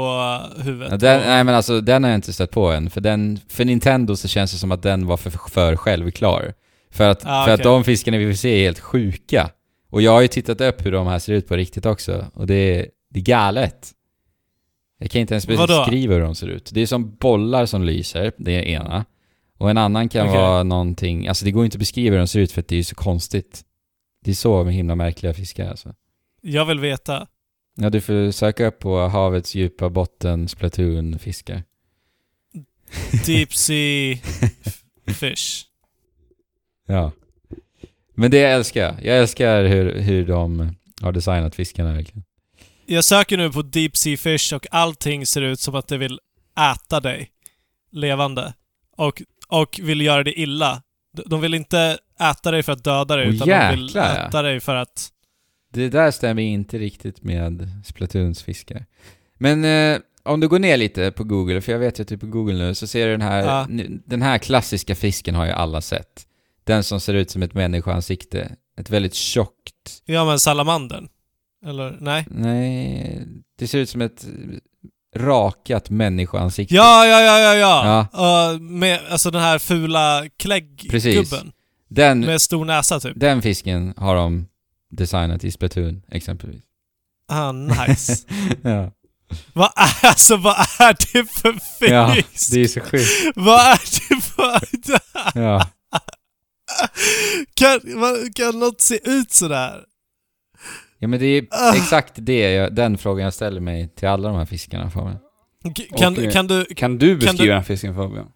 uh, 0.56 0.64
huvudet? 0.64 0.92
Ja, 0.92 0.98
den, 0.98 1.22
nej 1.28 1.44
men 1.44 1.56
alltså 1.56 1.82
den 1.82 2.04
har 2.04 2.12
jag 2.12 2.18
inte 2.18 2.34
stött 2.34 2.52
på 2.52 2.72
än, 2.72 2.90
för, 2.90 3.02
den, 3.02 3.40
för 3.50 3.66
Nintendo 3.66 4.16
så 4.16 4.28
känns 4.28 4.52
det 4.52 4.58
som 4.58 4.72
att 4.72 4.82
den 4.82 5.08
var 5.08 5.18
för, 5.18 5.30
för 5.30 5.76
självklar. 5.76 6.54
För 6.92 7.10
att, 7.10 7.22
Ah, 7.26 7.46
för 7.46 7.54
att 7.54 7.64
de 7.64 7.84
fiskarna 7.84 8.18
vi 8.18 8.26
vill 8.26 8.38
se 8.38 8.50
är 8.50 8.64
helt 8.64 8.80
sjuka. 8.80 9.50
Och 9.90 10.02
jag 10.02 10.12
har 10.12 10.22
ju 10.22 10.28
tittat 10.28 10.62
upp 10.62 10.86
hur 10.86 10.92
de 10.92 11.08
här 11.08 11.20
ser 11.20 11.34
ut 11.34 11.48
på 11.48 11.56
riktigt 11.56 11.86
också, 11.86 12.26
och 12.34 12.48
det 12.48 12.54
är, 12.54 12.88
det 13.14 13.20
är 13.20 13.24
galet. 13.24 13.92
Jag 14.98 15.12
kan 15.12 15.22
inte 15.22 15.34
ens 15.34 15.48
beskriva 15.48 16.14
hur 16.14 16.22
de 16.22 16.36
ser 16.36 16.48
ut. 16.48 16.70
Det 16.74 16.82
är 16.82 16.86
som 16.86 17.16
bollar 17.16 17.66
som 17.66 17.84
lyser, 17.84 18.32
det 18.38 18.52
är 18.52 18.62
ena. 18.62 19.06
Och 19.58 19.70
en 19.70 19.78
annan 19.78 20.10
kan 20.10 20.28
Okej. 20.28 20.38
vara 20.42 20.64
någonting, 20.64 21.28
alltså 21.28 21.46
det 21.46 21.52
går 21.52 21.66
inte 21.66 21.76
att 21.76 21.80
beskriva 21.80 22.14
hur 22.14 22.20
de 22.20 22.28
ser 22.28 22.40
ut 22.40 22.52
för 22.52 22.62
att 22.62 22.68
det 22.68 22.76
är 22.76 22.84
så 22.84 22.96
konstigt. 22.96 23.64
Det 24.24 24.32
är 24.32 24.36
så 24.36 24.64
med 24.64 24.74
himla 24.74 24.96
märkliga 24.96 25.34
fiskar 25.34 25.70
alltså. 25.70 25.94
Jag 26.42 26.66
vill 26.66 26.80
veta. 26.80 27.28
Ja, 27.76 27.90
du 27.90 28.02
får 28.02 28.32
söka 28.32 28.68
upp 28.68 28.80
på 28.80 29.00
havets 29.00 29.56
djupa 29.56 29.90
botten 29.90 30.48
Splatoon-fiskar. 30.48 31.64
Deep 33.26 33.54
Sea 33.56 34.18
Fish. 35.08 35.66
Ja. 36.88 37.12
Men 38.16 38.32
det 38.32 38.44
älskar 38.44 38.82
jag. 38.82 39.06
Jag 39.06 39.18
älskar 39.18 39.66
hur, 39.66 40.00
hur 40.00 40.26
de 40.26 40.76
har 41.02 41.12
designat 41.12 41.56
fiskarna 41.56 41.94
verkligen. 41.94 42.24
Jag 42.90 43.04
söker 43.04 43.38
nu 43.38 43.52
på 43.52 43.62
Deep 43.62 43.98
Sea 43.98 44.18
Fish 44.18 44.54
och 44.54 44.68
allting 44.72 45.26
ser 45.26 45.42
ut 45.42 45.60
som 45.60 45.76
att 45.76 45.88
det 45.88 45.98
vill 45.98 46.20
äta 46.74 47.00
dig. 47.00 47.30
levande 47.92 48.54
och, 48.98 49.22
och 49.48 49.80
vill 49.84 50.02
göra 50.02 50.24
det 50.24 50.40
illa. 50.40 50.82
De- 51.26 51.42
vill 51.42 51.54
inte 51.54 51.98
äta 52.20 52.52
dig 52.52 52.64
för 52.64 52.72
att 52.72 52.84
döda 52.84 53.16
dig, 53.16 53.28
Åh, 53.28 53.36
utan 53.36 53.48
de 53.48 53.70
vill 53.76 53.86
jäklar, 53.86 54.16
ja. 54.16 54.28
äta 54.28 54.42
dig 54.42 54.60
för 54.60 54.76
att... 54.76 55.10
Det 55.74 55.90
där 55.90 56.12
stämmer 56.12 56.42
inte 56.44 56.78
riktigt 56.78 57.24
med 57.24 57.70
Splatoons 57.86 58.44
fiskar. 58.44 58.86
Men 59.38 59.66
eh, 59.66 60.00
om 60.24 60.40
du 60.40 60.48
går 60.48 60.60
ner 60.60 60.78
lite 60.78 61.12
på 61.12 61.24
Google, 61.24 61.62
för 61.62 61.72
jag 61.72 61.80
vet 61.80 62.00
ju 62.00 62.02
att 62.02 62.08
du 62.08 62.16
är 62.16 62.20
på 62.20 62.28
Google 62.28 62.54
nu, 62.66 62.76
så 62.76 62.88
ser 62.88 63.06
du 63.06 63.12
den 63.12 63.22
här, 63.22 63.44
Ja. 63.44 63.68
den 64.06 64.22
här 64.22 64.38
klassiska 64.38 64.96
fisken 64.96 65.36
har 65.36 65.46
ju 65.46 65.52
alla 65.52 65.82
sett. 65.82 66.28
Den 66.64 66.84
som 66.84 67.00
ser 67.00 67.14
ut 67.14 67.32
som 67.32 67.44
ett 67.44 67.54
människoansikte. 67.54 68.56
Ett 68.80 68.90
väldigt 68.90 69.14
tjockt... 69.14 70.02
Ja 70.06 70.26
men 70.26 70.40
salamandern. 70.40 71.08
Eller 71.68 71.98
nej? 72.00 72.26
Nej, 72.30 73.28
det 73.60 73.68
ser 73.68 73.78
ut 73.80 73.90
som 73.90 74.02
ett 74.02 74.26
rakat 75.16 75.90
människoansikte. 75.90 76.76
Ja, 76.76 77.06
ja, 77.06 77.22
ja, 77.22 77.40
ja, 77.40 77.56
ja! 78.14 78.54
Uh, 78.54 78.62
med, 78.62 79.00
alltså 79.10 79.32
den 79.32 79.42
här 79.42 79.60
fula 79.60 80.26
klägggubben. 80.38 81.52
Den, 81.90 82.20
Med 82.20 82.42
stor 82.42 82.66
näsa 82.66 83.00
typ. 83.00 83.14
den 83.16 83.42
fisken 83.42 83.94
har 83.98 84.16
de 84.16 84.48
designat 84.92 85.44
i 85.44 85.52
Splatoon, 85.52 86.02
exempelvis. 86.12 86.64
Ah, 87.28 87.52
nice. 87.52 88.24
ja. 88.62 88.92
vad 89.54 89.72
är, 89.76 90.08
alltså 90.08 90.38
vad 90.38 90.56
är 90.80 90.96
det 91.14 91.30
för 91.30 91.54
fisk? 91.54 91.92
ja, 91.92 92.16
det 92.52 92.62
är 92.62 92.68
så 92.68 92.80
sjukt. 92.80 93.36
Vad 93.36 93.60
är 93.60 93.80
det 94.10 94.22
för... 94.22 94.60
Ja. 95.40 95.68
kan, 97.54 97.80
kan 98.36 98.60
något 98.60 98.82
se 98.82 99.00
ut 99.04 99.32
sådär? 99.34 99.84
Ja, 101.00 101.08
men 101.08 101.20
det 101.20 101.26
är 101.26 101.48
Ah. 101.52 101.76
exakt 101.76 102.14
det, 102.16 102.40
jag, 102.52 102.76
den 102.76 102.98
frågan 102.98 103.24
jag 103.24 103.34
ställer 103.34 103.62
mig 103.62 103.90
till 103.96 104.08
alla 104.08 104.30
de 104.30 104.38
här 104.38 104.46
fiskarna, 104.46 104.90
Fabian. 104.92 105.18
Kan, 105.98 106.14
Och, 106.14 106.20
eh, 106.24 106.32
kan 106.32 106.48
du... 106.48 106.66
Kan 106.66 106.98
du 106.98 107.16
beskriva 107.18 107.44
du- 107.44 107.50
den 107.50 107.64
fisken 107.64 107.96
Fabian? 107.96 108.32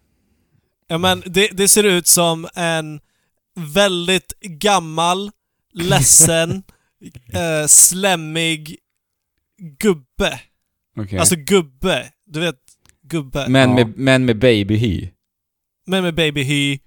Ja 0.88 0.98
men 0.98 1.22
det, 1.26 1.48
det 1.52 1.68
ser 1.68 1.84
ut 1.84 2.06
som 2.06 2.48
en 2.54 3.00
väldigt 3.74 4.32
gammal, 4.40 5.30
ledsen, 5.74 6.62
eh, 7.32 7.66
slemmig 7.66 8.76
gubbe. 9.78 10.40
Okej. 10.98 11.18
Alltså 11.18 11.36
gubbe. 11.36 12.12
Du 12.26 12.40
vet, 12.40 12.56
gubbe. 13.02 13.48
Men, 13.48 13.68
Ja. 13.70 13.74
med, 13.74 13.96
men 13.98 14.24
med 14.24 14.38
babyhy. 14.38 15.08
Men 15.86 16.02
med 16.02 16.14
babyhy. 16.14 16.78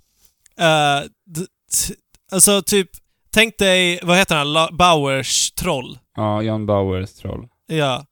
Uh, 0.60 1.10
alltså 2.32 2.62
typ, 2.62 2.90
tänk 3.36 3.58
dig, 3.58 4.00
vad 4.04 4.18
heter 4.18 4.36
han, 4.36 4.54
La- 4.54 4.70
Bauers 4.72 5.52
troll. 5.52 5.98
Ja, 6.16 6.42
John 6.42 6.66
Bauers 6.66 7.14
troll. 7.14 7.48
Ja. 7.68 8.06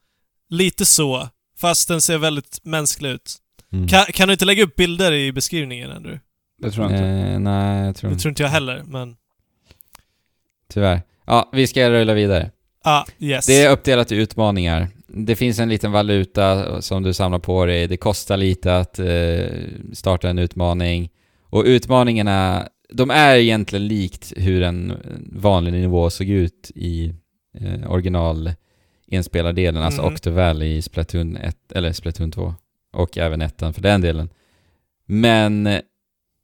Lite 0.50 0.86
så. 0.86 1.30
Fast 1.58 1.88
den 1.88 2.02
ser 2.02 2.18
väldigt 2.18 2.60
mänsklig 2.64 3.10
ut. 3.10 3.36
Mm. 3.74 3.88
Kan, 3.88 4.06
kan 4.06 4.28
du 4.28 4.32
inte 4.34 4.46
lägga 4.46 4.64
upp 4.64 4.76
bilder 4.76 5.12
i 5.12 5.32
beskrivningen 5.32 5.92
Andrew? 5.92 6.20
Det 6.62 6.72
tror 6.72 6.86
jag 6.86 6.94
inte. 6.94 7.06
Eh, 7.08 7.40
nej, 7.40 7.86
jag 7.86 7.96
tror 7.96 8.10
Det 8.10 8.14
inte. 8.14 8.22
tror 8.22 8.30
inte 8.30 8.44
jag 8.44 8.50
heller, 8.50 8.84
men... 8.86 9.16
Tyvärr. 10.74 11.02
Ja, 11.26 11.50
vi 11.54 11.68
ska 11.68 11.90
rulla 11.90 12.14
vidare. 12.14 12.52
Ah, 12.84 13.04
yes. 13.20 13.46
Det 13.46 13.64
är 13.64 13.72
uppdelat 13.72 14.12
i 14.12 14.16
utmaningar. 14.16 14.88
Det 15.08 15.36
finns 15.36 15.60
en 15.60 15.70
liten 15.70 15.92
valuta 15.92 16.82
som 16.82 17.04
du 17.04 17.14
samlar 17.14 17.40
på 17.40 17.66
dig. 17.66 17.88
Det 17.88 17.98
kostar 17.98 18.38
lite 18.38 18.78
att 18.78 19.00
eh, 19.00 19.46
starta 19.94 20.30
en 20.30 20.40
utmaning. 20.40 21.10
Och 21.50 21.64
utmaningarna, 21.66 22.68
de 22.94 23.10
är 23.12 23.36
egentligen 23.36 23.88
likt 23.88 24.34
hur 24.36 24.62
en 24.64 24.94
vanlig 25.32 25.74
nivå 25.74 26.10
såg 26.10 26.28
ut 26.30 26.72
i 26.76 27.14
eh, 27.60 27.92
original 27.92 28.52
inspelardelen, 29.08 29.84
alltså 29.84 30.02
Mhm. 30.02 30.14
Octoval 30.14 30.64
i 30.64 30.82
Splatoon 30.82 31.38
1, 31.38 31.72
eller 31.72 31.92
Splatoon 31.92 32.32
2. 32.32 32.56
Och 32.94 33.18
även 33.18 33.42
ettan 33.42 33.74
för 33.74 33.82
den 33.82 34.02
delen. 34.02 34.30
Men 35.06 35.70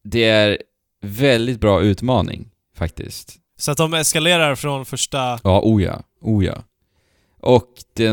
det 0.04 0.24
är 0.24 0.58
väldigt 1.02 1.60
bra 1.60 1.82
utmaning, 1.82 2.50
faktiskt. 2.76 3.36
Så 3.58 3.72
att 3.72 3.78
de 3.78 3.94
eskalerar 3.94 4.56
från 4.56 4.86
första... 4.86 5.40
Ja, 5.44 5.62
oh 5.64 5.84
ja. 5.84 6.04
Oh 6.22 6.46
ja. 6.46 6.64
Och 7.42 7.68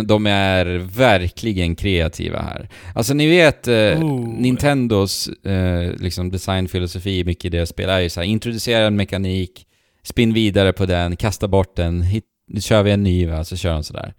de, 0.06 0.26
är 0.26 0.66
verkligen 0.96 1.76
kreativa 1.76 2.38
här. 2.42 2.68
Alltså 2.94 3.14
ni 3.14 3.26
vet, 3.26 3.68
eh, 3.68 3.74
Oh. 3.74 4.28
Nintendos 4.40 5.28
eh, 5.28 5.92
liksom 5.98 6.30
designfilosofi 6.30 7.24
mycket 7.24 7.44
i 7.44 7.48
deras 7.48 7.68
spel 7.68 7.88
är 7.90 8.00
ju 8.00 8.08
så 8.08 8.20
här, 8.20 8.26
introducera 8.26 8.86
en 8.86 8.96
mekanik, 8.96 9.66
spinn 10.02 10.32
vidare 10.32 10.72
på 10.72 10.86
den, 10.86 11.16
kasta 11.16 11.48
bort 11.48 11.76
den, 11.76 12.02
hit, 12.02 12.24
nu 12.48 12.60
kör 12.60 12.82
vi 12.82 12.90
en 12.90 13.02
ny 13.02 13.26
va, 13.26 13.44
så 13.44 13.56
kör 13.56 13.72
de 13.72 13.82
sådär. 13.84 14.14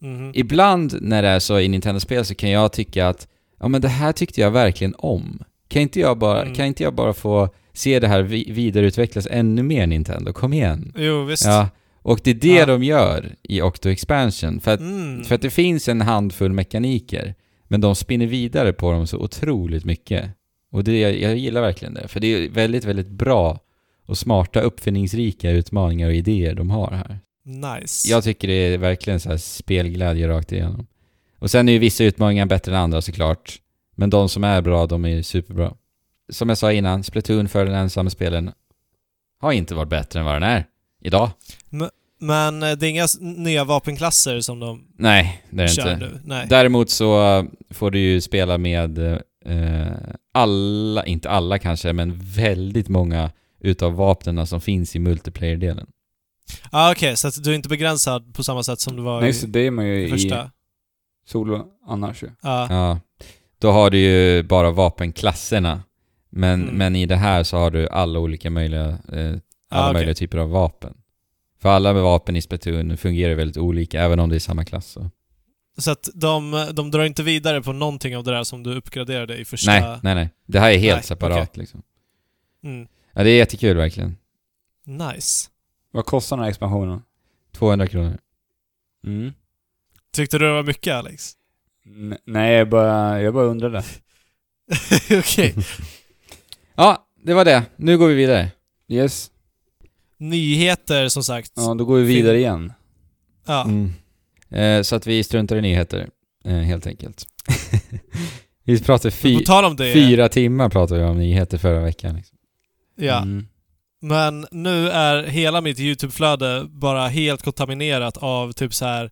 Mhm. 0.00 0.30
Ibland 0.34 0.98
när 1.00 1.22
det 1.22 1.28
är 1.28 1.38
så 1.38 1.60
i 1.60 1.68
Nintendo-spel 1.68 2.24
så 2.24 2.34
kan 2.34 2.50
jag 2.50 2.72
tycka 2.72 3.08
att 3.08 3.28
ja 3.60 3.68
men 3.68 3.80
det 3.80 3.88
här 3.88 4.12
tyckte 4.12 4.40
jag 4.40 4.50
verkligen 4.50 4.94
om. 4.98 5.38
Kan 5.68 5.82
inte 5.82 6.00
jag 6.00 6.18
bara, 6.18 6.42
Mm. 6.42 6.54
kan 6.54 6.66
inte 6.66 6.82
jag 6.82 6.94
bara 6.94 7.12
få 7.12 7.48
se 7.72 8.00
det 8.00 8.08
här 8.08 8.22
vi- 8.22 8.52
vidareutvecklas 8.52 9.28
ännu 9.30 9.62
mer 9.62 9.86
Nintendo? 9.86 10.32
Kom 10.32 10.52
igen. 10.52 10.92
Jo, 10.96 11.24
visst. 11.24 11.44
Ja, 11.44 11.68
och 12.04 12.20
det 12.24 12.30
är 12.30 12.34
det 12.34 12.48
Ja. 12.48 12.66
de 12.66 12.82
gör 12.84 13.34
i 13.42 13.62
Octo 13.62 13.88
Expansion. 13.88 14.60
För 14.60 14.74
att, 14.74 14.80
Mm. 14.80 15.24
för 15.24 15.34
att 15.34 15.42
det 15.42 15.50
finns 15.50 15.88
en 15.88 16.00
handfull 16.00 16.52
mekaniker, 16.52 17.34
men 17.68 17.80
de 17.80 17.94
spinner 17.94 18.26
vidare 18.26 18.72
på 18.72 18.92
dem 18.92 19.06
så 19.06 19.18
otroligt 19.18 19.84
mycket. 19.84 20.30
Och 20.72 20.84
det, 20.84 21.00
jag 21.00 21.36
gillar 21.36 21.60
verkligen 21.60 21.94
det, 21.94 22.08
för 22.08 22.20
det 22.20 22.26
är 22.26 22.48
väldigt, 22.50 22.84
väldigt 22.84 23.08
bra 23.08 23.60
och 24.06 24.18
smarta, 24.18 24.60
uppfinningsrika 24.60 25.50
utmaningar 25.50 26.08
och 26.08 26.14
idéer 26.14 26.54
de 26.54 26.70
har 26.70 26.90
här. 26.90 27.18
Nice. 27.80 28.10
Jag 28.10 28.24
tycker 28.24 28.48
det 28.48 28.54
är 28.54 28.78
verkligen 28.78 29.20
så 29.20 29.28
här 29.28 29.36
spelglädje 29.36 30.28
rakt 30.28 30.52
igenom. 30.52 30.86
Och 31.38 31.50
sen 31.50 31.68
är 31.68 31.72
ju 31.72 31.78
vissa 31.78 32.04
utmaningar 32.04 32.46
bättre 32.46 32.72
än 32.72 32.78
andra 32.82 33.02
såklart. 33.02 33.58
Men 33.96 34.10
de 34.10 34.28
som 34.28 34.44
är 34.44 34.62
bra, 34.62 34.86
de 34.86 35.04
är 35.04 35.22
superbra. 35.22 35.74
Som 36.32 36.48
jag 36.48 36.58
sa 36.58 36.72
innan, 36.72 37.04
Splatoon 37.04 37.48
för 37.48 37.64
den 37.66 37.74
ensamma 37.74 38.10
spelen 38.10 38.52
har 39.40 39.52
inte 39.52 39.74
varit 39.74 39.88
bättre 39.88 40.18
än 40.20 40.26
vad 40.26 40.34
den 40.34 40.42
är 40.42 40.64
idag. 41.04 41.30
Men 42.20 42.62
eh, 42.62 42.72
det 42.72 42.86
är 42.86 42.90
inga 42.90 43.06
nya 43.20 43.64
vapenklasser 43.64 44.40
som 44.40 44.60
de 44.60 44.84
Nej, 44.98 45.42
det 45.50 45.62
är 45.62 45.68
kör 45.68 45.92
inte. 45.94 46.06
nu? 46.06 46.20
Nej. 46.24 46.46
Däremot 46.50 46.90
så 46.90 47.44
får 47.70 47.90
du 47.90 47.98
ju 47.98 48.20
spela 48.20 48.58
med 48.58 48.98
eh, 49.44 49.92
alla, 50.34 51.04
inte 51.06 51.30
alla 51.30 51.58
kanske, 51.58 51.92
men 51.92 52.20
väldigt 52.22 52.88
många 52.88 53.30
utav 53.60 53.92
vapnen 53.94 54.46
som 54.46 54.60
finns 54.60 54.96
i 54.96 54.98
multiplayer-delen. 54.98 55.86
ah, 56.70 56.92
Okej, 56.92 57.16
så 57.16 57.28
att 57.28 57.44
du 57.44 57.50
är 57.50 57.54
inte 57.54 57.68
begränsad 57.68 58.34
på 58.34 58.44
samma 58.44 58.62
sätt 58.62 58.80
som 58.80 58.96
du 58.96 59.02
var 59.02 59.20
Nej, 59.20 59.30
i, 59.30 59.32
så 59.32 59.46
det 59.46 59.60
är 59.60 59.70
man 59.70 59.86
ju 59.86 60.08
i 60.16 60.32
solo 61.26 61.64
annars 61.86 62.22
ju. 62.22 62.30
Ja. 62.42 62.66
Ja. 62.70 63.00
Då 63.58 63.70
har 63.70 63.90
du 63.90 63.98
ju 63.98 64.42
bara 64.42 64.70
vapenklasserna. 64.70 65.82
Men, 66.30 66.62
Mm. 66.62 66.74
men 66.74 66.96
i 66.96 67.06
det 67.06 67.16
här 67.16 67.42
så 67.42 67.56
har 67.56 67.70
du 67.70 67.88
alla 67.88 68.18
olika 68.18 68.50
möjliga, 68.50 68.88
eh, 68.88 69.36
alla 69.74 69.84
Ah, 69.86 69.90
okej. 69.90 69.94
möjliga 69.98 70.14
typer 70.14 70.38
av 70.38 70.50
vapen. 70.50 70.96
För 71.58 71.68
alla 71.68 71.92
med 71.92 72.02
vapen 72.02 72.36
i 72.36 72.42
Splatoon 72.42 72.96
fungerar 72.96 73.34
väldigt 73.34 73.56
olika, 73.56 74.02
även 74.02 74.18
om 74.20 74.28
det 74.28 74.36
är 74.36 74.40
samma 74.40 74.64
klass. 74.64 74.86
Så. 74.86 75.10
Så 75.78 75.90
att 75.90 76.08
de, 76.14 76.68
de 76.72 76.90
drar 76.90 77.04
inte 77.04 77.22
vidare 77.22 77.62
på 77.62 77.72
någonting 77.72 78.16
av 78.16 78.24
det 78.24 78.30
där 78.30 78.44
som 78.44 78.62
du 78.62 78.74
uppgraderade 78.76 79.36
i 79.36 79.44
första... 79.44 79.70
Nej, 79.70 79.98
nej, 80.02 80.14
nej. 80.14 80.30
Det 80.46 80.60
här 80.60 80.70
är 80.72 80.78
helt 80.78 80.96
Nej, 80.96 81.02
separat 81.04 81.56
liksom. 81.56 81.82
Mm. 82.64 82.86
Ja, 83.12 83.22
det 83.24 83.30
är 83.30 83.36
jättekul 83.36 83.76
verkligen. 83.76 84.16
Nice. 84.86 85.48
Vad 85.90 86.06
kostar 86.06 86.36
den 86.36 86.42
här 86.44 86.50
expansionen? 86.50 87.02
200 87.52 87.86
kronor. 87.86 88.18
Mm. 89.06 89.32
Tyckte 90.12 90.38
du 90.38 90.44
det 90.46 90.52
var 90.52 90.62
mycket 90.62 90.94
Alex? 90.94 91.32
N- 91.86 92.18
nej, 92.24 92.52
jag 92.54 92.68
bara, 92.68 93.22
jag 93.22 93.34
bara 93.34 93.44
undrade. 93.44 93.82
Okej. 95.18 95.54
Ja, 96.76 97.06
det 97.22 97.34
var 97.34 97.44
det. 97.44 97.62
Nu 97.76 97.98
går 97.98 98.08
vi 98.08 98.14
vidare. 98.14 98.50
Yes. 98.88 99.30
Nyheter 100.30 101.08
som 101.08 101.24
sagt. 101.24 101.52
Ja, 101.56 101.74
då 101.74 101.84
går 101.84 101.96
vi 101.96 102.02
vidare 102.02 102.38
igen. 102.38 102.72
Ja. 103.46 103.64
Mm. 103.64 103.92
Eh, 104.50 104.82
så 104.82 104.96
att 104.96 105.06
vi 105.06 105.24
struntar 105.24 105.56
i 105.56 105.60
nyheter, 105.60 106.08
eh, 106.44 106.54
helt 106.54 106.86
enkelt. 106.86 107.26
vi 108.64 108.80
pratade 108.80 109.10
fy, 109.10 109.44
det. 109.76 109.92
fyra 109.92 110.28
timmar 110.28 110.68
pratade 110.68 111.00
vi 111.00 111.06
om 111.06 111.18
nyheter 111.18 111.58
förra 111.58 111.80
veckan. 111.80 112.16
Liksom. 112.16 112.38
Ja. 112.96 113.22
Mm. 113.22 113.46
Men 114.00 114.46
nu 114.50 114.88
är 114.88 115.22
hela 115.22 115.60
mitt 115.60 115.78
YouTube-flöde 115.78 116.64
bara 116.68 117.08
helt 117.08 117.42
kontaminerat 117.42 118.16
av 118.16 118.52
typ 118.52 118.74
så 118.74 118.84
här 118.84 119.10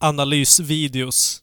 analysvideos 0.00 1.42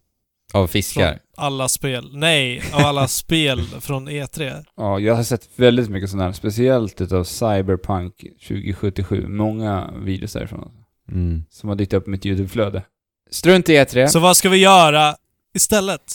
Av 0.56 0.68
från 0.68 0.68
fiskar. 0.68 1.20
alla 1.38 1.70
spel. 1.70 2.10
Nej, 2.14 2.62
av 2.74 2.80
alla 2.82 3.08
spel 3.08 3.62
från 3.82 4.10
E 4.10 4.24
E3. 4.24 4.66
Ja, 4.78 5.00
jag 5.00 5.16
har 5.16 5.24
sett 5.24 5.50
väldigt 5.56 5.90
mycket 5.90 6.10
sådana 6.10 6.24
här, 6.26 6.32
speciellt 6.32 7.02
utav 7.02 7.24
Cyberpunk 7.24 8.14
2077. 8.48 9.28
Många 9.28 9.90
videos 10.04 10.34
därifrån. 10.34 10.72
Mm. 11.12 11.44
Som 11.50 11.70
har 11.70 11.76
dykt 11.76 11.94
upp 11.94 12.08
i 12.08 12.12
mitt 12.12 12.26
YouTube-flöde. 12.26 12.82
Strunt 13.32 13.70
i 13.70 13.74
E3. 13.74 14.08
Så 14.08 14.20
vad 14.20 14.38
ska 14.38 14.50
vi 14.50 14.58
göra 14.58 15.16
istället? 15.56 16.14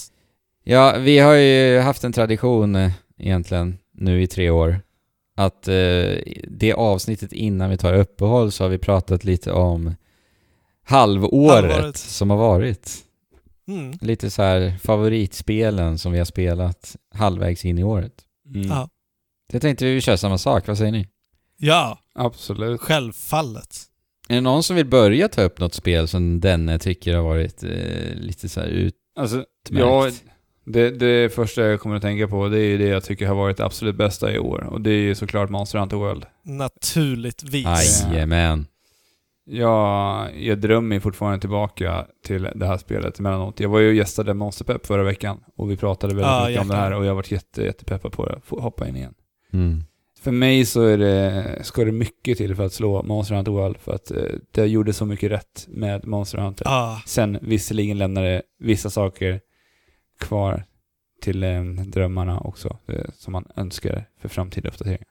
Ja, 0.65 0.95
vi 0.99 1.19
har 1.19 1.35
ju 1.35 1.79
haft 1.79 2.05
en 2.05 2.13
tradition 2.13 2.77
eh, 2.77 2.91
egentligen 3.19 3.79
nu 3.95 4.23
i 4.23 4.27
tre 4.27 4.51
år. 4.51 4.81
Att 5.37 5.69
eh, 5.69 5.75
det 6.49 6.73
avsnittet 6.77 7.33
innan 7.33 7.71
vi 7.71 7.77
tar 7.77 7.95
uppehåll 7.95 8.53
så 8.53 8.65
har 8.65 8.69
vi 8.69 8.79
pratat 8.79 9.25
lite 9.25 9.53
om 9.53 9.95
halvåret, 10.85 11.71
Halvåret. 11.71 11.97
som 11.97 12.31
har 12.31 12.37
varit. 12.37 12.91
Mm. 13.71 13.99
Lite 14.01 14.31
så 14.31 14.43
här 14.43 14.79
favoritspelen 14.83 15.99
som 15.99 16.13
vi 16.13 16.19
har 16.19 16.25
spelat 16.25 16.97
halvvägs 17.15 17.65
in 17.65 17.79
i 17.79 17.85
året. 17.85 18.13
Mm. 18.55 18.69
Ja. 18.69 18.89
Jag 19.53 19.63
tänkte 19.63 19.85
vi 19.85 20.01
kör 20.01 20.17
samma 20.17 20.39
sak, 20.39 20.69
vad 20.69 20.79
säger 20.79 20.93
ni? 20.93 21.09
Ja, 21.57 21.99
Absolut. 22.15 22.81
självfallet. 22.81 23.77
Är 24.29 24.35
det 24.35 24.41
någon 24.41 24.63
som 24.63 24.77
vill 24.77 24.87
börja 24.87 25.29
ta 25.29 25.43
upp 25.43 25.61
något 25.61 25.75
spel 25.75 26.09
som 26.09 26.41
denne 26.41 26.79
tycker 26.79 27.15
har 27.15 27.23
varit 27.23 27.63
eh, 27.63 28.15
lite 28.15 28.49
så 28.49 28.61
här 28.61 28.67
utmärkt? 28.67 28.97
Alltså, 29.19 29.45
ja, 29.71 30.11
det, 30.67 30.91
det 30.91 31.35
första 31.35 31.63
jag 31.63 31.81
kommer 31.81 31.97
att 31.97 32.03
tänka 32.03 32.29
på 32.29 32.49
det 32.49 32.59
är 32.59 32.65
ju 32.65 32.79
det 32.79 32.87
jag 32.89 33.05
tycker 33.05 33.27
har 33.27 33.35
varit 33.35 33.57
det 33.57 33.65
absolut 33.65 33.97
bästa 33.97 34.33
i 34.33 34.39
år. 34.39 34.61
Och 34.61 34.81
det 34.81 34.91
är 34.91 35.01
ju 35.01 35.15
såklart 35.15 35.51
Monster 35.51 35.79
Hunter 35.79 35.97
World. 35.97 36.27
Naturligtvis. 36.45 38.05
Jajamän. 38.13 38.67
Jag, 39.53 40.31
jag 40.43 40.59
drömmer 40.61 41.01
fortfarande 41.01 41.41
tillbaka 41.41 42.07
till 42.25 42.49
det 42.55 42.67
här 42.67 42.77
spelet 42.79 43.19
emellanåt. 43.19 43.61
Jag 43.61 43.69
var 43.69 43.79
ju 43.79 43.89
och 43.89 43.95
gästade 43.95 44.35
Monsterpepp 44.35 44.87
förra 44.87 45.03
veckan 45.03 45.41
och 45.57 45.71
vi 45.71 45.77
pratade 45.77 46.15
väldigt 46.15 46.31
Ah, 46.31 46.47
mycket 46.49 46.63
om 46.63 46.69
det 46.69 46.75
här 46.75 46.83
jäklar. 46.85 46.99
och 46.99 47.05
jag 47.05 47.11
har 47.11 47.15
varit 47.17 47.31
jätte, 47.31 47.63
jättepeppad 47.63 48.13
på 48.13 48.27
det. 48.27 48.41
Få 48.45 48.61
hoppa 48.61 48.89
in 48.89 48.97
igen. 48.97 49.15
Mm. 49.53 49.85
För 50.21 50.31
mig 50.31 50.65
så 50.65 50.83
är 50.83 50.99
det, 50.99 51.59
ska 51.63 51.85
det 51.85 51.93
mycket 51.93 52.39
till 52.39 52.57
för 52.57 52.67
att 52.67 52.73
slå 52.73 53.03
Monster 53.03 53.35
Hunter 53.35 53.53
World 53.53 53.77
för 53.79 53.93
att 53.95 54.11
eh, 54.11 54.23
det 54.51 54.67
gjorde 54.67 54.93
så 54.93 55.07
mycket 55.07 55.31
rätt 55.31 55.67
med 55.69 56.07
Monster 56.07 56.39
Hunter. 56.39 56.65
Ja, 56.69 57.03
Sen 57.07 57.39
visserligen 57.43 57.99
lämnar 57.99 58.23
det 58.23 58.43
vissa 58.59 58.91
saker 58.91 59.41
kvar 60.21 60.65
till 61.23 61.43
eh, 61.43 61.63
drömmarna 61.87 62.41
också, 62.41 62.79
eh, 62.89 63.05
som 63.15 63.33
man 63.33 63.45
önskar 63.57 64.05
för 64.21 64.29
framtida 64.29 64.69
uppdateringar. 64.69 65.07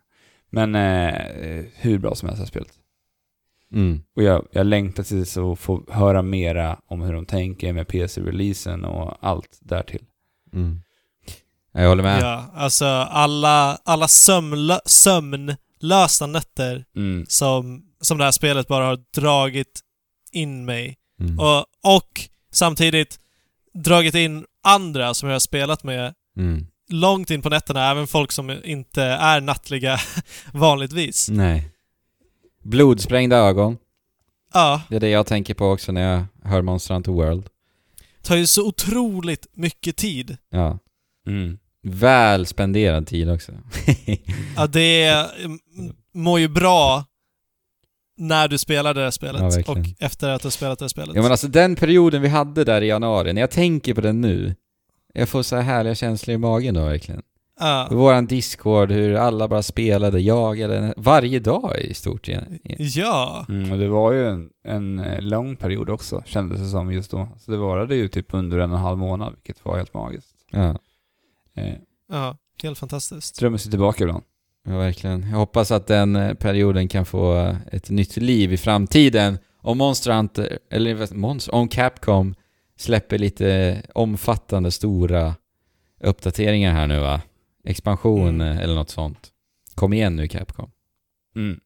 Men 0.50 0.76
eh, 0.76 1.66
hur 1.76 1.98
bra 1.98 2.16
som 2.16 2.30
helst 2.30 2.40
har 2.40 2.48
spelet. 2.48 2.72
Mm. 3.74 4.02
Och 4.16 4.24
jag, 4.24 4.48
jag 4.52 4.66
längtar 4.66 5.04
tills 5.04 5.38
att 5.38 5.60
få 5.60 5.84
höra 5.92 6.22
mera 6.22 6.80
om 6.88 7.02
hur 7.02 7.14
de 7.14 7.26
tänker 7.26 7.74
med 7.74 7.88
PC-releasen 7.88 8.86
och 8.86 9.18
allt 9.22 9.58
därtill. 9.62 10.04
Mm. 10.54 10.82
Ja, 11.74 11.82
Jag 11.82 11.90
håller 11.90 12.04
med. 12.04 12.22
ja, 12.22 12.52
alltså 12.56 12.86
alla, 12.86 13.78
alla 13.86 14.08
sömnlö, 14.08 14.80
sömnlösa 14.86 16.26
nätter 16.28 16.86
Mm. 16.96 17.26
som, 17.30 17.82
som 18.02 18.18
det 18.18 18.24
här 18.24 18.32
spelet 18.32 18.68
bara 18.68 18.86
har 18.86 19.00
dragit 19.16 19.80
in 20.32 20.66
mig. 20.66 20.96
Mm. 21.22 21.40
Och, 21.40 21.58
och 21.98 22.22
samtidigt 22.52 23.20
dragit 23.74 24.16
in 24.16 24.46
andra 24.64 25.14
som 25.14 25.30
jag 25.30 25.36
har 25.36 25.40
spelat 25.40 25.84
med 25.84 26.14
Mm. 26.38 26.66
långt 26.90 27.30
in 27.32 27.42
på 27.42 27.50
nätterna, 27.50 27.92
även 27.92 28.08
folk 28.08 28.32
som 28.32 28.50
inte 28.64 29.04
är 29.04 29.42
nattliga 29.42 29.98
vanligtvis. 30.54 31.30
Nej. 31.30 31.72
Blodsprängda 32.64 33.38
ögon. 33.38 33.78
Ja, 34.54 34.82
Det 34.90 34.96
är 34.96 35.00
det 35.00 35.10
jag 35.10 35.26
tänker 35.28 35.54
på 35.54 35.66
också 35.66 35.92
när 35.92 36.02
jag 36.14 36.26
hör 36.50 36.62
Monster 36.62 36.94
Hunter 36.94 37.12
World. 37.12 37.50
tar 38.22 38.36
ju 38.36 38.48
så 38.48 38.68
otroligt 38.68 39.48
mycket 39.54 39.96
tid. 39.96 40.38
Ja. 40.50 40.80
Mm. 41.28 41.58
Väl 41.84 42.46
spenderad 42.46 43.08
tid 43.08 43.30
också. 43.30 43.52
Ja, 44.56 44.68
det 44.68 45.06
mm, 45.08 45.60
mår 46.14 46.40
ju 46.40 46.48
bra 46.48 47.06
när 48.18 48.48
du 48.48 48.58
spelar 48.58 48.94
det 48.94 49.00
här 49.00 49.06
Ja, 49.08 49.12
spelet 49.12 49.42
verkligen. 49.42 49.80
och 49.82 49.88
efter 50.00 50.30
att 50.30 50.42
du 50.42 50.46
har 50.46 50.52
spelat 50.52 50.80
det 50.80 50.84
här 50.86 50.90
spelet. 50.90 51.16
ja 51.16 51.22
men 51.22 51.32
alltså 51.32 51.48
den 51.48 51.76
perioden 51.76 52.22
vi 52.22 52.28
hade 52.28 52.64
där 52.64 52.82
i 52.82 52.88
januari, 52.88 53.34
när 53.34 53.42
jag 53.42 53.52
tänker 53.52 53.94
på 53.94 54.02
den 54.02 54.22
nu, 54.22 54.56
jag 55.14 55.30
får 55.30 55.44
så 55.44 55.56
här 55.56 55.64
härliga 55.64 55.96
känslor 55.96 56.34
i 56.36 56.38
magen 56.38 56.74
då 56.74 56.86
verkligen. 56.86 57.22
Ja. 57.60 57.88
Våran 57.92 58.26
Discord, 58.26 58.92
hur 58.92 59.16
alla 59.16 59.48
bara 59.48 59.64
spelade, 59.64 60.20
jagade, 60.22 60.94
varje 60.98 61.40
dag 61.40 61.80
i 61.80 61.94
stort 61.94 62.28
igen. 62.28 62.60
Ja. 62.78 63.46
Mm, 63.50 63.72
och 63.72 63.78
det 63.78 63.88
var 63.88 64.12
ju 64.12 64.28
en, 64.28 64.50
en 64.64 65.00
eh, 65.00 65.22
lång 65.22 65.56
period 65.56 65.90
också, 65.90 66.24
kändes 66.26 66.60
det 66.62 66.68
som 66.68 66.94
just 66.94 67.12
då. 67.12 67.28
Så 67.40 67.52
det 67.52 67.58
varade 67.58 67.96
ju 67.96 68.08
typ 68.08 68.34
under 68.34 68.58
en 68.60 68.72
och 68.72 68.78
en 68.78 68.84
halv 68.84 68.98
månad, 68.98 69.34
vilket 69.34 69.66
var 69.66 69.78
helt 69.78 69.94
magiskt. 69.94 70.36
Ja, 70.52 70.80
Eh, 71.56 71.74
Ja, 72.12 72.38
helt 72.64 72.78
fantastiskt. 72.78 73.40
drömmer 73.40 73.58
sig 73.58 73.70
tillbaka 73.72 74.04
ibland. 74.04 74.24
ja, 74.68 74.78
verkligen. 74.78 75.30
Jag 75.30 75.38
hoppas 75.38 75.72
att 75.72 75.88
den 75.88 76.16
eh, 76.16 76.34
perioden 76.34 76.88
kan 76.88 77.06
få 77.06 77.36
eh, 77.38 77.56
ett 77.72 77.90
nytt 77.90 78.18
liv 78.18 78.54
i 78.54 78.58
framtiden. 78.58 79.38
Om 79.62 79.78
Monster 79.78 80.12
Hunter, 80.14 80.60
eller 80.72 81.16
Monster, 81.16 81.54
om 81.56 81.68
Capcom 81.68 82.36
släpper 82.78 83.18
lite 83.18 83.82
omfattande, 83.96 84.72
stora 84.72 85.36
uppdateringar 86.04 86.74
här 86.74 86.88
nu 86.88 87.00
va? 87.00 87.22
Expansion 87.70 88.42
Mm. 88.42 88.42
eh, 88.58 88.64
eller 88.64 88.76
något 88.76 88.90
sånt. 88.90 89.30
Kom 89.76 89.94
igen 89.94 90.16
nu 90.16 90.28
Capcom. 90.28 90.72
Mm. 91.36 91.60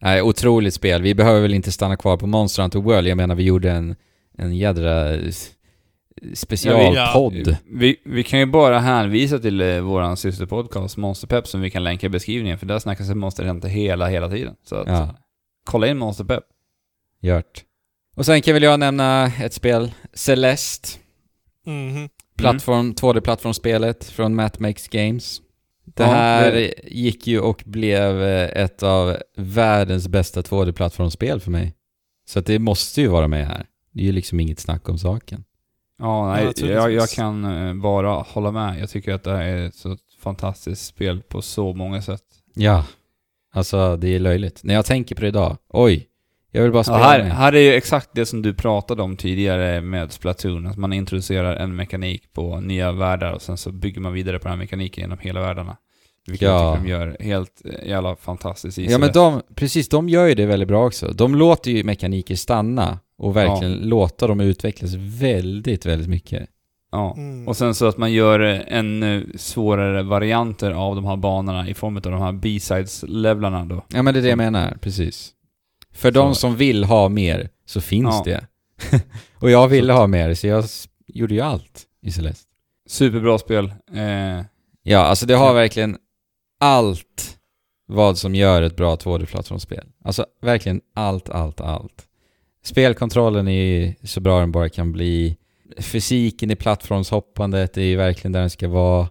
Nej, 0.00 0.22
otroligt 0.22 0.74
spel. 0.74 1.02
Vi 1.02 1.14
behöver 1.14 1.40
väl 1.40 1.54
inte 1.54 1.72
stanna 1.72 1.96
kvar 1.96 2.16
på 2.16 2.26
Monster 2.26 2.62
Hunter 2.62 2.78
World. 2.78 3.06
Jag 3.08 3.16
menar, 3.16 3.34
vi 3.34 3.42
gjorde 3.42 3.70
en, 3.72 3.96
en 4.38 4.56
jädra 4.56 5.18
specialpodd. 6.34 7.56
Vi, 7.66 7.96
vi 8.04 8.22
kan 8.24 8.38
ju 8.38 8.46
bara 8.46 8.78
hänvisa 8.78 9.38
till 9.38 9.60
eh, 9.60 9.80
våran 9.80 10.16
systerpodcast 10.16 10.96
Monsterpepp 10.96 11.46
som 11.46 11.60
vi 11.60 11.70
kan 11.70 11.84
länka 11.84 12.06
i 12.06 12.10
beskrivningen, 12.10 12.58
för 12.58 12.66
där 12.66 12.78
snackas 12.78 13.08
det 13.08 13.14
Monster 13.14 13.44
Hunter 13.44 13.68
hela, 13.68 14.08
hela 14.08 14.28
tiden. 14.28 14.54
Så 14.64 14.76
att, 14.76 14.88
Ja. 14.88 15.16
kolla 15.64 15.86
in 15.86 15.98
Monsterpepp. 15.98 16.44
Gjort. 17.20 17.64
Och 18.16 18.26
sen 18.26 18.42
kan 18.42 18.54
väl 18.54 18.62
jag 18.62 18.80
nämna 18.80 19.26
ett 19.26 19.52
spel, 19.52 19.92
Celeste. 20.14 20.88
Mhm. 21.66 22.08
Plattform, 22.36 22.94
2D-plattformsspelet 22.94 24.04
från 24.04 24.34
Matmax 24.34 24.88
Games. 24.88 25.40
Det 25.84 26.02
Ja, 26.02 26.08
här 26.08 26.52
det- 26.52 26.74
gick 26.84 27.26
ju 27.26 27.40
och 27.40 27.62
blev 27.66 28.22
eh, 28.22 28.62
ett 28.62 28.82
av 28.82 29.16
världens 29.36 30.08
bästa 30.08 30.42
2D-plattformsspel 30.42 31.40
för 31.40 31.50
mig. 31.50 31.74
Så 32.28 32.38
att 32.38 32.46
det 32.46 32.58
måste 32.58 33.00
ju 33.00 33.08
vara 33.08 33.28
med 33.28 33.46
här. 33.46 33.66
Det 33.92 34.00
är 34.00 34.04
ju 34.04 34.12
liksom 34.12 34.40
inget 34.40 34.60
snack 34.60 34.88
om 34.88 34.98
saken. 34.98 35.44
Ja, 35.98 36.32
nej, 36.34 36.52
jag, 36.70 36.92
jag 36.92 37.08
kan 37.08 37.44
eh, 37.44 37.74
bara 37.74 38.10
hålla 38.10 38.50
med. 38.50 38.80
Jag 38.80 38.90
tycker 38.90 39.14
att 39.14 39.22
det 39.24 39.36
här 39.36 39.42
är 39.44 39.66
ett 39.66 39.74
så 39.74 39.96
fantastiskt 40.20 40.86
spel 40.86 41.22
på 41.28 41.42
så 41.42 41.72
många 41.74 42.02
sätt. 42.02 42.22
Ja. 42.54 42.84
Alltså, 43.54 43.96
det 43.96 44.08
är 44.08 44.18
löjligt. 44.18 44.60
När 44.64 44.74
jag 44.74 44.86
tänker 44.86 45.14
på 45.14 45.20
det 45.20 45.28
idag, 45.28 45.56
oj. 45.68 46.06
Jag 46.56 46.62
vill 46.62 46.72
bara 46.72 46.78
Ja, 46.78 46.82
spela 46.84 46.98
här, 46.98 47.22
med. 47.22 47.32
här 47.32 47.52
är 47.54 47.60
ju 47.60 47.72
exakt 47.74 48.08
det 48.12 48.26
som 48.26 48.42
du 48.42 48.54
pratade 48.54 49.02
om 49.02 49.16
tidigare 49.16 49.80
med 49.80 50.12
Splatoon, 50.12 50.66
att 50.66 50.76
man 50.76 50.92
introducerar 50.92 51.56
en 51.56 51.76
mekanik 51.76 52.32
på 52.32 52.60
nya 52.60 52.92
världar 52.92 53.32
och 53.32 53.42
sen 53.42 53.56
så 53.56 53.72
bygger 53.72 54.00
man 54.00 54.12
vidare 54.12 54.38
på 54.38 54.42
den 54.44 54.50
här 54.52 54.58
mekaniken 54.58 55.02
genom 55.02 55.18
hela 55.18 55.40
världarna. 55.40 55.76
Vilket 56.28 56.48
Ja. 56.48 56.52
jag 56.64 56.74
tycker 56.74 56.84
de 56.84 56.90
gör 56.90 57.16
helt 57.20 57.62
eh, 57.64 57.88
jävla 57.88 58.16
fantastiskt 58.16 58.78
Ja 58.78 58.98
men 58.98 59.12
de, 59.12 59.42
precis, 59.54 59.88
de 59.88 60.08
gör 60.08 60.26
ju 60.26 60.34
det 60.34 60.46
väldigt 60.46 60.68
bra 60.68 60.86
också. 60.86 61.08
De 61.12 61.34
låter 61.34 61.70
ju 61.70 61.84
mekaniker 61.84 62.34
stanna 62.34 62.98
och 63.18 63.36
verkligen 63.36 63.72
låta 63.88 64.26
dem 64.26 64.40
utvecklas 64.40 64.94
väldigt, 64.94 65.86
väldigt 65.86 66.08
mycket. 66.08 66.48
Ja. 66.92 67.14
Mm. 67.16 67.48
Och 67.48 67.56
sen 67.56 67.74
så 67.74 67.86
att 67.86 67.96
man 67.98 68.12
gör 68.12 68.40
eh, 68.40 68.60
ännu 68.68 69.32
svårare 69.36 70.02
varianter 70.02 70.70
av 70.70 70.94
de 70.94 71.04
här 71.04 71.16
banorna 71.16 71.68
i 71.68 71.74
form 71.74 71.96
av 71.96 72.02
de 72.02 72.20
här 72.20 72.32
B-sides-levlarna 72.32 73.64
då. 73.64 73.82
Ja 73.88 74.02
men 74.02 74.14
det 74.14 74.20
är 74.20 74.22
det 74.22 74.28
jag 74.28 74.38
menar, 74.38 74.76
precis. 74.80 75.32
För 75.96 76.10
de 76.10 76.34
Så- 76.34 76.40
som 76.40 76.56
vill 76.56 76.84
ha 76.84 77.08
mer 77.08 77.48
så 77.66 77.80
finns 77.80 78.14
Ja. 78.14 78.22
det. 78.24 78.46
och 79.34 79.50
jag 79.50 79.68
ville 79.68 79.92
ha 79.92 80.06
mer 80.06 80.34
så 80.34 80.46
jag 80.46 80.64
gjorde 81.06 81.34
ju 81.34 81.40
allt 81.40 81.82
i 82.02 82.10
Celeste. 82.12 82.46
Superbra 82.88 83.38
spel. 83.38 83.64
Eh, 83.94 84.44
Ja, 84.88 84.98
alltså 84.98 85.26
det 85.26 85.34
har 85.34 85.54
verkligen 85.54 85.96
allt 86.60 87.38
vad 87.86 88.18
som 88.18 88.34
gör 88.34 88.62
ett 88.62 88.76
bra 88.76 88.96
2D-plattformsspel. 88.96 89.84
Alltså 90.04 90.26
verkligen 90.42 90.80
allt, 90.94 91.28
allt, 91.28 91.60
allt. 91.60 92.06
Spelkontrollen 92.64 93.48
är 93.48 93.52
ju 93.64 93.94
så 94.02 94.20
bra 94.20 94.40
den 94.40 94.52
bara 94.52 94.68
kan 94.68 94.92
bli. 94.92 95.36
Fysiken 95.78 96.50
i 96.50 96.56
plattformshoppandet 96.56 97.76
är 97.76 97.82
ju 97.82 97.96
verkligen 97.96 98.32
där 98.32 98.40
den 98.40 98.50
ska 98.50 98.68
vara. 98.68 99.08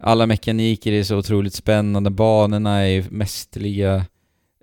Alla 0.00 0.26
mekaniker 0.26 0.92
är 0.92 1.02
så 1.02 1.16
otroligt 1.16 1.54
spännande, 1.54 2.10
banorna 2.10 2.88
är 2.88 3.06
mästerliga, 3.10 4.06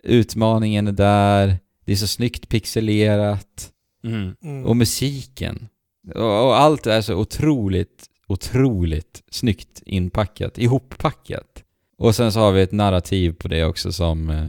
utmaningen 0.04 0.88
är 0.88 0.92
där, 0.92 1.60
det 1.86 1.92
är 1.92 1.96
så 1.96 2.08
snyggt 2.08 2.50
pixelerat. 2.50 3.72
mm. 4.04 4.36
Mm. 4.44 4.66
Och 4.66 4.78
musiken. 4.78 5.68
Och, 6.16 6.46
och 6.46 6.60
allt 6.60 6.88
är 6.88 7.02
så 7.02 7.16
otroligt, 7.16 8.06
otroligt 8.28 9.24
snyggt 9.32 9.82
inpackat, 9.86 10.58
ihoppackat. 10.58 11.64
Och 11.98 12.16
sen 12.16 12.32
så 12.32 12.40
har 12.40 12.52
vi 12.52 12.62
ett 12.62 12.72
narrativ 12.72 13.32
på 13.34 13.48
det 13.48 13.66
också 13.66 13.92
som, 13.92 14.30
eh, 14.30 14.46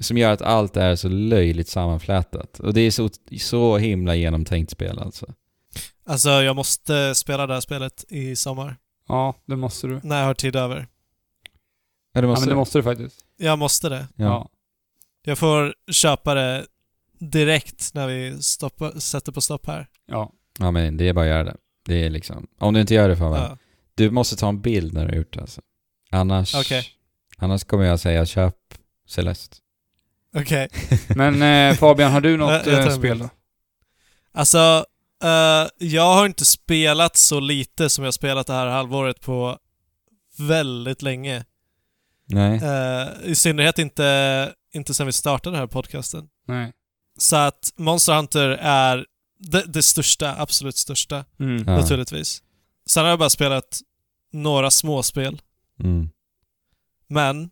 som 0.00 0.18
gör 0.18 0.32
att 0.32 0.42
allt 0.42 0.76
är 0.76 0.96
så 0.96 1.08
löjligt 1.08 1.68
sammanflätat. 1.68 2.60
Och 2.60 2.74
det 2.74 2.80
är 2.80 2.90
så, 2.90 3.08
så 3.40 3.76
himla 3.78 4.14
genomtänkt 4.14 4.72
spel 4.72 4.98
alltså. 4.98 5.26
Alltså, 6.06 6.28
jag 6.30 6.56
måste 6.56 7.14
spela 7.14 7.46
det 7.46 7.54
här 7.54 7.60
spelet 7.60 8.04
i 8.08 8.36
sommar. 8.36 8.76
Ja, 9.08 9.34
det 9.46 9.56
måste 9.56 9.86
du. 9.86 10.00
När 10.02 10.18
jag 10.18 10.26
har 10.26 10.34
tid 10.34 10.56
över. 10.56 10.86
Ja, 12.12 12.20
det 12.20 12.26
Ja, 12.26 12.30
måste 12.30 12.40
men 12.40 12.48
det 12.48 12.56
måste 12.56 12.78
du 12.78 12.82
faktiskt. 12.82 13.20
Jag 13.36 13.58
måste 13.58 13.88
det. 13.88 14.08
Ja. 14.16 14.48
Ja. 15.24 15.30
Jag 15.30 15.38
får 15.38 15.74
köpa 15.92 16.34
det 16.34 16.66
direkt 17.18 17.90
när 17.94 18.06
vi 18.06 18.42
stoppar, 18.42 19.00
sätter 19.00 19.32
på 19.32 19.40
stopp 19.40 19.66
här. 19.66 19.86
ja. 20.06 20.32
ja, 20.58 20.70
men 20.70 20.96
det 20.96 21.08
är 21.08 21.12
bara 21.12 21.24
att 21.24 21.28
göra 21.30 21.44
det. 21.44 21.56
Det 21.86 22.06
är 22.06 22.10
liksom, 22.10 22.46
om 22.58 22.74
du 22.74 22.80
inte 22.80 22.94
gör 22.94 23.08
det 23.08 23.16
för 23.16 23.30
mig. 23.30 23.40
Ja. 23.40 23.58
Du 23.94 24.10
måste 24.10 24.36
ta 24.36 24.48
en 24.48 24.60
bild 24.60 24.92
när 24.94 25.04
du 25.04 25.08
har 25.10 25.16
gjort 25.16 25.34
det 25.34 25.40
alltså. 25.40 25.60
Annars, 26.10 26.54
Okej. 26.54 26.86
annars 27.38 27.64
kommer 27.64 27.84
jag 27.84 28.00
säga 28.00 28.26
köp 28.26 28.56
Celeste. 29.08 29.56
Okej. 30.36 30.68
Men 31.16 31.42
eh, 31.42 31.76
Fabian, 31.76 32.12
har 32.12 32.20
du 32.20 32.36
något 32.36 32.66
Jag- 32.66 32.74
jag 32.78 32.86
eh, 32.86 32.96
spel 32.98 33.18
då? 33.18 33.28
Alltså, 34.32 34.84
Eh, 35.24 35.68
jag 35.78 36.14
har 36.14 36.26
inte 36.26 36.44
spelat 36.44 37.16
så 37.16 37.40
lite 37.40 37.88
som 37.90 38.04
jag 38.04 38.14
spelat 38.14 38.46
det 38.46 38.52
här 38.52 38.66
halvåret 38.66 39.20
på 39.20 39.58
väldigt 40.38 41.02
länge. 41.02 41.44
Nej. 42.26 42.60
Eh, 42.62 43.08
I 43.30 43.34
synnerhet 43.34 43.78
inte, 43.78 44.52
inte 44.74 44.94
sen 44.94 45.06
vi 45.06 45.12
startade 45.12 45.56
den 45.56 45.60
här 45.60 45.66
podcasten. 45.66 46.28
Nej. 46.48 46.72
Så 47.18 47.36
att 47.36 47.72
Monster 47.76 48.14
Hunter 48.16 48.48
är 48.60 49.06
det, 49.38 49.64
det 49.66 49.82
största, 49.82 50.34
absolut 50.38 50.76
största, 50.76 51.24
Mm. 51.40 51.64
Ja. 51.66 51.76
naturligtvis. 51.76 52.42
Sen 52.86 53.02
har 53.02 53.10
jag 53.10 53.18
bara 53.18 53.30
spelat 53.30 53.80
några 54.32 54.70
småspel. 54.70 55.42
Mm. 55.80 56.10
Men 57.08 57.50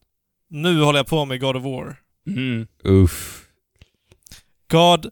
nu 0.48 0.80
håller 0.82 0.98
jag 0.98 1.06
på 1.06 1.24
med 1.24 1.40
God 1.40 1.56
of 1.56 1.62
War. 1.64 1.96
Mm. 2.26 2.66
Uff. 2.84 3.44
God 4.70 5.06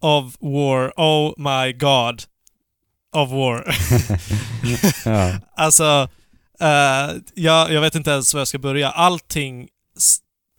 of 0.00 0.36
War. 0.40 0.92
Oh 0.96 1.32
my 1.36 1.72
God. 1.72 2.22
Of 3.14 3.30
War. 3.30 3.76
ja. 5.04 5.38
alltså, 5.56 6.08
eh, 6.60 7.16
jag, 7.34 7.72
jag 7.72 7.80
vet 7.80 7.94
inte 7.94 8.10
ens 8.10 8.34
var 8.34 8.40
jag 8.40 8.48
ska 8.48 8.58
börja. 8.58 8.90
Allting, 8.90 9.68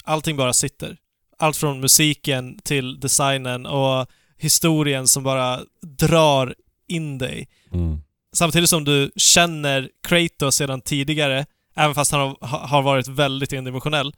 allting 0.04 0.38
bara 0.38 0.54
sitter. 0.54 0.98
Allt 1.38 1.58
från 1.58 1.80
musiken 1.80 2.60
till 2.64 3.00
designen 3.00 3.66
och 3.66 4.08
historien 4.38 5.08
som 5.08 5.24
bara 5.24 5.60
drar 5.82 6.56
in 6.88 7.18
dig. 7.18 7.48
Mm. 7.72 7.98
Samtidigt 8.36 8.70
som 8.70 8.84
du 8.84 9.12
känner 9.16 9.90
Kratos 10.08 10.56
sedan 10.56 10.82
tidigare, 10.82 11.46
även 11.76 11.96
fast 11.96 12.12
han 12.12 12.36
har, 12.42 12.82
varit 12.82 13.08
väldigt 13.08 13.54
endimensionell 13.54 14.14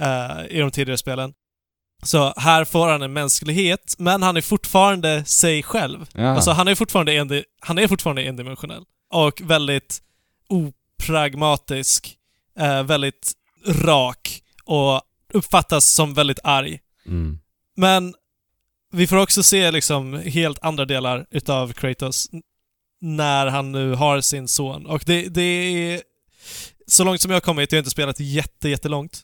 eh, 0.00 0.46
i 0.50 0.58
de 0.60 0.70
tidigare 0.70 0.98
spelen. 0.98 1.34
Så 2.02 2.34
här 2.36 2.64
får 2.64 2.88
han 2.88 3.02
en 3.02 3.12
mänsklighet, 3.12 3.94
men 3.98 4.22
han 4.22 4.36
är 4.36 4.40
fortfarande 4.40 5.24
sig 5.24 5.62
själv. 5.62 6.06
Ja. 6.14 6.28
Alltså 6.28 6.50
han 6.50 6.68
är 6.68 6.74
fortfarande, 6.74 7.12
endi- 7.12 7.44
han 7.60 7.78
är 7.78 7.88
fortfarande 7.88 8.22
endimensionell. 8.22 8.84
Och 9.10 9.40
väldigt 9.44 10.02
opragmatisk, 10.48 12.16
eh, 12.58 12.82
väldigt 12.82 13.32
rak 13.66 14.42
och 14.64 15.00
uppfattas 15.34 15.86
som 15.86 16.14
väldigt 16.14 16.38
arg. 16.44 16.80
Mm. 17.06 17.38
Men 17.76 18.14
vi 18.92 19.06
får 19.06 19.16
också 19.16 19.42
se 19.42 19.70
liksom 19.70 20.14
helt 20.14 20.58
andra 20.62 20.84
delar 20.84 21.26
utav 21.30 21.72
Kratos 21.72 22.28
när 23.00 23.46
han 23.46 23.72
nu 23.72 23.94
har 23.94 24.20
sin 24.20 24.48
son. 24.48 24.86
Och 24.86 25.02
det, 25.06 25.28
det 25.28 25.42
är... 25.42 26.02
Så 26.86 27.04
långt 27.04 27.20
som 27.20 27.30
jag 27.30 27.36
har 27.36 27.40
kommit, 27.40 27.72
jag 27.72 27.76
har 27.76 27.80
inte 27.80 27.90
spelat 27.90 28.20
jätte, 28.20 28.68
jättelångt. 28.68 29.22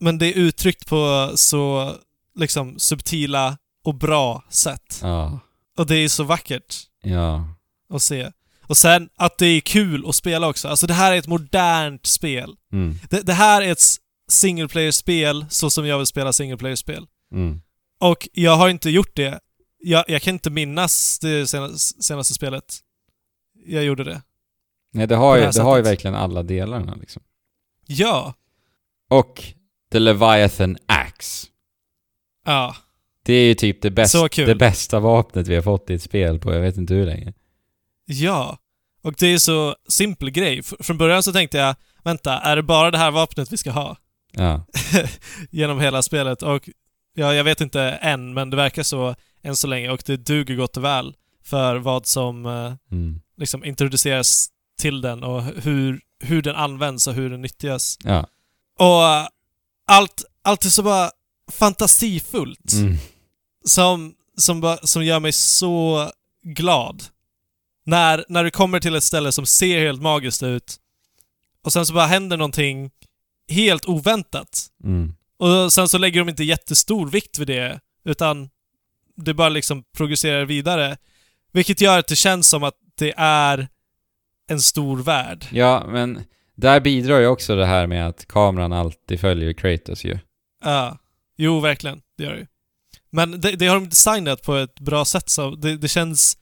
Men 0.00 0.18
det 0.18 0.26
är 0.26 0.32
uttryckt 0.32 0.86
på 0.86 1.32
så 1.34 1.94
liksom 2.34 2.78
subtila 2.78 3.58
och 3.84 3.94
bra 3.94 4.44
sätt. 4.50 4.98
Ja. 5.02 5.40
Och 5.78 5.86
det 5.86 5.96
är 5.96 6.08
så 6.08 6.24
vackert 6.24 6.76
Ja. 7.02 7.48
att 7.90 8.02
se. 8.02 8.30
Och 8.62 8.76
sen 8.76 9.08
att 9.16 9.38
det 9.38 9.46
är 9.46 9.60
kul 9.60 10.08
att 10.08 10.14
spela 10.14 10.48
också. 10.48 10.68
Alltså 10.68 10.86
det 10.86 10.94
här 10.94 11.12
är 11.12 11.16
ett 11.16 11.26
modernt 11.26 12.06
spel. 12.06 12.54
Mm. 12.72 12.98
Det, 13.10 13.20
det 13.20 13.32
här 13.32 13.62
är 13.62 13.72
ett 13.72 13.82
single 14.28 14.68
player-spel 14.68 15.46
så 15.50 15.70
som 15.70 15.86
jag 15.86 15.98
vill 15.98 16.06
spela 16.06 16.32
single 16.32 16.56
player-spel. 16.56 17.06
Mm. 17.32 17.60
Och 17.98 18.28
jag 18.32 18.56
har 18.56 18.68
inte 18.68 18.90
gjort 18.90 19.16
det. 19.16 19.40
Jag, 19.78 20.04
jag 20.08 20.22
kan 20.22 20.34
inte 20.34 20.50
minnas 20.50 21.18
det 21.18 21.46
senaste, 21.46 22.02
senaste 22.02 22.34
spelet. 22.34 22.78
Jag 23.66 23.84
gjorde 23.84 24.04
det. 24.04 24.22
Nej, 24.92 25.06
det 25.06 25.16
har, 25.16 25.36
ju, 25.36 25.50
det 25.50 25.62
har 25.62 25.76
ju 25.76 25.82
verkligen 25.82 26.14
alla 26.14 26.42
delarna 26.42 26.94
liksom. 26.94 27.22
Ja. 27.86 28.34
Och 29.08 29.42
The 29.92 29.98
Leviathan 29.98 30.76
Axe. 30.86 31.46
Ja. 32.44 32.76
Det 33.22 33.32
är 33.34 33.44
ju 33.46 33.54
typ 33.54 33.82
det, 33.82 33.90
bäst, 33.90 34.14
det 34.36 34.54
bästa 34.54 35.00
vapnet 35.00 35.48
vi 35.48 35.54
har 35.54 35.62
fått 35.62 35.90
i 35.90 35.94
ett 35.94 36.02
spel 36.02 36.38
på 36.38 36.52
jag 36.52 36.60
vet 36.60 36.76
inte 36.76 36.94
hur 36.94 37.06
länge. 37.06 37.32
Ja. 38.04 38.58
Och 39.02 39.14
det 39.18 39.26
är 39.26 39.38
så 39.38 39.76
simpel 39.88 40.30
grej. 40.30 40.58
F- 40.58 40.74
från 40.80 40.98
början 40.98 41.22
så 41.22 41.32
tänkte 41.32 41.58
jag, 41.58 41.74
vänta, 42.04 42.38
är 42.38 42.56
det 42.56 42.62
bara 42.62 42.90
det 42.90 42.98
här 42.98 43.10
vapnet 43.10 43.52
vi 43.52 43.56
ska 43.56 43.70
ha? 43.70 43.96
Ja. 44.36 44.66
Genom 45.50 45.80
hela 45.80 46.02
spelet. 46.02 46.42
Och 46.42 46.68
ja, 47.14 47.34
jag 47.34 47.44
vet 47.44 47.60
inte 47.60 47.82
än, 47.82 48.34
men 48.34 48.50
det 48.50 48.56
verkar 48.56 48.82
så 48.82 49.14
än 49.42 49.56
så 49.56 49.66
länge. 49.66 49.90
Och 49.90 50.02
det 50.06 50.16
duger 50.16 50.56
gott 50.56 50.76
och 50.76 50.84
väl 50.84 51.14
för 51.44 51.76
vad 51.76 52.06
som 52.06 52.46
eh, 52.46 52.74
Mm. 52.92 53.20
liksom 53.36 53.64
introduceras 53.64 54.48
till 54.78 55.00
den 55.00 55.24
och 55.24 55.42
hur, 55.42 56.00
hur 56.20 56.42
den 56.42 56.56
används 56.56 57.06
och 57.06 57.14
hur 57.14 57.30
den 57.30 57.42
nyttjas. 57.42 57.98
Ja. 58.04 58.26
Och 58.78 59.04
eh, 59.04 59.26
allt, 59.86 60.24
allt 60.42 60.64
är 60.64 60.68
så 60.68 60.82
bara 60.82 61.10
fantasifullt. 61.52 62.72
Mm. 62.72 62.96
Som, 63.64 64.14
som, 64.36 64.60
bara, 64.60 64.76
som 64.76 65.04
gör 65.04 65.20
mig 65.20 65.32
så 65.32 66.10
glad. 66.42 67.02
När, 67.84 68.24
när 68.28 68.44
du 68.44 68.50
kommer 68.50 68.80
till 68.80 68.94
ett 68.94 69.04
ställe 69.04 69.32
som 69.32 69.46
ser 69.46 69.78
helt 69.78 70.02
magiskt 70.02 70.42
ut 70.42 70.76
och 71.62 71.72
sen 71.72 71.86
så 71.86 71.94
bara 71.94 72.06
händer 72.06 72.36
någonting 72.36 72.90
helt 73.48 73.86
oväntat. 73.86 74.66
Mm. 74.84 75.14
Och 75.38 75.72
sen 75.72 75.88
så 75.88 75.98
lägger 75.98 76.20
de 76.20 76.28
inte 76.28 76.44
jättestor 76.44 77.06
vikt 77.06 77.38
vid 77.38 77.46
det, 77.46 77.80
utan 78.04 78.50
det 79.16 79.34
bara 79.34 79.48
liksom 79.48 79.84
progresserar 79.96 80.44
vidare. 80.44 80.96
Vilket 81.52 81.80
gör 81.80 81.98
att 81.98 82.06
det 82.08 82.16
känns 82.16 82.48
som 82.48 82.64
att 82.64 82.74
det 82.98 83.14
är 83.16 83.68
en 84.48 84.60
stor 84.60 85.02
värld. 85.02 85.46
Ja, 85.52 85.86
men 85.88 86.24
där 86.54 86.80
bidrar 86.80 87.20
ju 87.20 87.26
också 87.26 87.56
det 87.56 87.66
här 87.66 87.86
med 87.86 88.08
att 88.08 88.28
kameran 88.28 88.72
alltid 88.72 89.20
följer 89.20 89.52
Kratos 89.52 90.04
ju. 90.04 90.18
Ja. 90.64 90.98
Jo, 91.36 91.60
verkligen. 91.60 92.00
Det 92.18 92.24
gör 92.24 92.32
det 92.32 92.38
ju. 92.38 92.46
Men 93.10 93.40
det, 93.40 93.52
det 93.52 93.66
har 93.66 93.74
de 93.74 93.88
designat 93.88 94.42
på 94.42 94.56
ett 94.56 94.80
bra 94.80 95.04
sätt 95.04 95.28
så 95.28 95.50
det, 95.50 95.76
det 95.76 95.88
känns... 95.88 96.38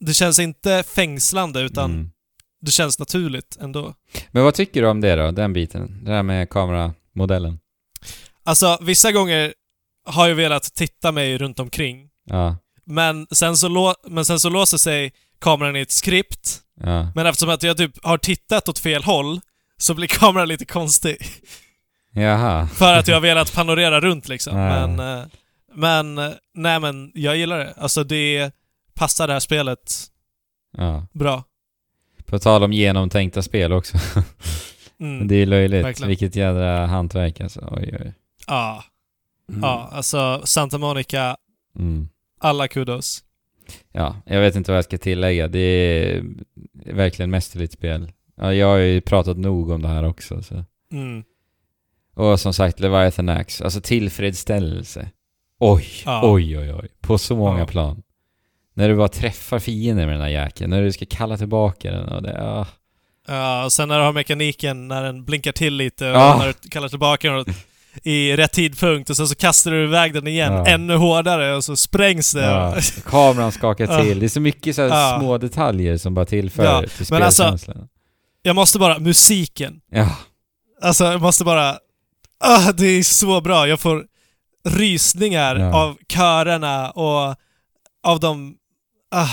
Det 0.00 0.14
känns 0.14 0.38
inte 0.38 0.82
fängslande 0.82 1.60
utan 1.60 1.90
Mm. 1.90 2.10
Det 2.64 2.70
känns 2.70 2.98
naturligt 2.98 3.56
ändå. 3.60 3.94
Men 4.30 4.44
vad 4.44 4.54
tycker 4.54 4.82
du 4.82 4.88
om 4.88 5.00
det 5.00 5.16
då, 5.16 5.30
den 5.30 5.52
biten? 5.52 6.04
Det 6.04 6.12
här 6.12 6.22
med 6.22 6.50
kameramodellen? 6.50 7.58
Alltså, 8.44 8.78
vissa 8.82 9.12
gånger 9.12 9.54
har 10.06 10.28
jag 10.28 10.34
velat 10.34 10.62
titta 10.74 11.12
mig 11.12 11.38
runt 11.38 11.60
omkring. 11.60 12.08
Ja, 12.24 12.56
Men 12.86 13.26
sen 13.30 13.56
så, 13.56 13.94
men 14.06 14.24
sen 14.24 14.40
så 14.40 14.48
låser 14.48 14.78
sig 14.78 15.12
kameran 15.40 15.76
i 15.76 15.80
ett 15.80 15.90
skript. 15.92 16.60
ja. 16.80 17.12
Men 17.14 17.26
eftersom 17.26 17.48
att 17.48 17.62
jag 17.62 17.76
typ 17.76 18.04
har 18.04 18.18
tittat 18.18 18.68
åt 18.68 18.78
fel 18.78 19.04
håll 19.04 19.40
så 19.76 19.94
blir 19.94 20.06
kameran 20.08 20.48
lite 20.48 20.64
konstig. 20.64 21.16
Jaha. 22.12 22.66
För 22.66 22.94
att 22.94 23.08
jag 23.08 23.16
har 23.16 23.20
velat 23.20 23.54
panorera 23.54 24.00
runt 24.00 24.28
liksom. 24.28 24.58
Ja. 24.58 24.86
Men, 24.86 25.18
eh, 25.18 25.24
men, 25.74 26.18
eh, 26.18 26.30
nej 26.54 26.80
men 26.80 27.12
jag 27.14 27.36
gillar 27.36 27.58
det. 27.58 27.74
Alltså 27.76 28.04
det 28.04 28.50
passar 28.94 29.26
det 29.26 29.32
här 29.32 29.40
spelet 29.40 29.92
Ja. 30.76 31.06
bra. 31.12 31.44
På 32.26 32.38
tal 32.38 32.62
om 32.62 32.72
genomtänkta 32.72 33.42
spel 33.42 33.72
också. 33.72 33.98
Mm. 35.00 35.28
Det 35.28 35.34
är 35.36 35.46
löjligt. 35.46 35.84
Verkligen. 35.84 36.08
Vilket 36.08 36.36
jädra 36.36 36.86
hantverk 36.86 37.40
alltså. 37.40 37.68
Oj, 37.72 37.96
oj. 38.00 38.12
Ja, 38.46 38.84
Mm. 39.48 39.60
ja, 39.62 39.88
alltså 39.92 40.40
Santa 40.44 40.78
Monica, 40.78 41.36
Mm. 41.78 42.08
alla 42.40 42.68
kudos. 42.68 43.24
Ja, 43.92 44.16
jag 44.26 44.40
vet 44.40 44.56
inte 44.56 44.70
vad 44.70 44.78
jag 44.78 44.84
ska 44.84 44.98
tillägga. 44.98 45.48
Det 45.48 45.58
är 45.60 46.24
verkligen 46.94 47.30
mästerligt 47.30 47.72
spel. 47.72 48.12
Ja, 48.36 48.54
jag 48.54 48.66
har 48.66 48.76
ju 48.76 49.00
pratat 49.00 49.36
nog 49.38 49.70
om 49.70 49.82
det 49.82 49.88
här 49.88 50.04
också. 50.04 50.42
Så. 50.42 50.64
Mm. 50.92 51.24
Och 52.14 52.40
som 52.40 52.54
sagt, 52.54 52.80
Leviathan 52.80 53.28
Axe. 53.28 53.64
Alltså 53.64 53.80
tillfredsställelse. 53.80 55.10
Oj, 55.60 55.86
Ja. 56.04 56.20
oj, 56.32 56.58
oj, 56.58 56.74
oj. 56.74 56.88
På 57.00 57.18
så 57.18 57.36
många 57.36 57.58
Ja. 57.58 57.66
plan. 57.66 58.02
När 58.74 58.88
du 58.88 58.96
bara 58.96 59.08
träffar 59.08 59.58
fiender 59.58 60.06
med 60.06 60.14
den 60.14 60.22
här 60.22 60.28
jäkeln. 60.28 60.70
När 60.70 60.82
du 60.82 60.92
ska 60.92 61.06
kalla 61.10 61.36
tillbaka 61.36 61.90
den 61.90 62.08
och 62.08 62.22
det... 62.22 62.42
Ah. 62.42 62.66
Ja, 63.28 63.64
och 63.64 63.72
sen 63.72 63.88
när 63.88 63.98
du 63.98 64.04
har 64.04 64.12
mekaniken 64.12 64.88
när 64.88 65.02
den 65.02 65.24
blinkar 65.24 65.52
till 65.52 65.74
lite 65.76 66.10
och 66.10 66.16
Ja. 66.16 66.36
när 66.38 66.46
du 66.62 66.68
kallar 66.68 66.88
tillbaka 66.88 67.30
den 67.32 67.44
i 68.02 68.36
rätt 68.36 68.52
tidpunkt 68.52 69.10
och 69.10 69.16
sen 69.16 69.28
så 69.28 69.34
kastar 69.34 69.70
du 69.70 69.84
iväg 69.84 70.14
den 70.14 70.26
igen 70.26 70.52
Ja. 70.52 70.66
ännu 70.66 70.94
hårdare 70.96 71.54
och 71.56 71.64
så 71.64 71.76
sprängs 71.76 72.32
det. 72.32 72.44
Ja, 72.44 72.76
kameran 73.04 73.52
skakar 73.52 74.02
till. 74.02 74.18
Det 74.20 74.26
är 74.26 74.28
så 74.28 74.40
mycket 74.40 74.76
så 74.76 74.88
här 74.88 75.18
små 75.18 75.38
detaljer 75.38 75.96
som 75.96 76.14
bara 76.14 76.24
tillför 76.24 76.64
Ja, 76.64 76.80
till 76.82 77.06
men 77.10 77.22
alltså- 77.22 77.42
spelkänslan. 77.42 77.88
Jag 78.42 78.56
måste 78.56 78.78
bara, 78.78 78.98
musiken. 78.98 79.80
Ja, 79.90 80.16
Alltså 80.82 81.04
jag 81.04 81.20
måste 81.22 81.44
bara... 81.44 81.76
Ah, 82.40 82.72
det 82.72 82.86
är 82.86 83.02
så 83.02 83.40
bra. 83.40 83.68
Jag 83.68 83.80
får 83.80 84.04
rysningar 84.68 85.56
av 85.74 85.96
körerna 86.08 86.90
och 86.90 87.34
av 88.06 88.20
de... 88.20 88.54
Ah, 89.16 89.28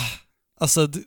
alltså 0.59 0.87
det, 0.87 0.99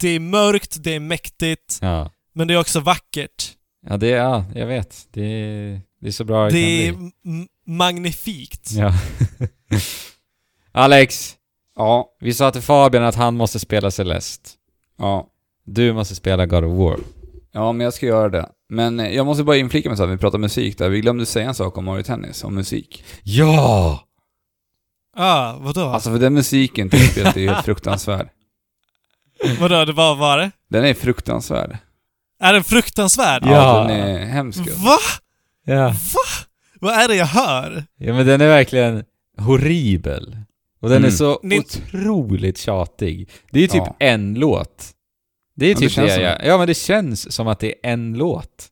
det 0.00 0.08
är 0.08 0.20
mörkt, 0.20 0.76
det 0.84 0.94
är 0.94 1.00
mäktigt, 1.00 1.78
ja. 1.82 2.10
men 2.32 2.48
det 2.48 2.54
är 2.54 2.60
också 2.60 2.80
vackert. 2.80 3.52
Ja, 3.86 3.96
det 3.96 4.12
är, 4.12 4.16
ja, 4.16 4.44
jag 4.54 4.66
vet. 4.66 5.08
Det 5.10 5.22
är, 5.24 5.80
det 6.00 6.06
är 6.08 6.12
så 6.12 6.24
bra 6.24 6.44
det, 6.44 6.50
Det 6.50 6.58
är 6.88 6.92
kan 6.92 7.00
bli. 7.22 7.32
m- 7.40 7.48
magnifikt. 7.66 8.70
Ja. 8.72 8.92
Alex, 10.72 11.36
Ja, 11.76 12.16
vi 12.20 12.34
sa 12.34 12.50
till 12.50 12.62
Fabian 12.62 13.04
att 13.04 13.14
han 13.14 13.36
måste 13.36 13.58
spela 13.58 13.90
Celeste. 13.90 14.50
ja. 14.98 15.30
Du 15.66 15.92
måste 15.92 16.14
spela 16.14 16.46
God 16.46 16.64
of 16.64 16.78
War. 16.78 16.98
Ja, 17.52 17.72
men 17.72 17.84
jag 17.84 17.94
ska 17.94 18.06
göra 18.06 18.28
det. 18.28 18.48
Men 18.68 19.00
eh, 19.00 19.08
jag 19.14 19.26
måste 19.26 19.44
bara 19.44 19.56
inflika 19.56 19.88
med 19.88 19.98
så 19.98 20.04
att 20.04 20.10
vi 20.10 20.16
pratar 20.16 20.38
musik 20.38 20.78
där. 20.78 20.88
Vi 20.88 21.00
glömde 21.00 21.26
säga 21.26 21.48
en 21.48 21.54
sak 21.54 21.78
om 21.78 21.84
Mario 21.84 22.02
Tennis, 22.02 22.44
om 22.44 22.54
musik. 22.54 23.04
Ja! 23.22 24.00
Ah, 25.16 25.52
vadå? 25.58 25.80
Alltså 25.88 26.10
för 26.10 26.18
den 26.18 26.34
musiken 26.34 26.90
till 26.90 27.08
spelet 27.10 27.36
är 27.36 27.40
ju 27.40 27.48
helt 27.50 27.64
fruktansvärd. 27.64 28.28
vadå, 29.60 29.84
det 29.84 29.92
var, 29.92 30.14
var 30.16 30.38
det? 30.38 30.50
Den 30.70 30.84
är 30.84 30.94
fruktansvärd. 30.94 31.78
Är 32.40 32.52
den 32.52 32.64
fruktansvärd? 32.64 33.42
Ja. 33.46 33.50
Ja, 33.50 33.80
den 33.88 33.90
är 34.00 34.24
hemsk. 34.26 34.58
alltså. 34.60 34.78
Va? 34.84 34.96
Ja. 35.64 35.88
Va? 35.88 35.94
Vad 36.80 36.94
är 36.94 37.08
det 37.08 37.14
jag 37.16 37.26
hör? 37.26 37.84
ja, 37.98 38.12
men 38.14 38.26
den 38.26 38.40
är 38.40 38.48
verkligen 38.48 39.04
horribel. 39.38 40.36
Och 40.80 40.88
den 40.88 40.98
Mm. 40.98 41.08
är 41.08 41.12
så 41.14 41.40
Ni- 41.42 41.58
otroligt 41.58 42.58
tjatig. 42.58 43.30
Det 43.50 43.58
är 43.58 43.62
ju 43.62 43.68
typ 43.68 43.82
Ja. 43.86 43.96
en 43.98 44.34
låt. 44.34 44.90
Det 45.56 45.66
är 45.66 45.70
Ja, 45.70 45.74
det 45.74 45.80
typ 45.80 45.92
känns 45.92 46.08
det, 46.08 46.14
som 46.14 46.22
jag... 46.22 46.44
Ja, 46.46 46.58
men 46.58 46.66
det 46.66 46.74
känns 46.74 47.32
som 47.32 47.48
att 47.48 47.58
det 47.60 47.66
är 47.68 47.92
en 47.92 48.14
låt. 48.14 48.68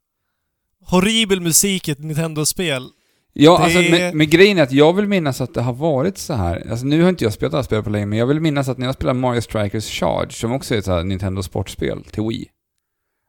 Horribel 0.84 1.40
musik 1.40 1.88
i 1.88 1.92
ett 1.92 1.98
Nintendo-spel. 1.98 2.88
Ja, 3.32 3.58
Det- 3.58 3.64
alltså 3.64 3.78
men, 3.90 4.16
men 4.18 4.30
grejen 4.30 4.58
är 4.58 4.62
att 4.62 4.72
jag 4.72 4.92
vill 4.92 5.06
minnas 5.08 5.40
att 5.40 5.54
det 5.54 5.62
har 5.62 5.72
varit 5.72 6.18
så 6.18 6.34
här. 6.34 6.66
Alltså 6.70 6.86
nu 6.86 7.02
har 7.02 7.08
inte 7.08 7.24
jag 7.24 7.32
spelat 7.32 7.52
det 7.52 7.58
här 7.58 7.62
spelet 7.62 7.84
på 7.84 7.90
länge, 7.90 8.06
men 8.06 8.18
jag 8.18 8.26
vill 8.26 8.40
minnas 8.40 8.68
att 8.68 8.78
när 8.78 8.86
jag 8.86 8.94
spelade 8.94 9.18
Mario 9.18 9.40
Strikers 9.40 9.84
Charge, 10.00 10.30
som 10.30 10.52
också 10.52 10.74
är 10.74 10.78
ett 10.78 10.84
så 10.84 10.92
här 10.92 11.04
Nintendo 11.04 11.42
sportspel 11.42 12.04
till 12.04 12.22
Wii, 12.22 12.48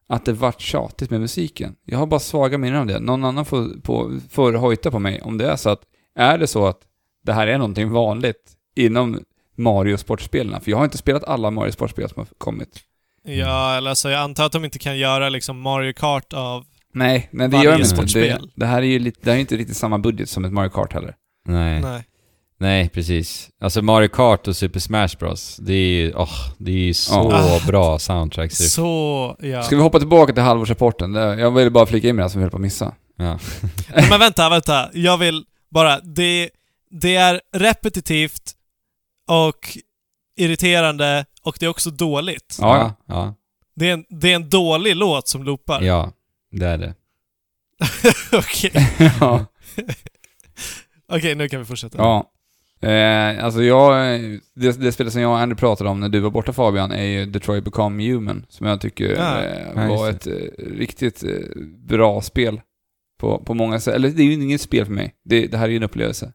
att 0.10 0.26
det 0.26 0.34
vart 0.34 0.62
tjatigt 0.62 1.10
med 1.10 1.22
musiken. 1.22 1.76
Jag 1.86 1.98
har 2.00 2.06
bara 2.06 2.20
svaga 2.20 2.58
minnen 2.58 2.80
av 2.80 2.86
det. 2.86 3.00
Någon 3.00 3.26
annan 3.26 3.46
får, 3.46 3.82
på, 3.82 4.20
får 4.30 4.54
hojta 4.54 4.92
på 4.92 5.00
mig 5.00 5.22
om 5.22 5.38
det 5.38 5.46
är 5.52 5.56
så 5.56 5.70
att, 5.70 5.82
är 6.20 6.38
det 6.38 6.48
så 6.48 6.66
att 6.68 6.80
det 7.26 7.34
här 7.34 7.48
är 7.48 7.58
någonting 7.58 7.90
vanligt 7.92 8.52
inom 8.76 9.20
Mario-sportspelen? 9.58 10.62
För 10.62 10.72
jag 10.72 10.78
har 10.78 10.86
inte 10.86 10.98
spelat 10.98 11.24
alla 11.24 11.52
Mario-sportspel 11.52 12.10
som 12.10 12.20
har 12.20 12.28
kommit. 12.38 12.80
Ja, 13.26 13.76
eller 13.78 13.90
alltså 13.90 14.10
jag 14.10 14.20
antar 14.22 14.46
att 14.46 14.52
de 14.52 14.66
inte 14.66 14.80
kan 14.80 14.98
göra 14.98 15.30
liksom 15.30 15.62
Mario 15.62 15.94
Kart 15.94 16.34
av... 16.34 16.66
Nej, 16.94 17.30
nej 17.32 17.48
det 17.48 17.58
Varje 17.58 17.70
gör 17.70 17.78
de 17.78 17.84
inte. 17.84 17.90
Det, 17.92 17.96
sportspel. 17.98 18.52
det 18.56 18.66
här 18.66 18.78
är 18.78 18.86
ju 18.86 19.00
lite, 19.00 19.20
det 19.24 19.30
här 19.30 19.38
är 19.38 19.42
inte 19.42 19.56
riktigt 19.58 19.78
samma 19.78 19.98
budget 20.00 20.30
som 20.30 20.46
ett 20.46 20.54
Mario 20.54 20.70
Kart 20.70 20.94
heller. 20.94 21.16
Nej. 21.48 21.82
Nej. 21.82 22.04
Nej. 22.60 22.90
precis. 22.90 23.50
Alltså 23.62 23.82
Mario 23.82 24.08
Kart 24.08 24.48
och 24.48 24.56
Super 24.56 24.80
Smash 24.80 25.10
Bros. 25.20 25.58
Det 25.58 25.74
är 25.74 25.88
ju, 26.02 26.14
åh, 26.16 26.30
det 26.58 26.72
är 26.72 26.76
ju 26.76 26.94
så 26.94 27.14
Ja. 27.32 27.62
bra 27.68 28.00
soundtracks. 28.00 28.58
Så, 28.74 29.36
ja. 29.40 29.64
Ska 29.64 29.76
vi 29.76 29.82
hoppa 29.82 30.00
tillbaka 30.00 30.34
till 30.34 30.44
halvårsrapporten? 30.44 31.12
Det- 31.14 31.40
Jag 31.40 31.52
vill 31.52 31.72
bara 31.72 31.86
flika 31.86 32.08
in 32.10 32.16
med 32.16 32.26
det 32.26 32.30
som 32.30 32.40
vi 32.40 32.44
höll 32.44 32.52
på 32.52 32.58
att 32.58 32.62
missa. 32.62 32.94
Ja. 33.18 33.40
Men 34.10 34.20
vänta, 34.20 34.50
vänta. 34.50 34.90
Jag 34.94 35.18
vill 35.18 35.46
bara... 35.72 36.00
Det, 36.00 36.50
det 37.02 37.16
är 37.16 37.42
repetitivt 37.56 38.52
och 39.30 39.78
irriterande 40.38 41.26
och 41.44 41.56
det 41.60 41.66
är 41.66 41.70
också 41.70 41.90
dåligt. 41.90 42.58
Ja, 42.62 42.94
ja. 43.08 43.36
Det, 43.76 43.90
är 43.90 43.94
en, 43.94 44.06
det 44.10 44.32
är 44.32 44.36
en 44.36 44.50
dålig 44.50 44.96
låt 44.96 45.28
som 45.28 45.44
loopar. 45.44 45.82
Ja, 45.82 46.12
det 46.54 46.68
är 46.68 46.78
det. 46.78 46.94
Okej, 48.38 48.72
ja. 49.20 49.46
Okej, 51.08 51.36
nu 51.36 51.48
kan 51.50 51.60
vi 51.60 51.66
fortsätta. 51.66 51.98
ja. 51.98 52.30
Eh, 52.90 53.44
alltså 53.46 53.64
jag, 53.64 54.20
det, 54.56 54.72
det 54.82 54.92
spelet 54.92 55.14
som 55.14 55.22
jag 55.22 55.32
och 55.32 55.38
Andy 55.40 55.56
pratade 55.56 55.90
om 55.90 56.00
när 56.00 56.10
du 56.10 56.20
var 56.20 56.30
borta 56.30 56.54
Fabian 56.54 56.92
är 56.92 57.04
ju 57.04 57.26
Detroit 57.26 57.64
Become 57.64 58.04
Human, 58.12 58.46
som 58.50 58.68
jag 58.68 58.82
tycker 58.82 59.10
Ja. 59.16 59.44
eh, 59.44 59.68
Ja, 59.76 59.88
var 59.88 60.08
just 60.08 60.28
ett 60.28 60.34
eh, 60.60 60.66
riktigt 60.78 61.24
eh, 61.24 61.30
bra 61.88 62.22
spel. 62.22 62.62
På, 63.20 63.44
på 63.44 63.54
många 63.54 63.80
sätt. 63.80 63.94
Eller 63.96 64.10
det 64.10 64.22
är 64.22 64.26
ju 64.26 64.34
inget 64.34 64.62
spel 64.62 64.86
för 64.86 64.94
mig. 64.94 65.14
Det, 65.26 65.48
det 65.48 65.58
här 65.58 65.66
är 65.66 65.70
ju 65.70 65.78
en 65.78 65.84
upplevelse. 65.84 66.34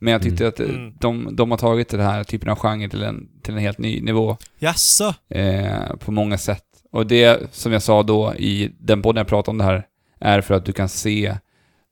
Men 0.00 0.12
jag 0.12 0.22
tyckte 0.22 0.48
att 0.48 0.60
eh, 0.60 0.68
Mm. 0.68 0.94
de, 1.00 1.36
de 1.36 1.50
har 1.50 1.58
tagit 1.58 1.88
den 1.88 2.00
här 2.00 2.24
typen 2.24 2.48
av 2.48 2.56
genre 2.58 2.88
till 2.88 3.02
en, 3.02 3.28
till 3.42 3.54
en 3.54 3.60
helt 3.60 3.78
ny 3.78 4.00
nivå. 4.00 4.36
Jaså? 4.58 5.14
eh, 5.28 5.96
på 5.96 6.12
många 6.12 6.38
sätt. 6.38 6.64
Och 6.90 7.06
det, 7.06 7.54
som 7.54 7.72
jag 7.72 7.82
sa 7.82 8.02
då 8.02 8.34
i 8.34 8.72
den 8.78 9.02
podden 9.02 9.20
jag 9.20 9.28
pratade 9.28 9.50
om 9.50 9.58
det 9.58 9.64
här, 9.64 9.86
är 10.18 10.40
för 10.40 10.54
att 10.54 10.64
du 10.64 10.72
kan 10.72 10.88
se 10.88 11.36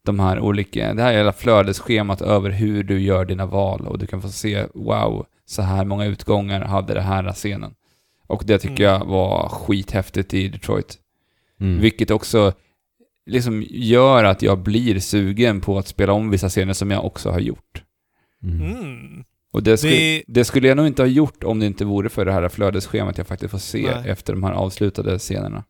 de 0.05 0.21
här 0.21 0.41
olika, 0.41 0.95
det 0.95 1.03
här 1.03 1.13
hela 1.13 1.33
flödesschemat 1.33 2.21
över 2.23 2.51
hur 2.51 2.83
du 2.83 3.01
gör 3.01 3.25
dina 3.25 3.47
val 3.47 3.87
och 3.87 3.99
du 3.99 4.07
kan 4.07 4.23
få 4.23 4.29
se, 4.29 4.65
wow, 4.75 5.27
så 5.47 5.63
här 5.63 5.85
många 5.85 6.05
utgångar 6.05 6.61
hade 6.61 6.95
den 6.95 7.03
här 7.05 7.33
scenen. 7.33 7.75
Och 8.27 8.43
det 8.47 8.59
tycker 8.59 8.89
Mm. 8.89 8.99
jag 9.01 9.07
var 9.07 9.49
skithäftigt 9.49 10.35
i 10.35 10.49
Detroit. 10.49 10.99
Mm. 11.61 11.81
Vilket 11.81 12.11
också 12.11 12.53
liksom 13.27 13.65
gör 13.71 14.25
att 14.25 14.43
jag 14.43 14.59
blir 14.59 15.01
sugen 15.01 15.61
på 15.61 15.79
att 15.79 15.87
spela 15.87 16.13
om 16.13 16.31
vissa 16.31 16.49
scener 16.49 16.73
som 16.73 16.91
jag 16.91 17.05
också 17.05 17.31
har 17.31 17.41
gjort. 17.41 17.83
Mm. 18.43 19.25
Och 19.59 19.65
det 19.65 19.77
skulle, 19.79 19.95
Det- 19.97 20.23
det 20.27 20.45
skulle 20.45 20.69
jag 20.69 20.77
nog 20.77 20.87
inte 20.87 21.03
ha 21.03 21.07
gjort 21.07 21.45
om 21.45 21.59
det 21.59 21.67
inte 21.67 21.85
vore 21.85 22.09
för 22.09 22.25
det 22.25 22.33
här 22.33 22.49
flödesschemat 22.49 23.19
jag 23.19 23.27
faktiskt 23.27 23.51
får 23.51 23.59
se 23.59 23.83
Nej. 23.83 24.11
efter 24.11 24.33
de 24.33 24.43
här 24.43 24.53
avslutade 24.53 25.19
scenerna. 25.19 25.65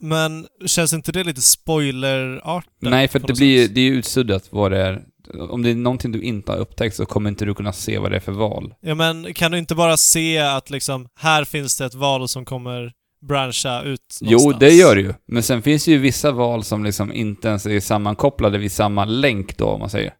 Men 0.00 0.46
känns 0.66 0.92
inte 0.92 1.12
det 1.12 1.24
lite 1.24 1.40
spoilerartat? 1.40 2.70
Nej, 2.78 3.08
för 3.08 3.18
det 3.18 3.32
blir, 3.32 3.66
sätt? 3.66 3.74
det 3.74 3.80
är 3.80 3.84
ju 3.84 3.94
utsuddat 3.94 4.48
vad 4.50 4.70
det 4.70 4.78
är. 4.78 5.02
Om 5.50 5.62
det 5.62 5.70
är 5.70 5.74
någonting 5.74 6.12
du 6.12 6.20
inte 6.22 6.52
har 6.52 6.58
upptäckt 6.58 6.96
så 6.96 7.06
kommer 7.06 7.30
inte 7.30 7.44
du 7.44 7.54
kunna 7.54 7.72
se 7.72 7.98
vad 7.98 8.10
det 8.10 8.16
är 8.16 8.20
för 8.20 8.32
val. 8.32 8.74
Ja, 8.80 8.94
men 8.94 9.34
kan 9.34 9.52
du 9.52 9.58
inte 9.58 9.74
bara 9.74 9.96
se 9.96 10.38
att 10.38 10.70
liksom, 10.70 11.08
här 11.18 11.44
finns 11.44 11.76
det 11.78 11.84
ett 11.84 11.94
val 11.94 12.28
som 12.28 12.44
kommer 12.44 12.92
branscha 13.28 13.82
ut 13.82 14.18
Jo, 14.20 14.30
någonstans? 14.30 14.60
det 14.60 14.70
gör 14.74 14.94
det 14.96 15.02
ju. 15.02 15.14
Men 15.26 15.42
sen 15.42 15.62
finns 15.62 15.84
det 15.84 15.90
ju 15.90 15.98
vissa 15.98 16.32
val 16.32 16.64
som 16.64 16.84
liksom 16.84 17.12
inte 17.12 17.48
ens 17.48 17.66
är 17.66 17.80
sammankopplade 17.80 18.58
vid 18.58 18.72
samma 18.72 19.04
länk 19.04 19.56
då, 19.56 19.64
om 19.66 19.80
man 19.80 19.90
säger. 19.90 20.12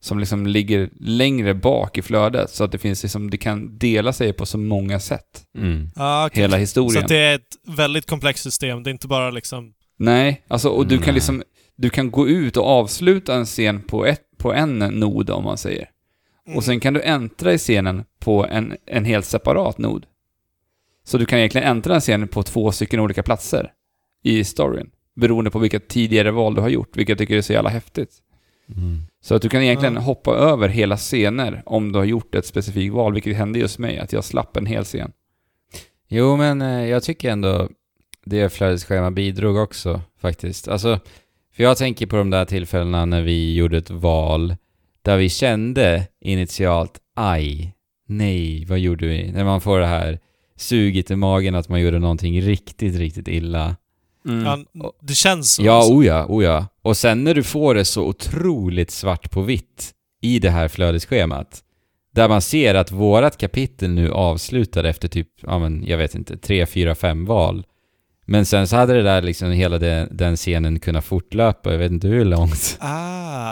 Som 0.00 0.18
liksom 0.18 0.46
ligger 0.46 0.90
längre 1.00 1.54
bak 1.54 1.98
i 1.98 2.02
flödet, 2.02 2.50
så 2.50 2.64
att 2.64 2.72
det 2.72 2.78
finns 2.78 3.02
liksom, 3.02 3.30
det 3.30 3.36
kan 3.36 3.78
dela 3.78 4.12
sig 4.12 4.32
på 4.32 4.46
så 4.46 4.58
många 4.58 5.00
sätt. 5.00 5.44
Mm. 5.58 5.90
Ah, 5.96 6.26
okej. 6.26 6.42
Hela 6.42 6.56
Så 6.56 6.60
historien. 6.60 7.02
att 7.02 7.08
det 7.08 7.18
är 7.18 7.34
ett 7.34 7.76
väldigt 7.76 8.06
komplext 8.06 8.42
system, 8.42 8.82
det 8.82 8.90
är 8.90 8.92
inte 8.92 9.08
bara 9.08 9.30
liksom... 9.30 9.72
Nej, 9.98 10.42
alltså 10.48 10.68
och 10.68 10.86
du 10.86 10.96
Nej. 10.96 11.04
kan 11.04 11.14
liksom, 11.14 11.42
du 11.76 11.90
kan 11.90 12.10
gå 12.10 12.28
ut 12.28 12.56
och 12.56 12.66
avsluta 12.66 13.34
en 13.34 13.44
scen 13.46 13.82
på, 13.82 14.06
ett, 14.06 14.22
på 14.38 14.52
en 14.52 14.78
nod 14.78 15.30
om 15.30 15.44
man 15.44 15.58
säger. 15.58 15.88
Mm. 16.46 16.56
Och 16.56 16.64
sen 16.64 16.80
kan 16.80 16.94
du 16.94 17.02
äntra 17.02 17.52
i 17.52 17.58
scenen 17.58 18.04
på 18.20 18.46
en, 18.46 18.76
en 18.86 19.04
helt 19.04 19.26
separat 19.26 19.78
nod. 19.78 20.06
Så 21.04 21.18
du 21.18 21.26
kan 21.26 21.38
egentligen 21.38 21.68
äntra 21.68 21.94
en 21.94 22.00
scen 22.00 22.28
på 22.28 22.42
två 22.42 22.72
stycken 22.72 23.00
olika 23.00 23.22
platser 23.22 23.72
i 24.24 24.44
storyn. 24.44 24.90
Beroende 25.16 25.50
på 25.50 25.58
vilka 25.58 25.80
tidigare 25.80 26.30
val 26.30 26.54
du 26.54 26.60
har 26.60 26.68
gjort, 26.68 26.96
vilket 26.96 27.08
jag 27.08 27.18
tycker 27.18 27.36
är 27.36 27.42
så 27.42 27.52
jävla 27.52 27.70
häftigt. 27.70 28.10
Mm. 28.76 29.02
Så 29.20 29.34
att 29.34 29.42
du 29.42 29.48
kan 29.48 29.62
egentligen 29.62 29.94
Ja. 29.94 30.00
hoppa 30.00 30.34
över 30.34 30.68
hela 30.68 30.96
scener 30.96 31.62
om 31.66 31.92
du 31.92 31.98
har 31.98 32.06
gjort 32.06 32.34
ett 32.34 32.46
specifikt 32.46 32.94
val, 32.94 33.14
vilket 33.14 33.36
hände 33.36 33.58
just 33.58 33.78
mig, 33.78 33.98
att 33.98 34.12
jag 34.12 34.24
slapp 34.24 34.56
en 34.56 34.66
hel 34.66 34.84
scen. 34.84 35.12
Jo, 36.08 36.36
men 36.36 36.62
eh, 36.62 36.86
jag 36.86 37.02
tycker 37.02 37.30
ändå 37.30 37.68
det 38.24 38.52
flödesschema 38.52 39.10
bidrog 39.10 39.56
också 39.56 40.00
faktiskt. 40.20 40.68
Alltså, 40.68 41.00
för 41.52 41.62
jag 41.62 41.76
tänker 41.76 42.06
på 42.06 42.16
de 42.16 42.30
där 42.30 42.44
tillfällena 42.44 43.04
när 43.04 43.22
vi 43.22 43.54
gjorde 43.54 43.76
ett 43.78 43.90
val 43.90 44.56
där 45.02 45.16
vi 45.16 45.28
kände 45.28 46.06
initialt 46.20 47.00
aj, 47.16 47.74
nej, 48.06 48.64
vad 48.64 48.78
gjorde 48.78 49.06
vi? 49.06 49.32
När 49.32 49.44
man 49.44 49.60
får 49.60 49.78
det 49.80 49.86
här 49.86 50.18
suget 50.56 51.10
i 51.10 51.16
magen 51.16 51.54
att 51.54 51.68
man 51.68 51.80
gjorde 51.80 51.98
någonting 51.98 52.42
riktigt, 52.42 52.96
riktigt 52.96 53.28
illa. 53.28 53.76
Ja, 54.28 54.92
det 55.02 55.14
känns 55.14 55.54
så. 55.54 55.62
Ja, 55.62 55.72
alltså. 55.72 55.92
oh 55.92 56.06
ja, 56.06 56.26
oh 56.28 56.44
ja. 56.44 56.66
Och 56.82 56.96
sen 56.96 57.24
när 57.24 57.34
du 57.34 57.42
får 57.42 57.74
det 57.74 57.84
så 57.84 58.02
otroligt 58.04 58.90
svart 58.90 59.30
på 59.30 59.42
vitt 59.42 59.92
i 60.22 60.38
det 60.38 60.50
här 60.50 60.68
flödesschemat, 60.68 61.62
där 62.14 62.28
man 62.28 62.42
ser 62.42 62.74
att 62.74 62.90
vårat 62.92 63.38
kapitel 63.38 63.90
nu 63.90 64.10
avslutar 64.12 64.84
efter 64.84 65.08
typ, 65.08 65.28
ja 65.42 65.58
men 65.58 65.84
jag 65.86 65.98
vet 65.98 66.14
inte, 66.14 66.36
tre, 66.36 66.66
fyra, 66.66 66.94
fem 66.94 67.24
val. 67.26 67.64
Men 68.26 68.46
sen 68.46 68.68
så 68.68 68.76
hade 68.76 68.94
det 68.94 69.02
där 69.02 69.22
liksom 69.22 69.50
hela 69.50 69.78
den, 69.78 70.08
den 70.16 70.36
scenen 70.36 70.80
kunnat 70.80 71.04
fortlöpa, 71.04 71.70
jag 71.72 71.78
vet 71.78 71.92
inte 71.92 72.08
hur 72.08 72.24
långt. 72.24 72.78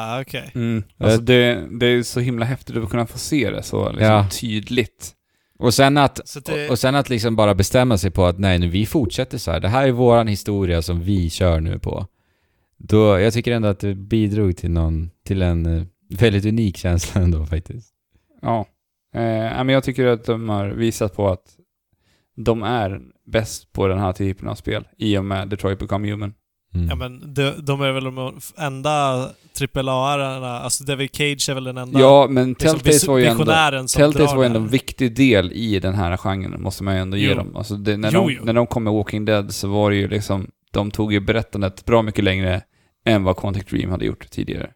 Ah, 0.08 0.20
okej. 0.20 0.50
Mm. 0.54 0.82
Alltså 0.98 1.20
det, 1.20 1.66
det 1.80 1.86
är 1.86 2.02
så 2.02 2.20
himla 2.20 2.44
häftigt 2.46 2.76
att 2.76 2.90
kunna 2.90 3.06
få 3.06 3.18
se 3.18 3.50
det 3.50 3.62
så 3.62 3.88
liksom 3.90 4.06
Ja. 4.06 4.26
tydligt. 4.40 5.12
Och 5.58 5.74
sen 5.74 5.96
att, 5.96 6.20
det- 6.46 6.70
och, 6.70 6.78
sen 6.78 6.94
att 6.94 7.08
liksom 7.10 7.36
bara 7.36 7.54
bestämma 7.54 7.98
sig 7.98 8.10
på 8.10 8.24
att 8.24 8.38
nej, 8.38 8.58
nu 8.58 8.68
vi 8.68 8.86
fortsätter 8.86 9.38
så 9.38 9.50
här. 9.50 9.60
Det 9.60 9.68
här 9.68 9.86
är 9.88 9.92
våran 9.92 10.28
historia 10.28 10.82
som 10.82 11.00
vi 11.02 11.30
kör 11.30 11.60
nu 11.60 11.78
på. 11.78 12.06
Då, 12.78 13.18
jag 13.20 13.32
tycker 13.32 13.52
ändå 13.52 13.68
att 13.68 13.80
det 13.80 13.94
bidrog 13.94 14.56
till 14.56 14.70
någon, 14.70 15.10
till 15.24 15.42
en 15.42 15.66
eh, 15.66 15.82
väldigt 16.10 16.44
unik 16.46 16.76
känsla 16.76 17.20
ändå 17.20 17.46
faktiskt. 17.46 17.92
Ja. 18.42 18.66
Eh, 19.14 19.20
men 19.64 19.68
jag 19.68 19.84
tycker 19.84 20.06
att 20.06 20.24
de 20.24 20.48
har 20.48 20.68
visat 20.68 21.14
på 21.16 21.28
att 21.28 21.56
de 22.36 22.62
är 22.62 23.00
bäst 23.26 23.72
på 23.72 23.86
den 23.86 23.98
här 23.98 24.12
typen 24.12 24.48
av 24.48 24.54
spel 24.54 24.84
i 24.98 25.18
och 25.18 25.24
med 25.24 25.48
Detroit 25.48 25.78
Become 25.78 26.10
Human. 26.10 26.34
Mm. 26.74 26.88
Ja 26.88 26.94
men 26.94 27.34
de, 27.34 27.52
de 27.62 27.80
är 27.80 27.92
väl 27.92 28.04
de 28.04 28.40
enda 28.58 28.90
AAA-arna, 29.74 30.58
alltså 30.60 30.84
David 30.84 31.10
Cage 31.12 31.48
är 31.48 31.54
väl 31.54 31.64
den 31.64 31.76
enda 31.76 32.00
Ja, 32.00 32.26
men 32.30 32.48
liksom, 32.48 32.68
Telltales 32.70 33.06
var 33.06 33.18
ju 33.18 33.24
ändå... 33.24 33.44
Telltales 33.96 34.34
var 34.34 34.44
ändå 34.44 34.58
en 34.58 34.68
viktig 34.68 35.16
del 35.16 35.52
i 35.52 35.80
den 35.80 35.94
här 35.94 36.16
genren, 36.16 36.62
måste 36.62 36.84
man 36.84 36.94
ju 36.94 37.00
ändå 37.00 37.16
ge 37.16 37.28
Jo. 37.28 37.34
dem. 37.34 37.56
Alltså 37.56 37.76
det, 37.76 37.96
när, 37.96 38.12
Jo, 38.12 38.20
de, 38.28 38.34
jo. 38.34 38.44
när 38.44 38.52
de 38.52 38.66
kom 38.66 38.84
med 38.84 38.92
Walking 38.92 39.24
Dead 39.24 39.54
så 39.54 39.68
var 39.68 39.90
det 39.90 39.96
ju 39.96 40.08
liksom, 40.08 40.50
de 40.70 40.90
tog 40.90 41.12
ju 41.12 41.20
berättandet 41.20 41.84
bra 41.84 42.02
mycket 42.02 42.24
längre 42.24 42.62
än 43.04 43.24
vad 43.24 43.36
Quantic 43.36 43.64
Dream 43.64 43.90
hade 43.90 44.04
gjort 44.06 44.30
tidigare. 44.30 44.70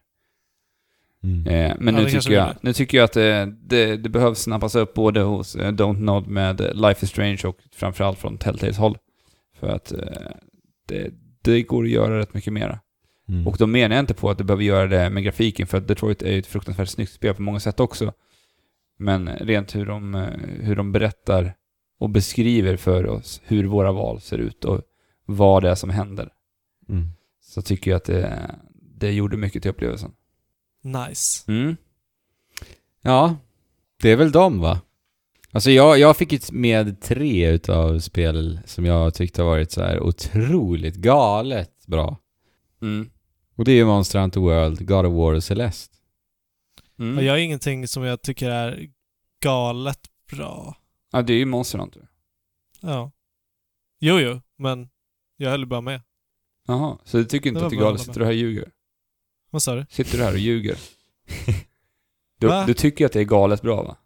Mm. 1.23 1.47
Eh, 1.47 1.75
men 1.79 1.95
Ja, 1.95 2.01
nu, 2.01 2.09
tycker 2.09 2.31
jag, 2.31 2.55
nu 2.61 2.73
tycker 2.73 2.97
jag 2.97 3.05
att 3.05 3.13
det, 3.13 3.53
det, 3.61 3.97
det 3.97 4.09
behövs 4.09 4.39
snappas 4.39 4.75
upp 4.75 4.93
både 4.93 5.19
hos 5.21 5.55
eh, 5.55 5.71
Don't 5.71 5.99
Nod 5.99 6.27
med 6.27 6.61
eh, 6.61 6.73
Life 6.73 7.05
is 7.05 7.09
Strange 7.09 7.41
och 7.45 7.57
framförallt 7.75 8.19
från 8.19 8.37
Telltales 8.37 8.77
håll. 8.77 8.97
För 9.59 9.67
att 9.67 9.91
eh, 9.91 9.97
det, 10.87 11.11
det 11.41 11.61
går 11.61 11.83
att 11.83 11.89
göra 11.89 12.19
rätt 12.19 12.33
mycket 12.33 12.53
mera. 12.53 12.79
Mm. 13.29 13.47
Och 13.47 13.57
då 13.57 13.67
menar 13.67 13.95
jag 13.95 14.03
inte 14.03 14.13
på 14.13 14.29
att 14.29 14.37
du 14.37 14.43
behöver 14.43 14.63
göra 14.63 14.87
det 14.87 15.09
med 15.09 15.23
grafiken, 15.23 15.67
för 15.67 15.79
Detroit 15.79 16.21
är 16.21 16.31
ju 16.31 16.39
ett 16.39 16.47
fruktansvärt 16.47 16.89
snyggt 16.89 17.11
spel 17.11 17.35
på 17.35 17.41
många 17.41 17.59
sätt 17.59 17.79
också. 17.79 18.13
Men 18.97 19.29
rent 19.29 19.75
hur 19.75 19.85
de, 19.85 20.15
eh, 20.15 20.27
hur 20.59 20.75
de 20.75 20.91
berättar 20.91 21.53
och 21.99 22.09
beskriver 22.09 22.77
för 22.77 23.07
oss 23.07 23.41
hur 23.45 23.63
våra 23.63 23.91
val 23.91 24.21
ser 24.21 24.37
ut 24.37 24.65
och 24.65 24.81
vad 25.25 25.63
det 25.63 25.69
är 25.69 25.75
som 25.75 25.89
händer. 25.89 26.29
Mm. 26.89 27.07
Så 27.41 27.61
tycker 27.61 27.91
jag 27.91 27.97
att 27.97 28.05
det, 28.05 28.55
det 28.99 29.11
gjorde 29.11 29.37
mycket 29.37 29.61
till 29.61 29.71
upplevelsen. 29.71 30.11
Nice. 30.83 31.51
Mm. 31.51 31.75
Ja, 33.01 33.35
det 34.01 34.09
är 34.09 34.15
väl 34.15 34.31
de 34.31 34.59
va? 34.59 34.81
Alltså 35.53 35.71
jag, 35.71 35.99
jag 35.99 36.17
fick 36.17 36.31
ju 36.31 36.39
med 36.51 37.01
tre 37.01 37.49
utav 37.51 37.99
spel 37.99 38.59
som 38.65 38.85
jag 38.85 39.13
tyckte 39.13 39.41
har 39.41 39.49
varit 39.49 39.71
så 39.71 39.81
här 39.81 39.99
otroligt 39.99 40.95
galet 40.95 41.87
bra. 41.87 42.17
Mm. 42.81 43.09
Och 43.55 43.65
det 43.65 43.71
är 43.71 43.75
ju 43.75 43.85
Monster 43.85 44.19
Hunter 44.19 44.39
World, 44.39 44.87
God 44.87 45.05
of 45.05 45.13
War 45.13 45.33
och 45.33 45.43
Celeste. 45.43 45.97
Mm. 46.99 47.17
Och 47.17 47.23
jag 47.23 47.33
har 47.33 47.37
ingenting 47.37 47.87
som 47.87 48.03
jag 48.03 48.21
tycker 48.21 48.49
är 48.49 48.87
galet 49.43 49.99
bra. 50.31 50.77
Ja, 51.11 51.21
det 51.21 51.33
är 51.33 51.37
ju 51.37 51.45
Monster 51.45 51.79
Hunter. 51.79 52.07
Ja. 52.81 53.11
Jo, 53.99 54.19
jo, 54.19 54.41
men 54.57 54.89
jag 55.37 55.49
höll 55.49 55.65
bara 55.65 55.81
med. 55.81 56.01
Jaha, 56.67 56.97
så 57.03 57.17
du 57.17 57.25
tycker 57.25 57.49
inte 57.49 57.59
Det 57.59 57.65
att 57.65 57.71
det 57.71 57.77
är 57.77 57.79
galet? 57.79 58.01
Sitter 58.01 58.19
du 58.19 58.25
här 58.25 58.31
och 58.31 58.37
ljuger? 58.37 58.71
Vad 59.49 59.63
sa 59.63 59.75
du? 59.75 59.85
Sitter 59.89 60.17
du 60.17 60.23
här 60.23 60.33
och 60.33 60.39
ljuger? 60.39 60.77
Du, 62.39 62.63
du 62.67 62.73
tycker 62.73 63.05
att 63.05 63.11
det 63.11 63.19
är 63.19 63.23
galet 63.23 63.61
bra 63.61 63.83
va? 63.83 63.97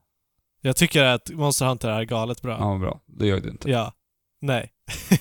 Jag 0.65 0.75
tycker 0.75 1.03
att 1.03 1.29
Monster 1.29 1.65
Hunter 1.65 1.89
är 1.89 2.03
galet 2.03 2.41
bra. 2.41 2.57
Ja, 2.59 2.77
bra. 2.77 2.99
Då 3.05 3.25
gör 3.25 3.39
det 3.39 3.49
inte. 3.49 3.71
Ja. 3.71 3.93
Nej. 4.41 4.71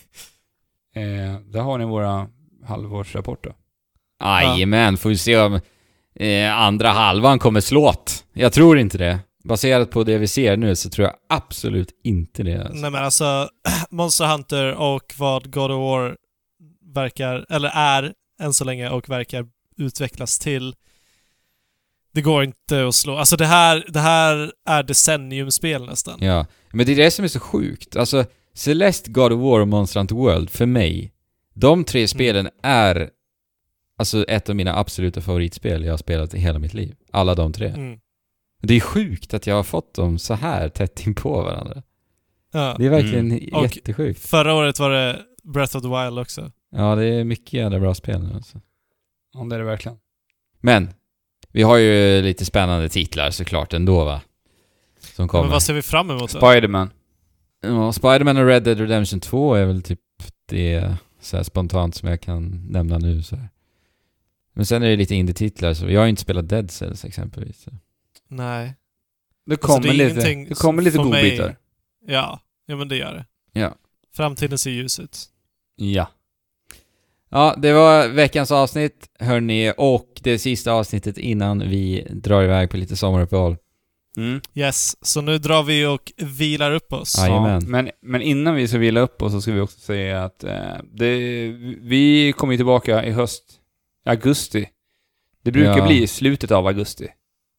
Eh, 0.97 1.41
där 1.41 1.61
har 1.61 1.79
ni 1.79 1.85
våra 1.85 2.29
halvårsrapporter. 2.65 3.55
Jajamän, 4.23 4.97
får 4.97 5.09
vi 5.09 5.17
se 5.17 5.39
om 5.39 5.61
eh, 6.15 6.59
andra 6.59 6.89
halvan 6.89 7.39
kommer 7.39 7.61
slåt. 7.61 8.25
Jag 8.33 8.53
tror 8.53 8.79
inte 8.79 8.99
det. 8.99 9.19
Baserat 9.45 9.91
på 9.91 10.05
det 10.05 10.19
vi 10.19 10.27
ser 10.27 10.57
nu 10.57 10.77
så 10.77 10.91
tror 10.91 11.07
jag 11.07 11.17
absolut 11.29 12.01
inte 12.05 12.43
det. 12.43 12.61
Alltså. 12.61 12.75
Nej 12.75 12.91
men 12.91 13.05
alltså, 13.05 13.49
Monster 13.91 14.27
Hunter 14.27 14.75
och 14.75 15.15
vad 15.19 15.53
God 15.53 15.71
of 15.71 15.79
War 15.79 16.17
verkar, 16.95 17.47
eller 17.51 17.71
är 17.75 18.13
än 18.41 18.55
så 18.55 18.65
länge 18.65 18.91
och 18.91 19.09
verkar 19.09 19.47
utvecklas 19.77 20.39
till. 20.39 20.75
Det 22.15 22.23
går 22.23 22.45
inte 22.45 22.87
att 22.87 22.95
slå. 22.95 23.17
Alltså 23.17 23.37
det 23.37 23.47
här, 23.47 23.87
det 23.89 24.01
här 24.01 24.53
är 24.69 24.83
decenniumspel 24.83 25.87
nästan. 25.87 26.19
Ja, 26.23 26.47
men 26.73 26.87
det 26.87 26.93
är 26.93 26.97
det 26.97 27.11
som 27.11 27.25
är 27.25 27.29
så 27.29 27.41
sjukt. 27.41 27.97
Alltså, 27.97 28.25
Celeste, 28.55 29.11
God 29.11 29.33
of 29.33 29.41
War 29.41 29.61
och 29.61 29.69
Monster 29.69 30.01
Hunter 30.01 30.15
World, 30.15 30.51
för 30.51 30.67
mig, 30.67 31.13
de 31.55 31.85
tre 31.85 32.09
spelen 32.09 32.49
är 32.63 33.11
alltså 33.99 34.25
ett 34.25 34.49
av 34.49 34.57
mina 34.57 34.77
absoluta 34.79 35.21
favoritspel 35.21 35.85
jag 35.85 35.93
har 35.93 35.99
spelat 35.99 36.35
i 36.35 36.39
hela 36.39 36.59
mitt 36.59 36.75
liv. 36.75 36.95
Alla 37.13 37.35
de 37.35 37.53
tre. 37.53 37.69
Mm. 37.69 37.99
Det 38.63 38.75
är 38.75 38.81
sjukt 38.81 39.35
att 39.35 39.47
jag 39.47 39.55
har 39.55 39.63
fått 39.63 39.95
dem 39.95 40.19
så 40.19 40.35
här 40.35 40.69
tätt 40.69 41.07
in 41.07 41.15
på 41.15 41.43
varandra. 41.43 41.83
Ja. 42.53 42.75
Det 42.79 42.87
är 42.87 42.91
verkligen 42.91 43.55
Och- 43.55 43.63
jättesjukt. 43.77 44.21
Förra 44.21 44.55
året 44.55 44.79
var 44.79 44.91
det 44.91 45.23
Breath 45.43 45.77
of 45.77 45.83
the 45.83 45.89
Wild 45.89 46.19
också. 46.19 46.53
Ja, 46.71 46.95
det 46.95 47.05
är 47.07 47.25
mycket 47.25 47.53
jävla 47.53 47.81
bra 47.81 47.95
spel 47.95 48.23
nu 48.23 48.35
alltså. 48.35 48.61
Ja, 49.33 49.45
det 49.45 49.55
är 49.55 49.59
det 49.59 49.65
verkligen. 49.65 49.99
Men, 50.61 50.89
vi 51.55 51.63
har 51.63 51.77
ju 51.77 52.23
lite 52.23 52.45
spännande 52.45 52.89
titlar 52.89 53.31
såklart 53.31 53.73
ändå 53.73 54.05
va? 54.05 54.21
Som 55.01 55.23
Men 55.23 55.29
kommer. 55.29 55.51
vad 55.51 55.63
ser 55.63 55.75
vi 55.75 55.83
fram 55.83 56.11
emot? 56.11 56.31
Spiderman. 56.31 56.91
Ja, 57.63 57.93
Spider-Man 57.93 58.37
och 58.37 58.47
Red 58.47 58.63
Dead 58.63 58.79
Redemption 58.81 59.21
2 59.21 59.55
är 59.55 59.65
väl 59.67 59.83
typ 59.83 60.01
det 60.49 60.97
så 61.21 61.37
här 61.37 61.45
spontant 61.45 61.95
som 61.95 62.09
jag 62.09 62.21
kan 62.21 62.67
nämna 62.71 62.99
nu 62.99 63.23
så 63.23 63.37
här. 63.37 63.49
Men 64.55 64.67
sen 64.67 64.83
är 64.83 64.89
det 64.89 64.97
lite 64.97 65.15
indie-titlar, 65.15 65.75
så 65.75 65.91
jag 65.91 66.01
har 66.01 66.05
ju 66.07 66.11
inte 66.11 66.23
spelat 66.23 66.49
Dead 66.49 66.71
Cells 66.71 67.05
exempelvis. 67.05 67.63
Så. 67.63 67.71
Nej. 68.29 68.75
Det 69.47 69.53
Alltså, 69.53 69.67
kommer 69.67 69.83
det 69.95 70.05
är 70.05 70.15
lite, 70.15 70.35
det 70.49 70.55
kommer 70.55 70.83
lite 70.83 70.97
för 70.97 71.05
mig- 71.05 71.23
godbitar. 71.23 71.57
Ja. 72.07 72.41
Ja 72.67 72.77
men 72.77 72.89
det 72.89 72.97
gör 72.97 73.15
det. 73.15 73.27
Ja. 73.61 73.75
Framtiden 74.17 74.59
ser 74.59 74.71
ljus 74.71 75.01
ut. 75.01 75.19
Ja. 75.77 76.09
Ja, 77.35 77.55
det 77.59 77.73
var 77.73 78.09
veckans 78.09 78.51
avsnitt, 78.53 79.09
hörni, 79.19 79.73
och 79.77 80.09
det 80.23 80.39
sista 80.39 80.73
avsnittet 80.73 81.19
innan 81.19 81.59
vi 81.59 82.07
drar 82.11 82.43
iväg 82.43 82.71
på 82.71 82.77
lite 82.77 82.97
sommaruppehåll. 82.97 83.57
Mm. 84.17 84.41
Yes, 84.55 85.07
så 85.07 85.21
nu 85.21 85.39
drar 85.39 85.63
vi 85.63 85.87
och 85.87 86.13
vilar 86.17 86.73
upp 86.73 86.93
oss. 86.93 87.15
Ja, 87.19 87.61
men, 87.67 87.91
men 88.03 88.23
innan 88.23 88.55
vi 88.55 88.69
ska 88.69 88.79
vila 88.79 89.01
upp 89.01 89.23
oss 89.23 89.33
så 89.33 89.41
ska 89.41 89.53
vi 89.53 89.61
också 89.61 89.81
säga 89.81 90.25
att 90.25 90.45
eh, 90.45 90.53
det, 90.93 91.17
vi 91.81 92.33
kommer 92.37 92.57
tillbaka 92.57 93.05
i 93.05 93.11
höst, 93.11 93.45
augusti. 94.07 94.67
Det 95.45 95.53
brukar 95.53 95.79
Ja. 95.79 95.87
bli 95.87 96.03
i 96.03 96.07
slutet 96.07 96.51
av 96.51 96.67
augusti. 96.67 97.09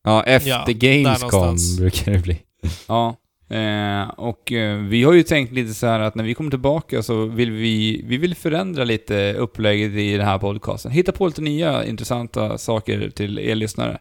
Ja, 0.03 0.23
efter 0.23 0.49
Ja, 0.49 0.65
Gamescom 0.68 1.57
brukar 1.77 2.11
det 2.11 2.19
bli. 2.19 2.39
Ja. 2.88 3.15
Eh, 3.49 4.09
och 4.09 4.51
eh, 4.51 4.77
vi 4.77 5.03
har 5.03 5.13
ju 5.13 5.23
tänkt 5.23 5.53
lite 5.53 5.73
så 5.73 5.88
här 5.88 5.99
att 5.99 6.15
när 6.15 6.23
vi 6.23 6.34
kommer 6.34 6.49
tillbaka 6.49 7.03
så 7.03 7.26
vill 7.26 7.51
vi, 7.51 8.01
vi 8.07 8.17
vill 8.17 8.35
förändra 8.35 8.84
lite 8.84 9.34
upplägget 9.34 9.91
i 9.91 10.17
den 10.17 10.26
här 10.26 10.38
podcasten. 10.38 10.91
Hitta 10.91 11.11
på 11.11 11.27
lite 11.27 11.41
nya 11.41 11.85
intressanta 11.85 12.57
saker 12.57 13.09
till 13.09 13.39
er 13.39 13.55
lyssnare. 13.55 13.97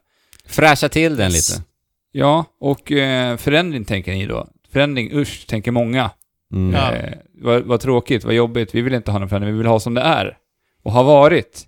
Fräscha 0.46 0.88
till 0.88 1.16
den 1.16 1.32
lite. 1.32 1.62
Ja, 2.12 2.44
och 2.60 2.92
eh, 2.92 3.36
förändring 3.36 3.84
tänker 3.84 4.12
ni 4.12 4.26
då. 4.26 4.46
Förändring, 4.72 5.10
usch, 5.18 5.46
tänker 5.46 5.70
många. 5.70 6.10
Mm. 6.52 6.74
Ja. 6.74 6.92
Eh, 6.94 7.12
vad, 7.40 7.62
vad 7.62 7.80
tråkigt, 7.80 8.24
vad 8.24 8.34
jobbigt. 8.34 8.74
Vi 8.74 8.80
vill 8.82 8.94
inte 8.94 9.10
ha 9.10 9.18
någon 9.18 9.28
förändring, 9.28 9.52
vi 9.54 9.58
vill 9.58 9.66
ha 9.66 9.80
som 9.80 9.94
det 9.94 10.00
är. 10.00 10.36
Och 10.82 10.92
har 10.92 11.04
varit. 11.04 11.62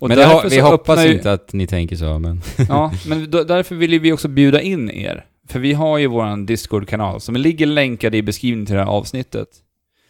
Och 0.00 0.08
men 0.08 0.18
har, 0.18 0.48
vi 0.50 0.60
hoppas 0.60 1.04
ju- 1.04 1.12
inte 1.12 1.32
att 1.32 1.52
ni 1.52 1.66
tänker 1.66 1.96
så, 1.96 2.18
men... 2.18 2.40
Ja, 2.68 2.92
men 3.06 3.30
då, 3.30 3.44
därför 3.44 3.74
vill 3.74 3.92
ju 3.92 3.98
vi 3.98 4.12
också 4.12 4.28
bjuda 4.28 4.60
in 4.60 4.90
er. 4.90 5.24
För 5.50 5.58
vi 5.58 5.72
har 5.72 5.98
ju 5.98 6.06
våran 6.06 6.46
Discord-kanal 6.46 7.20
som 7.20 7.36
ligger 7.36 7.66
länkad 7.66 8.14
i 8.14 8.22
beskrivningen 8.22 8.66
till 8.66 8.74
det 8.74 8.80
här 8.84 8.90
avsnittet. 8.90 9.48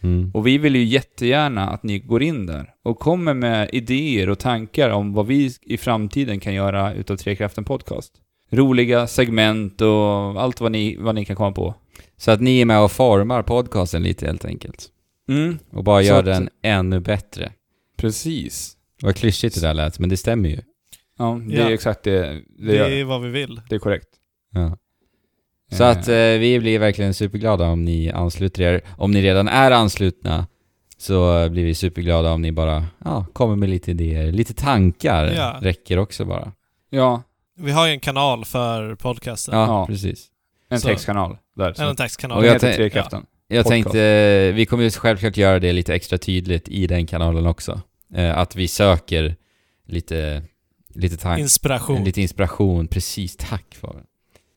Mm. 0.02 0.30
Och 0.34 0.46
vi 0.46 0.58
vill 0.58 0.76
ju 0.76 0.84
jättegärna 0.84 1.70
att 1.70 1.82
ni 1.82 1.98
går 1.98 2.22
in 2.22 2.46
där 2.46 2.70
och 2.84 2.98
kommer 2.98 3.34
med 3.34 3.70
idéer 3.72 4.30
och 4.30 4.38
tankar 4.38 4.90
om 4.90 5.12
vad 5.12 5.26
vi 5.26 5.50
i 5.62 5.76
framtiden 5.76 6.40
kan 6.40 6.54
göra 6.54 6.94
utav 6.94 7.16
Trekraften 7.16 7.64
Podcast. 7.64 8.12
Roliga 8.50 9.06
segment 9.06 9.80
och 9.80 10.42
allt 10.42 10.60
vad 10.60 10.72
ni, 10.72 10.96
vad 10.96 11.14
ni 11.14 11.24
kan 11.24 11.36
komma 11.36 11.52
på. 11.52 11.74
Så 12.16 12.30
att 12.30 12.40
ni 12.40 12.60
är 12.60 12.64
med 12.64 12.80
och 12.80 12.92
formar 12.92 13.42
podcasten 13.42 14.02
lite 14.02 14.26
helt 14.26 14.44
enkelt. 14.44 14.88
Mm, 15.28 15.58
Och 15.72 15.84
bara 15.84 16.02
Så 16.02 16.06
gör 16.08 16.18
att- 16.18 16.24
den 16.24 16.48
ännu 16.62 17.00
bättre. 17.00 17.52
precis. 17.96 18.76
Vad 19.02 19.16
klyschigt 19.16 19.54
det 19.54 19.60
där 19.60 19.74
lät, 19.74 19.98
men 19.98 20.08
det 20.10 20.16
stämmer 20.16 20.48
ju. 20.48 20.58
Ja, 21.18 21.40
det 21.48 21.56
Ja. 21.56 21.68
är 21.68 21.70
exakt 21.74 22.02
det 22.02 22.20
det, 22.58 22.72
Det 22.72 23.00
är 23.00 23.04
vad 23.04 23.22
vi 23.22 23.28
vill. 23.30 23.60
Det 23.68 23.74
är 23.74 23.78
korrekt. 23.78 24.08
Ja. 24.52 24.76
Så 25.72 25.84
att 25.84 26.09
eh, 26.09 26.14
vi 26.14 26.59
blir 26.60 26.78
verkligen 26.78 27.14
superglada 27.14 27.66
om 27.66 27.84
ni 27.84 28.10
ansluter 28.10 28.62
er. 28.62 28.80
Om 28.97 29.10
ni 29.10 29.22
redan 29.22 29.48
är 29.48 29.70
anslutna 29.70 30.47
så 30.98 31.48
blir 31.51 31.64
vi 31.64 31.74
superglada 31.74 32.32
om 32.32 32.42
ni 32.42 32.52
bara 32.52 32.86
ja, 33.05 33.26
kommer 33.32 33.56
med 33.56 33.68
lite 33.68 33.90
idéer. 33.90 34.32
Lite 34.32 34.55
tankar 34.55 35.24
Ja. 35.24 35.59
räcker 35.60 35.98
också 35.98 36.24
bara. 36.24 36.52
Ja, 36.90 37.22
Vi 37.59 37.70
har 37.72 37.86
ju 37.86 37.92
en 37.92 38.01
kanal 38.01 38.44
för 38.44 38.94
podcasten. 38.94 39.59
Ja, 39.59 39.66
Ja. 39.66 39.86
precis. 39.86 40.26
en 40.70 40.80
Så. 40.80 40.88
textkanal 40.88 41.36
där. 41.56 41.72
Så. 41.72 41.82
En 41.88 41.97
textkanal. 41.97 42.36
Och 42.38 42.42
Och 42.42 42.48
jag 42.48 42.52
heter 42.52 42.68
tän- 42.72 42.76
Trekraften. 42.76 43.26
Jag 43.48 43.64
Podcast. 43.64 43.70
tänkte, 43.84 44.01
eh, 44.05 44.55
vi 44.55 44.66
kommer 44.66 44.84
ju 44.84 44.90
självklart 44.90 45.36
göra 45.36 45.59
det 45.59 45.72
lite 45.72 45.94
extra 45.94 46.18
tydligt 46.18 46.68
i 46.68 46.86
den 46.86 47.06
kanalen 47.06 47.47
också. 47.47 47.80
Eh, 48.14 48.38
att 48.38 48.56
vi 48.56 48.68
söker 48.68 49.36
lite, 49.86 50.42
lite 50.94 51.16
tankar. 51.16 51.42
Inspiration. 51.42 52.05
Lite 52.05 52.20
inspiration, 52.20 52.86
precis. 52.88 53.36
Tack 53.36 53.74
för 53.80 53.88
det. 53.88 54.02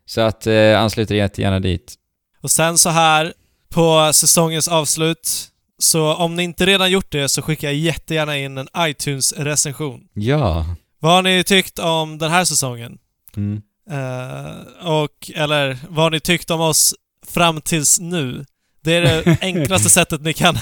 Så 0.06 0.22
att 0.22 0.48
eh, 0.48 0.82
anslut 0.82 1.12
er 1.12 1.16
jättegärna 1.16 1.60
dit. 1.60 1.96
Och 2.42 2.52
sen 2.52 2.78
så 2.78 2.90
här 2.90 3.34
på 3.70 4.12
säsongens 4.14 4.68
avslut, 4.68 5.48
så 5.80 6.14
om 6.14 6.36
ni 6.36 6.44
inte 6.44 6.66
redan 6.66 6.92
gjort 6.92 7.12
det 7.12 7.30
så 7.30 7.42
skicka 7.42 7.72
jättegärna 7.72 8.38
in 8.38 8.58
en 8.58 8.68
iTunes-recension. 8.78 10.02
Ja. 10.14 10.66
Vad 11.00 11.12
har 11.12 11.22
ni 11.22 11.44
tyckt 11.44 11.80
om 11.80 12.18
den 12.18 12.32
här 12.32 12.46
säsongen? 12.46 12.98
Mm. 13.36 13.62
Eh, 13.90 14.88
och, 14.88 15.32
eller 15.36 15.78
vad 15.90 16.04
har 16.06 16.12
ni 16.12 16.20
tyckt 16.20 16.52
om 16.52 16.62
oss 16.62 16.96
fram 17.28 17.62
tills 17.62 18.00
nu? 18.00 18.46
Det 18.84 18.94
är 18.94 19.02
det 19.02 19.38
enklaste 19.42 19.90
sättet 19.90 20.22
ni 20.22 20.34
kan, 20.34 20.58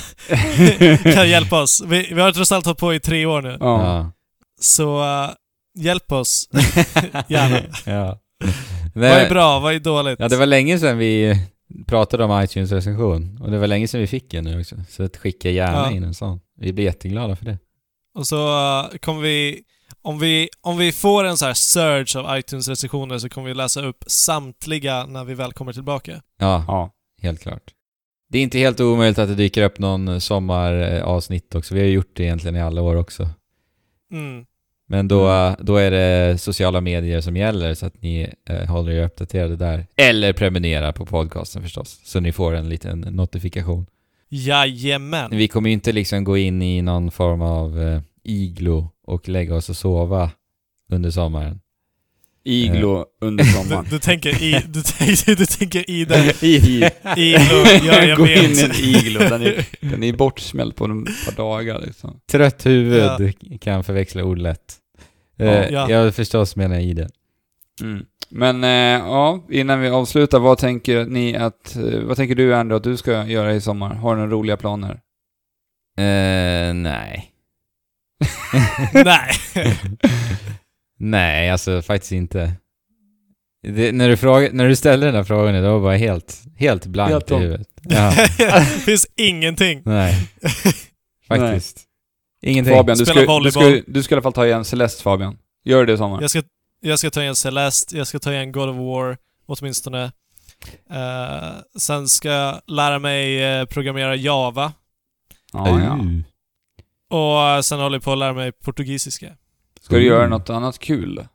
kan 1.13 1.29
hjälpa 1.29 1.61
oss. 1.61 1.81
Vi, 1.85 2.13
vi 2.13 2.21
har 2.21 2.31
trots 2.31 2.51
allt 2.51 2.65
hållit 2.65 2.79
på 2.79 2.93
i 2.93 2.99
tre 2.99 3.25
år 3.25 3.41
nu. 3.41 3.57
Ja. 3.59 4.11
Så 4.59 5.03
eh, 5.03 5.29
hjälp 5.75 6.11
oss. 6.11 6.49
Gärna. 7.27 7.61
ja. 7.85 8.17
Vad 8.93 9.03
är 9.03 9.29
bra? 9.29 9.59
Vad 9.59 9.73
är 9.73 9.79
dåligt? 9.79 10.19
Ja, 10.19 10.27
det 10.29 10.37
var 10.37 10.45
länge 10.45 10.79
sedan 10.79 10.97
vi 10.97 11.39
pratade 11.87 12.23
om 12.23 12.43
iTunes-recension. 12.43 13.39
Och 13.41 13.51
det 13.51 13.57
var 13.57 13.67
länge 13.67 13.87
sedan 13.87 14.01
vi 14.01 14.07
fick 14.07 14.33
en 14.33 14.43
nu 14.43 14.59
också. 14.59 14.75
Så 14.89 15.03
att 15.03 15.17
skicka 15.17 15.49
gärna 15.49 15.77
Ja. 15.77 15.91
in 15.91 16.03
en 16.03 16.13
sån. 16.13 16.39
Vi 16.59 16.73
blir 16.73 16.85
jätteglada 16.85 17.35
för 17.35 17.45
det. 17.45 17.57
Och 18.15 18.27
så 18.27 18.47
eh, 18.91 18.97
kommer 18.97 19.21
vi 19.21 19.61
om, 20.01 20.19
vi... 20.19 20.49
om 20.61 20.77
vi 20.77 20.91
får 20.91 21.23
en 21.23 21.37
så 21.37 21.45
här 21.45 21.53
surge 21.53 22.19
av 22.19 22.37
iTunes-recensioner 22.39 23.17
så 23.17 23.29
kommer 23.29 23.47
vi 23.47 23.53
läsa 23.53 23.81
upp 23.81 24.03
samtliga 24.07 25.05
när 25.05 25.23
vi 25.23 25.33
väl 25.33 25.53
kommer 25.53 25.73
tillbaka. 25.73 26.21
Ja, 26.39 26.65
ja. 26.67 26.91
helt 27.21 27.41
klart. 27.41 27.63
Det 28.29 28.37
är 28.37 28.43
inte 28.43 28.59
helt 28.59 28.79
omöjligt 28.79 29.19
att 29.19 29.27
det 29.29 29.35
dyker 29.35 29.63
upp 29.63 29.79
någon 29.79 30.21
sommaravsnitt 30.21 31.55
också. 31.55 31.73
Vi 31.73 31.79
har 31.79 31.87
ju 31.87 31.93
gjort 31.93 32.11
det 32.13 32.23
egentligen 32.23 32.55
i 32.55 32.61
alla 32.61 32.81
år 32.81 32.95
också. 32.95 33.29
Mm. 34.13 34.45
Men 34.91 35.07
då, 35.07 35.55
då 35.59 35.75
är 35.75 35.91
det 35.91 36.37
sociala 36.37 36.81
medier 36.81 37.21
som 37.21 37.37
gäller 37.37 37.73
så 37.73 37.85
att 37.85 38.01
ni 38.01 38.33
eh, 38.49 38.65
håller 38.69 38.91
er 38.91 39.05
uppdaterade 39.05 39.55
där. 39.55 39.87
Eller 39.95 40.33
prenumerera 40.33 40.93
på 40.93 41.05
podcasten 41.05 41.61
förstås, 41.61 41.99
så 42.03 42.19
ni 42.19 42.31
får 42.31 42.53
en 42.53 42.69
liten 42.69 42.99
notifikation. 42.99 43.85
Jajamän. 44.29 45.29
Vi 45.31 45.47
kommer 45.47 45.69
ju 45.69 45.73
inte 45.73 45.91
liksom 45.91 46.23
gå 46.23 46.37
in 46.37 46.61
i 46.61 46.81
någon 46.81 47.11
form 47.11 47.41
av 47.41 47.81
eh, 47.81 48.01
iglo 48.23 48.89
och 49.07 49.29
lägga 49.29 49.55
oss 49.55 49.69
och 49.69 49.75
sova 49.75 50.31
under 50.91 51.11
sommaren. 51.11 51.59
Iglo 52.43 53.05
under 53.21 53.43
sommaren. 53.43 53.83
Du, 53.83 53.89
du, 53.95 53.99
tänker 53.99 54.43
i, 54.43 54.61
du, 54.67 54.81
tänker, 54.81 55.35
du 55.35 55.45
tänker 55.45 55.89
i 55.89 56.05
den, 56.05 56.25
I, 56.41 56.83
iglo, 57.17 57.65
ja 57.83 58.03
jag 58.03 58.17
Gå 58.17 58.27
in 58.27 58.43
i 58.43 58.47
vet. 58.47 58.63
en 58.63 58.85
iglo, 58.85 59.19
den 59.19 59.41
är, 59.41 59.65
den 59.81 60.03
är 60.03 60.13
bortsmält 60.13 60.75
på 60.75 60.85
ett 60.85 61.25
par 61.25 61.35
dagar 61.43 61.81
liksom. 61.85 62.19
Trött 62.31 62.65
huvud 62.65 63.33
kan 63.61 63.83
förväxla 63.83 64.23
ord 64.23 64.37
lätt. 64.37 64.80
Eh, 65.41 65.69
Ja. 65.69 65.89
Jag 65.89 66.15
förstås 66.15 66.55
menar 66.55 66.79
i 66.79 66.93
det. 66.93 67.09
Mm. 67.81 68.05
Men 68.29 68.63
eh, 68.63 69.05
ja, 69.07 69.43
innan 69.49 69.81
vi 69.81 69.89
avslutar, 69.89 70.39
vad 70.39 70.57
tänker 70.57 71.05
ni 71.05 71.35
att, 71.35 71.75
eh, 71.75 71.99
vad 71.99 72.17
tänker 72.17 72.35
du 72.35 72.55
Andrew 72.55 72.75
att 72.77 72.83
du 72.83 72.97
ska 72.97 73.25
göra 73.25 73.53
i 73.53 73.61
sommar? 73.61 73.93
Har 73.95 74.15
du 74.15 74.21
några 74.21 74.31
roliga 74.33 74.57
planer? 74.57 74.91
Eh, 75.97 76.73
nej. 76.73 77.31
Nej. 78.93 79.31
nej, 80.99 81.49
alltså 81.49 81.81
faktiskt 81.81 82.11
inte. 82.11 82.53
Det, 83.67 83.91
när, 83.91 84.09
du 84.09 84.17
fråga, 84.17 84.49
när 84.51 84.67
du 84.67 84.75
ställde 84.75 85.05
den 85.05 85.15
här 85.15 85.23
frågan, 85.23 85.53
det 85.53 85.61
var 85.61 85.79
bara 85.79 85.95
helt, 85.97 86.41
helt 86.55 86.85
blankt 86.85 87.11
Helt 87.11 87.31
i 87.31 87.35
huvudet. 87.35 87.67
Ja, 87.81 88.11
finns 88.85 89.07
ingenting. 89.15 89.81
nej. 89.85 90.29
Faktiskt. 91.27 91.83
Ingenting. 92.41 92.75
Fabian, 92.75 92.97
du 92.97 93.05
Spela 93.05 93.23
ska, 93.23 93.39
du, 93.39 93.51
ska, 93.51 93.91
du 93.91 94.03
ska 94.03 94.13
i 94.13 94.15
alla 94.15 94.21
fall 94.21 94.33
ta 94.33 94.45
igen 94.45 94.65
Celeste 94.65 95.03
Fabian. 95.03 95.37
Gör 95.63 95.85
det 95.85 95.93
i 95.93 95.97
sommar. 95.97 96.21
Jag 96.21 96.29
ska, 96.29 96.41
jag 96.79 96.99
ska 96.99 97.09
ta 97.09 97.21
igen 97.21 97.35
Celeste, 97.35 97.97
jag 97.97 98.07
ska 98.07 98.19
ta 98.19 98.33
igen 98.33 98.51
God 98.51 98.69
of 98.69 98.75
War, 98.75 99.17
åtminstone. 99.45 100.11
Eh, 100.89 101.51
sen 101.77 102.07
ska 102.07 102.29
jag 102.29 102.61
lära 102.67 102.99
mig 102.99 103.43
eh, 103.43 103.65
programmera 103.65 104.15
Java. 104.15 104.73
Ja, 105.53 105.79
ja. 105.79 105.93
Uh. 105.93 106.21
Och 107.57 107.65
sen 107.65 107.79
håller 107.79 107.95
jag 107.95 108.03
på 108.03 108.11
att 108.11 108.17
lära 108.17 108.33
mig 108.33 108.51
portugisiska. 108.51 109.35
Ska 109.81 109.95
du 109.95 110.05
göra 110.05 110.17
Mm. 110.25 110.29
något 110.29 110.49
annat 110.49 110.79
kul? 110.79 111.27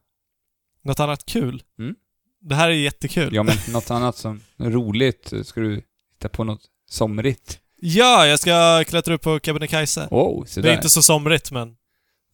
Något 0.85 1.01
annat 1.01 1.27
kul? 1.27 1.63
Mm. 1.79 1.95
Det 2.41 2.55
här 2.55 2.69
är 2.69 2.73
jättekul. 2.73 3.35
Ja, 3.35 3.43
men 3.43 3.57
något 3.73 3.91
annat 3.91 4.17
som 4.17 4.41
är 4.59 4.71
roligt? 4.71 5.33
Ska 5.45 5.61
du 5.61 5.75
hitta 5.75 6.29
på 6.29 6.45
något 6.45 6.61
somrigt? 6.89 7.59
Ja, 7.89 8.27
jag 8.27 8.39
ska 8.41 8.85
klättra 8.85 9.15
upp 9.15 9.23
på 9.23 9.41
Kebnekaise. 9.41 10.09
Oh, 10.11 10.45
så 10.45 10.61
Det 10.61 10.69
är 10.69 10.71
där. 10.71 10.77
inte 10.77 10.91
så 10.91 11.03
somrigt, 11.03 11.51
men 11.51 11.77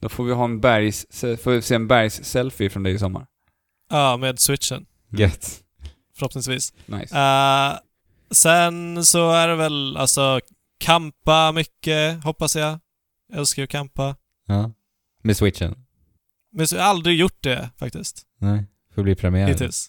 Då 0.00 0.08
får 0.08 0.24
vi 0.24 0.32
ha 0.32 0.44
en 0.44 0.60
bergs... 0.60 1.06
Får 1.42 1.50
vi 1.50 1.62
se 1.62 1.74
en 1.74 1.88
bergs-selfie 1.88 2.68
från 2.70 2.82
dig 2.82 2.94
i 2.94 2.98
sommar. 2.98 3.26
ja, 3.90 4.16
med 4.16 4.40
switchen. 4.40 4.86
Gött. 5.10 5.60
Förhoppningsvis. 6.16 6.72
Nice. 6.86 7.16
Eh, 7.18 7.78
sen 8.30 9.04
så 9.04 9.30
är 9.32 9.48
det 9.48 9.56
väl 9.56 9.96
alltså 9.96 10.40
kampa 10.80 11.52
mycket, 11.52 12.24
hoppas 12.24 12.56
jag. 12.56 12.78
Jag 13.28 13.38
älskar 13.38 13.62
ju 13.62 13.64
att 13.64 13.70
kampa. 13.70 14.16
Ja. 14.48 14.70
Med 15.22 15.36
switchen? 15.36 15.74
Men 16.52 16.68
så 16.68 16.76
har 16.76 16.80
jag 16.80 16.88
aldrig 16.88 17.18
gjort 17.18 17.42
det 17.42 17.70
faktiskt, 17.78 18.22
Nej. 18.40 18.64
Får 18.94 19.02
bli 19.02 19.14
premiär. 19.14 19.48
hittills. 19.48 19.88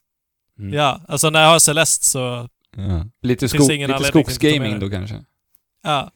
Mm. 0.59 0.73
Ja, 0.73 1.01
alltså 1.07 1.29
när 1.29 1.41
jag 1.41 1.49
har 1.49 1.59
Celeste 1.59 2.05
så, 2.05 2.49
Ja. 2.77 3.05
Lite, 3.21 3.47
ingen 3.73 3.91
lite 3.91 4.03
skogsgaming 4.03 4.79
då 4.79 4.89
kanske? 4.89 5.23
Ja. 5.83 6.11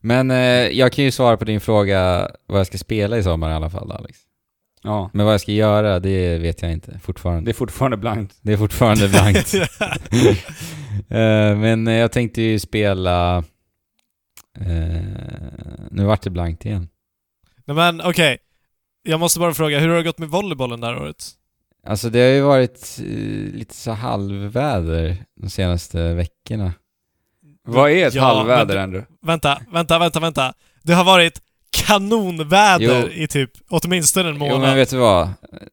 Men 0.00 0.30
eh, 0.30 0.36
jag 0.68 0.92
kan 0.92 1.04
ju 1.04 1.10
svara 1.10 1.36
på 1.36 1.44
din 1.44 1.60
fråga 1.60 2.30
vad 2.46 2.60
jag 2.60 2.66
ska 2.66 2.78
spela 2.78 3.18
i 3.18 3.22
sommar 3.22 3.50
i 3.50 3.54
alla 3.54 3.70
fall, 3.70 3.92
Alex. 3.92 4.18
Ja. 4.82 5.10
Men 5.12 5.26
vad 5.26 5.34
jag 5.34 5.40
ska 5.40 5.52
göra, 5.52 6.00
det 6.00 6.38
vet 6.38 6.62
jag 6.62 6.72
inte 6.72 6.98
fortfarande. 6.98 7.42
Det 7.44 7.50
är 7.50 7.54
fortfarande 7.54 7.96
blankt. 7.96 8.36
Det 8.42 8.52
är 8.52 8.56
fortfarande 8.56 9.08
blankt. 9.08 9.54
Eh, 11.08 11.56
men 11.56 11.86
jag 11.86 12.12
tänkte 12.12 12.42
ju 12.42 12.58
spela... 12.58 13.36
eh, 14.60 15.02
nu 15.90 16.04
vart 16.04 16.22
det 16.22 16.30
blankt 16.30 16.64
igen. 16.64 16.88
Nej 17.64 17.74
men 17.76 18.00
okej. 18.00 18.38
Jag 19.02 19.20
måste 19.20 19.40
bara 19.40 19.54
fråga, 19.54 19.78
hur 19.78 19.88
har 19.88 19.96
det 19.96 20.02
gått 20.02 20.18
med 20.18 20.28
volleybollen 20.28 20.80
det 20.80 20.86
här 20.86 20.96
året? 21.02 21.24
Alltså 21.86 22.10
det 22.10 22.20
har 22.20 22.28
ju 22.28 22.40
varit 22.40 22.98
eh, 23.00 23.54
lite 23.54 23.74
så 23.74 23.92
halvväder 23.92 25.16
de 25.40 25.50
senaste 25.50 26.14
veckorna. 26.14 26.72
Vad 27.66 27.90
är 27.90 28.06
ett 28.06 28.14
Ja, 28.14 28.22
halvväder 28.22 28.76
ändå? 28.76 29.02
Vänta, 29.22 29.58
vänta, 29.72 29.98
vänta, 29.98 30.20
vänta. 30.20 30.52
Det 30.82 30.92
har 30.92 31.04
varit 31.04 31.40
kanonväder 31.70 33.02
Jo. 33.02 33.22
i 33.22 33.26
typ 33.26 33.50
åtminstone 33.68 34.28
en 34.28 34.34
Jo 34.34 34.38
månad. 34.40 34.60
men 34.60 34.76
vet 34.76 34.90
du 34.90 34.96
vad? 34.96 35.28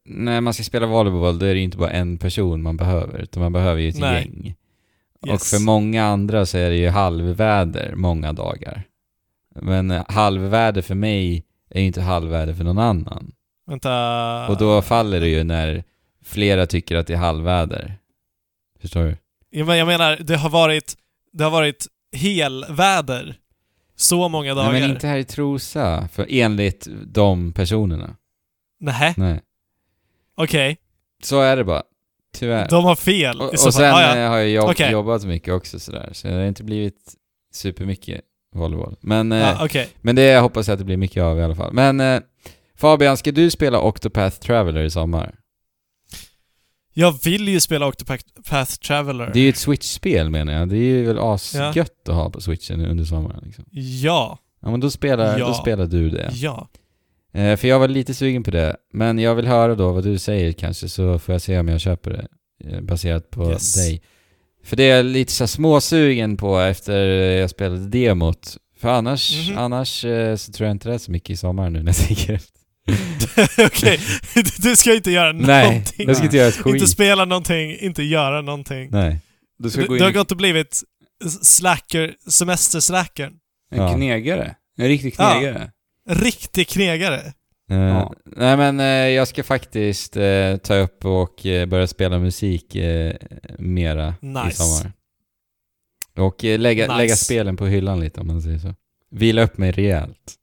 När 0.05 0.41
man 0.41 0.53
ska 0.53 0.63
spela 0.63 0.85
volleyboll 0.85 1.39
då 1.39 1.45
är 1.45 1.53
det 1.53 1.59
inte 1.59 1.77
bara 1.77 1.91
en 1.91 2.17
person 2.17 2.61
man 2.61 2.77
behöver, 2.77 3.19
utan 3.19 3.43
man 3.43 3.53
behöver 3.53 3.81
ju 3.81 3.89
ett 3.89 3.99
Nej. 3.99 4.21
gäng. 4.21 4.55
Och 5.21 5.27
Yes. 5.27 5.49
för 5.51 5.59
många 5.59 6.05
andra 6.05 6.45
så 6.45 6.57
är 6.57 6.69
det 6.69 6.75
ju 6.75 6.89
halvväder 6.89 7.93
många 7.95 8.33
dagar. 8.33 8.83
Men 9.61 9.91
eh, 9.91 10.03
halvväder 10.07 10.81
för 10.81 10.95
mig 10.95 11.43
är 11.69 11.79
ju 11.81 11.85
inte 11.87 12.01
halvväder 12.01 12.53
för 12.53 12.63
någon 12.63 12.79
annan. 12.79 13.31
Vänta. 13.67 14.47
Och 14.47 14.57
då 14.57 14.81
faller 14.81 15.19
det 15.19 15.27
ju 15.27 15.43
när 15.43 15.83
flera 16.25 16.65
tycker 16.65 16.95
att 16.95 17.07
det 17.07 17.13
är 17.13 17.17
halvväder. 17.17 17.95
Förstår 18.81 19.03
du? 19.03 19.17
Ja, 19.49 19.65
men 19.65 19.77
jag 19.77 19.85
menar, 19.87 20.17
det 20.21 20.35
har 20.35 20.49
varit, 20.49 20.95
det 21.33 21.43
har 21.43 21.51
varit 21.51 21.87
helväder. 22.15 23.35
Så 23.95 24.29
många 24.29 24.53
dagar. 24.55 24.71
Nej 24.71 24.81
men 24.81 24.89
inte 24.91 25.07
här 25.07 25.17
i 25.17 25.23
Trosa, 25.23 26.07
för 26.13 26.27
enligt 26.29 26.87
de 27.05 27.51
personerna. 27.53 28.15
Nähä, 28.79 29.13
Nej. 29.17 29.41
okej. 30.37 30.77
Så 31.23 31.41
är 31.41 31.57
det 31.57 31.63
bara. 31.63 31.83
Tyvärr. 32.37 32.69
De 32.69 32.83
har 32.85 32.95
fel 32.95 33.41
och, 33.41 33.49
och 33.49 33.73
sen 33.73 33.93
Ah, 33.93 34.01
ja. 34.01 34.17
eh, 34.17 34.29
har 34.29 34.37
jag 34.37 34.49
jobb, 34.49 34.69
Okej. 34.69 34.91
jobbat 34.91 35.25
mycket 35.25 35.53
också 35.53 35.79
sådär, 35.79 36.09
så 36.11 36.27
det 36.27 36.33
har 36.33 36.43
inte 36.43 36.63
blivit 36.63 37.13
supermycket 37.53 38.21
volleyboll. 38.55 38.95
Men, 39.01 39.31
eh, 39.31 39.39
Ja, 39.39 39.65
okej. 39.65 39.89
men 40.01 40.15
det 40.15 40.39
hoppas 40.39 40.67
jag 40.67 40.73
att 40.73 40.79
det 40.79 40.85
blir 40.85 40.97
mycket 40.97 41.23
av 41.23 41.39
i 41.39 41.43
alla 41.43 41.55
fall. 41.55 41.73
Men 41.73 41.99
eh, 41.99 42.21
Fabian, 42.77 43.17
ska 43.17 43.31
du 43.31 43.49
spela 43.51 43.79
Octopath 43.81 44.37
Traveler 44.39 44.83
i 44.83 44.89
sommar? 44.89 45.35
Jag 46.93 47.23
vill 47.23 47.47
ju 47.49 47.59
spela 47.59 47.87
Octopath 47.87 48.73
Traveler. 48.87 49.31
Det 49.33 49.39
är 49.39 49.43
ju 49.43 49.49
ett 49.49 49.57
Switch-spel 49.57 50.29
menar 50.29 50.53
jag. 50.53 50.69
Det 50.69 50.75
är 50.77 50.79
ju 50.79 51.05
väl 51.05 51.19
asgött 51.19 52.09
att 52.09 52.15
ha 52.15 52.29
på 52.29 52.41
Switchen 52.41 52.85
under 52.85 53.03
sommaren 53.05 53.41
liksom. 53.45 53.65
Ja, 53.71 54.39
Ja 54.61 54.71
men 54.71 54.79
då 54.79 54.89
spelar, 54.91 55.39
Ja. 55.39 55.47
då 55.47 55.53
spelar 55.53 55.85
du 55.85 56.09
det. 56.09 56.29
ja. 56.33 56.67
Eh, 57.33 57.55
för 57.57 57.67
jag 57.67 57.79
var 57.79 57.87
lite 57.87 58.13
sugen 58.13 58.43
på 58.43 58.51
det, 58.51 58.75
men 58.93 59.19
jag 59.19 59.35
vill 59.35 59.47
höra 59.47 59.75
då 59.75 59.91
vad 59.91 60.03
du 60.03 60.17
säger 60.17 60.51
kanske, 60.51 60.89
så 60.89 61.19
får 61.19 61.33
jag 61.33 61.41
se 61.41 61.59
om 61.59 61.67
jag 61.67 61.81
köper 61.81 62.11
det. 62.11 62.27
eh, 62.69 62.81
Baserat 62.81 63.29
på 63.29 63.51
Yes. 63.51 63.73
dig. 63.75 64.01
För 64.63 64.75
det 64.75 64.83
är 64.83 64.95
jag 64.95 65.05
lite 65.05 65.31
så 65.31 65.47
småsugen 65.47 66.37
på 66.37 66.59
efter 66.59 66.97
jag 67.15 67.49
spelade 67.49 67.87
demot. 67.87 68.57
För 68.77 68.89
annars, 68.89 69.47
Mhm. 69.49 69.57
annars 69.57 70.05
eh, 70.05 70.35
så 70.35 70.51
tror 70.51 70.67
jag 70.67 70.75
inte 70.75 70.89
det 70.89 70.95
är 70.95 70.99
så 70.99 71.11
mycket 71.11 71.29
i 71.29 71.37
sommar 71.37 71.69
nu 71.69 71.79
när 71.83 71.89
jag 71.89 71.95
tänker 72.07 72.33
efter. 72.33 72.59
okej. 73.65 73.99
Du 74.57 74.75
ska 74.75 74.93
inte 74.95 75.11
göra 75.11 75.31
Nej, 75.31 75.65
någonting. 75.69 76.07
jag 76.07 76.15
ska 76.15 76.25
inte 76.25 76.37
göra 76.37 76.47
ett 76.47 76.55
skit. 76.57 76.73
Inte 76.75 76.87
spela 76.87 77.25
någonting, 77.25 77.77
inte 77.79 78.03
göra 78.03 78.41
någonting. 78.41 78.89
Nej. 78.91 79.19
Du 79.59 79.69
ska 79.69 79.81
Du, 79.81 79.87
gå 79.87 79.95
du 79.95 80.01
har 80.01 80.09
in 80.09 80.13
gått 80.15 80.31
och 80.31 80.37
blivit 80.37 80.81
slacker, 81.41 82.15
semesterslackern. 82.29 83.33
en 83.71 83.81
Ja. 83.81 83.93
knegare. 83.95 84.55
En 84.77 84.87
riktig 84.87 85.15
Ja. 85.17 85.31
knegare. 85.33 85.71
Riktig 86.09 86.67
knegare. 86.67 87.33
Eh, 87.71 87.77
Ja. 87.77 88.13
Nej 88.25 88.57
men 88.57 88.79
eh, 88.79 88.85
jag 88.85 89.27
ska 89.27 89.43
faktiskt 89.43 90.17
eh, 90.17 90.57
ta 90.57 90.75
upp 90.75 91.05
och 91.05 91.45
eh, 91.45 91.65
börja 91.65 91.87
spela 91.87 92.19
musik 92.19 92.75
eh, 92.75 93.15
mera 93.59 94.15
i 94.21 94.25
Nice. 94.25 94.51
sommar. 94.63 94.91
Och 96.17 96.45
eh, 96.45 96.59
lägga, 96.59 96.83
Nice. 96.87 96.97
lägga 96.97 97.15
spelen 97.15 97.57
på 97.57 97.65
hyllan 97.65 97.99
lite 97.99 98.21
om 98.21 98.27
man 98.27 98.41
säger 98.41 98.59
så. 98.59 98.75
Vila 99.11 99.41
upp 99.43 99.57
mig 99.57 99.71
rejält. 99.71 100.35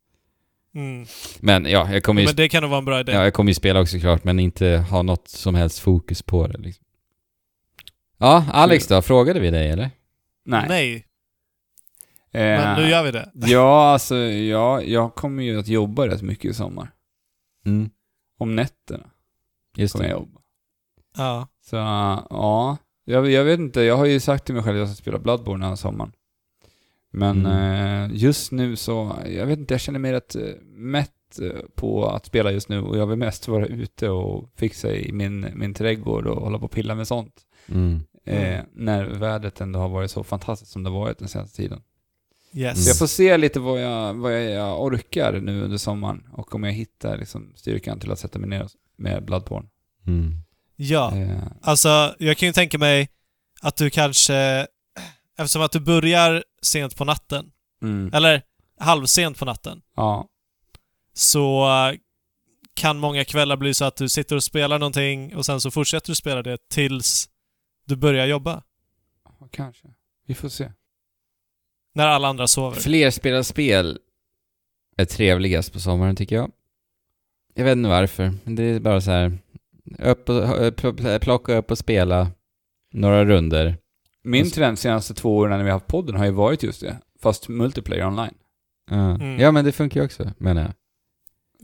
Mm. 0.74 1.06
Men 1.40 1.64
ja, 1.64 1.92
jag 1.92 2.02
kommer 2.02 2.20
ju, 2.20 2.26
Men 2.26 2.36
det 2.36 2.48
kan 2.48 2.62
nog 2.62 2.70
vara 2.70 2.78
en 2.78 2.84
bra 2.84 3.00
idé. 3.00 3.12
ja, 3.12 3.24
jag 3.24 3.34
kommer 3.34 3.50
ju 3.50 3.54
spela 3.54 3.80
också 3.80 3.98
klart, 3.98 4.24
men 4.24 4.38
inte 4.38 4.84
ha 4.90 5.02
något 5.02 5.28
som 5.28 5.54
helst 5.54 5.78
fokus 5.78 6.22
på 6.22 6.46
det 6.46 6.58
liksom. 6.58 6.84
Ja, 8.18 8.44
Alex 8.52 8.86
då? 8.86 9.02
Frågade 9.02 9.40
vi 9.40 9.50
dig 9.50 9.70
eller? 9.70 9.90
Nej. 10.44 10.64
Nej, 10.68 11.06
Eh, 12.32 12.40
men 12.40 12.82
nu 12.82 12.88
gör 12.90 13.02
vi 13.04 13.10
det. 13.10 13.30
Ja, 13.34 13.92
alltså, 13.92 14.16
ja, 14.16 14.82
jag 14.82 15.14
kommer 15.14 15.42
ju 15.42 15.58
att 15.58 15.68
jobba 15.68 16.06
rätt 16.08 16.22
mycket 16.22 16.50
i 16.50 16.54
sommar. 16.54 16.90
Mm, 17.66 17.90
Om 18.38 18.56
nätterna 18.56 19.10
just 19.76 19.92
kommer 19.92 20.08
jag 20.08 20.16
det. 20.18 20.20
jobba. 20.20 20.40
Ja. 21.16 21.48
Så, 21.64 21.76
ja. 21.76 22.76
Jag, 23.04 23.30
jag 23.30 23.44
vet 23.44 23.60
inte, 23.60 23.80
jag 23.82 23.96
har 23.96 24.04
ju 24.06 24.20
sagt 24.20 24.44
till 24.44 24.54
mig 24.54 24.64
själv 24.64 24.76
att 24.76 24.80
jag 24.80 24.88
ska 24.88 25.02
spela 25.02 25.18
Bloodborne 25.18 25.64
den 25.64 25.68
här 25.68 25.76
sommaren. 25.76 26.12
Men 27.12 27.46
Mm. 27.46 28.10
eh, 28.10 28.16
just 28.16 28.52
nu 28.52 28.76
så, 28.76 29.16
jag 29.28 29.46
vet 29.46 29.58
inte, 29.58 29.74
jag 29.74 29.80
känner 29.80 29.98
mig 29.98 30.12
rätt 30.12 30.34
eh, 30.36 30.42
mätt 30.64 31.38
eh, 31.42 31.60
på 31.74 32.06
att 32.08 32.26
spela 32.26 32.50
just 32.52 32.68
nu 32.68 32.80
och 32.80 32.98
jag 32.98 33.06
vill 33.06 33.18
mest 33.18 33.48
vara 33.48 33.66
ute 33.66 34.08
och 34.08 34.50
fixa 34.56 34.92
i 34.94 35.12
min, 35.12 35.46
min 35.54 35.74
trädgård 35.74 36.26
och 36.26 36.42
hålla 36.42 36.58
på 36.58 36.64
och 36.64 36.70
pilla 36.70 36.94
med 36.94 37.08
sånt. 37.08 37.34
Mm. 37.68 38.00
Eh, 38.24 38.54
Mm. 38.54 38.66
när 38.74 39.04
vädret 39.04 39.60
ändå 39.60 39.78
har 39.80 39.88
varit 39.88 40.10
så 40.10 40.24
fantastiskt 40.24 40.72
som 40.72 40.82
det 40.82 40.90
har 40.90 40.98
varit 41.00 41.18
den 41.18 41.28
senaste 41.28 41.56
tiden. 41.56 41.82
Yes. 42.54 42.84
Så 42.84 42.90
jag 42.90 42.98
får 42.98 43.06
se 43.06 43.36
lite 43.36 43.60
vad 43.60 43.82
jag, 43.82 44.14
vad 44.14 44.42
jag 44.44 44.82
orkar 44.82 45.40
nu 45.40 45.62
under 45.62 45.78
sommaren 45.78 46.26
och 46.32 46.54
om 46.54 46.64
jag 46.64 46.72
hittar 46.72 47.18
liksom 47.18 47.52
styrkan 47.56 48.00
till 48.00 48.12
att 48.12 48.18
sätta 48.18 48.38
mig 48.38 48.48
ner 48.48 48.68
med 48.96 49.24
Bloodborne. 49.24 49.68
Mm. 50.06 50.34
Ja, 50.76 51.16
Eh, 51.16 51.38
alltså 51.62 52.14
jag 52.18 52.36
kan 52.36 52.46
ju 52.46 52.52
tänka 52.52 52.78
mig 52.78 53.08
att 53.62 53.76
du 53.76 53.90
kanske, 53.90 54.66
eftersom 55.38 55.62
att 55.62 55.72
du 55.72 55.80
börjar 55.80 56.44
sent 56.62 56.96
på 56.96 57.04
natten, 57.04 57.52
mm, 57.82 58.10
eller 58.14 58.42
halvsent 58.78 59.38
på 59.38 59.44
natten, 59.44 59.82
ja, 59.96 60.28
så 61.12 61.64
eh, 61.64 61.98
kan 62.74 62.98
många 62.98 63.24
kvällar 63.24 63.56
bli 63.56 63.74
så 63.74 63.84
att 63.84 63.96
du 63.96 64.08
sitter 64.08 64.36
och 64.36 64.44
spelar 64.44 64.78
någonting 64.78 65.36
och 65.36 65.46
sen 65.46 65.60
så 65.60 65.70
fortsätter 65.70 66.08
du 66.08 66.14
spela 66.14 66.42
det 66.42 66.68
tills 66.68 67.28
du 67.86 67.96
börjar 67.96 68.26
jobba. 68.26 68.62
kanske. 69.50 69.88
Vi 70.26 70.34
får 70.34 70.48
se. 70.48 70.72
När 71.94 72.06
alla 72.06 72.28
andra 72.28 72.46
sover. 72.46 72.80
Flerspelarspel 72.80 73.98
är 74.96 75.04
trevligast 75.04 75.72
på 75.72 75.80
sommaren 75.80 76.16
tycker 76.16 76.36
jag. 76.36 76.52
Jag 77.54 77.64
vet 77.64 77.76
inte 77.76 77.88
varför, 77.88 78.34
men 78.44 78.54
det 78.54 78.62
är 78.62 78.80
bara 78.80 79.00
så 79.00 79.10
här. 79.10 79.38
Upp 79.98 80.28
och, 80.28 81.20
plocka 81.20 81.56
upp 81.56 81.70
och 81.70 81.78
spela 81.78 82.30
några 82.92 83.24
runder. 83.24 83.78
Min 84.24 84.42
Och 84.42 84.48
så- 84.48 84.54
trend 84.54 84.78
senaste 84.78 85.14
två 85.14 85.36
åren 85.36 85.50
när 85.58 85.64
vi 85.64 85.70
har 85.70 85.76
haft 85.76 85.86
podden 85.86 86.16
har 86.16 86.24
ju 86.24 86.30
varit 86.30 86.62
just 86.62 86.80
det. 86.80 86.96
Fast 87.22 87.48
multiplayer 87.48 88.06
online. 88.06 88.34
Ja, 88.90 88.96
Mm. 89.14 89.40
ja 89.40 89.50
men 89.52 89.64
det 89.64 89.72
funkar 89.72 90.00
ju 90.00 90.04
också, 90.06 90.30
menar 90.38 90.62
jag. 90.62 90.72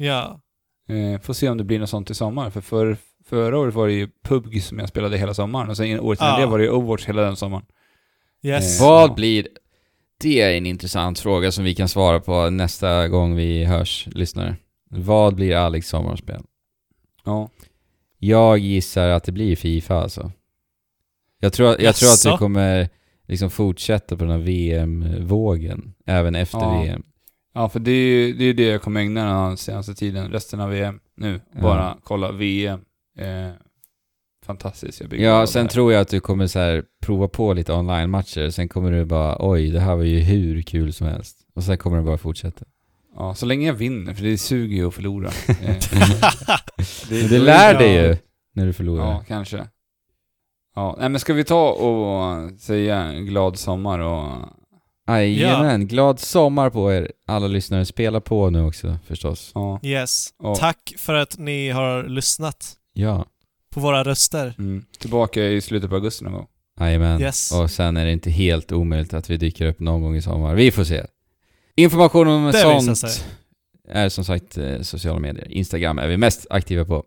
Ja. 0.06 0.40
Eh, 0.88 1.20
får 1.20 1.34
se 1.34 1.48
om 1.48 1.58
det 1.58 1.64
blir 1.64 1.78
något 1.78 1.90
sånt 1.90 2.10
i 2.10 2.14
sommar. 2.14 2.50
För, 2.50 2.60
för 2.60 2.96
förra 3.24 3.58
året 3.58 3.74
var 3.74 3.86
det 3.86 3.92
ju 3.92 4.08
PubG 4.24 4.62
som 4.62 4.78
jag 4.78 4.88
spelade 4.88 5.18
hela 5.18 5.34
sommaren. 5.34 5.70
Och 5.70 5.76
sen 5.76 6.00
året 6.00 6.20
innan 6.20 6.32
Ja. 6.32 6.40
det 6.40 6.46
var 6.46 6.58
det 6.58 6.64
ju 6.64 6.70
Overwatch 6.70 7.06
hela 7.08 7.22
den 7.22 7.36
sommaren. 7.36 7.64
Yes. 8.42 8.80
Eh, 8.80 8.86
Vad 8.86 9.10
ja. 9.10 9.14
blir... 9.14 9.48
Det 10.20 10.40
är 10.40 10.56
en 10.56 10.66
intressant 10.66 11.18
fråga 11.18 11.52
som 11.52 11.64
vi 11.64 11.74
kan 11.74 11.88
svara 11.88 12.20
på 12.20 12.50
nästa 12.50 13.08
gång 13.08 13.34
vi 13.36 13.64
hörs, 13.64 14.08
lyssnare. 14.12 14.56
Vad 14.90 15.34
blir 15.34 15.56
Alex 15.56 15.88
sommarspel? 15.88 16.42
Ja. 17.24 17.48
Jag 18.18 18.58
gissar 18.58 19.08
att 19.08 19.24
det 19.24 19.32
blir 19.32 19.56
Fifa 19.56 19.94
alltså. 19.94 20.32
Jag 21.40 21.52
tror, 21.52 21.76
jag 21.80 21.94
tror 21.94 22.08
att 22.08 22.22
du 22.32 22.38
kommer 22.38 22.88
liksom 23.28 23.50
fortsätta 23.50 24.16
på 24.16 24.24
den 24.24 24.32
här 24.32 24.38
VM-vågen, 24.38 25.94
även 26.06 26.34
efter 26.34 26.58
Ja. 26.58 26.82
VM. 26.82 27.02
Ja, 27.54 27.68
för 27.68 27.80
det 27.80 27.90
är 27.90 28.26
ju 28.26 28.32
det, 28.32 28.44
är 28.44 28.54
det 28.54 28.62
jag 28.62 28.82
kommer 28.82 29.00
ägna 29.00 29.46
den 29.48 29.56
senaste 29.56 29.94
tiden, 29.94 30.30
resten 30.30 30.60
av 30.60 30.70
VM 30.70 31.00
nu. 31.16 31.40
Ja. 31.54 31.60
Bara 31.62 31.96
kolla 32.02 32.32
VM. 32.32 32.80
Eh, 33.18 33.52
fantastiskt. 34.46 35.00
Jag 35.00 35.20
Ja, 35.20 35.46
sen 35.46 35.64
det 35.66 35.72
tror 35.72 35.92
jag 35.92 36.00
att 36.00 36.08
du 36.08 36.20
kommer 36.20 36.46
så 36.46 36.58
här 36.58 36.84
prova 37.02 37.28
på 37.28 37.52
lite 37.54 37.72
online-matcher, 37.72 38.50
sen 38.50 38.68
kommer 38.68 38.90
du 38.92 39.04
bara 39.04 39.36
oj, 39.50 39.70
det 39.70 39.80
här 39.80 39.96
var 39.96 40.04
ju 40.04 40.18
hur 40.20 40.62
kul 40.62 40.92
som 40.92 41.06
helst. 41.06 41.38
Och 41.54 41.64
sen 41.64 41.78
kommer 41.78 41.96
det 41.96 42.02
bara 42.02 42.18
fortsätta. 42.18 42.64
Ja, 43.16 43.34
så 43.34 43.46
länge 43.46 43.66
jag 43.66 43.74
vinner, 43.74 44.14
för 44.14 44.22
det 44.24 44.38
suger 44.38 44.76
ju 44.76 44.88
att 44.88 44.94
förlora. 44.94 45.30
Eh, 45.48 45.76
Men 47.10 47.28
det 47.28 47.38
lär 47.38 47.78
dig 47.78 47.92
ju 47.94 48.16
när 48.54 48.66
du 48.66 48.72
förlorar. 48.72 49.04
Ja, 49.06 49.24
kanske. 49.28 49.66
Ja, 50.76 50.96
nej 50.98 51.08
men 51.08 51.20
ska 51.20 51.32
vi 51.34 51.44
ta 51.44 51.70
och 51.70 52.50
säga 52.60 53.12
glad 53.12 53.58
sommar 53.58 53.98
och... 53.98 54.28
Jajamän, 55.08 55.86
glad 55.86 56.20
sommar 56.20 56.70
på 56.70 56.92
er 56.92 57.12
alla 57.26 57.46
lyssnare. 57.46 57.84
Spela 57.84 58.20
på 58.20 58.50
nu 58.50 58.64
också 58.64 58.98
förstås. 59.06 59.50
Ja. 59.54 59.80
Yes. 59.82 60.28
Ja. 60.42 60.54
Tack 60.56 60.94
för 60.98 61.14
att 61.14 61.38
ni 61.38 61.70
har 61.70 62.02
lyssnat 62.02 62.72
Ja, 62.92 63.24
på 63.70 63.80
våra 63.80 64.04
röster. 64.04 64.54
Mm. 64.58 64.84
Tillbaka 64.98 65.44
i 65.44 65.60
slutet 65.60 65.90
på 65.90 65.96
augusti 65.96 66.24
någon 66.24 66.32
gång. 66.32 66.46
jajamän. 66.80 67.20
Yes. 67.20 67.52
Och 67.52 67.70
sen 67.70 67.96
är 67.96 68.04
det 68.06 68.12
inte 68.12 68.30
helt 68.30 68.72
omöjligt 68.72 69.14
att 69.14 69.30
vi 69.30 69.36
dyker 69.36 69.66
upp 69.66 69.80
någon 69.80 70.02
gång 70.02 70.16
i 70.16 70.22
sommar. 70.22 70.54
Vi 70.54 70.70
får 70.70 70.84
se. 70.84 71.06
Information 71.76 72.28
om 72.28 72.46
Det 72.46 72.52
sånt 72.52 73.26
är 73.88 74.08
som 74.08 74.24
sagt 74.24 74.58
eh, 74.58 74.80
sociala 74.80 75.18
medier. 75.20 75.52
Instagram 75.52 75.98
är 75.98 76.08
vi 76.08 76.16
mest 76.16 76.46
aktiva 76.50 76.84
på. 76.84 77.04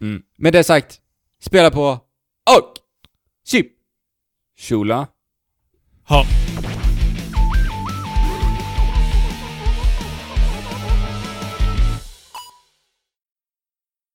Mm. 0.00 0.22
Med 0.38 0.52
det 0.52 0.64
sagt, 0.64 1.00
spela 1.42 1.70
på 1.70 1.88
och 2.58 2.79
chip! 3.44 3.76
Shula. 4.56 5.08
Ha. 6.04 6.24